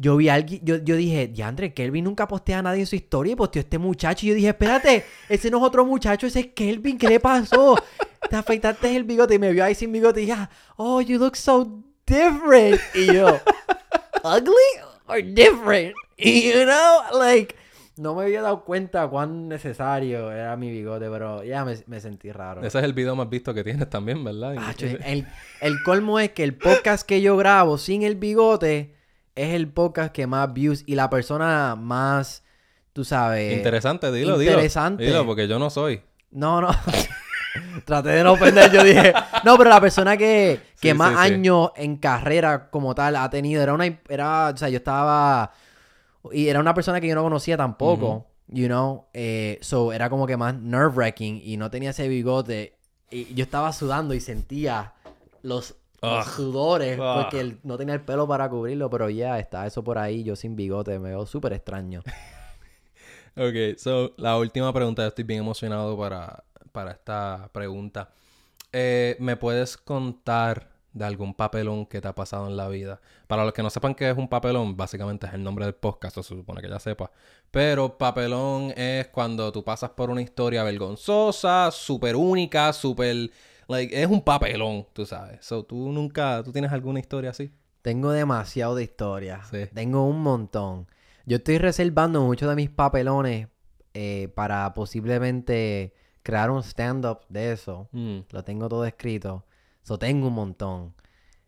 Yo 0.00 0.16
vi 0.16 0.28
a 0.28 0.34
alguien, 0.34 0.60
yo, 0.64 0.76
yo 0.76 0.94
dije, 0.94 1.26
Diandre, 1.26 1.74
Kelvin 1.74 2.04
nunca 2.04 2.28
postea 2.28 2.60
a 2.60 2.62
nadie 2.62 2.80
en 2.80 2.86
su 2.86 2.94
historia 2.94 3.32
y 3.32 3.36
posteó 3.36 3.60
este 3.60 3.78
muchacho. 3.78 4.26
Y 4.26 4.28
yo 4.28 4.34
dije, 4.36 4.48
espérate, 4.48 5.04
ese 5.28 5.50
no 5.50 5.58
es 5.58 5.64
otro 5.64 5.84
muchacho, 5.84 6.28
ese 6.28 6.38
es 6.40 6.46
Kelvin, 6.54 6.96
¿qué 6.98 7.08
le 7.08 7.18
pasó? 7.18 7.76
Te 8.30 8.36
afeitaste 8.36 8.94
el 8.94 9.02
bigote 9.02 9.34
y 9.34 9.38
me 9.40 9.52
vio 9.52 9.64
ahí 9.64 9.74
sin 9.74 9.90
bigote 9.90 10.22
y 10.22 10.26
dije, 10.26 10.48
oh, 10.76 11.00
you 11.00 11.18
look 11.18 11.36
so 11.36 11.82
different. 12.06 12.80
Y 12.94 13.06
yo, 13.06 13.40
ugly 14.24 14.54
or 15.08 15.20
different? 15.20 15.94
You 16.18 16.64
know, 16.64 17.02
like, 17.12 17.54
no 17.98 18.14
me 18.14 18.24
había 18.24 18.42
dado 18.42 18.64
cuenta 18.64 19.06
cuán 19.08 19.48
necesario 19.48 20.30
era 20.32 20.56
mi 20.56 20.70
bigote, 20.70 21.08
pero 21.10 21.42
ya 21.44 21.64
me, 21.64 21.76
me 21.86 22.00
sentí 22.00 22.30
raro. 22.32 22.62
Ese 22.62 22.78
es 22.78 22.84
el 22.84 22.92
video 22.92 23.14
más 23.16 23.28
visto 23.28 23.52
que 23.54 23.64
tienes 23.64 23.88
también, 23.90 24.22
¿verdad? 24.24 24.54
Acho, 24.58 24.86
el, 25.04 25.26
el 25.60 25.82
colmo 25.82 26.18
es 26.18 26.30
que 26.30 26.44
el 26.44 26.54
podcast 26.54 27.06
que 27.06 27.20
yo 27.20 27.36
grabo 27.36 27.78
sin 27.78 28.02
el 28.02 28.16
bigote 28.16 28.94
es 29.34 29.54
el 29.54 29.68
podcast 29.68 30.12
que 30.12 30.26
más 30.26 30.52
views 30.52 30.82
y 30.86 30.94
la 30.94 31.10
persona 31.10 31.76
más, 31.76 32.42
tú 32.92 33.04
sabes... 33.04 33.56
Interesante, 33.56 34.10
dilo, 34.10 34.38
dilo. 34.38 34.52
interesante. 34.52 35.04
Dilo, 35.04 35.24
porque 35.24 35.46
yo 35.46 35.58
no 35.58 35.70
soy. 35.70 36.02
No, 36.30 36.60
no. 36.60 36.68
Traté 37.84 38.10
de 38.10 38.24
no 38.24 38.32
ofender, 38.32 38.70
yo 38.70 38.84
dije. 38.84 39.12
No, 39.44 39.56
pero 39.56 39.70
la 39.70 39.80
persona 39.80 40.16
que, 40.16 40.60
que 40.80 40.90
Sí, 40.90 40.94
más 40.94 41.10
sí, 41.10 41.14
sí. 41.28 41.34
años 41.34 41.70
en 41.76 41.96
carrera 41.96 42.68
como 42.70 42.94
tal 42.94 43.16
ha 43.16 43.28
tenido 43.30 43.62
era 43.62 43.72
una. 43.74 43.86
Era, 44.08 44.48
o 44.48 44.56
sea, 44.56 44.68
yo 44.68 44.76
estaba. 44.78 45.52
Y 46.32 46.48
era 46.48 46.60
una 46.60 46.74
persona 46.74 47.00
que 47.00 47.08
yo 47.08 47.14
no 47.14 47.22
conocía 47.22 47.56
tampoco. 47.56 48.26
You 48.48 48.66
know. 48.66 49.06
Eh, 49.12 49.58
so 49.60 49.92
era 49.92 50.08
como 50.08 50.26
que 50.26 50.36
más 50.36 50.54
nerve 50.54 50.94
wracking 50.94 51.40
y 51.44 51.56
no 51.56 51.70
tenía 51.70 51.90
ese 51.90 52.08
bigote. 52.08 52.78
Y 53.10 53.34
yo 53.34 53.44
estaba 53.44 53.72
sudando 53.72 54.14
y 54.14 54.20
sentía 54.20 54.94
los, 55.42 55.76
sudores 56.36 56.98
Ugh. 56.98 57.22
porque 57.22 57.56
no 57.64 57.76
tenía 57.76 57.94
el 57.94 58.02
pelo 58.02 58.26
para 58.28 58.48
cubrirlo. 58.48 58.88
Pero 58.90 59.10
ya 59.10 59.38
está 59.38 59.66
eso 59.66 59.82
por 59.82 59.98
ahí, 59.98 60.22
yo 60.24 60.36
sin 60.36 60.56
bigote. 60.56 60.98
Me 60.98 61.10
veo 61.10 61.26
súper 61.26 61.52
extraño. 61.52 62.02
Ok, 63.40 63.78
so, 63.78 64.14
la 64.16 64.36
última 64.36 64.72
pregunta. 64.72 65.02
Yo 65.02 65.08
estoy 65.08 65.22
bien 65.22 65.38
emocionado 65.38 65.96
para, 65.96 66.42
para 66.72 66.90
esta 66.90 67.48
pregunta. 67.52 68.10
Eh, 68.72 69.16
¿Me 69.20 69.36
puedes 69.36 69.76
contar 69.76 70.77
de 70.98 71.04
algún 71.04 71.34
papelón 71.34 71.86
que 71.86 72.00
te 72.00 72.08
ha 72.08 72.14
pasado 72.14 72.46
en 72.48 72.56
la 72.56 72.68
vida? 72.68 73.00
Para 73.26 73.44
los 73.44 73.52
que 73.52 73.62
no 73.62 73.70
sepan 73.70 73.94
qué 73.94 74.10
es 74.10 74.16
un 74.16 74.28
papelón, 74.28 74.76
básicamente 74.76 75.26
es 75.26 75.34
el 75.34 75.42
nombre 75.42 75.64
del 75.64 75.74
podcast, 75.74 76.18
o 76.18 76.22
se 76.22 76.34
supone 76.34 76.60
que 76.60 76.68
ya 76.68 76.78
sepa. 76.78 77.10
Pero 77.50 77.96
papelón 77.96 78.72
es 78.76 79.08
cuando 79.08 79.50
tú 79.52 79.64
pasas 79.64 79.90
por 79.90 80.10
una 80.10 80.20
historia 80.20 80.62
vergonzosa, 80.64 81.70
súper 81.70 82.16
única, 82.16 82.72
súper... 82.72 83.30
Like, 83.68 84.02
es 84.02 84.08
un 84.08 84.22
papelón, 84.22 84.86
tú 84.92 85.06
sabes. 85.06 85.44
So, 85.44 85.62
¿tú 85.62 85.92
nunca... 85.92 86.42
¿Tú 86.42 86.52
tienes 86.52 86.72
alguna 86.72 87.00
historia 87.00 87.30
así? 87.30 87.52
Tengo 87.82 88.10
demasiado 88.12 88.74
de 88.74 88.82
historia. 88.82 89.42
Sí. 89.50 89.66
Tengo 89.74 90.04
un 90.06 90.22
montón. 90.22 90.86
Yo 91.26 91.36
estoy 91.36 91.58
reservando 91.58 92.22
muchos 92.22 92.48
de 92.48 92.56
mis 92.56 92.70
papelones 92.70 93.48
eh, 93.94 94.28
para 94.34 94.72
posiblemente 94.74 95.92
crear 96.22 96.50
un 96.50 96.62
stand-up 96.62 97.20
de 97.28 97.52
eso. 97.52 97.88
Mm. 97.92 98.20
Lo 98.30 98.44
tengo 98.44 98.68
todo 98.68 98.84
escrito. 98.84 99.44
So 99.88 99.98
tengo 99.98 100.28
un 100.28 100.34
montón. 100.34 100.92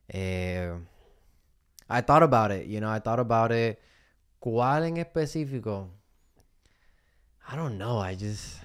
Eh, 0.08 0.72
I 1.90 2.00
thought 2.00 2.22
about 2.22 2.50
it, 2.50 2.68
you 2.68 2.80
know, 2.80 2.90
I 2.90 3.00
thought 3.00 3.20
about 3.20 3.52
it. 3.52 3.78
¿Cuál 4.38 4.86
en 4.86 4.96
específico? 4.96 5.90
I 7.52 7.54
don't 7.54 7.76
know, 7.76 8.00
I 8.00 8.16
just... 8.16 8.62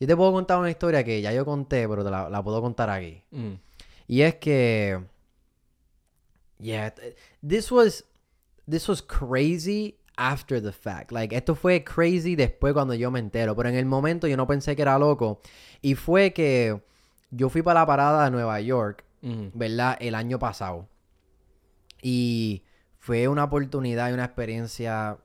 Yo 0.00 0.08
te 0.08 0.16
puedo 0.16 0.32
contar 0.32 0.58
una 0.58 0.68
historia 0.68 1.04
que 1.04 1.22
ya 1.22 1.32
yo 1.32 1.44
conté, 1.44 1.86
pero 1.88 2.02
te 2.02 2.10
la, 2.10 2.28
la 2.28 2.42
puedo 2.42 2.60
contar 2.60 2.90
aquí. 2.90 3.22
Mm. 3.30 3.52
Y 4.08 4.22
es 4.22 4.34
que. 4.34 5.00
Yeah, 6.58 6.90
th- 6.90 7.14
this 7.40 7.70
was. 7.70 8.04
This 8.68 8.88
was 8.88 9.00
crazy 9.00 9.96
after 10.16 10.60
the 10.60 10.72
fact. 10.72 11.12
Like, 11.12 11.32
esto 11.32 11.54
fue 11.54 11.84
crazy 11.84 12.34
después 12.34 12.74
cuando 12.74 12.94
yo 12.94 13.12
me 13.12 13.20
entero. 13.20 13.54
Pero 13.54 13.68
en 13.68 13.76
el 13.76 13.86
momento 13.86 14.26
yo 14.26 14.36
no 14.36 14.48
pensé 14.48 14.74
que 14.74 14.82
era 14.82 14.98
loco. 14.98 15.40
Y 15.80 15.94
fue 15.94 16.32
que 16.32 16.82
yo 17.34 17.48
fui 17.48 17.62
para 17.62 17.80
la 17.80 17.86
parada 17.86 18.24
de 18.24 18.30
Nueva 18.30 18.60
York. 18.60 19.04
¿verdad? 19.54 19.96
El 20.00 20.14
año 20.14 20.38
pasado. 20.38 20.86
Y 22.02 22.62
fue 22.98 23.26
una 23.28 23.44
oportunidad 23.44 24.10
y 24.10 24.12
una 24.12 24.26
experiencia 24.26 25.18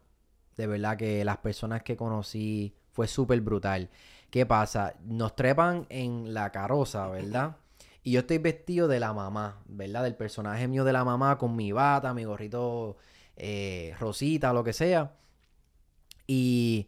de 0.55 0.67
verdad 0.67 0.97
que 0.97 1.23
las 1.25 1.37
personas 1.37 1.83
que 1.83 1.97
conocí 1.97 2.75
fue 2.91 3.07
súper 3.07 3.41
brutal. 3.41 3.89
¿Qué 4.29 4.45
pasa? 4.45 4.95
Nos 5.05 5.35
trepan 5.35 5.85
en 5.89 6.33
la 6.33 6.51
carroza, 6.51 7.07
¿verdad? 7.07 7.57
Y 8.01 8.13
yo 8.13 8.21
estoy 8.21 8.37
vestido 8.37 8.87
de 8.87 8.97
la 9.01 9.11
mamá, 9.11 9.61
¿verdad? 9.67 10.03
Del 10.03 10.15
personaje 10.15 10.69
mío 10.69 10.85
de 10.85 10.93
la 10.93 11.03
mamá 11.03 11.37
con 11.37 11.53
mi 11.57 11.73
bata, 11.73 12.13
mi 12.13 12.23
gorrito 12.23 12.95
eh, 13.35 13.93
rosita, 13.99 14.53
lo 14.53 14.63
que 14.63 14.71
sea. 14.71 15.17
Y 16.25 16.87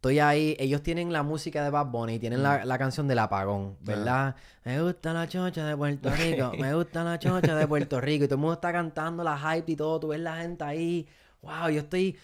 estoy 0.00 0.18
ahí, 0.18 0.56
ellos 0.58 0.82
tienen 0.82 1.12
la 1.12 1.22
música 1.22 1.62
de 1.62 1.68
Bad 1.68 1.88
Bunny, 1.88 2.18
tienen 2.18 2.42
la, 2.42 2.64
la 2.64 2.78
canción 2.78 3.06
del 3.06 3.18
apagón, 3.18 3.76
¿verdad? 3.82 4.34
Me 4.64 4.80
gusta 4.80 5.12
la 5.12 5.28
chocha 5.28 5.66
de 5.66 5.76
Puerto 5.76 6.10
Rico, 6.16 6.52
me 6.58 6.74
gusta 6.74 7.04
la 7.04 7.18
chocha 7.18 7.54
de 7.54 7.68
Puerto 7.68 8.00
Rico. 8.00 8.24
Y 8.24 8.26
todo 8.26 8.36
el 8.36 8.40
mundo 8.40 8.54
está 8.54 8.72
cantando 8.72 9.22
la 9.22 9.36
hype 9.36 9.70
y 9.72 9.76
todo, 9.76 10.00
tú 10.00 10.08
ves 10.08 10.20
la 10.20 10.38
gente 10.38 10.64
ahí. 10.64 11.06
Wow, 11.42 11.68
yo 11.68 11.80
estoy, 11.80 12.16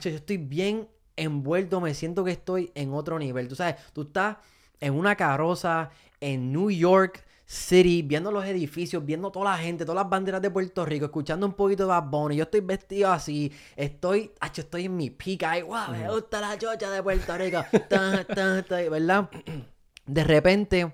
yo 0.00 0.10
estoy 0.10 0.38
bien 0.38 0.88
envuelto, 1.16 1.82
me 1.82 1.92
siento 1.92 2.24
que 2.24 2.30
estoy 2.30 2.72
en 2.74 2.94
otro 2.94 3.18
nivel. 3.18 3.46
Tú 3.46 3.56
sabes, 3.56 3.76
tú 3.92 4.02
estás 4.02 4.38
en 4.80 4.94
una 4.94 5.14
carroza 5.14 5.90
en 6.22 6.50
New 6.50 6.70
York 6.70 7.26
City, 7.50 8.02
viendo 8.02 8.30
los 8.30 8.44
edificios, 8.44 9.02
viendo 9.02 9.32
toda 9.32 9.52
la 9.52 9.56
gente, 9.56 9.86
todas 9.86 10.02
las 10.02 10.10
banderas 10.10 10.42
de 10.42 10.50
Puerto 10.50 10.84
Rico, 10.84 11.06
escuchando 11.06 11.46
un 11.46 11.54
poquito 11.54 11.84
de 11.84 11.88
Bad 11.88 12.04
Bunny. 12.04 12.36
Yo 12.36 12.42
estoy 12.42 12.60
vestido 12.60 13.10
así, 13.10 13.50
estoy, 13.74 14.30
hacho, 14.38 14.60
estoy 14.60 14.84
en 14.84 14.94
mi 14.94 15.08
pica 15.08 15.52
ahí, 15.52 15.62
wow, 15.62 15.90
me 15.90 16.10
gusta 16.10 16.42
la 16.42 16.58
chocha 16.58 16.90
de 16.90 17.02
Puerto 17.02 17.38
Rico, 17.38 17.64
ta, 17.88 18.22
ta, 18.24 18.62
ta, 18.62 18.76
¿verdad? 18.90 19.30
De 20.06 20.24
repente, 20.24 20.92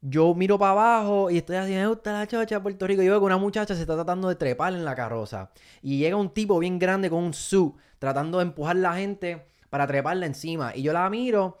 yo 0.00 0.34
miro 0.34 0.58
para 0.58 0.70
abajo 0.70 1.30
y 1.30 1.36
estoy 1.36 1.56
así, 1.56 1.72
me 1.72 1.88
gusta 1.88 2.12
la 2.14 2.26
chocha 2.26 2.54
de 2.54 2.60
Puerto 2.62 2.86
Rico. 2.86 3.02
Y 3.02 3.08
veo 3.08 3.18
que 3.18 3.26
una 3.26 3.36
muchacha 3.36 3.74
se 3.74 3.82
está 3.82 3.94
tratando 3.94 4.28
de 4.30 4.36
trepar 4.36 4.72
en 4.72 4.84
la 4.84 4.94
carroza. 4.94 5.50
Y 5.82 5.98
llega 5.98 6.16
un 6.16 6.30
tipo 6.30 6.58
bien 6.58 6.78
grande 6.78 7.10
con 7.10 7.22
un 7.22 7.34
suit, 7.34 7.74
tratando 7.98 8.38
de 8.38 8.44
empujar 8.44 8.76
la 8.76 8.94
gente 8.94 9.46
para 9.68 9.86
treparla 9.86 10.24
encima. 10.24 10.74
Y 10.74 10.82
yo 10.82 10.94
la 10.94 11.08
miro 11.10 11.58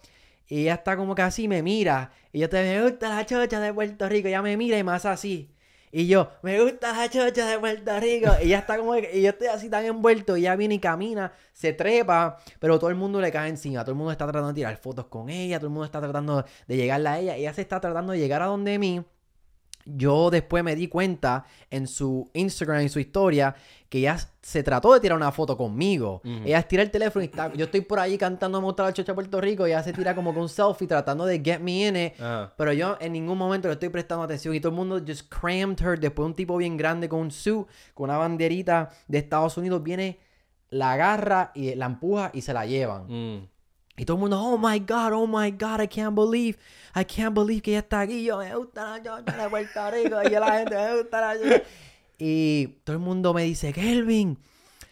y 0.48 0.62
ella 0.62 0.74
está 0.74 0.96
como 0.96 1.14
que 1.14 1.22
así, 1.22 1.48
me 1.48 1.62
mira. 1.62 2.12
Y 2.32 2.40
yo 2.40 2.48
te 2.48 2.62
me 2.62 2.82
gusta 2.82 3.08
la 3.08 3.24
chocha 3.26 3.60
de 3.60 3.72
Puerto 3.72 4.08
Rico. 4.08 4.28
Ella 4.28 4.42
me 4.42 4.56
mira 4.56 4.78
y 4.78 4.84
hace 4.88 5.08
así. 5.08 5.50
Y 5.90 6.08
yo, 6.08 6.28
me 6.42 6.60
gusta 6.60 6.92
la 6.92 7.08
chocha 7.08 7.46
de 7.46 7.58
Puerto 7.58 8.00
Rico. 8.00 8.32
Y 8.42 8.46
ella 8.46 8.58
está 8.58 8.76
como 8.76 8.94
que, 8.94 9.10
y 9.14 9.22
yo 9.22 9.30
estoy 9.30 9.46
así 9.46 9.70
tan 9.70 9.84
envuelto. 9.84 10.36
Y 10.36 10.40
ella 10.40 10.56
viene 10.56 10.74
y 10.74 10.78
camina, 10.80 11.32
se 11.52 11.72
trepa, 11.72 12.38
pero 12.58 12.78
todo 12.78 12.90
el 12.90 12.96
mundo 12.96 13.20
le 13.20 13.30
cae 13.30 13.48
encima. 13.48 13.82
Todo 13.84 13.92
el 13.92 13.96
mundo 13.96 14.12
está 14.12 14.24
tratando 14.26 14.48
de 14.48 14.54
tirar 14.54 14.76
fotos 14.76 15.06
con 15.06 15.30
ella. 15.30 15.58
Todo 15.58 15.68
el 15.68 15.72
mundo 15.72 15.84
está 15.86 16.00
tratando 16.00 16.44
de 16.66 16.76
llegarle 16.76 17.08
a 17.08 17.18
ella. 17.20 17.36
Ella 17.36 17.54
se 17.54 17.62
está 17.62 17.80
tratando 17.80 18.12
de 18.12 18.18
llegar 18.18 18.42
a 18.42 18.46
donde 18.46 18.78
mí. 18.78 19.04
Yo 19.86 20.30
después 20.30 20.64
me 20.64 20.74
di 20.74 20.88
cuenta 20.88 21.44
en 21.70 21.86
su 21.86 22.30
Instagram, 22.32 22.80
en 22.80 22.88
su 22.88 22.98
historia, 23.00 23.54
que 23.88 23.98
ella 23.98 24.16
se 24.40 24.62
trató 24.62 24.92
de 24.94 25.00
tirar 25.00 25.16
una 25.16 25.30
foto 25.30 25.56
conmigo. 25.56 26.20
Ella 26.24 26.62
tira 26.62 26.82
el 26.82 26.90
teléfono 26.90 27.22
y 27.22 27.26
está, 27.26 27.52
yo 27.52 27.66
estoy 27.66 27.82
por 27.82 28.00
ahí 28.00 28.18
cantando 28.18 28.60
Mostrar 28.60 28.88
la 28.88 28.92
Chocha 28.92 29.12
de 29.12 29.14
Puerto 29.14 29.40
Rico 29.40 29.66
y 29.66 29.70
ella 29.70 29.82
se 29.82 29.92
tira 29.92 30.14
como 30.14 30.32
con 30.32 30.42
un 30.44 30.48
selfie 30.48 30.88
tratando 30.88 31.26
de 31.26 31.40
get 31.44 31.60
me 31.60 31.86
in 31.86 31.96
it. 31.96 32.14
Pero 32.56 32.72
yo 32.72 32.96
en 33.00 33.12
ningún 33.12 33.38
momento 33.38 33.68
le 33.68 33.74
estoy 33.74 33.90
prestando 33.90 34.24
atención 34.24 34.54
y 34.54 34.60
todo 34.60 34.70
el 34.70 34.76
mundo 34.76 35.00
just 35.06 35.32
crammed 35.32 35.80
her. 35.80 36.00
Después 36.00 36.26
un 36.26 36.34
tipo 36.34 36.56
bien 36.56 36.76
grande 36.76 37.08
con 37.08 37.20
un 37.20 37.30
suit, 37.30 37.66
con 37.92 38.10
una 38.10 38.18
banderita 38.18 38.90
de 39.06 39.18
Estados 39.18 39.56
Unidos, 39.58 39.82
viene, 39.82 40.18
la 40.70 40.92
agarra 40.92 41.52
y 41.54 41.74
la 41.74 41.86
empuja 41.86 42.30
y 42.32 42.40
se 42.40 42.52
la 42.52 42.66
llevan. 42.66 43.06
Mm. 43.08 43.48
Y 43.96 44.04
todo 44.04 44.16
el 44.16 44.20
mundo, 44.22 44.40
oh 44.40 44.58
my 44.58 44.80
God, 44.80 45.12
oh 45.12 45.26
my 45.26 45.50
God, 45.52 45.80
I 45.80 45.86
can't 45.86 46.14
believe, 46.14 46.58
I 46.96 47.04
can't 47.04 47.32
believe 47.34 47.62
que 47.62 47.72
ella 47.72 47.80
está 47.80 48.00
aquí. 48.00 48.24
Yo, 48.24 48.38
me 48.38 48.54
gusta 48.54 48.98
la 48.98 49.22
de 49.22 49.48
Puerto 49.48 49.90
Rico. 49.90 50.22
Y 50.22 50.30
yo, 50.30 50.40
la 50.40 50.58
gente, 50.58 50.74
me 50.74 50.96
gusta 50.96 51.20
la 51.20 51.38
chocha. 51.38 51.62
Y 52.18 52.66
todo 52.84 52.94
el 52.96 53.02
mundo 53.02 53.32
me 53.34 53.44
dice, 53.44 53.72
Kelvin, 53.72 54.38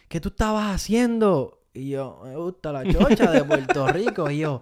¿qué 0.08 0.20
tú 0.20 0.28
estabas 0.28 0.72
haciendo? 0.74 1.60
Y 1.74 1.90
yo, 1.90 2.20
me 2.24 2.36
gusta 2.36 2.70
la 2.72 2.84
chocha 2.84 3.30
de 3.30 3.44
Puerto 3.44 3.88
Rico. 3.88 4.30
Y 4.30 4.38
yo, 4.38 4.60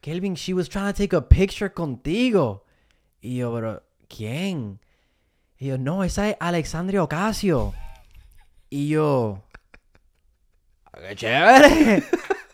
Kelvin, 0.00 0.34
she 0.34 0.54
was 0.54 0.68
trying 0.68 0.92
to 0.92 0.94
take 0.94 1.14
a 1.14 1.20
picture 1.20 1.72
contigo. 1.72 2.64
Y 3.20 3.36
yo, 3.36 3.54
pero, 3.54 3.82
¿quién? 4.08 4.80
Y 5.58 5.66
yo, 5.68 5.78
no, 5.78 6.02
esa 6.02 6.30
es 6.30 6.36
Alexandria 6.40 7.02
Ocasio. 7.04 7.74
Y 8.70 8.88
yo, 8.88 9.42
"Ah, 10.92 10.98
¡qué 11.08 11.14
chévere! 11.14 12.02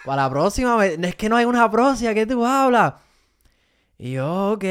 Para 0.05 0.23
la 0.23 0.31
próxima, 0.31 0.77
me- 0.77 0.95
es 1.09 1.15
que 1.17 1.29
no 1.29 1.37
hay 1.37 1.45
una 1.45 1.71
próxima, 1.71 2.15
¿qué 2.15 2.27
tú 2.27 2.45
hablas? 2.45 2.95
Y 3.99 4.13
yo, 4.13 4.53
ok. 4.53 4.65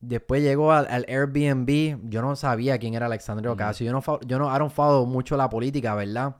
Después 0.00 0.42
llegó 0.42 0.72
al, 0.72 0.86
al 0.88 1.04
Airbnb. 1.08 2.08
Yo 2.08 2.22
no 2.22 2.34
sabía 2.36 2.78
quién 2.78 2.94
era 2.94 3.06
Alexandria 3.06 3.52
Ocasio. 3.52 3.84
Yo 3.86 3.92
no, 3.92 4.20
yo 4.26 4.38
no, 4.38 4.54
I 4.54 4.58
don't 4.58 4.72
follow 4.72 5.04
mucho 5.06 5.36
la 5.36 5.50
política, 5.50 5.94
¿verdad? 5.94 6.36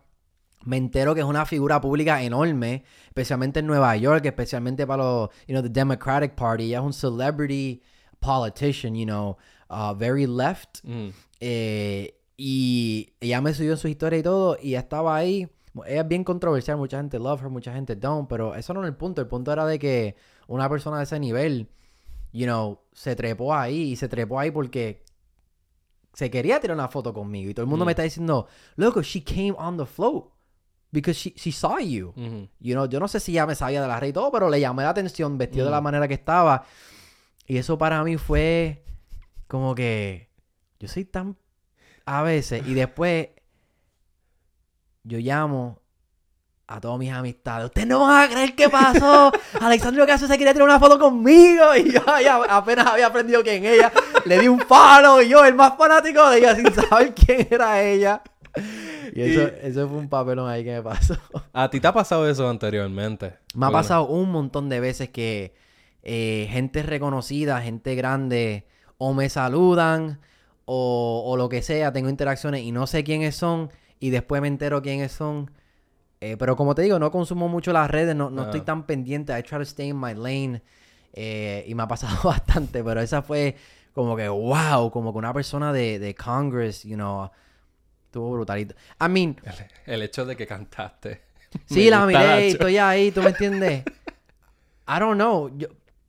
Me 0.65 0.77
entero 0.77 1.15
que 1.15 1.21
es 1.21 1.27
una 1.27 1.45
figura 1.47 1.81
pública 1.81 2.23
enorme, 2.23 2.85
especialmente 3.09 3.61
en 3.61 3.67
Nueva 3.67 3.97
York, 3.97 4.25
especialmente 4.27 4.87
para 4.87 5.03
los, 5.03 5.29
you 5.47 5.55
know, 5.55 5.63
the 5.63 5.69
Democratic 5.69 6.35
Party. 6.35 6.65
Ella 6.65 6.79
es 6.79 6.85
un 6.85 6.93
celebrity 6.93 7.83
politician, 8.21 8.95
you 8.95 9.05
know, 9.07 9.37
uh, 9.71 9.95
very 9.95 10.27
left. 10.27 10.79
Mm. 10.85 11.09
Eh, 11.41 12.15
y 12.37 13.13
ella 13.21 13.41
me 13.41 13.53
subió 13.55 13.73
en 13.73 13.79
su 13.79 13.89
historia 13.89 14.19
y 14.19 14.23
todo, 14.23 14.57
y 14.63 14.75
estaba 14.75 15.17
ahí. 15.17 15.49
Ella 15.87 16.01
es 16.03 16.09
bien 16.09 16.25
controversial, 16.25 16.77
mucha 16.79 16.97
gente 16.99 17.19
love 17.19 17.43
her, 17.43 17.49
mucha 17.49 17.73
gente 17.73 17.95
don't, 17.97 18.29
pero 18.29 18.55
eso 18.55 18.75
no 18.75 18.81
era 18.81 18.89
el 18.89 18.97
punto. 18.97 19.21
El 19.21 19.29
punto 19.29 19.53
era 19.53 19.65
de 19.67 19.79
que 19.79 20.17
una 20.49 20.69
persona 20.69 20.99
de 20.99 21.05
ese 21.05 21.19
nivel, 21.21 21.69
you 22.33 22.45
know, 22.47 22.81
se 22.93 23.15
trepó 23.15 23.55
ahí 23.55 23.93
y 23.93 23.97
se 23.97 24.09
trepó 24.09 24.41
ahí 24.41 24.51
porque 24.51 25.05
se 26.13 26.31
quería 26.31 26.61
tirar 26.61 26.77
una 26.77 26.89
foto 26.89 27.15
conmigo. 27.15 27.51
Y 27.51 27.55
todo 27.55 27.63
el 27.65 27.71
mundo 27.71 27.85
Mm. 27.85 27.87
me 27.87 27.93
está 27.93 28.03
diciendo, 28.03 28.49
loco, 28.77 29.01
she 29.03 29.23
came 29.23 29.55
on 29.57 29.77
the 29.77 29.87
float 29.87 30.25
because 30.91 31.17
she, 31.19 31.33
she 31.37 31.53
saw 31.53 31.79
you. 31.79 32.13
You 32.59 32.75
know, 32.75 32.87
yo 32.87 32.99
no 32.99 33.07
sé 33.07 33.21
si 33.21 33.33
ya 33.33 33.47
me 33.47 33.55
sabía 33.55 33.81
de 33.81 33.87
la 33.89 34.01
red 34.01 34.09
y 34.09 34.13
todo, 34.13 34.31
pero 34.33 34.51
le 34.51 34.59
llamé 34.61 34.83
la 34.83 34.91
atención 34.91 35.39
vestido 35.39 35.67
de 35.67 35.71
la 35.71 35.81
Mm. 35.81 35.85
manera 35.85 36.09
que 36.09 36.15
estaba. 36.15 36.65
Y 37.47 37.57
eso 37.59 37.79
para 37.79 38.03
mí 38.03 38.17
fue 38.17 38.85
como 39.47 39.75
que 39.75 40.31
yo 40.81 40.89
soy 40.89 41.05
tan 41.05 41.37
a 42.07 42.23
veces 42.23 42.67
y 42.67 42.75
después 42.75 43.29
yo 45.11 45.19
llamo 45.19 45.79
a 46.67 46.81
todas 46.81 46.99
mis 47.01 47.11
amistades. 47.11 47.67
Ustedes 47.67 47.89
no 47.89 48.01
van 48.01 48.23
a 48.25 48.29
creer 48.33 48.55
qué 48.55 48.69
pasó. 48.69 49.33
Alexandria 49.61 50.05
Ocasio 50.05 50.29
se 50.29 50.39
quería 50.39 50.53
tirar 50.53 50.69
una 50.69 50.79
foto 50.79 50.99
conmigo 51.01 51.75
y 51.77 51.93
yo 51.93 52.01
ya 52.23 52.37
apenas 52.49 52.87
había 52.87 53.07
aprendido 53.09 53.43
quién 53.43 53.65
ella. 53.65 53.93
Le 54.25 54.39
di 54.39 54.47
un 54.47 54.61
follow 54.61 55.21
y 55.21 55.29
yo, 55.29 55.45
el 55.45 55.55
más 55.57 55.77
fanático 55.77 56.31
de 56.31 56.39
ella, 56.39 56.55
sin 56.55 56.73
saber 56.73 57.13
quién 57.15 57.49
era 57.51 57.83
ella. 57.83 58.23
Y 59.13 59.21
eso, 59.23 59.41
Y- 59.43 59.67
eso 59.67 59.89
fue 59.89 59.99
un 59.99 60.09
papelón 60.09 60.49
ahí 60.49 60.63
que 60.63 60.75
me 60.75 60.83
pasó. 60.83 61.17
¿A 61.53 61.69
ti 61.71 61.81
te 61.81 61.89
ha 61.89 61.93
pasado 61.93 62.29
eso 62.29 62.49
anteriormente? 62.49 63.35
Me 63.55 63.67
ha 63.67 63.71
pasado 63.71 64.07
un 64.07 64.31
montón 64.31 64.69
de 64.69 64.79
veces 64.79 65.09
que 65.11 65.55
eh, 66.05 66.47
gente 66.51 66.85
reconocida, 66.85 67.61
gente 67.63 67.97
grande, 67.97 68.67
o 68.97 69.13
me 69.13 69.29
saludan 69.29 70.21
o, 70.67 71.25
o 71.27 71.37
lo 71.37 71.49
que 71.49 71.63
sea, 71.63 71.93
tengo 71.93 72.09
interacciones 72.09 72.63
y 72.63 72.71
no 72.71 72.87
sé 72.87 73.03
quiénes 73.03 73.35
son 73.35 73.71
y 74.01 74.11
después 74.11 74.43
me 74.43 74.49
entero 74.49 74.83
quiénes 74.83 75.13
son. 75.13 75.51
Eh, 76.21 76.37
pero 76.39 76.57
como 76.57 76.75
te 76.75 76.83
digo, 76.83 76.99
no 76.99 77.11
consumo 77.11 77.49
mucho 77.49 77.73
las 77.73 77.89
redes, 77.91 78.15
no, 78.17 78.29
no 78.31 78.43
estoy 78.43 78.59
Ajá. 78.61 78.67
tan 78.67 78.87
pendiente. 78.87 79.33
I 79.39 79.43
try 79.43 79.59
to 79.59 79.63
stay 79.63 79.89
in 79.91 79.99
my 80.01 80.15
lane. 80.15 80.63
eh, 81.13 81.65
y 81.67 81.75
me 81.75 81.83
ha 81.83 81.89
pasado 81.89 82.17
bastante, 82.29 82.83
pero 82.85 83.01
esa 83.01 83.23
fue 83.23 83.57
como 83.95 84.17
que 84.17 84.29
wow, 84.29 84.91
como 84.91 85.13
que 85.13 85.19
una 85.19 85.33
persona 85.33 85.73
de, 85.73 85.99
de 85.99 86.15
Congress, 86.15 86.85
you 86.85 86.95
know, 86.97 87.31
estuvo 88.07 88.31
brutalito. 88.33 88.75
I 89.01 89.09
mean, 89.09 89.37
El, 89.87 89.95
el 89.95 90.03
hecho 90.03 90.25
de 90.27 90.37
que 90.37 90.47
cantaste. 90.47 91.21
Sí, 91.67 91.91
la 91.91 92.07
miré 92.07 92.47
y 92.47 92.51
estoy 92.53 92.79
ahí, 92.79 93.11
¿tú 93.11 93.23
me 93.23 93.31
entiendes? 93.31 93.83
I 94.89 94.99
don't 95.01 95.15
know. 95.17 95.51
Yo, 95.57 95.67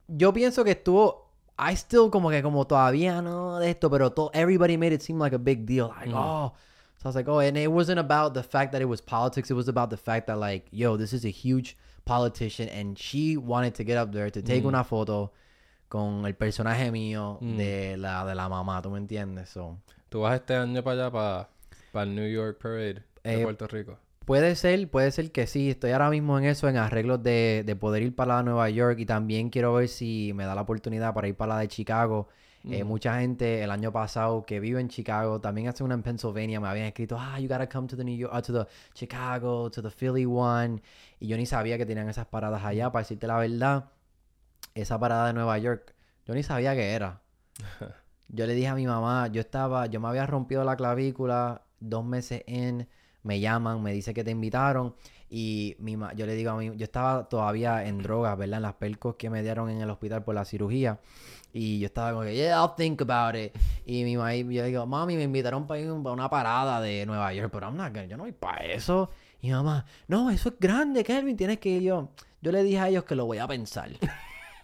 yo 0.07 0.31
pienso 0.33 0.63
que 0.63 0.71
estuvo. 0.71 1.31
I 1.57 1.73
still 1.75 2.09
como 2.11 2.29
que 2.29 2.41
como 2.43 2.65
todavía 2.67 3.21
no 3.23 3.57
de 3.59 3.69
esto, 3.71 3.89
pero 3.89 4.11
to, 4.11 4.29
everybody 4.33 4.77
made 4.77 4.93
it 4.93 5.01
seem 5.01 5.19
like 5.19 5.35
a 5.35 5.39
big 5.39 5.65
deal. 5.65 5.89
Like, 5.97 6.09
Mm. 6.11 6.15
oh. 6.15 6.53
So 7.01 7.07
I 7.07 7.09
was 7.09 7.15
like, 7.15 7.27
oh, 7.27 7.39
and 7.39 7.57
it 7.57 7.71
wasn't 7.71 7.97
about 7.99 8.35
the 8.35 8.43
fact 8.43 8.73
that 8.73 8.81
it 8.81 8.85
was 8.87 9.01
politics. 9.01 9.49
It 9.49 9.55
was 9.55 9.67
about 9.67 9.89
the 9.89 9.97
fact 9.97 10.27
that 10.27 10.37
like, 10.37 10.67
yo, 10.71 10.97
this 10.97 11.13
is 11.13 11.25
a 11.25 11.31
huge 11.31 11.75
politician 12.05 12.69
and 12.69 12.95
she 12.95 13.37
wanted 13.37 13.73
to 13.75 13.83
get 13.83 13.97
up 13.97 14.11
there 14.11 14.29
to 14.29 14.41
take 14.41 14.61
Mm. 14.63 14.67
una 14.67 14.83
foto 14.83 15.31
con 15.89 16.25
el 16.27 16.35
personaje 16.35 16.91
mío 16.91 17.39
Mm. 17.41 17.57
de 17.57 17.97
la 17.97 18.23
de 18.25 18.35
la 18.35 18.47
mamá, 18.47 18.81
¿tú 18.83 18.91
me 18.91 18.99
entiendes? 18.99 19.49
So, 19.49 19.77
¿Tú 20.09 20.21
vas 20.21 20.35
este 20.35 20.55
año 20.55 20.83
para 20.83 21.05
allá, 21.07 21.11
para, 21.11 21.49
para 21.91 22.03
el 22.03 22.13
New 22.15 22.29
York 22.29 22.59
Parade 22.61 23.03
de 23.23 23.41
Eh, 23.41 23.43
Puerto 23.43 23.65
Rico? 23.67 23.97
Puede 24.25 24.55
ser, 24.55 24.87
puede 24.87 25.09
ser 25.11 25.31
que 25.31 25.47
sí. 25.47 25.71
Estoy 25.71 25.91
ahora 25.91 26.11
mismo 26.11 26.37
en 26.37 26.45
eso, 26.45 26.69
en 26.69 26.77
arreglos 26.77 27.23
de, 27.23 27.63
de 27.65 27.75
poder 27.75 28.03
ir 28.03 28.15
para 28.15 28.33
la 28.33 28.37
de 28.37 28.43
Nueva 28.43 28.69
York 28.69 28.99
y 28.99 29.05
también 29.07 29.49
quiero 29.49 29.73
ver 29.73 29.87
si 29.87 30.33
me 30.35 30.45
da 30.45 30.53
la 30.53 30.61
oportunidad 30.61 31.13
para 31.15 31.27
ir 31.27 31.35
para 31.35 31.55
la 31.55 31.59
de 31.61 31.67
Chicago. 31.67 32.29
Eh, 32.69 32.83
mucha 32.83 33.19
gente 33.19 33.63
el 33.63 33.71
año 33.71 33.91
pasado 33.91 34.43
que 34.45 34.59
vive 34.59 34.79
en 34.79 34.87
Chicago, 34.87 35.41
también 35.41 35.67
hace 35.67 35.83
una 35.83 35.95
en 35.95 36.03
Pennsylvania, 36.03 36.59
me 36.59 36.67
habían 36.67 36.85
escrito, 36.85 37.17
ah, 37.19 37.39
you 37.39 37.47
gotta 37.47 37.67
come 37.67 37.87
to 37.87 37.97
the 37.97 38.03
New 38.03 38.15
York, 38.15 38.31
uh, 38.35 38.41
to 38.41 38.53
the 38.53 38.69
Chicago, 38.93 39.71
to 39.71 39.81
the 39.81 39.89
Philly 39.89 40.25
one. 40.25 40.81
Y 41.19 41.27
yo 41.27 41.37
ni 41.37 41.45
sabía 41.47 41.77
que 41.77 41.85
tenían 41.85 42.07
esas 42.07 42.27
paradas 42.27 42.63
allá, 42.63 42.91
para 42.91 43.01
decirte 43.03 43.25
la 43.25 43.37
verdad. 43.37 43.85
Esa 44.75 44.99
parada 44.99 45.27
de 45.27 45.33
Nueva 45.33 45.57
York, 45.57 45.95
yo 46.25 46.33
ni 46.33 46.43
sabía 46.43 46.73
que 46.75 46.91
era. 46.93 47.21
Yo 48.33 48.45
le 48.47 48.53
dije 48.53 48.69
a 48.69 48.75
mi 48.75 48.87
mamá, 48.87 49.27
yo 49.27 49.41
estaba, 49.41 49.87
yo 49.87 49.99
me 49.99 50.07
había 50.07 50.25
rompido 50.25 50.63
la 50.63 50.77
clavícula 50.77 51.63
dos 51.81 52.05
meses 52.05 52.43
en, 52.47 52.87
me 53.23 53.41
llaman, 53.41 53.83
me 53.83 53.91
dice 53.91 54.13
que 54.13 54.23
te 54.23 54.31
invitaron 54.31 54.95
y 55.29 55.75
mi 55.79 55.97
ma- 55.97 56.13
yo 56.13 56.25
le 56.25 56.35
digo 56.35 56.51
a 56.51 56.55
mí, 56.55 56.71
yo 56.77 56.83
estaba 56.85 57.27
todavía 57.27 57.85
en 57.85 57.97
drogas, 57.97 58.37
¿verdad? 58.37 58.57
En 58.57 58.61
las 58.63 58.75
pelcos 58.75 59.15
que 59.15 59.29
me 59.29 59.43
dieron 59.43 59.69
en 59.69 59.81
el 59.81 59.89
hospital 59.89 60.23
por 60.23 60.33
la 60.35 60.45
cirugía 60.45 60.97
y 61.53 61.79
yo 61.79 61.85
estaba 61.87 62.11
como 62.11 62.23
que, 62.23 62.35
yeah, 62.35 62.61
I'll 62.61 62.75
think 62.75 63.01
about 63.01 63.35
it. 63.35 63.53
Y 63.85 64.03
mi 64.03 64.15
mamá, 64.17 64.33
yo 64.35 64.63
digo, 64.65 64.85
mami, 64.85 65.15
me 65.15 65.23
invitaron 65.23 65.67
para 65.67 65.79
ir 65.79 65.87
a 65.89 65.93
una 65.93 66.29
parada 66.29 66.79
de 66.81 67.05
Nueva 67.05 67.33
York, 67.33 67.49
pero 67.51 67.67
I'm 67.67 67.75
not 67.77 67.87
gonna- 67.93 68.05
yo 68.05 68.17
no 68.17 68.23
voy 68.23 68.31
para 68.31 68.63
eso. 68.65 69.09
Y 69.41 69.47
mi 69.47 69.53
mamá, 69.53 69.85
no, 70.07 70.29
eso 70.29 70.49
es 70.49 70.55
grande, 70.59 71.03
Kelvin, 71.03 71.35
tienes 71.35 71.59
que 71.59 71.69
ir 71.69 71.81
yo. 71.83 72.09
Yo 72.41 72.51
le 72.51 72.63
dije 72.63 72.79
a 72.79 72.89
ellos 72.89 73.03
que 73.03 73.15
lo 73.15 73.25
voy 73.25 73.37
a 73.39 73.47
pensar. 73.47 73.89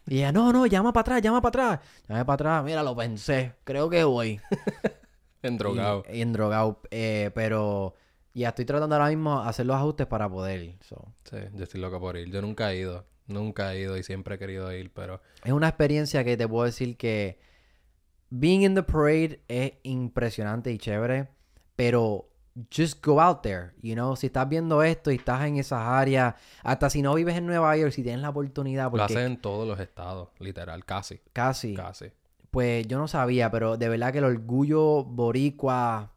Y 0.07 0.17
ella, 0.19 0.31
no, 0.31 0.53
no, 0.53 0.65
llama 0.65 0.93
para 0.93 1.01
atrás, 1.01 1.21
llama 1.21 1.41
para 1.41 1.49
atrás. 1.75 1.87
Llamé 2.07 2.23
para 2.25 2.33
atrás, 2.35 2.63
mira, 2.63 2.81
lo 2.83 2.95
pensé, 2.95 3.53
creo 3.63 3.89
que 3.89 4.03
voy. 4.03 4.39
En 5.43 5.57
drogado. 5.57 6.03
Y, 6.11 6.17
y 6.17 6.21
en 6.21 6.33
drogado. 6.33 6.79
eh, 6.91 7.31
pero 7.35 7.93
ya 8.33 8.49
estoy 8.49 8.65
tratando 8.65 8.95
ahora 8.95 9.09
mismo 9.09 9.41
de 9.43 9.49
hacer 9.49 9.65
los 9.65 9.75
ajustes 9.75 10.07
para 10.07 10.27
poder 10.29 10.61
ir. 10.63 10.77
so. 10.81 11.13
Sí, 11.29 11.37
yo 11.53 11.63
estoy 11.63 11.79
loco 11.79 11.99
por 11.99 12.17
ir. 12.17 12.29
Yo 12.31 12.41
nunca 12.41 12.71
he 12.71 12.77
ido. 12.79 13.05
Nunca 13.27 13.73
he 13.73 13.81
ido 13.81 13.97
y 13.97 14.03
siempre 14.03 14.35
he 14.35 14.39
querido 14.39 14.71
ir, 14.73 14.91
pero... 14.93 15.21
Es 15.43 15.51
una 15.51 15.67
experiencia 15.67 16.23
que 16.23 16.37
te 16.37 16.47
puedo 16.47 16.65
decir 16.65 16.97
que 16.97 17.39
being 18.29 18.61
in 18.61 18.75
the 18.75 18.83
parade 18.83 19.41
es 19.47 19.73
impresionante 19.83 20.71
y 20.71 20.77
chévere, 20.77 21.27
pero 21.75 22.29
just 22.73 23.05
go 23.05 23.21
out 23.21 23.41
there, 23.41 23.73
you 23.81 23.93
know, 23.93 24.15
si 24.15 24.27
estás 24.27 24.49
viendo 24.49 24.81
esto 24.81 25.11
y 25.11 25.15
estás 25.15 25.45
en 25.45 25.57
esas 25.57 25.81
áreas, 25.81 26.33
hasta 26.63 26.89
si 26.89 27.01
no 27.01 27.13
vives 27.13 27.35
en 27.35 27.45
Nueva 27.45 27.75
York, 27.77 27.91
si 27.91 28.01
tienes 28.01 28.21
la 28.21 28.29
oportunidad, 28.29 28.91
Lo 28.91 29.03
hacen 29.03 29.19
en 29.19 29.37
todos 29.37 29.67
los 29.67 29.79
estados, 29.79 30.29
literal, 30.39 30.83
casi. 30.83 31.19
casi, 31.33 31.75
Casi. 31.75 32.07
pues 32.49 32.87
yo 32.87 32.97
no 32.97 33.07
sabía, 33.07 33.51
pero 33.51 33.77
de 33.77 33.89
verdad 33.89 34.11
que 34.11 34.17
el 34.19 34.23
orgullo 34.23 35.03
boricua, 35.03 36.13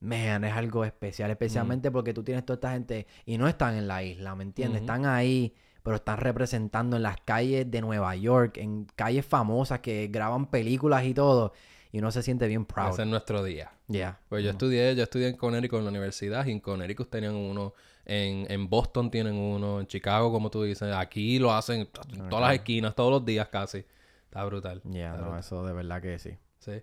man, 0.00 0.44
es 0.44 0.54
algo 0.54 0.84
especial, 0.84 1.30
especialmente 1.30 1.90
porque 1.90 2.14
tú 2.14 2.22
tienes 2.22 2.46
toda 2.46 2.54
esta 2.54 2.72
gente 2.72 3.06
y 3.26 3.36
no 3.36 3.46
están 3.46 3.74
en 3.76 3.88
la 3.88 4.02
isla, 4.02 4.34
¿me 4.34 4.44
entiendes? 4.44 4.80
Están 4.80 5.04
ahí, 5.04 5.54
pero 5.88 5.96
están 5.96 6.18
representando 6.18 6.96
en 6.96 7.02
las 7.02 7.18
calles 7.22 7.70
de 7.70 7.80
Nueva 7.80 8.14
York, 8.14 8.58
en 8.58 8.84
calles 8.94 9.24
famosas 9.24 9.80
que 9.80 10.08
graban 10.08 10.50
películas 10.50 11.02
y 11.06 11.14
todo. 11.14 11.54
y 11.90 12.00
uno 12.00 12.10
se 12.10 12.22
siente 12.22 12.46
bien 12.46 12.66
proud. 12.66 12.90
Ese 12.90 13.00
es 13.04 13.08
nuestro 13.08 13.42
día. 13.42 13.72
Yeah. 13.86 14.20
Pues 14.28 14.44
yo 14.44 14.50
estudié, 14.50 14.94
yo 14.94 15.02
estudié 15.04 15.28
en 15.28 15.38
Connecticut 15.38 15.78
en 15.78 15.84
la 15.86 15.90
universidad 15.90 16.44
y 16.44 16.50
en 16.52 16.60
Connecticut 16.60 17.08
tenían 17.08 17.34
uno, 17.34 17.72
en, 18.04 18.44
en 18.52 18.68
Boston 18.68 19.10
tienen 19.10 19.34
uno, 19.36 19.80
en 19.80 19.86
Chicago, 19.86 20.30
como 20.30 20.50
tú 20.50 20.62
dices, 20.62 20.94
aquí 20.94 21.38
lo 21.38 21.54
hacen 21.54 21.88
en 22.12 22.28
todas 22.28 22.44
las 22.44 22.54
esquinas, 22.56 22.94
todos 22.94 23.10
los 23.10 23.24
días 23.24 23.48
casi. 23.48 23.86
Está 24.24 24.44
brutal. 24.44 24.82
Yeah, 24.82 25.12
Está 25.12 25.16
no, 25.16 25.22
brutal. 25.22 25.40
eso 25.40 25.64
de 25.64 25.72
verdad 25.72 26.02
que 26.02 26.18
sí. 26.18 26.36
Sí. 26.58 26.82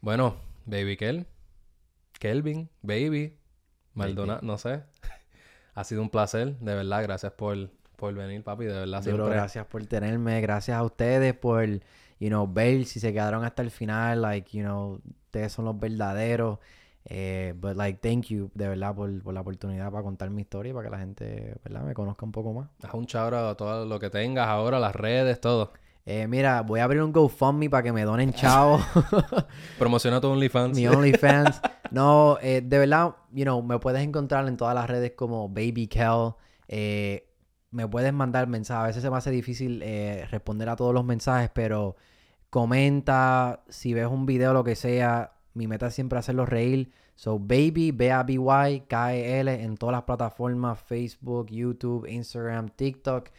Bueno, 0.00 0.36
Baby 0.64 0.96
Kel, 0.96 1.26
Kelvin, 2.18 2.70
Baby, 2.80 3.36
Maldonado, 3.92 4.40
no 4.40 4.56
sé. 4.56 4.84
ha 5.74 5.84
sido 5.84 6.00
un 6.00 6.08
placer, 6.08 6.56
de 6.60 6.74
verdad, 6.74 7.02
gracias 7.02 7.32
por, 7.34 7.68
por 7.98 8.14
venir, 8.14 8.44
papi, 8.44 8.64
de 8.64 8.72
verdad 8.72 9.02
Duro, 9.02 9.16
siempre. 9.16 9.34
gracias 9.34 9.66
por 9.66 9.84
tenerme, 9.86 10.40
gracias 10.40 10.78
a 10.78 10.84
ustedes 10.84 11.34
por, 11.34 11.66
you 12.20 12.28
know, 12.28 12.46
ver 12.50 12.84
si 12.84 13.00
se 13.00 13.12
quedaron 13.12 13.44
hasta 13.44 13.60
el 13.62 13.72
final, 13.72 14.22
like, 14.22 14.56
you 14.56 14.62
know, 14.62 15.00
ustedes 15.26 15.52
son 15.52 15.64
los 15.64 15.78
verdaderos. 15.78 16.58
Eh, 17.10 17.54
but 17.56 17.74
like, 17.74 17.98
thank 18.00 18.26
you, 18.26 18.50
de 18.54 18.68
verdad, 18.68 18.94
por, 18.94 19.20
por 19.22 19.34
la 19.34 19.40
oportunidad 19.40 19.90
para 19.90 20.04
contar 20.04 20.30
mi 20.30 20.42
historia 20.42 20.70
y 20.70 20.74
para 20.74 20.84
que 20.84 20.90
la 20.90 20.98
gente, 20.98 21.56
¿verdad?, 21.64 21.82
me 21.82 21.92
conozca 21.92 22.24
un 22.24 22.30
poco 22.32 22.52
más. 22.52 22.68
Haz 22.82 22.94
un 22.94 23.06
chabra 23.06 23.50
a 23.50 23.54
todo 23.56 23.84
lo 23.84 23.98
que 23.98 24.10
tengas 24.10 24.46
ahora, 24.46 24.78
las 24.78 24.94
redes, 24.94 25.40
todo. 25.40 25.72
Eh, 26.06 26.26
mira, 26.28 26.62
voy 26.62 26.80
a 26.80 26.84
abrir 26.84 27.02
un 27.02 27.12
GoFundMe 27.12 27.68
para 27.68 27.82
que 27.82 27.92
me 27.92 28.04
donen 28.04 28.32
chavo. 28.32 28.78
Promociona 29.78 30.20
tu 30.20 30.28
OnlyFans. 30.28 30.76
mi 30.76 30.86
OnlyFans. 30.86 31.60
No, 31.90 32.36
eh, 32.42 32.60
de 32.62 32.78
verdad, 32.78 33.14
you 33.32 33.44
know, 33.44 33.62
me 33.62 33.78
puedes 33.78 34.02
encontrar 34.02 34.46
en 34.46 34.58
todas 34.58 34.74
las 34.74 34.88
redes 34.90 35.12
como 35.16 35.48
Baby 35.48 35.86
Kel. 35.86 36.34
Eh, 36.68 37.27
me 37.70 37.86
puedes 37.86 38.12
mandar 38.12 38.46
mensajes. 38.48 38.82
A 38.82 38.86
veces 38.86 39.02
se 39.02 39.10
me 39.10 39.16
hace 39.16 39.30
difícil 39.30 39.82
eh, 39.82 40.26
responder 40.30 40.68
a 40.68 40.76
todos 40.76 40.94
los 40.94 41.04
mensajes, 41.04 41.50
pero 41.52 41.96
comenta, 42.50 43.64
si 43.68 43.94
ves 43.94 44.06
un 44.06 44.26
video, 44.26 44.52
lo 44.52 44.64
que 44.64 44.76
sea. 44.76 45.32
Mi 45.54 45.66
meta 45.66 45.88
es 45.88 45.94
siempre 45.94 46.18
hacerlos 46.18 46.48
reír. 46.48 46.92
So, 47.14 47.38
Baby, 47.38 47.90
B-A-B-Y, 47.92 48.80
K-E-L, 48.88 49.62
en 49.62 49.76
todas 49.76 49.92
las 49.92 50.04
plataformas, 50.04 50.80
Facebook, 50.80 51.48
YouTube, 51.50 52.06
Instagram, 52.06 52.68
TikTok. 52.70 53.30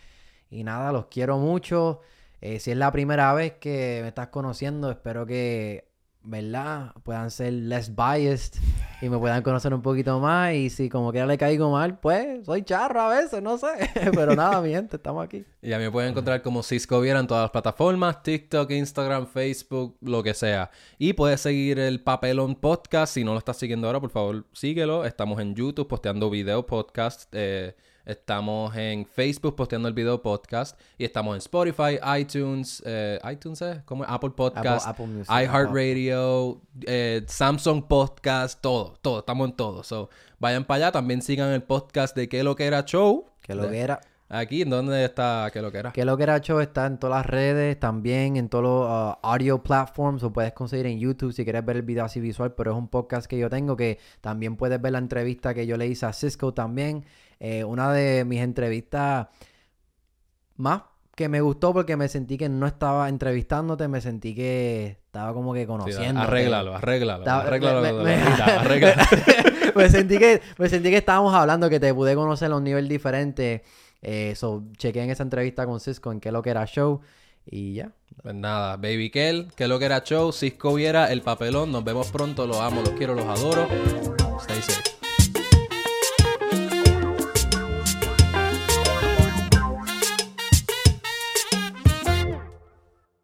Y 0.50 0.64
nada, 0.64 0.92
los 0.92 1.06
quiero 1.06 1.38
mucho. 1.38 2.02
Eh, 2.42 2.60
si 2.60 2.72
es 2.72 2.78
la 2.78 2.92
primera 2.92 3.34
vez 3.34 3.54
que 3.54 4.00
me 4.02 4.10
estás 4.10 4.28
conociendo, 4.30 4.92
espero 4.92 5.26
que, 5.26 5.89
¿verdad? 6.30 6.94
Puedan 7.04 7.32
ser 7.32 7.54
less 7.54 7.94
biased 7.96 8.62
y 9.02 9.10
me 9.10 9.18
puedan 9.18 9.42
conocer 9.42 9.74
un 9.74 9.82
poquito 9.82 10.20
más. 10.20 10.54
Y 10.54 10.70
si 10.70 10.88
como 10.90 11.12
quiera 11.12 11.26
le 11.26 11.38
caigo 11.38 11.72
mal, 11.72 12.00
pues 12.00 12.46
soy 12.46 12.62
charro 12.62 13.02
a 13.02 13.10
veces, 13.20 13.42
no 13.42 13.58
sé. 13.58 13.68
Pero 14.14 14.36
nada, 14.36 14.62
mi 14.62 14.70
gente, 14.70 14.98
estamos 14.98 15.26
aquí. 15.26 15.44
Y 15.62 15.74
a 15.74 15.78
mí 15.78 15.86
me 15.86 15.92
pueden 15.92 16.12
encontrar 16.12 16.42
como 16.42 16.62
Cisco 16.62 17.02
Viera 17.02 17.20
en 17.20 17.28
todas 17.28 17.44
las 17.44 17.52
plataformas, 17.52 18.22
TikTok, 18.22 18.70
Instagram, 18.72 19.26
Facebook, 19.26 19.98
lo 20.02 20.22
que 20.22 20.34
sea. 20.34 20.70
Y 20.98 21.14
puedes 21.14 21.42
seguir 21.42 21.80
el 21.80 22.02
Papelón 22.02 22.56
Podcast. 22.56 23.14
Si 23.16 23.24
no 23.24 23.34
lo 23.34 23.40
estás 23.40 23.58
siguiendo 23.58 23.88
ahora, 23.88 24.00
por 24.00 24.12
favor, 24.12 24.46
síguelo. 24.54 25.06
Estamos 25.06 25.40
en 25.42 25.56
YouTube 25.56 25.88
posteando 25.88 26.30
video 26.30 26.66
podcast. 26.66 27.28
eh, 27.34 27.76
estamos 28.06 28.76
en 28.76 29.06
Facebook 29.06 29.56
posteando 29.56 29.88
el 29.88 29.94
video 29.94 30.22
podcast. 30.22 30.80
Y 30.98 31.06
estamos 31.06 31.36
en 31.36 31.40
Spotify, 31.40 32.00
iTunes, 32.20 32.82
eh, 32.86 33.20
iTunes, 33.32 33.62
¿eh? 33.62 33.82
¿Cómo 33.86 34.04
es? 34.04 34.10
Apple 34.10 34.32
Podcast, 34.32 34.88
Apple 34.88 35.08
Music, 35.08 35.30
iHeartRadio, 35.30 36.62
eh, 36.86 37.24
Samsung 37.28 37.84
Podcast, 37.88 38.62
todo, 38.62 38.98
todo. 39.02 39.20
Estamos 39.20 39.50
en 39.50 39.56
todo. 39.56 39.84
So, 39.84 40.10
vayan 40.40 40.66
para 40.66 40.86
allá. 40.86 40.92
También 40.92 41.22
sigan 41.22 41.50
el 41.52 41.64
podcast 41.64 42.16
de 42.16 42.30
¿Qué 42.30 42.44
lo 42.44 42.56
que 42.56 42.66
era 42.66 42.84
show? 42.86 43.26
Que 43.42 43.56
lo 43.56 43.70
que 43.70 43.80
era. 43.80 44.00
Aquí, 44.32 44.62
¿en 44.62 44.70
dónde 44.70 45.04
está 45.04 45.50
¿Qué 45.52 45.60
lo 45.60 45.72
que 45.72 45.80
era? 45.80 45.92
Que 45.92 46.06
lo 46.06 46.16
que 46.16 46.22
era 46.22 46.40
show 46.40 46.60
está 46.60 46.86
en 46.86 47.00
todas 47.00 47.18
las 47.18 47.26
redes, 47.26 47.80
también 47.80 48.38
en 48.38 48.48
todos 48.48 48.64
los 48.64 48.88
uh, 48.88 49.18
audio 49.24 49.64
platforms, 49.64 50.22
o 50.22 50.32
puedes 50.32 50.54
conseguir 50.54 50.86
en 50.86 51.00
YouTube 51.00 51.34
si 51.34 51.44
quieres 51.44 51.66
ver 51.66 51.78
el 51.78 51.82
video 51.82 52.06
así 52.06 52.20
visual, 52.20 52.54
pero 52.54 52.72
es 52.72 52.78
un 52.78 52.90
podcast 52.90 53.26
que 53.26 53.40
yo 53.40 53.50
tengo 53.50 53.76
que 53.76 53.98
también 54.22 54.56
puedes 54.56 54.80
ver 54.80 54.92
la 54.92 55.00
entrevista 55.00 55.56
que 55.56 55.66
yo 55.66 55.78
le 55.78 55.88
hice 55.88 56.06
a 56.06 56.14
Cisco 56.14 56.54
también. 56.54 57.06
Eh, 57.40 57.64
una 57.64 57.92
de 57.94 58.26
mis 58.26 58.42
entrevistas 58.42 59.28
más 60.58 60.82
que 61.16 61.28
me 61.30 61.42
gustó 61.42 61.74
porque 61.74 61.98
me 61.98 62.08
sentí 62.08 62.38
que 62.38 62.48
no 62.50 62.66
estaba 62.66 63.10
entrevistándote, 63.10 63.88
me 63.88 64.00
sentí 64.02 64.34
que 64.36 64.98
estaba 65.06 65.34
como 65.34 65.54
que 65.54 65.62
Sí, 65.62 65.66
conociendo. 65.68 66.22
arréglalo, 66.22 66.76
arréglalo, 66.76 67.24
Estaba- 67.24 67.42
arréglalo. 67.44 67.82
me- 67.82 67.94
me- 68.04 68.16
arréglalo. 68.44 69.04
me 69.76 69.90
sentí 69.90 70.18
que 70.18 70.42
me 70.58 70.70
sentí 70.70 70.90
que 70.90 70.98
estábamos 70.98 71.34
hablando 71.34 71.70
que 71.70 71.80
te 71.80 71.94
pude 71.94 72.16
conocer 72.16 72.52
a 72.52 72.56
un 72.56 72.64
nivel 72.64 72.88
diferente. 72.88 73.64
Eh, 74.02 74.34
so, 74.36 74.64
chequé 74.78 75.02
en 75.04 75.10
esa 75.10 75.24
entrevista 75.24 75.66
con 75.66 75.80
Cisco 75.82 76.12
en 76.14 76.22
qué 76.22 76.32
lo 76.32 76.42
que 76.42 76.52
era 76.52 76.66
show 76.66 77.02
y 77.46 77.74
ya. 77.74 77.92
Pues 78.22 78.34
nada, 78.36 78.78
Baby 78.78 79.10
Kel, 79.12 79.48
que 79.58 79.68
lo 79.68 79.78
que 79.78 79.86
era 79.86 80.02
show, 80.04 80.32
Cisco 80.32 80.74
Viera, 80.74 81.12
el 81.12 81.22
papelón. 81.22 81.72
Nos 81.74 81.84
vemos 81.84 82.10
pronto, 82.12 82.48
los 82.48 82.58
amo, 82.62 82.82
los 82.82 82.92
quiero, 82.92 83.14
los 83.14 83.26
adoro. 83.26 83.68
Stay 84.42 84.62
safe. 84.62 84.89